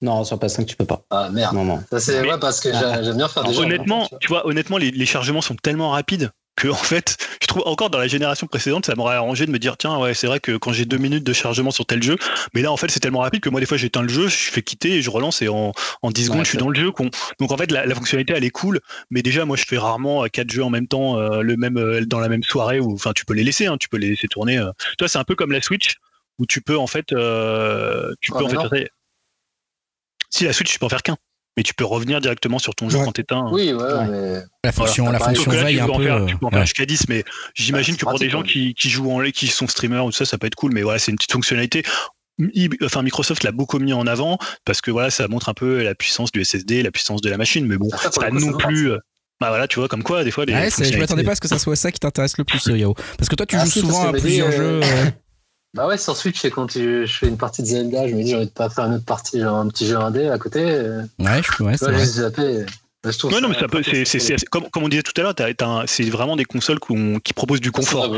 [0.02, 1.02] Non, sur PS5, tu peux pas.
[1.10, 1.56] Ah merde.
[1.56, 1.84] Non, non.
[1.90, 3.62] Ça c'est Mais- ouais parce que j'ai- j'aime bien faire des jeux.
[3.62, 7.48] même honnêtement, tu vois, honnêtement, les, les chargements sont tellement rapides que en fait, je
[7.48, 10.28] trouve encore dans la génération précédente, ça m'aurait arrangé de me dire tiens, ouais, c'est
[10.28, 12.18] vrai que quand j'ai deux minutes de chargement sur tel jeu,
[12.54, 14.36] mais là en fait c'est tellement rapide que moi des fois j'éteins le jeu, je
[14.52, 16.80] fais quitter et je relance et en, en 10 secondes Ouais, je suis dans le
[16.80, 16.92] jeu.
[17.40, 18.80] Donc en fait la, la fonctionnalité elle est cool,
[19.10, 21.78] mais déjà moi je fais rarement euh, quatre jeux en même temps, euh, le même
[21.78, 24.10] euh, dans la même soirée ou enfin tu peux les laisser, hein, tu peux les
[24.10, 24.58] laisser tourner.
[24.58, 24.72] euh.
[24.98, 25.96] Tu vois, c'est un peu comme la Switch
[26.40, 28.90] où tu peux en fait, tu Ah, peux en fait
[30.30, 31.18] si la Switch tu peux en faire qu'un,
[31.58, 33.06] mais tu peux revenir directement sur ton jeu Ouais.
[33.06, 33.48] quand t'éteins.
[33.52, 34.08] Oui, ouais, Ouais.
[34.10, 34.40] mais.
[34.64, 36.04] La fonction, la fonction là, veille tu un peux en peu.
[36.04, 37.24] faire, euh, tu peux en faire jusqu'à 10, mais
[37.54, 40.12] j'imagine Ouais, que pour des gens qui, qui jouent en ligne, qui sont streamers ou
[40.12, 41.84] tout ça, ça peut être cool, mais voilà, c'est une petite fonctionnalité.
[42.84, 45.96] Enfin, Microsoft l'a beaucoup mis en avant parce que voilà, ça montre un peu la
[45.96, 48.92] puissance du SSD, la puissance de la machine, mais bon, le coup, non plus.
[48.92, 48.98] euh,
[49.40, 50.54] Bah voilà, tu vois, comme quoi, des fois, les.
[50.54, 52.78] Ouais, je m'attendais pas à ce que ça soit ça qui t'intéresse le plus, euh,
[52.78, 52.94] Yao.
[53.18, 54.80] Parce que toi, tu Ah, joues si, souvent à plusieurs Mehdi, jeux.
[55.78, 58.08] euh, euh, Bah ouais, sur Switch, c'est quand tu- je fais une partie de Zelda,
[58.08, 59.98] je me dis j'ai envie de pas faire une autre partie, genre un petit jeu
[59.98, 60.62] indé à côté.
[60.64, 62.06] euh, Ouais, je peux, ouais, c'est vrai.
[62.06, 62.66] zapper.
[63.04, 64.90] Bah, je trouve Ouais, non, ça mais ça peut, c'est, c'est, c'est- comme, comme on
[64.90, 66.80] disait tout à l'heure, c'est vraiment des consoles
[67.24, 68.10] qui proposent du confort.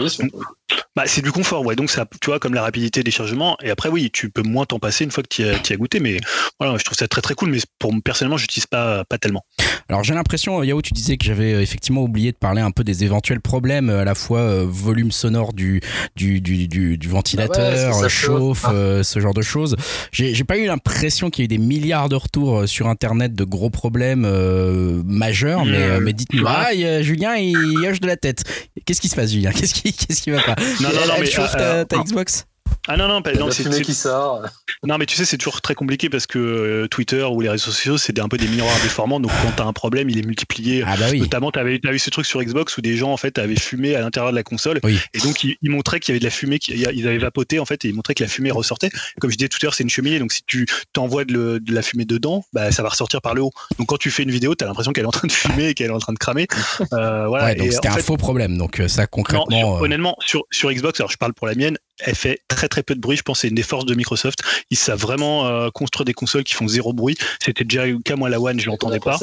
[0.95, 1.75] Bah, c'est du confort, ouais.
[1.75, 3.55] Donc, ça, tu vois, comme la rapidité des chargements.
[3.63, 5.99] Et après, oui, tu peux moins t'en passer une fois que tu as, as, goûté.
[5.99, 6.17] Mais
[6.59, 7.51] voilà, je trouve ça très très cool.
[7.51, 9.45] Mais pour personnellement, j'utilise pas pas tellement.
[9.89, 12.83] Alors, j'ai l'impression, Yao, tu disais que j'avais euh, effectivement oublié de parler un peu
[12.83, 15.81] des éventuels problèmes, à la fois euh, volume sonore du
[16.15, 19.75] du, du, du, du ventilateur, Ah ouais, chauffe, euh, ce genre de choses.
[20.11, 22.87] J'ai j'ai pas eu l'impression qu'il y ait eu des milliards de retours euh, sur
[22.87, 25.63] Internet de gros problèmes euh, majeurs.
[25.65, 26.51] Mais, euh, mais dites-nous, Ouais.
[26.85, 27.55] ah, Julien, il
[27.87, 28.43] hoche de la tête.
[28.85, 29.51] Qu'est-ce qui se passe, Julien?
[29.51, 30.55] Qu'est-ce qui, qu'est-ce qui va pas?
[30.57, 32.03] Non, non, non, mais, euh, ta, euh.
[32.03, 32.45] Xbox?
[32.87, 34.43] Ah non, non, pas- non, la c'est- qui sort.
[34.83, 37.65] non, mais tu sais, c'est toujours très compliqué parce que euh, Twitter ou les réseaux
[37.71, 39.19] sociaux, c'est un peu des miroirs déformants.
[39.19, 40.83] Donc, quand t'as un problème, il est multiplié.
[40.85, 41.19] Ah bah oui.
[41.19, 43.95] Notamment, tu avais, eu ce truc sur Xbox où des gens en fait avaient fumé
[43.95, 44.99] à l'intérieur de la console Oui.
[45.13, 47.59] et donc ils, ils montraient qu'il y avait de la fumée, qu'ils ils avaient vapoté
[47.59, 48.89] en fait et ils montraient que la fumée ressortait.
[49.19, 51.59] Comme je disais tout à l'heure, c'est une cheminée donc si tu t'envoies de, le-
[51.59, 53.51] de la fumée dedans, bah, ça va ressortir par le haut.
[53.77, 55.69] Donc quand tu fais une vidéo, tu as l'impression qu'elle est en train de fumer
[55.69, 56.47] et qu'elle est en train de cramer.
[56.93, 57.45] Euh, voilà.
[57.45, 58.57] Ouais, donc c'était un fait, faux problème.
[58.57, 59.47] Donc euh, ça non, concrètement.
[59.49, 62.67] sur- euh, honnêtement, sur, sur Xbox, alors je parle pour la mienne, elle fait très
[62.67, 63.17] très peu de bruit.
[63.17, 64.39] Je pense que c'est une des forces de Microsoft.
[64.69, 67.17] Ils savent vraiment euh, construire des consoles qui font zéro bruit.
[67.39, 69.17] C'était déjà le cas, moi, la One, je l'entendais pas.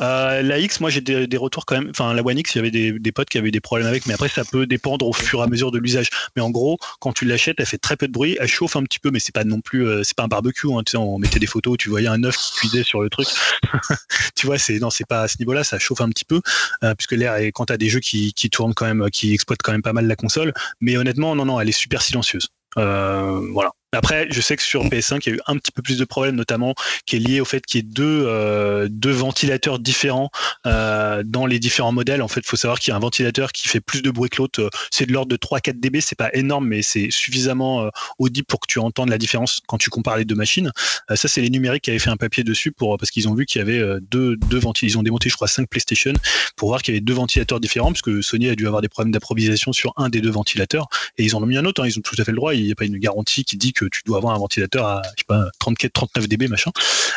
[0.00, 1.90] Euh, la X, moi j'ai des, retours quand même.
[1.90, 4.14] Enfin, la One X, il y avait des, potes qui avaient des problèmes avec, mais
[4.14, 6.08] après ça peut dépendre au fur et à mesure de l'usage.
[6.34, 8.82] Mais en gros, quand tu l'achètes, elle fait très peu de bruit, elle chauffe un
[8.82, 10.72] petit peu, mais c'est pas non plus, euh, c'est pas un barbecue.
[10.72, 13.10] Hein, tu sais, on mettait des photos, tu voyais un œuf qui cuisait sur le
[13.10, 13.28] truc.
[14.34, 16.40] tu vois, c'est non, c'est pas à ce niveau-là, ça chauffe un petit peu,
[16.82, 19.62] euh, puisque l'air est quand t'as des jeux qui, qui tournent quand même, qui exploitent
[19.62, 20.52] quand même pas mal la console.
[20.80, 22.48] Mais honnêtement, non, non, elle est super silencieuse.
[22.76, 23.70] Voilà.
[23.94, 26.04] Après, je sais que sur PS5, il y a eu un petit peu plus de
[26.04, 26.74] problèmes, notamment
[27.06, 30.30] qui est lié au fait qu'il y ait deux, euh, deux ventilateurs différents
[30.66, 32.22] euh, dans les différents modèles.
[32.22, 34.30] En fait, il faut savoir qu'il y a un ventilateur qui fait plus de bruit
[34.30, 34.68] que l'autre.
[34.90, 36.00] C'est de l'ordre de 3-4 dB.
[36.00, 37.88] C'est pas énorme, mais c'est suffisamment euh,
[38.18, 40.70] audible pour que tu entendes la différence quand tu compares les deux machines.
[41.14, 43.46] Ça, c'est les numériques qui avaient fait un papier dessus pour parce qu'ils ont vu
[43.46, 43.80] qu'il y avait
[44.10, 44.94] deux, deux ventilateurs.
[44.94, 46.12] Ils ont démonté, je crois, 5 PlayStation
[46.56, 48.88] pour voir qu'il y avait deux ventilateurs différents, parce que Sony a dû avoir des
[48.88, 50.88] problèmes d'approvisionnement sur un des deux ventilateurs.
[51.18, 51.82] Et ils en ont mis un autre.
[51.82, 51.86] hein.
[51.86, 52.54] Ils ont tout à fait le droit.
[52.54, 55.02] Il n'y a pas une garantie qui dit que tu dois avoir un ventilateur à
[55.04, 56.70] je sais pas 34, 39 dB machin.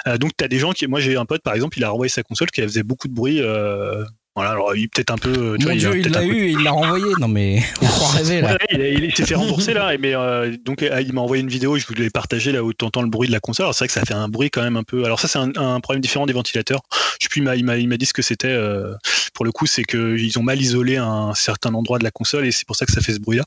[0.07, 1.89] Euh, donc tu as des gens qui, moi j'ai un pote par exemple, il a
[1.89, 3.41] renvoyé sa console qui faisait beaucoup de bruit.
[3.41, 4.05] euh,
[4.37, 5.57] voilà, alors il peut-être un peu.
[5.59, 7.05] tu Mon vois, Dieu, a il l'a eu et il l'a renvoyé.
[7.19, 8.53] Non mais on croit rêver là.
[8.53, 11.41] Ouais, il, il s'est fait rembourser là, et mais euh, donc euh, il m'a envoyé
[11.43, 13.65] une vidéo, je voulais partager là où tu entends le bruit de la console.
[13.65, 15.03] Alors c'est vrai que ça fait un bruit quand même un peu.
[15.05, 16.81] Alors ça c'est un, un problème différent des ventilateurs.
[17.19, 18.47] Je sais plus, il m'a- il m'a il m'a dit ce que c'était.
[18.47, 18.93] euh,
[19.33, 22.45] pour le coup, c'est que ils ont mal isolé un certain endroit de la console
[22.47, 23.43] et c'est pour ça que ça fait ce bruit là.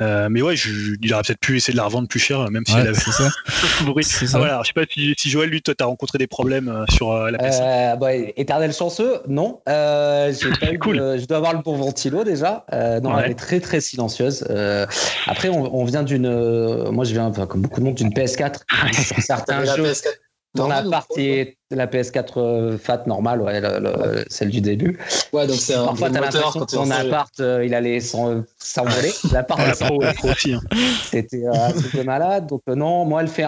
[0.00, 2.64] Euh, mais ouais, je, il aurait peut-être pu essayer de la revendre plus cher, même
[2.66, 3.28] si Ouais, elle avait c'est ça.
[3.78, 4.04] ce bruit.
[4.08, 4.38] Ah, ça.
[4.38, 6.84] voilà, alors, je sais pas si, si Joël, lui, toi, t'as rencontré des problèmes euh,
[6.88, 7.60] sur euh, la PS5.
[7.62, 9.60] Euh, bah, éternel chanceux, non.
[9.68, 10.98] Euh, j'ai pas eu Cool.
[10.98, 12.64] de- je dois avoir le bon ventilo déjà.
[12.72, 13.22] Euh, non, Ouais.
[13.24, 14.44] elle est très très silencieuse.
[14.50, 14.86] Euh,
[15.26, 16.26] après, on, on vient d'une.
[16.26, 18.60] euh, moi, je viens, enfin, comme beaucoup de monde, d'une PS4.
[18.92, 20.04] Sur certains T'avais la jeux, PS4
[20.56, 24.60] dans la normale ou partie la PS4 euh, fat normale, ouais, le- le- celle du
[24.60, 24.98] début.
[25.32, 28.42] Ouais, donc c'est un Parfois, t'as l'impression quand que ton appart, euh, il allait s'en-
[28.58, 29.12] s'envoler.
[29.32, 30.54] L'appart, Ah, la pro, la pro aussi.
[30.54, 30.60] hein.
[31.10, 32.46] c'était euh, un truc de malade.
[32.48, 33.46] Donc, non, moi, elle fait.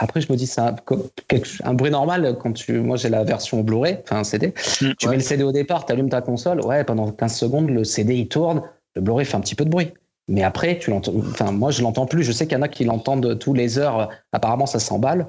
[0.00, 2.80] Après, je me dis, c'est un, bruit normal quand tu.
[2.80, 4.48] Moi, j'ai la version Blu-ray, enfin un CD.
[4.48, 4.52] Mm.
[4.98, 5.10] Tu Ouais.
[5.10, 6.60] mets le CD au départ, tu allumes ta console.
[6.64, 8.62] Ouais, pendant 15 secondes, le CD il tourne.
[8.94, 9.88] Le Blu-ray fait un petit peu de bruit.
[10.28, 11.12] Mais après, tu l'entends.
[11.16, 12.22] Enfin, moi, je l'entends plus.
[12.22, 14.08] Je sais qu'il y en a qui l'entendent tous les heures.
[14.32, 15.26] Apparemment, ça s'emballe.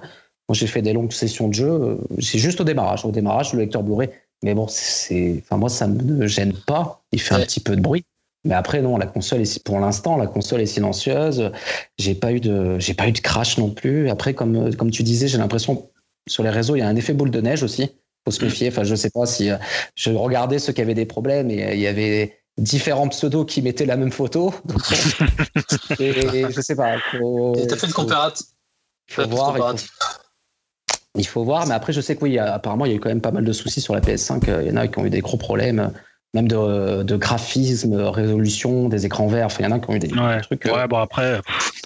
[0.50, 1.68] Moi, j'ai fait des longues sessions de jeu.
[1.70, 3.06] euh, C'est juste au démarrage.
[3.06, 4.10] Au démarrage, le lecteur Blu-ray.
[4.44, 5.42] Mais bon, c'est.
[5.44, 7.02] Enfin, moi, ça me gêne pas.
[7.12, 8.04] Il fait un petit peu de bruit.
[8.46, 11.52] Mais après, non, la console est, pour l'instant, la console est silencieuse.
[11.98, 14.10] J'ai pas eu de, j'ai pas eu de crash non plus.
[14.10, 15.90] Après, comme, comme tu disais, j'ai l'impression,
[16.28, 17.90] sur les réseaux, il y a un effet boule de neige aussi.
[18.26, 18.68] Faut se méfier.
[18.70, 19.58] Enfin, je sais pas si, euh,
[19.96, 23.62] je regardais ceux qui avaient des problèmes et euh, il y avait différents pseudos qui
[23.62, 24.54] mettaient la même photo.
[26.00, 26.98] Et, et je sais pas.
[27.12, 28.46] Faut, Et t'as fait le faut- comparatif.
[29.10, 29.86] faut le voir, il faut-
[31.16, 32.94] il faut voir, mais après, je sais que oui, il y a- apparemment, il y
[32.94, 34.44] a eu quand même pas mal de soucis sur la PS5.
[34.62, 35.88] Il y en a qui ont eu des gros problèmes, euh,
[36.34, 39.46] même de, de graphisme, résolution, des écrans verts.
[39.46, 40.42] Enfin, il y en a qui ont eu des, Ouais.
[40.42, 40.66] trucs.
[40.66, 41.40] euh, Ouais, bon, après,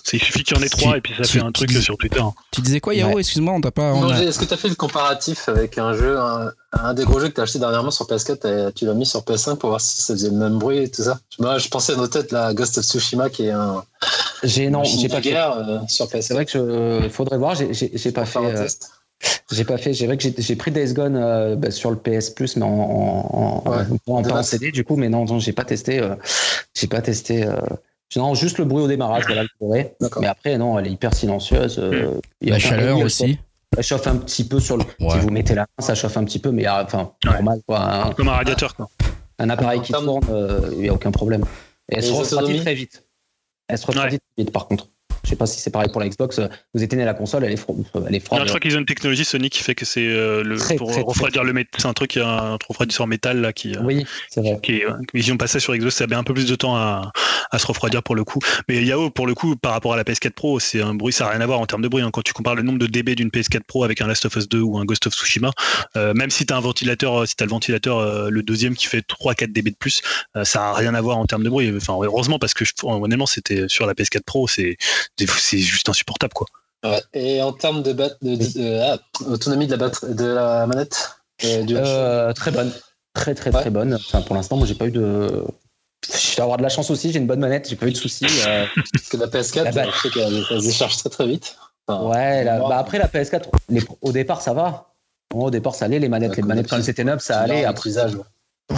[0.05, 1.69] c'est- il suffit qu'il y en ait trois et puis ça Tu- fait un truc
[1.71, 2.21] sur Twitter.
[2.51, 3.19] Tu disais quoi, Yao Ouais.
[3.19, 3.91] Excuse-moi, on t'a pas.
[3.93, 7.19] on Est-ce que tu as fait le comparatif avec un jeu, un, un des gros
[7.19, 9.69] jeux que tu as acheté dernièrement sur PS4, t'as- tu l'as mis sur PS5 pour
[9.69, 11.19] voir si ça faisait le même bruit et tout ça?
[11.39, 13.83] Moi, je pensais à nos têtes, la Ghost of Tsushima qui est un
[14.43, 15.35] J'ai non, j'ai de pas fait.
[15.35, 16.33] euh, sur C'est PS5.
[16.35, 16.51] vrai que
[17.03, 17.55] je faudrait voir.
[17.55, 18.67] J'ai- J'ai j'ai pas pour fait.
[19.51, 19.93] J'ai pas fait.
[19.93, 22.67] J'ai vrai que j'ai- pris Days Gone euh, bah, sur le PS Plus, mais en,
[22.69, 23.77] en, en- Ouais.
[23.77, 24.45] en- pas en Dommage.
[24.45, 24.95] CD du coup.
[24.95, 25.99] Mais non, non, j'ai pas testé.
[26.01, 26.15] euh,
[26.75, 27.45] j'ai pas testé.
[27.45, 27.55] euh,
[28.15, 29.23] non, juste le bruit au démarrage.
[29.27, 29.83] Voilà, le.
[30.19, 31.79] Mais après, non, elle est hyper silencieuse.
[31.79, 33.39] euh, il y a La chaleur aussi.
[33.75, 34.83] Elle chauffe un petit peu sur le.
[34.99, 35.11] Ouais.
[35.11, 37.31] Si vous mettez la main, ça chauffe un petit peu, mais euh, enfin Ouais.
[37.31, 37.79] normal quoi.
[37.81, 38.87] Un, Comme un radiateur, quoi.
[39.39, 41.43] un appareil qui tourne, euh, il y a aucun problème.
[41.89, 43.03] Et elle Et se refroidit très vite.
[43.67, 44.87] Elle se refroidit très vite par contre.
[45.27, 46.39] Je sais pas si c'est pareil pour la Xbox.
[46.73, 48.39] Vous éteignez la console, elle est, fro- elle est froide.
[48.39, 50.75] Non, je crois qu'ils ont une technologie Sony qui fait que c'est euh, le Très,
[50.75, 51.69] pour très, refroidir le métal.
[51.81, 53.75] C'est un truc qui a un refroidisseur métal là qui.
[53.75, 54.57] euh, Oui, c'est vrai.
[54.63, 56.55] qui est, ouais, mais si on passait sur Xbox, ça avait un peu plus de
[56.55, 57.11] temps à,
[57.51, 58.39] à se refroidir pour le coup.
[58.69, 61.25] Mais Yao, pour le coup, par rapport à la PS4 Pro, c'est un bruit, ça
[61.25, 62.03] n'a rien à voir en termes de bruit.
[62.03, 62.09] hein.
[62.13, 64.47] Quand tu compares le nombre de dB d'une PS4 Pro avec un Last of Us
[64.47, 65.51] 2 ou un Ghost of Tsushima,
[65.97, 68.75] euh, même si tu as un ventilateur, euh, si tu le ventilateur, euh, le deuxième
[68.75, 70.01] qui fait 3-4 dB de plus,
[70.37, 71.73] euh, ça n'a rien à voir en termes de bruit.
[71.75, 74.77] Enfin, heureusement, parce que honnêtement, c'était sur la PS4 Pro, c'est
[75.25, 76.47] c'est juste insupportable quoi.
[76.83, 77.01] Ouais.
[77.13, 80.67] Et en termes de, bat- de, de- euh, ah, autonomie de la, batterie, de la
[80.67, 81.09] manette
[81.43, 82.71] euh, du Euh, très bonne.
[83.13, 83.61] Très, très, Ouais.
[83.61, 83.95] très bonne.
[83.95, 85.43] Enfin, pour l'instant, moi, j'ai pas eu de.
[86.07, 87.97] Je vais avoir de la chance aussi, j'ai une bonne manette, j'ai pas eu de
[87.97, 88.27] soucis.
[88.45, 89.89] euh, Parce que la PS4, La batte.
[89.95, 91.55] je sais qu'elle elle se décharge très très vite.
[91.87, 94.93] Enfin, Ouais, la- bah après la PS4, les- au départ ça va.
[95.33, 97.65] Au départ ça allait, les manettes, Ouais, les manettes quand étaient neuves, ça allait.
[97.65, 98.21] Après, ouais.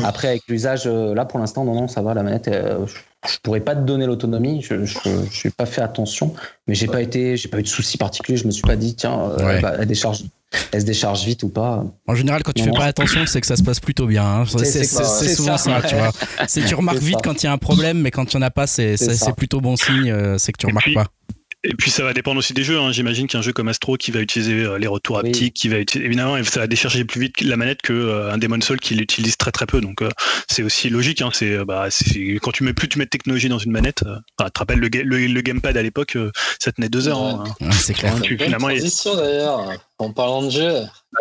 [0.04, 2.94] Après avec l'usage, euh, là pour l'instant, non, non, ça va, la manette, euh, je,
[3.32, 4.98] je pourrais pas te donner l'autonomie, je, je,
[5.30, 6.34] je suis pas fait attention,
[6.68, 8.96] mais j'ai pas été, j'ai pas eu de soucis particuliers, je me suis pas dit,
[8.96, 9.62] tiens, euh, Ouais.
[9.62, 10.24] bah, elle, décharge,
[10.72, 11.84] elle se décharge vite ou pas.
[12.08, 12.78] En général, quand tu Non, fais non.
[12.78, 14.24] pas attention, c'est que ça se passe plutôt bien.
[14.24, 14.46] hein.
[14.64, 15.88] C'est souvent ça, ça.
[15.88, 16.12] tu vois.
[16.48, 17.22] C'est tu remarques C'est vite ça.
[17.24, 19.06] quand il y a un problème, mais quand il y en a pas, c'est C'est
[19.06, 19.26] c'est- ça.
[19.28, 20.14] c'est plutôt bon signe.
[20.38, 21.08] C'est que tu remarques puis- pas.
[21.66, 22.80] Et puis ça va dépendre aussi des jeux.
[22.80, 22.94] hein.
[22.94, 25.28] J'imagine qu'un jeu comme Astro qui va utiliser euh, les retours Oui.
[25.30, 28.38] haptiques, qui va utiliser, évidemment, ça va décharger plus vite la manette que euh, un
[28.38, 29.82] Demon Soul qui l'utilise très très peu.
[29.82, 30.08] Donc euh,
[30.50, 31.22] c'est aussi logique.
[31.22, 31.32] Hein.
[31.34, 31.88] C'est bah,
[32.42, 34.04] quand tu mets plus tu mets de technologie dans une manette.
[34.04, 36.88] euh, enfin, tu te rappelles le, ga- le, le gamepad à l'époque, euh, ça tenait
[36.88, 37.20] deux heures.
[37.22, 37.44] hein.
[37.60, 38.16] Ouais, c'est clair.
[38.22, 40.48] tu- finalement, transition d'ailleurs, en parlant de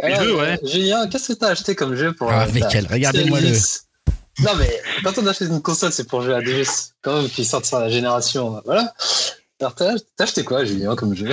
[0.04, 0.58] Alors, jeux, euh, ouais.
[0.62, 3.48] Julien, qu'est-ce que t'as acheté comme jeu pour Ah, mais ta quel- regardez-moi le.
[4.40, 4.70] Non mais
[5.02, 6.70] quand on achète une console, c'est pour jouer à des jeux
[7.02, 8.62] quand même qui sortent sur la génération.
[8.64, 8.94] Voilà.
[9.60, 11.30] Alors t'as acheté quoi, Julien, comme jeu?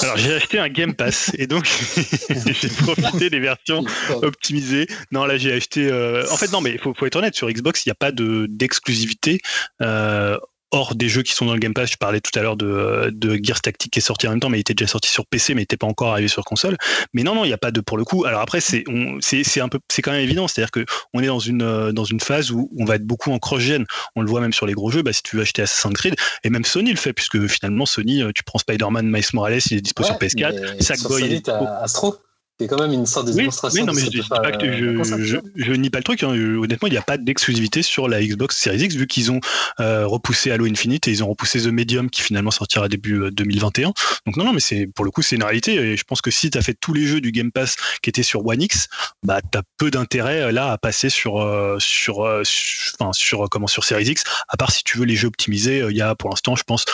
[0.00, 1.64] Alors j'ai acheté un Game Pass et donc
[2.30, 3.84] j'ai profité des versions
[4.22, 4.86] optimisées.
[5.10, 5.86] Non là j'ai acheté.
[5.90, 7.96] euh, En fait non mais il faut, faut être honnête sur Xbox il n'y a
[7.96, 9.40] pas de d'exclusivité.
[9.82, 10.38] euh,
[10.74, 13.10] Hors des jeux qui sont dans le Game Pass, je parlais tout à l'heure de,
[13.12, 15.26] de Gears Tactic qui est sorti en même temps, mais il était déjà sorti sur
[15.26, 16.76] PC, mais il n'était pas encore arrivé sur console.
[17.12, 18.24] Mais non, non, il n'y a pas de pour le coup.
[18.24, 21.22] Alors après, c'est on- c'est c'est un peu, c'est quand même évident, c'est-à-dire que on
[21.22, 23.84] est dans une euh, dans une phase où on va être beaucoup en cross-gen.
[24.16, 25.02] On le voit même sur les gros jeux.
[25.02, 28.22] Bah, si tu veux acheter Assassin's Creed, et même Sony le fait, puisque finalement Sony,
[28.22, 30.82] euh, tu prends Spider-Man, Miles Morales, il est dispo sur PS4.
[30.82, 31.48] Sackboy, il est.
[31.82, 32.16] Astro,
[32.58, 33.80] qui est quand même une sorte de Oui, démonstration.
[33.82, 36.04] oui, non, mais je, dis pas que euh, je, console, je, je nie pas le
[36.04, 36.22] truc.
[36.22, 36.32] hein.
[36.34, 39.40] Euh, Honnêtement, il n'y a pas d'exclusivité sur la Xbox Series X vu qu'ils ont
[39.80, 43.30] euh, repoussé Halo Infinite et ils ont repoussé The Medium qui finalement sortira début euh,
[43.30, 43.92] 2021.
[44.26, 46.30] Donc non, non, mais c'est pour le coup c'est une réalité et je pense que
[46.30, 48.88] si tu as fait tous les jeux du Game Pass qui étaient sur One X,
[49.24, 53.12] bah tu as peu d'intérêt euh, là à passer sur euh, sur euh, sur, enfin,
[53.12, 54.24] sur euh, comment sur Series X.
[54.48, 56.62] À part si tu veux les jeux optimisés, euh, il y a pour l'instant, je
[56.64, 56.84] pense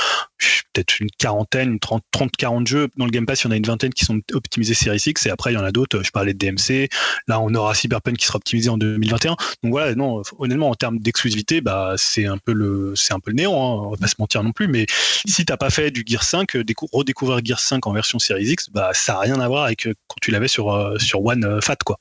[0.73, 3.51] peut-être une quarantaine, une 30 30 40 jeux dans le Game Pass, il y en
[3.51, 6.03] a une vingtaine qui sont optimisés Series X et après il y en a d'autres,
[6.03, 6.89] je parlais de DMC,
[7.27, 9.37] là on aura Cyberpunk qui sera optimisé en 2021.
[9.63, 13.33] Donc voilà, non, honnêtement en termes d'exclusivité, bah c'est un peu le c'est un peu
[13.33, 14.87] néant, hein, on va pas se mentir non plus, mais
[15.27, 18.47] si t'as pas fait du Gear 5, euh, décou- redécouvrir Gear 5 en version Series
[18.47, 21.25] X, bah ça a rien à voir avec euh, quand tu l'avais sur euh, sur
[21.25, 21.97] One Fat quoi.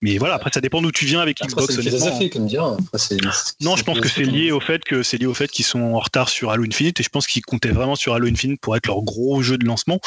[0.00, 2.64] Mais voilà, après ça dépend d'où tu viens avec Après, Xbox c'est comme dire.
[2.64, 3.16] Après, c'est-
[3.60, 4.44] Non, c'est je pense que c'est philosophie.
[4.44, 7.00] lié au fait que c'est lié au fait qu'ils sont en retard sur Halo Infinite
[7.00, 9.64] et je pense qu'ils comptaient vraiment sur Halo Infinite pour être leur gros jeu de
[9.66, 10.00] lancement.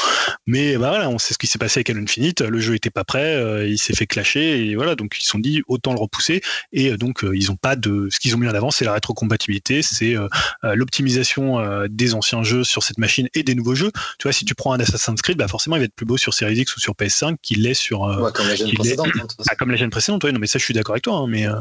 [0.47, 2.41] Mais bah voilà, on sait ce qui s'est passé avec Halo Infinite.
[2.41, 5.29] Le jeu était pas prêt, euh, il s'est fait clasher et voilà, donc ils se
[5.29, 6.41] sont dit autant le repousser
[6.71, 8.85] et euh, donc euh, ils ont pas de ce qu'ils ont mis en avant, c'est
[8.85, 10.27] la rétrocompatibilité, c'est euh,
[10.75, 11.59] l'optimisation
[11.89, 13.91] des anciens jeux sur cette machine et des nouveaux jeux.
[14.19, 16.17] Tu vois, si tu prends un Assassin's Creed, bah forcément il va être plus beau
[16.17, 20.31] sur Series X ou sur PS5 qu'il l'est sur Ouais, comme la chaîne précédente, ouais,
[20.31, 21.55] non, mais ça, je suis d'accord avec toi, hein, mais euh,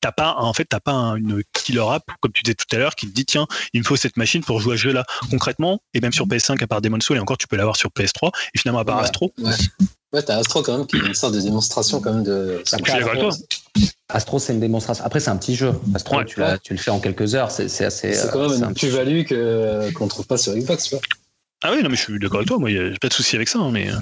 [0.00, 2.78] t'as pas, en fait, t'as pas un- une killer app, comme tu disais tout à
[2.78, 5.04] l'heure, qui te dit, tiens, il me faut cette machine pour jouer à ce jeu-là.
[5.30, 7.90] Concrètement, et même sur PS5, à part Demon's Soul, et encore, tu peux l'avoir sur
[7.90, 9.04] PS3, et finalement, à part Ouais.
[9.04, 9.52] Astro, Ouais,
[10.12, 12.62] ouais t'as Astro quand même qui est une sorte de démonstration quand même de.
[12.64, 13.30] je suis d'accord avec toi.
[14.10, 15.04] Astro, c'est une démonstration.
[15.04, 15.72] Après, c'est un petit jeu.
[15.94, 16.24] Astro, Ouais.
[16.26, 17.50] tu, tu le fais en quelques heures.
[17.50, 18.14] C'est c'est assez.
[18.14, 20.90] C'est euh, quand même c'est un une plus-value que- qu'on trouve pas sur Xbox, tu
[20.94, 21.00] vois.
[21.66, 23.14] Ah oui, non, mais je suis d'accord avec toi, moi, y a- j'ai pas de
[23.14, 23.88] souci avec ça, hein, mais.
[23.90, 23.94] euh,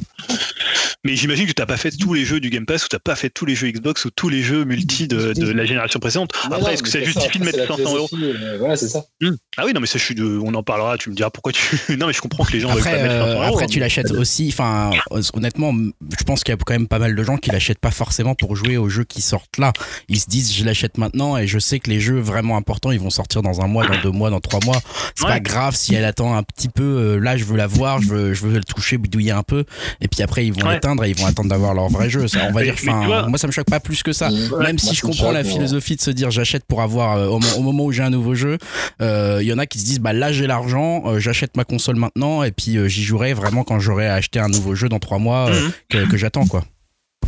[1.05, 3.17] Mais j'imagine que t'as pas fait tous les jeux du Game Pass ou t'as pas
[3.17, 6.31] fait tous les jeux Xbox ou tous les jeux multi de, de la génération précédente.
[6.49, 8.77] Non, Après, est-ce que ça c'est justifie de mettre c'est la 500 euros euh, Voilà,
[8.77, 9.03] c'est ça.
[9.21, 9.33] Hmm.
[9.57, 10.25] Ah oui, non, mais ça, je suis de.
[10.45, 11.77] On en parlera, tu me diras pourquoi tu.
[11.99, 13.43] non, mais je comprends que les gens veulent Après, pas mettre 500 euh, euros.
[13.55, 14.49] après hein, tu mais- l'achètes aussi.
[14.53, 14.91] Enfin,
[15.35, 17.91] honnêtement, je pense qu'il y a quand même pas mal de gens qui l'achètent pas
[17.91, 19.73] forcément pour jouer aux jeux qui sortent là.
[20.09, 23.01] Ils se disent, je l'achète maintenant et je sais que les jeux vraiment importants, ils
[23.01, 24.81] vont sortir dans un mois, dans deux mois, dans trois mois.
[25.17, 25.31] C'est Ouais.
[25.33, 27.17] pas grave si elle attend un petit peu.
[27.17, 29.65] là, je veux la voir, je veux, je veux le toucher, bidouiller un peu.
[30.01, 30.75] Et puis après, ils vont Ouais.
[30.75, 32.27] l'éteindre et ils vont attendre d'avoir leur vrai jeu.
[32.29, 32.75] Ça, on va Mais- dire.
[32.85, 34.31] mais vois- moi, ça me choque pas plus que ça.
[34.31, 37.27] Ouais, Même si je comprends choque, la philosophie de se dire j'achète pour avoir euh,
[37.29, 38.59] au, mo- au moment où j'ai un nouveau jeu,
[39.01, 41.65] euh, il y en a qui se disent bah là j'ai l'argent, euh, j'achète ma
[41.65, 44.99] console maintenant et puis euh, j'y jouerai vraiment quand j'aurai acheté un nouveau jeu dans
[44.99, 45.73] trois mois euh, Mhm.
[45.89, 46.65] que, que j'attends quoi.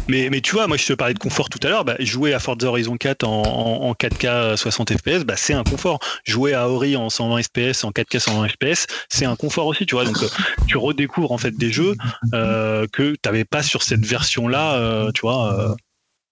[0.09, 2.35] Mais, mais tu vois, moi je te parlais de confort tout à l'heure, bah, jouer
[2.35, 5.98] à Forza Horizon 4 en, en, en 4K 60 FPS, bah, c'est un confort.
[6.24, 9.94] Jouer à Ori en 120 FPS, en 4K 120 FPS, c'est un confort aussi, tu
[9.94, 10.05] vois.
[10.05, 10.28] Donc euh,
[10.66, 11.94] tu redécouvres en fait des jeux
[12.35, 15.59] euh, que tu n'avais pas sur cette version-là, euh, tu vois.
[15.59, 15.74] euh.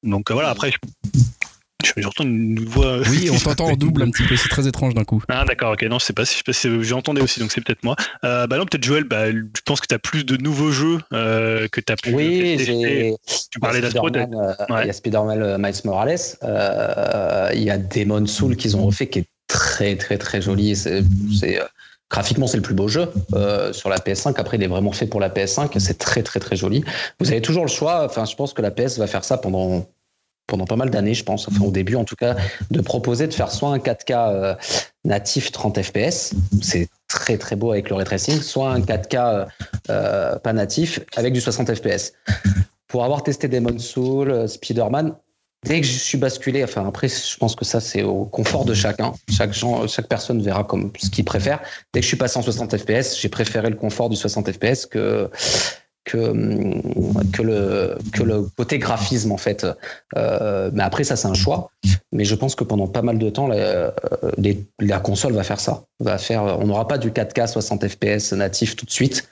[0.02, 0.72] donc euh, voilà, après,
[1.96, 2.98] j'entends une voix.
[3.08, 5.22] Oui, on t'entend en double un petit peu, c'est très étrange d'un coup.
[5.28, 7.52] Ah d'accord, ok, non, je sais pas si je sais pas si j'entendais aussi, donc
[7.52, 7.96] c'est peut-être moi.
[8.24, 10.98] Euh, bah non, peut-être Joël, bah, je pense que tu as plus de nouveaux jeux
[11.12, 13.14] euh, que tu as pu Oui, j'ai.
[13.50, 14.26] Tu parlais d'Astro, euh,
[14.70, 14.84] Ouais.
[14.84, 16.16] Il y a Spider-Man Miles Morales.
[16.42, 20.74] euh, il y a Demon Soul qu'ils ont refait qui est très très très joli.
[20.76, 21.02] C'est,
[22.10, 24.34] graphiquement c'est le plus beau jeu euh, sur la PS5.
[24.36, 25.78] Après il est vraiment fait pour la PS5.
[25.78, 26.84] C'est très très très joli.
[27.20, 28.04] Vous avez toujours le choix.
[28.04, 29.86] Enfin je pense que la PS va faire ça pendant
[30.46, 32.36] pendant pas mal d'années, je pense, enfin au début en tout cas,
[32.70, 34.54] de proposer de faire soit un 4K euh,
[35.04, 39.44] natif 30 FPS, c'est très très beau avec le ray tracing, soit un 4K euh,
[39.90, 42.12] euh, pas natif avec du 60 FPS.
[42.88, 45.14] Pour avoir testé Demon Soul, Spider-Man,
[45.64, 48.74] dès que je suis basculé, enfin après, je pense que ça c'est au confort de
[48.74, 49.12] chacun.
[49.30, 51.60] Chaque, chaque personne verra comme ce qu'il préfère.
[51.94, 54.84] Dès que je suis passé en 60 FPS, j'ai préféré le confort du 60 FPS
[54.84, 55.30] que
[56.04, 56.32] que,
[57.32, 59.66] que, le, que le côté graphisme en fait.
[60.16, 61.70] Euh, mais après ça c'est un choix.
[62.12, 63.92] Mais je pense que pendant pas mal de temps la,
[64.36, 65.84] les- la console va faire ça.
[66.00, 69.28] Va faire, on n'aura pas du 4K 60 FPS natif tout de suite.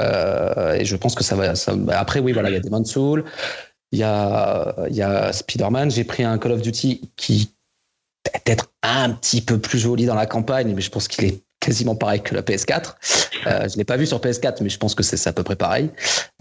[0.00, 1.52] Euh, et je pense que ça va.
[1.98, 3.24] après oui voilà il y a Demon Soul,
[3.92, 5.90] il y a, y a Spider-Man.
[5.90, 7.50] J'ai pris un Call of Duty qui
[8.24, 11.94] peut-être un petit peu plus joli dans la campagne, mais je pense qu'il est quasiment
[11.96, 12.94] pareil que la PS4.
[13.46, 15.42] Euh, je l'ai pas vu sur PS4, mais je pense que c'est c'est à peu
[15.42, 15.90] près pareil.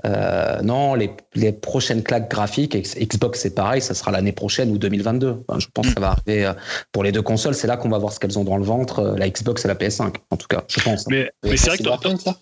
[0.05, 4.77] Euh, non, les, les prochaines claques graphiques, Xbox c'est pareil, ça sera l'année prochaine ou
[4.77, 5.43] 2022.
[5.47, 6.53] Enfin, je pense que ça va arriver euh,
[6.91, 7.55] pour les deux consoles.
[7.55, 9.67] C'est là qu'on va voir ce qu'elles ont dans le ventre, euh, la Xbox et
[9.67, 11.07] la PS5, en tout cas, je pense.
[11.07, 12.35] Mais, mais c'est vrai que toi- Cyberpunk, là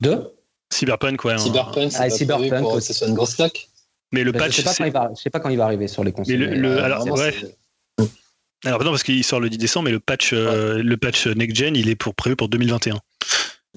[0.00, 0.32] Deux
[0.72, 1.32] Cyberpunk, ouais.
[1.34, 1.38] hein.
[1.38, 2.88] Cyberpunk, c'est Ah, Cyberpunk prévu pour que aussi.
[2.88, 3.68] ce soit une grosse claque.
[4.12, 5.48] Mais le Ben, patch, je sais pas c'est- quand il va, je sais pas quand
[5.50, 6.36] il va arriver sur les consoles.
[6.38, 7.34] Mais le- le- Euh, alors, vraiment, ouais.
[8.64, 11.56] Alors non, parce qu'il sort le 10 décembre, mais le patch, euh, le patch next
[11.56, 12.98] gen, il est pour prévu pour 2021.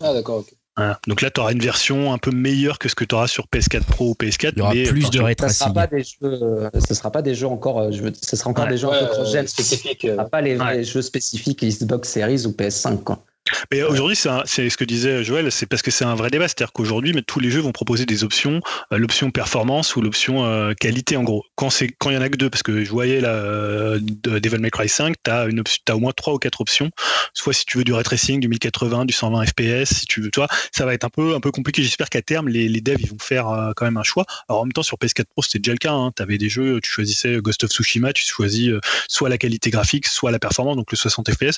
[0.01, 0.53] Ah, d'accord, ok.
[0.77, 0.99] Voilà.
[1.05, 3.45] Donc là, tu auras une version un peu meilleure que ce que tu auras sur
[3.53, 4.53] PS4 Pro ou PS4.
[4.55, 7.11] Il y aura mais plus de attention, ray ça sera pas des jeux, ce sera
[7.11, 8.71] pas des jeux encore, euh, je veux, ce sera encore Ouais.
[8.71, 10.05] des jeux un Ouais, peu cross-gen euh, spécifique.
[10.05, 10.83] euh, Ce sera pas les vrais Ouais.
[10.83, 13.23] jeux spécifiques Xbox Series ou PS5 quoi.
[13.71, 16.47] Mais aujourd'hui, c'est ce que disait Joël, c'est parce que c'est un vrai débat.
[16.47, 18.61] C'est-à-dire qu'aujourd'hui, tous les jeux vont proposer des options,
[18.91, 21.43] euh, l'option performance ou l'option euh, qualité en gros.
[21.55, 23.99] Quand c'est quand il y en a que deux, parce que je voyais là, euh,
[24.01, 26.89] de Devil May Cry 5, t'as une option, t'as au moins trois ou quatre options.
[27.33, 30.31] Soit si tu veux du ray tracing, du 1080, du 120 FPS, si tu veux,
[30.31, 31.83] toi, ça va être un peu un peu compliqué.
[31.83, 34.25] J'espère qu'à terme, les, les devs ils vont faire euh, quand même un choix.
[34.49, 35.93] Alors en même temps, sur PS4 Pro, c'était déjà le cas.
[35.93, 36.11] Hein.
[36.15, 38.71] T'avais des jeux, tu choisissais Ghost of Tsushima, tu choisis
[39.07, 41.57] soit la qualité graphique, soit la performance, donc le 60 FPS.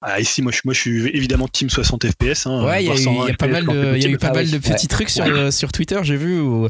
[0.00, 2.46] Ah, ici, moi je, moi, je suis évidemment team 60 FPS.
[2.46, 3.82] Hein, Ouais, il y a, eu- 120 il y a pas mal de, c'est il
[3.82, 4.18] y a eu possible.
[4.18, 4.86] pas mal oui, de petits ouais.
[4.86, 6.68] trucs sur, euh, sur Twitter, j'ai vu, où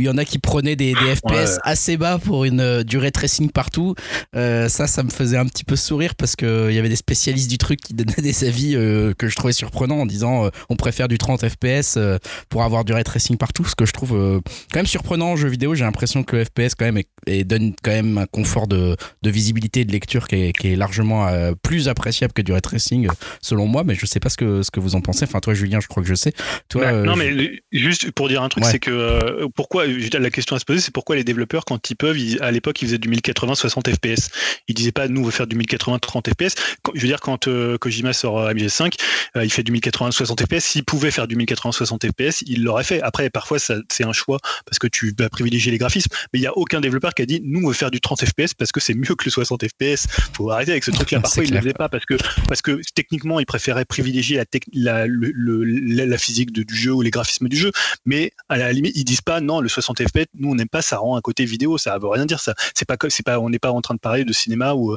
[0.00, 1.44] il y en a qui prenaient des, des FPS Ouais.
[1.64, 3.96] assez bas pour une euh, durée tracing partout.
[4.36, 7.50] Euh, ça, ça me faisait un petit peu sourire parce qu'il y avait des spécialistes
[7.50, 10.76] du truc qui donnaient des avis euh, que je trouvais surprenants en disant euh, on
[10.76, 12.18] préfère du 30 FPS euh,
[12.48, 14.40] pour avoir du ray tracing partout, ce que je trouve euh,
[14.72, 15.74] quand même surprenant en jeu vidéo.
[15.74, 18.96] J'ai l'impression que le FPS quand même est- et donne quand même un confort de,
[19.22, 22.52] de visibilité et de lecture qui est, qui est largement euh, plus appréciable que du
[22.52, 23.12] ray tracing euh,
[23.42, 25.24] selon moi, mais je sais pas ce que, ce que vous en pensez.
[25.24, 26.32] Enfin, toi, Julien, je crois que je sais.
[26.68, 28.70] Toi, Bah, euh, non, je- mais juste pour dire un truc, Ouais.
[28.70, 31.94] c'est que euh, pourquoi la question à se poser, c'est pourquoi les développeurs, quand ils
[31.96, 34.30] peuvent, ils- à l'époque, ils faisaient du 1080 60 FPS.
[34.68, 36.54] Ils disaient pas, nous, on veut faire du 1080 30 FPS.
[36.94, 38.94] Je veux dire, quand euh, Kojima sort euh, MGS5,
[39.36, 40.64] euh, il fait du 1080 60 FPS.
[40.64, 43.00] S'il pouvait faire du 1080 60 FPS, il l'aurait fait.
[43.02, 46.10] Après, parfois, c'est un choix parce que tu vas privilégier les graphismes.
[46.32, 48.24] Mais il y a aucun développeur qui a dit, nous, on veut faire du 30
[48.24, 50.06] FPS parce que c'est mieux que le 60 FPS.
[50.34, 51.20] Faut arrêter avec ce truc-là.
[51.28, 52.14] Parfois, ils ne le faisaient pas parce que
[52.48, 57.72] parce que techniquement, ils préféraient privilégier la, physique du jeu ou les graphismes du jeu.
[58.04, 60.82] Mais à la limite, ils disent pas non, le 60 FPS, nous on n'aime pas,
[60.82, 62.54] ça rend un côté vidéo, ça veut rien dire ça.
[62.74, 64.96] C'est pas c'est pas, on n'est pas en train de parler de cinéma où,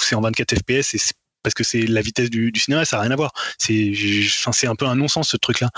[0.00, 0.98] c'est en 24 FPS et
[1.42, 3.32] parce que c'est la vitesse du, cinéma, ça n'a rien à voir.
[3.58, 3.92] C'est,
[4.66, 5.70] un peu un non-sens ce truc-là.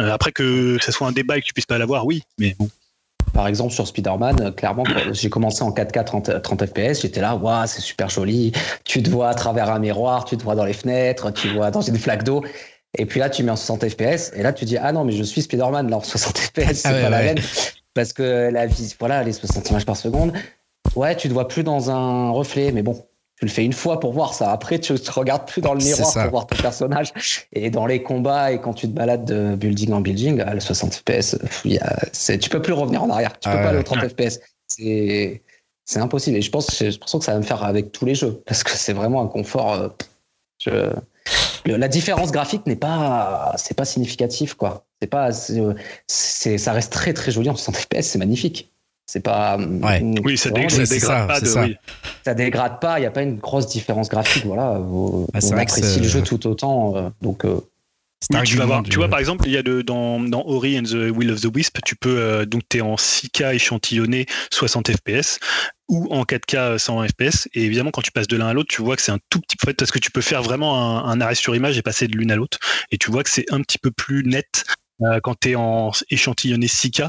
[0.00, 2.56] Euh, après que ça soit un débat et que tu puisses pas l'avoir, oui, mais
[2.58, 2.70] bon.
[3.32, 7.34] Par exemple, sur Spider-Man, euh, clairement, j'ai commencé en 4K 30, 30 FPS, j'étais là,
[7.34, 8.52] waouh, c'est super joli.
[8.84, 11.70] Tu te vois à travers un miroir, tu te vois dans les fenêtres, tu vois
[11.70, 12.44] dans une flaque d'eau.
[12.98, 15.12] Et puis là, tu mets en 60 FPS, et là, tu dis, ah non, mais
[15.12, 17.38] je suis Spider-Man, là, en 60 FPS, c'est Ah ouais, pas la même.
[17.94, 20.32] Parce que la vie, voilà, les 60 images par seconde,
[20.94, 23.02] ouais, tu te vois plus dans un reflet, mais bon,
[23.42, 24.52] tu le fais une fois pour voir ça.
[24.52, 27.12] Après, tu te regardes plus dans le miroir pour voir ton personnage.
[27.52, 30.60] Et dans les combats et quand tu te balades de building en building, ah, le
[30.60, 33.32] 60 FPS, tu peux plus revenir en arrière.
[33.40, 34.38] Tu peux Ah pas aller au 30 FPS.
[34.68, 35.42] C'est
[35.84, 36.36] c'est impossible.
[36.36, 38.62] Et je pense, j'ai l'impression que ça va me faire avec tous les jeux parce
[38.62, 39.72] que c'est vraiment un confort.
[39.72, 39.88] euh,
[40.60, 40.92] je-
[41.66, 44.84] le- la différence graphique n'est pas, c'est pas significatif quoi.
[45.00, 45.60] C'est pas, c'est,
[46.06, 48.02] c'est- ça reste très très joli en 60 FPS.
[48.02, 48.71] C'est magnifique.
[49.12, 49.58] C'est pas.
[49.58, 50.02] Ouais.
[50.24, 51.44] Oui, ça, dé- dégrade ça, pas de.
[51.46, 51.60] ça.
[51.64, 51.76] oui.
[52.24, 52.98] ça dégrade pas.
[52.98, 54.46] Il y a pas une grosse différence graphique.
[54.46, 54.70] Voilà.
[54.80, 56.96] On Ah, vrai que apprécie le jeu tout autant.
[56.96, 57.44] euh, donc.
[57.44, 57.60] euh,
[58.32, 60.42] Oui, tu vas voir, du- tu vois par exemple, il y a de, dans, dans
[60.46, 63.52] Ori and the Will of the Wisp, tu peux euh, donc tu es en 6K
[63.54, 65.38] échantillonné 60 FPS
[65.88, 68.80] ou en 4K 120 FPS et évidemment quand tu passes de l'un à l'autre, tu
[68.80, 71.20] vois que c'est un tout petit peu parce que tu peux faire vraiment un, un
[71.20, 72.58] arrêt sur image et passer de l'une à l'autre
[72.92, 74.72] et tu vois que c'est un petit peu plus net euh,
[75.22, 77.08] quand tu es en échantillonné 6K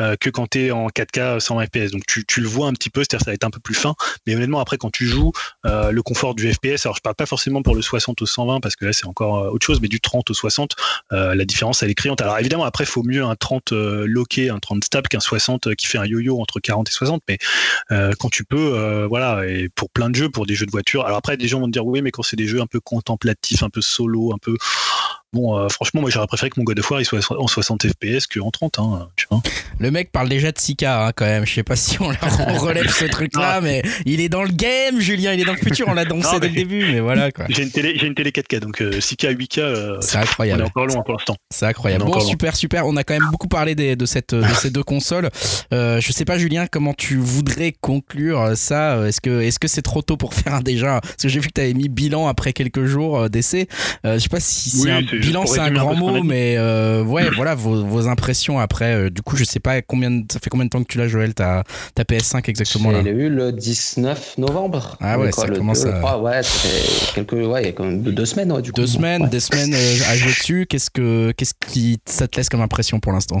[0.00, 1.90] euh, que quand tu es en 4K 120 FPS.
[1.92, 3.74] Donc tu, tu le vois un petit peu, c'est-à-dire ça va être un peu plus
[3.74, 3.94] fin,
[4.26, 5.32] mais honnêtement après quand tu joues
[5.66, 8.60] euh, le confort du FPS, alors je parle pas forcément pour le 60 au 120
[8.60, 10.74] parce que là c'est encore euh, autre chose, mais du 30 au 60,
[11.12, 12.20] euh, la différence elle est criante.
[12.20, 15.74] Alors évidemment après faut mieux un 30 euh, loqué, un 30 stable qu'un 60 euh,
[15.74, 17.38] qui fait un yo-yo entre 40 et 60, mais
[17.90, 20.70] euh, quand tu peux, euh, voilà, et pour plein de jeux, pour des jeux de
[20.70, 21.04] voiture.
[21.04, 22.80] Alors après des gens vont te dire oui, mais quand c'est des jeux un peu
[22.80, 24.56] contemplatifs, un peu solo, un peu
[25.32, 27.86] Bon, euh, franchement, moi j'aurais préféré que mon God of War il soit en 60
[27.86, 29.40] FPS qu'en 30, hein, tu vois.
[29.78, 31.46] Le mec parle déjà de 6K hein, quand même.
[31.46, 32.10] Je sais pas si on,
[32.48, 35.32] on relève ce truc-là, mais il est dans le game, Julien.
[35.32, 35.86] Il est dans le futur.
[35.88, 37.46] On l'a dansé dès le début, mais voilà quoi.
[37.48, 40.22] J'ai une télé, j'ai une télé 4K, donc euh, 6K, 8K, euh, C'est on est
[40.24, 40.62] incroyable.
[40.64, 41.36] encore loin pour l'instant.
[41.50, 42.04] C'est incroyable.
[42.04, 42.86] Bon, super, super.
[42.86, 45.30] On a quand même beaucoup parlé des- de, cette, de ces deux consoles.
[45.72, 49.06] Euh, je sais pas, Julien, comment tu voudrais conclure ça?
[49.08, 51.00] Est-ce que est-ce que c'est trop tôt pour faire un déjà?
[51.00, 53.66] Parce que j'ai vu que tu avais mis bilan après quelques jours euh, d'essai.
[54.04, 57.30] Euh, je sais pas si Oui, c'est bilan, c'est un grand mot, mais euh, ouais,
[57.36, 58.94] voilà vos, vos impressions après.
[58.94, 60.98] Euh, du coup, je sais pas combien, de- ça fait combien de temps que tu
[60.98, 63.00] l'as, Joël, ta, ta PS5 exactement là?
[63.02, 64.96] J'ai eu le 19 novembre.
[65.00, 67.66] Ah ouais, ça le commence 2, à- le 3, ouais, ça fait quelques, ouais, il
[67.66, 68.80] y a quand même deux semaines, ouais, du coup.
[68.80, 69.28] Deux Bon, semaines, ouais.
[69.28, 70.66] des semaines euh, à jouer dessus.
[70.68, 73.38] Qu'est-ce que qu'est-ce qui ça te laisse comme impression pour l'instant?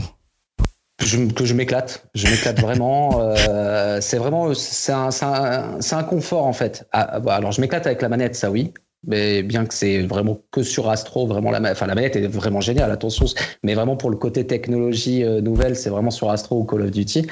[1.02, 2.04] Je- que je m'éclate.
[2.14, 3.18] Je m'éclate vraiment.
[3.20, 6.86] euh, c'est vraiment, c'est un, c'est un, c'est un confort en fait.
[6.92, 8.72] Ah, bah, alors je m'éclate avec la manette, ça oui.
[9.04, 12.60] Mais bien que c'est vraiment que sur Astro, vraiment la, enfin, la manette est vraiment
[12.60, 13.26] géniale, attention.
[13.64, 16.90] Mais vraiment pour le côté technologie euh, nouvelle, c'est vraiment sur Astro ou Call of
[16.90, 17.26] Duty.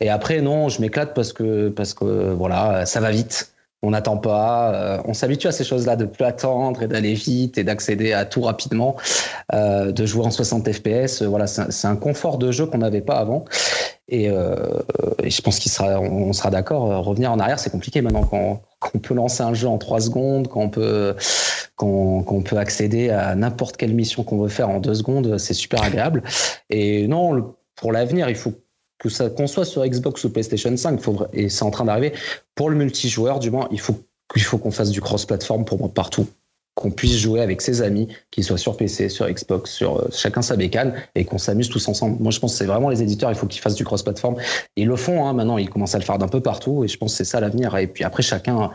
[0.00, 3.49] Et après, non, je m'éclate parce que, parce que voilà, ça va vite.
[3.82, 4.74] On n'attend pas.
[4.74, 8.26] euh, on s'habitue à ces choses-là de plus attendre et d'aller vite et d'accéder à
[8.26, 8.96] tout rapidement,
[9.54, 11.22] euh, de jouer en 60 FPS.
[11.22, 13.44] voilà, c'est un- confort de jeu qu'on n'avait pas avant.
[14.08, 14.56] Et, euh,
[15.24, 17.04] je pense qu'il sera, d'accord.
[17.04, 18.60] Revenir en arrière, c'est compliqué maintenant quand,
[18.94, 20.68] on peut lancer un jeu en trois secondes, quand on
[22.42, 26.22] peut, accéder à n'importe quelle mission qu'on veut faire en deux secondes, c'est super agréable.
[26.70, 28.52] Et non, pour l'avenir, il faut
[29.00, 31.86] que ça qu'on soit sur Xbox ou PlayStation 5, il faut, et c'est en train
[31.86, 32.12] d'arriver.
[32.54, 33.96] Pour le multijoueur, du moins, il faut
[34.32, 36.28] qu'il faut qu'on fasse du cross-platform pour moi partout
[36.80, 40.42] qu'on puisse jouer avec ses amis, qu'ils soient sur PC, sur Xbox, sur euh, chacun
[40.42, 42.16] sa bécane, et qu'on s'amuse tous ensemble.
[42.20, 44.36] Moi, je pense que c'est vraiment les éditeurs, il faut qu'ils fassent du cross-platform.
[44.76, 46.96] Ils le font, hein, maintenant, ils commencent à le faire d'un peu partout, et je
[46.96, 47.76] pense que c'est ça l'avenir.
[47.76, 48.70] Et puis après, chacun,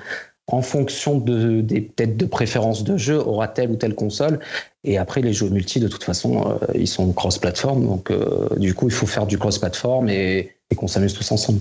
[0.47, 4.39] en fonction de, des peut-être de préférences de jeu, aura telle ou telle console.
[4.83, 8.75] Et après, les jeux multi, de toute façon, euh, ils sont cross-platform, donc euh, du
[8.75, 11.59] coup, il faut faire du cross-platform et, et qu'on s'amuse tous ensemble.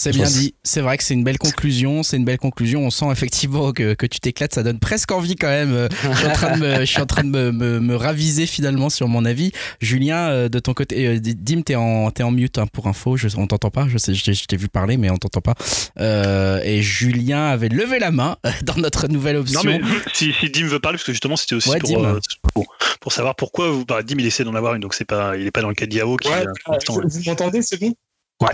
[0.00, 0.54] C'est bien dit.
[0.62, 2.04] C'est vrai que c'est une belle conclusion.
[2.04, 2.82] C'est une belle conclusion.
[2.86, 4.54] On sent effectivement que, que tu t'éclates.
[4.54, 5.72] Ça donne presque envie quand même.
[5.74, 7.96] Euh, Je suis en train de me, je suis en train de me, me, me
[7.96, 9.50] raviser finalement sur mon avis.
[9.80, 13.16] Julien, euh, de ton côté, euh, Dim, t'es en, t'es en mute hein, pour info.
[13.16, 13.88] Je, on t'entend pas.
[13.88, 15.54] Je sais, je t'ai- je t'ai vu parler, mais on t'entend pas.
[15.98, 19.64] Euh, et Julien avait levé la main dans notre nouvelle option.
[19.64, 19.80] Non, mais
[20.14, 22.20] si, si Dim veut parler, parce que justement, c'était aussi Ouais, pour, euh,
[22.54, 22.66] pour,
[23.00, 25.44] pour savoir pourquoi vous, bah, Dim, il essaie d'en avoir une, donc c'est pas, il
[25.46, 27.06] est pas dans le cas qui, Ouais, euh, l'instant, vous ouais.
[27.10, 27.92] vous m'entendez, c'est bon?
[28.40, 28.48] Ouais.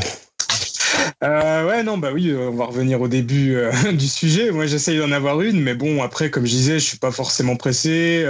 [1.22, 4.50] Euh, ouais, non, bah oui, euh, on va revenir au début euh, du sujet.
[4.50, 7.56] Moi, j'essaye d'en avoir une, mais bon, après, comme je disais, je suis pas forcément
[7.56, 8.26] pressé.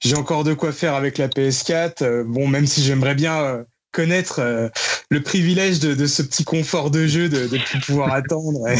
[0.00, 2.02] J'ai encore de quoi faire avec la PS4.
[2.02, 4.68] euh, bon, même si j'aimerais bien connaître euh,
[5.10, 8.76] le privilège de, de ce petit confort de jeu, de, de plus pouvoir attendre et,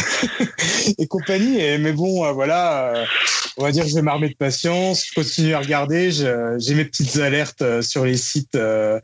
[0.99, 1.61] et compagnie.
[1.61, 3.05] Et, mais bon, euh, voilà, euh,
[3.57, 5.07] on va dire que je vais m'armer de patience.
[5.07, 6.11] Je continue à regarder.
[6.11, 8.55] J'ai mes petites alertes euh, sur les sites.
[8.55, 8.99] euh,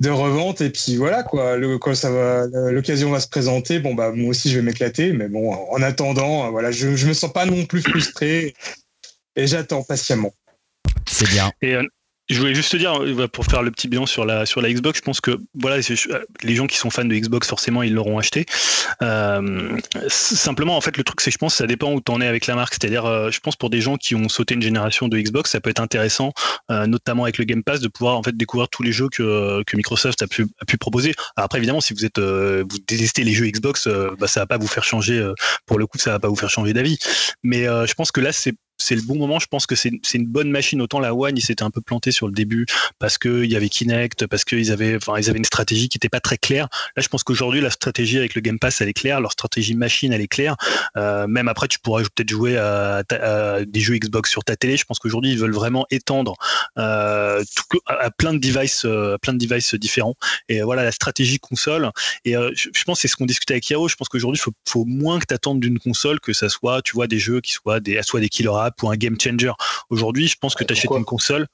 [0.00, 3.94] de revente et puis voilà quoi le, quand ça va l'occasion va se présenter bon
[3.94, 7.14] bah moi aussi je vais m'éclater mais bon en attendant euh, voilà je, je me
[7.14, 8.54] sens pas non plus frustré
[9.36, 10.34] et j'attends patiemment
[11.08, 11.50] C'est bien.
[11.62, 11.82] Et euh,
[12.28, 15.04] je voulais juste te dire, euh, pour faire le petit bilan sur la, Xbox, je
[15.04, 18.46] pense que voilà, euh, les gens qui sont fans de Xbox, forcément, ils l'auront acheté.
[19.02, 19.78] Euh,
[20.08, 22.20] simplement, en fait, le truc, c'est que je pense que ça dépend où tu en
[22.20, 22.74] es avec la marque.
[22.74, 25.70] C'est-à-dire, je pense pour des gens qui ont sauté une génération de Xbox, ça peut
[25.70, 26.32] être intéressant,
[26.68, 30.22] notamment avec le Game Pass, de pouvoir en fait découvrir tous les jeux que, Microsoft
[30.22, 30.46] a pu,
[30.78, 31.14] proposer.
[31.36, 32.20] Après, évidemment, si vous êtes
[32.86, 33.88] détestez les jeux Xbox,
[34.18, 35.24] bah, ça va pas vous faire changer.
[35.66, 36.98] pour le coup, ça va pas vous faire changer d'avis.
[37.42, 39.38] Mais je pense que là, c'est c'est le bon moment.
[39.38, 40.80] Je pense que c'est une bonne machine.
[40.80, 42.66] Autant la One, ils s'étaient un peu plantés sur le début
[42.98, 46.08] parce qu'il y avait Kinect, parce qu'ils avaient, enfin, ils avaient une stratégie qui n'était
[46.08, 46.68] pas très claire.
[46.96, 49.20] Là, je pense qu'aujourd'hui, la stratégie avec le Game Pass, elle est claire.
[49.20, 50.56] Leur stratégie machine, elle est claire.
[50.96, 53.02] Euh, même après, tu pourrais peut-être jouer à,
[53.66, 54.76] des jeux Xbox sur ta télé.
[54.76, 56.34] Je pense qu'aujourd'hui, ils veulent vraiment étendre
[56.78, 57.42] euh,
[57.86, 60.16] à, plein de devices, euh, plein de devices différents.
[60.48, 61.90] Et voilà, la stratégie console.
[62.24, 63.88] Et je, pense que c'est ce qu'on discutait avec Yao.
[63.88, 66.92] Je pense qu'aujourd'hui, il faut, moins que tu attendes d'une console que ça soit, tu
[66.92, 69.52] vois, des jeux qui soient des, soit des killer apps ou un game changer.
[69.90, 71.46] Aujourd'hui, je pense que tu achètes une console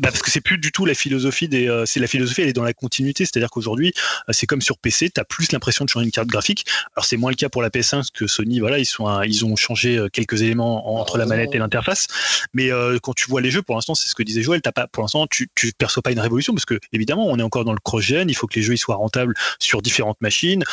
[0.00, 1.68] bah parce que c'est plus du tout la philosophie des.
[1.68, 3.26] Euh, c'est la philosophie, elle est dans la continuité.
[3.26, 3.92] C'est-à-dire qu'aujourd'hui,
[4.28, 6.64] euh, c'est comme sur PC, tu as plus l'impression de changer une carte graphique.
[6.96, 9.44] Alors c'est moins le cas pour la PS1 parce que Sony, voilà, ils sont, ils
[9.44, 12.06] ont changé euh, quelques éléments entre la manette et l'interface.
[12.54, 12.70] Mais
[13.02, 14.62] quand tu vois les jeux, pour l'instant, c'est ce que disait Joël.
[14.62, 17.42] T'as pas, pour l'instant, tu, tu perçois pas une révolution parce que évidemment, on est
[17.42, 18.30] encore dans le cross-gen.
[18.30, 20.64] Il faut que les jeux ils soient rentables sur différentes machines.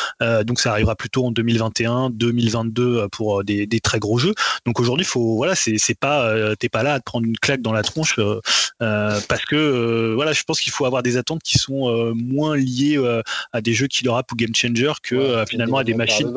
[0.45, 4.33] donc ça arrivera plutôt en 2021, 2022 pour des, des très gros jeux.
[4.66, 7.74] Donc aujourd'hui, faut, voilà, c'est pas, t'es pas là à te prendre une claque dans
[7.74, 8.20] la tronche.
[8.82, 12.14] Euh, parce que euh, voilà, je pense qu'il faut avoir des attentes qui sont euh,
[12.14, 13.00] moins liées
[13.54, 16.34] à des jeux killer app ou game changer que finalement à des machines.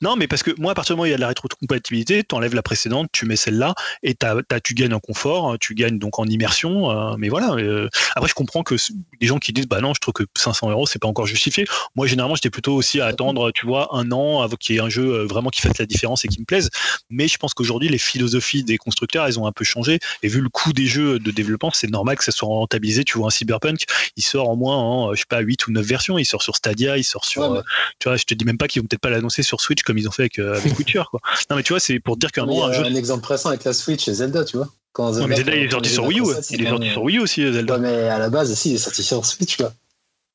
[0.00, 1.28] Non, mais parce que moi, à partir du moment où il y a de la
[1.28, 4.16] rétrocompatibilité, tu enlèves la précédente, tu mets celle-là, et
[4.62, 6.90] tu gagnes en confort, tu gagnes donc en immersion.
[6.90, 7.52] Euh, mais voilà.
[7.54, 8.76] Euh, après, je comprends que
[9.20, 11.66] des gens qui disent, bah non, je trouve que 500 euros, c'est pas encore justifié.
[11.94, 14.82] Moi, généralement, j'étais plutôt aussi à attendre, tu vois, un an avant qu'il y ait
[14.82, 16.70] un jeu euh, vraiment qui fasse la différence et qui me plaise.
[17.10, 19.98] Mais je pense qu'aujourd'hui, les philosophies des constructeurs, elles ont un peu changé.
[20.22, 23.04] Et vu le coût des jeux de développement, c'est normal que ça soit rentabilisé.
[23.04, 23.84] Tu vois, un Cyberpunk,
[24.16, 26.18] il sort en moins en, je sais pas, 8 ou 9 versions.
[26.18, 27.62] Il sort sur Stadia, il sort sur.
[27.98, 29.98] Tu vois, je te dis même pas qu'ils vont peut-être pas l'annoncer sur Switch comme
[29.98, 31.02] ils ont fait avec, euh, avec Witcher.
[31.10, 31.20] Quoi.
[31.50, 32.66] Non, mais tu vois, c'est pour dire qu'un moment.
[32.66, 34.68] Un, un exemple récent avec la Switch et Zelda, tu vois.
[34.92, 36.24] Quand Zelda, mais Zelda il est sorti sur Wii U.
[36.50, 37.74] Il est sorti sur Wii U aussi, Zelda.
[37.74, 39.72] Ouais, mais à la base, si, il est sorti sur Switch, quoi.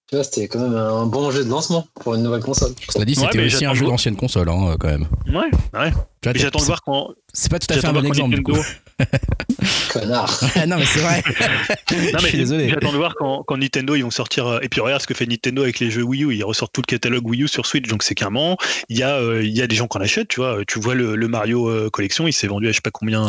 [0.07, 2.73] Tu vois, c'était quand même un bon jeu de lancement pour une nouvelle console.
[2.89, 5.07] Cela dit, c'était aussi un jeu d'ancienne console, hein, quand même.
[5.27, 5.93] Ouais, ouais.
[6.35, 7.11] J'attends de voir quand.
[7.33, 8.35] C'est pas tout à fait un bon exemple.
[8.35, 8.61] Nintendo...
[9.91, 10.39] Connard.
[10.55, 11.23] Ah non, mais c'est vrai.
[12.13, 12.69] non, mais désolé.
[12.69, 14.47] J'attends de voir quand, quand, Nintendo ils vont sortir.
[14.47, 16.35] Euh, et puis regarde ce que fait Nintendo avec les jeux Wii U.
[16.35, 17.87] Ils ressortent tout le catalogue Wii U sur Switch.
[17.87, 18.57] Donc c'est moment,
[18.89, 20.27] il y, a, euh, il y a des gens qui en achètent.
[20.27, 22.81] Tu vois, tu vois le, le Mario euh, Collection, il s'est vendu à je sais
[22.81, 23.27] pas combien,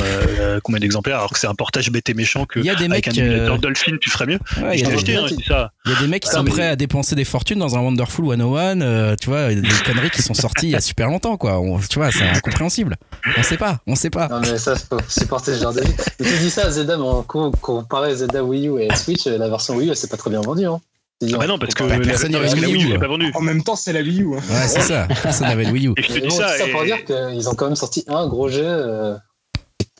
[0.62, 3.06] combien d'exemplaires, alors que c'est un portage bêté méchant que il y a des avec
[3.06, 4.38] mecs, un Dolphin, tu ferais mieux.
[4.62, 5.72] Ouais, il, y acheté, hein, ça.
[5.86, 8.26] il y a des mecs qui sont prêts à dépenser des fortunes dans un Wonderful
[8.26, 9.16] 101.
[9.16, 11.60] tu vois, des conneries qui sont sorties il y a super longtemps, quoi.
[11.88, 12.96] tu vois, c'est incompréhensible.
[13.36, 14.28] On sait pas, on sait pas.
[14.28, 15.82] Non, mais ça, faut supporter genre de.
[16.20, 19.26] Mais tu dis ça à Zelda, mais quand on comparait Zelda Wii U et Switch,
[19.26, 20.66] la version Wii U, elle s'est pas très bien vendue.
[20.66, 20.80] Hein.
[21.22, 22.98] Ah bah non, parce que bah, personne n'avait la Wii U.
[22.98, 23.30] pas vendu.
[23.34, 24.34] En même temps, c'est la Wii U.
[24.34, 24.40] Hein.
[24.50, 25.06] Ouais, c'est ça.
[25.22, 25.94] Personne n'avait le Wii U.
[25.96, 26.48] Et je te dis ça.
[26.48, 28.64] ça pour dire qu'ils ont quand même sorti un gros jeu.
[28.64, 29.14] Euh,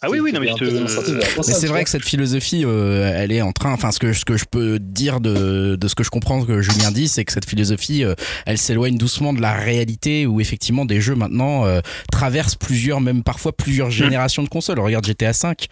[0.05, 3.52] ah oui, oui, non, mais, mais c'est vrai que cette philosophie, euh, elle est en
[3.52, 3.72] train.
[3.72, 6.60] Enfin, ce que, ce que je peux dire de, de ce que je comprends que
[6.60, 10.84] Julien dit, c'est que cette philosophie, euh, elle s'éloigne doucement de la réalité où effectivement
[10.84, 13.92] des jeux maintenant euh, traversent plusieurs, même parfois plusieurs hmm.
[13.92, 14.81] générations de consoles.
[14.81, 15.68] Regarde GTA 5,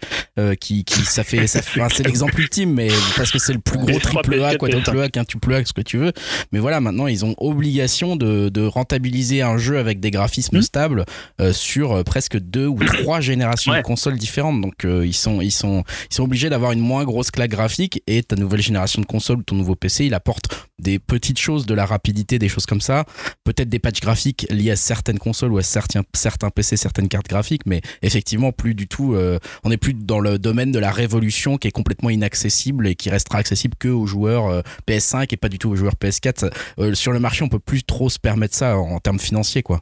[0.61, 2.87] qui, qui ça fait, ça fait c'est l'exemple ultime, mais
[3.17, 5.97] parce que c'est le plus gros triple A, quadruple A, quintuple A, ce que tu
[5.97, 6.13] veux.
[6.53, 10.61] Mais voilà, maintenant ils ont obligation de, de rentabiliser un jeu avec des graphismes hmm.
[10.61, 11.05] stables
[11.51, 14.61] sur presque deux ou trois générations de consoles différentes.
[14.61, 18.01] Donc euh, ils, sont, ils, sont, ils sont obligés d'avoir une moins grosse claque graphique
[18.07, 21.65] et ta nouvelle génération de console ou ton nouveau PC, il apporte des petites choses,
[21.65, 23.05] de la rapidité, des choses comme ça.
[23.43, 27.27] Peut-être des patchs graphiques liés à certaines consoles ou à certains, certains PC, certaines cartes
[27.27, 29.13] graphiques, mais effectivement plus du tout.
[29.13, 32.95] Euh, on n'est plus dans le domaine de la révolution qui est complètement inaccessible et
[32.95, 36.95] qui restera accessible que aux joueurs euh, PS5 et pas du tout aux joueurs PS4.
[36.95, 39.81] sur le marché, on peut plus trop se permettre ça en termes financiers, quoi.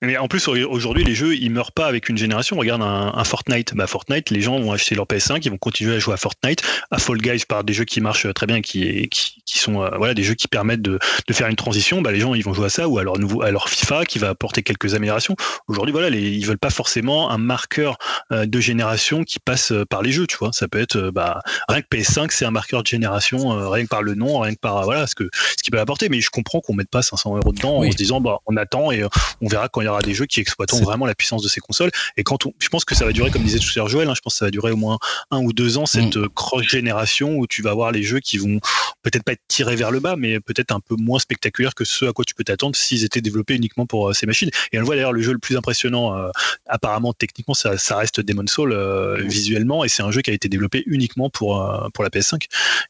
[0.00, 2.56] Mais en plus, aujourd'hui, les jeux, ils meurent pas avec une génération.
[2.56, 3.74] Regarde un, Fortnite.
[3.74, 6.62] Bah, Fortnite, les gens vont acheter leur PS5, ils vont continuer à jouer à Fortnite,
[6.92, 9.90] à Fall Guys par des jeux qui marchent très bien, qui, qui, qui sont euh,
[9.96, 12.00] voilà des jeux qui permettent de, de, faire une transition.
[12.00, 14.04] Bah, les gens, ils vont jouer à ça ou à leur nouveau, à leur FIFA
[14.04, 15.34] qui va apporter quelques améliorations.
[15.66, 17.98] Aujourd'hui, voilà, les, ils veulent pas forcément un marqueur
[18.30, 20.28] euh, de génération qui passe euh, par les jeux.
[20.28, 23.82] Tu vois, ça peut être bah, rien que PS5, c'est un marqueur de génération, rien
[23.82, 26.08] que par le nom, rien que par voilà ce que ce qu'il peut apporter.
[26.08, 28.92] Mais je comprends qu'on mette pas 500 euros dedans en se disant bah on attend
[28.92, 29.02] et
[29.40, 31.60] on verra quand il y aura des jeux qui exploiteront vraiment la puissance de ces
[31.60, 31.90] consoles.
[32.16, 34.08] Et quand on, je pense que ça va durer, comme disait tout à l'heure Joël,
[34.08, 34.98] hein, je pense que ça va durer au moins
[35.30, 36.28] un ou deux ans cette mm.
[36.30, 38.60] cross-génération où tu vas avoir les jeux qui vont
[39.02, 42.04] peut-être pas être tirés vers le bas, mais peut-être un peu moins spectaculaires que ce
[42.06, 44.50] à quoi tu peux t'attendre s'ils étaient développés uniquement pour euh, ces machines.
[44.72, 46.30] Et on le voit d'ailleurs, le jeu le plus impressionnant, euh,
[46.66, 50.34] apparemment techniquement, ça, ça, reste Demon's Soul euh, visuellement, et c'est un jeu qui a
[50.34, 52.44] été développé uniquement pour, pour la PS5.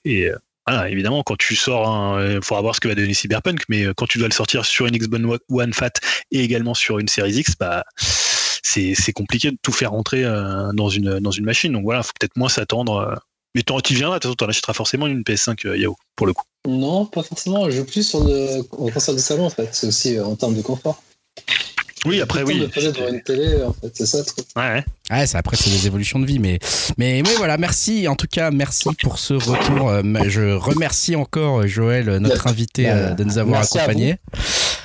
[0.05, 0.31] Et
[0.69, 4.07] voilà, évidemment, quand tu sors, il faudra voir ce que va donner Cyberpunk, mais quand
[4.07, 5.93] tu dois le sortir sur une Xbox One Fat
[6.31, 7.85] et également sur une Series X, bah,
[8.69, 11.73] c'est compliqué de tout faire rentrer euh, dans, une, dans une machine.
[11.73, 12.97] Donc voilà, il faut peut-être moins s'attendre.
[12.97, 13.15] Euh.
[13.55, 16.45] Mais tu viendras, tu en achèteras forcément une PS5 euh, Yahoo, pour le coup.
[16.67, 17.69] Non, pas forcément.
[17.71, 19.71] Je joue plus sur le console de salon, en fait.
[19.73, 21.03] C'est aussi en termes de confort.
[22.07, 22.68] Oui, après, oui.
[22.73, 24.47] Poser devant une télé, en fait, c'est ça le truc.
[24.57, 26.39] Ouais, ça, après, c'est des évolutions de vie.
[26.39, 26.59] Mais,
[26.97, 28.07] mais, mais voilà, merci.
[28.09, 29.89] En tout cas, merci pour ce retour.
[29.91, 34.17] Euh, Je remercie encore Joël, notre invité, euh, de nous avoir Merci à accompagnés.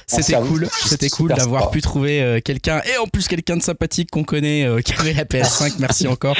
[0.07, 4.09] C'était cool, c'était cool d'avoir pu trouver euh, quelqu'un et en plus quelqu'un de sympathique
[4.11, 5.73] qu'on connaît euh, qui avait la PS5.
[5.79, 6.35] Merci encore.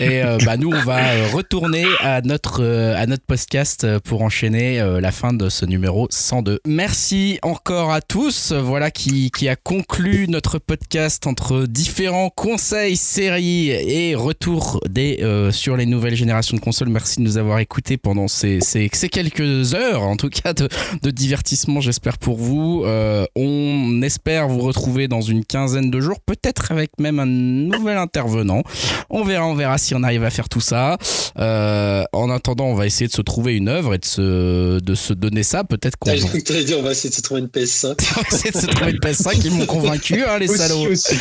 [0.00, 1.00] Et euh, bah nous on va
[1.32, 2.64] retourner à notre
[2.96, 6.60] à notre podcast pour enchaîner la fin de ce numéro 102.
[6.66, 8.52] Merci encore à tous.
[8.52, 15.50] Voilà qui qui a conclu notre podcast entre différents conseils, séries et retour des euh,
[15.52, 16.88] sur les nouvelles générations de consoles.
[16.88, 20.68] Merci de nous avoir écoutés pendant ces, ces, ces quelques heures, en tout cas de,
[21.02, 22.82] de divertissement, j'espère pour vous.
[22.84, 27.96] Euh, on espère vous retrouver dans une quinzaine de jours, peut-être avec même un nouvel
[27.98, 28.62] intervenant.
[29.10, 30.96] On verra, on verra si on arrive à faire tout ça.
[31.38, 34.94] Euh, en attendant, on va essayer de se trouver une œuvre et de se, de
[34.94, 35.64] se donner ça.
[35.64, 37.46] Peut-être qu'on J'ai va cru que t'allais dire, on va essayer de se trouver une
[37.46, 37.96] PS5.
[38.32, 39.40] essayer de se trouver une PS5.
[39.44, 40.88] Ils m'ont convaincu, hein, les Aussi, salauds.
[40.90, 41.14] aussi.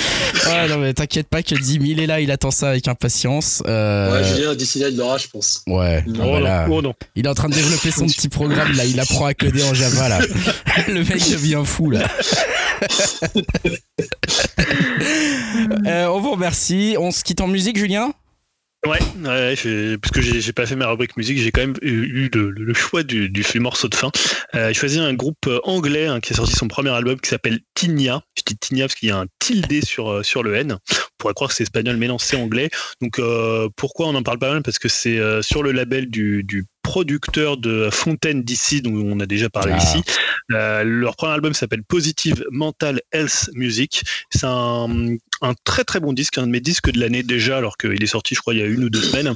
[0.48, 3.62] Ouais, non, mais t'inquiète pas que Dim, il est là, il attend ça avec impatience.
[3.68, 5.62] Euh, Ouais, Julien, d'ici là, il l'aura, je pense.
[5.68, 6.68] Ouais, voilà.
[6.68, 6.94] non, oh non.
[7.16, 9.74] Il est en train de développer son petit programme là, il apprend à coder en
[9.74, 10.20] Java là.
[10.88, 12.08] Le mec devient fou là.
[15.88, 16.96] Euh, on vous remercie.
[17.00, 18.12] On se quitte en musique, Julien?
[18.86, 22.30] Ouais, ouais je- parce que j'ai pas fait ma rubrique musique, j'ai quand même eu
[22.34, 24.12] le, le choix du, du morceau de fin.
[24.54, 27.30] Euh, j'ai choisi un groupe euh, anglais hein, qui a sorti son premier album qui
[27.30, 28.22] s'appelle Tinia.
[28.38, 30.74] Je dis Tinia parce qu'il y a un tilde sur, euh, sur le N.
[30.74, 32.70] On pourrait croire que c'est espagnol, mais non, c'est anglais.
[33.02, 34.62] Donc euh, pourquoi on en parle pas mal?
[34.64, 39.20] Parce que c'est euh, sur le label du, du producteur de Fontaine d'ici, dont on
[39.20, 39.84] a déjà parlé Ah.
[39.84, 40.02] ici.
[40.54, 44.04] Euh, leur premier album s'appelle Positive Mental Health Music.
[44.30, 47.76] C'est un, un très très bon disque, un de mes disques de l'année déjà, alors
[47.78, 49.36] qu'il est sorti, je crois, il y a une ou deux semaines.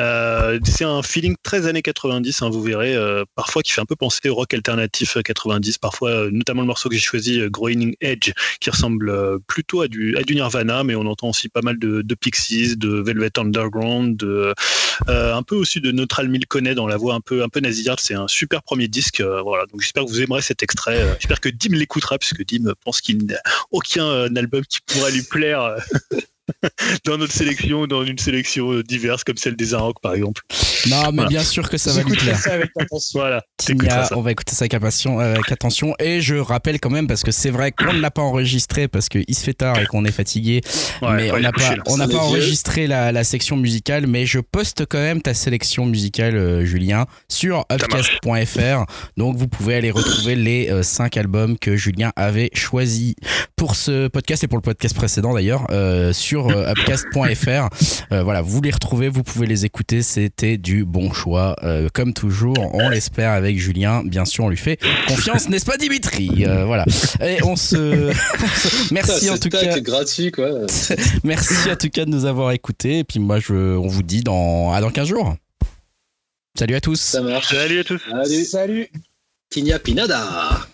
[0.00, 3.86] Euh, c'est un feeling très années 90, hein, vous verrez, euh, parfois qui fait un
[3.86, 7.94] peu penser au rock alternatif euh, 90, parfois, notamment le morceau que j'ai choisi, Growing
[8.00, 9.12] Edge, qui ressemble
[9.46, 12.76] plutôt à du, à du Nirvana, mais on entend aussi pas mal de, de Pixies,
[12.76, 14.54] de Velvet Underground, de,
[15.08, 18.00] euh, un peu aussi de Neutral Milconnet dans la voix un peu, un peu nasillarde.
[18.00, 19.66] C'est un super premier disque, euh, voilà.
[19.66, 21.00] Donc j'espère que vous aimerez cet extrait.
[21.00, 23.36] euh, j'espère que Dim l'écoutera, puisque Dim pense qu'il n'a
[23.70, 25.76] aucun euh, album qui pourrait lui plaire.
[26.64, 26.68] euh,
[27.04, 30.42] dans notre sélection ou dans une sélection euh, diverse comme celle des Arocs par exemple.
[30.88, 31.28] Non, mais Voilà.
[31.28, 32.38] bien sûr que ça va lui plaire.
[32.38, 33.20] ça avec attention.
[33.20, 33.42] Voilà,
[34.04, 34.16] ça.
[34.16, 35.94] on va écouter ça avec, euh, avec attention.
[35.98, 39.08] Et je rappelle quand même, parce que c'est vrai qu'on ne l'a pas enregistré parce
[39.08, 40.60] qu'il se fait tard et qu'on est fatigué,
[41.02, 44.38] Ouais, mais ouais, on n'a pas, on pas enregistré la, la section musicale, mais je
[44.38, 48.84] poste quand même ta sélection musicale, euh, Julien, sur upcast.fr.
[49.16, 53.14] Donc vous pouvez aller retrouver les 5 albums que Julien avait choisis
[53.56, 57.68] pour ce podcast et pour le podcast précédent d'ailleurs euh, sur euh, upcast.fr.
[58.12, 60.02] Euh, voilà, vous les retrouvez, vous pouvez les écouter.
[60.02, 62.74] C'était du bon choix, Euh, comme toujours.
[62.74, 64.02] On l'espère avec Julien.
[64.04, 66.44] Bien sûr, on lui fait confiance, n'est-ce pas, Dimitri?
[66.46, 66.84] Euh, Voilà.
[67.22, 68.12] Et on se
[68.92, 69.80] merci en tout cas.
[69.80, 70.48] gratuit, quoi.
[71.24, 72.98] Merci en tout cas de nous avoir écoutés.
[73.00, 75.34] Et puis moi, je, on vous dit dans, à dans 15 jours.
[76.58, 77.00] Salut à tous.
[77.00, 77.48] Ça marche.
[77.54, 78.00] Salut à tous.
[78.12, 78.88] Allez, Salut.
[79.50, 80.66] Tinia Pinada.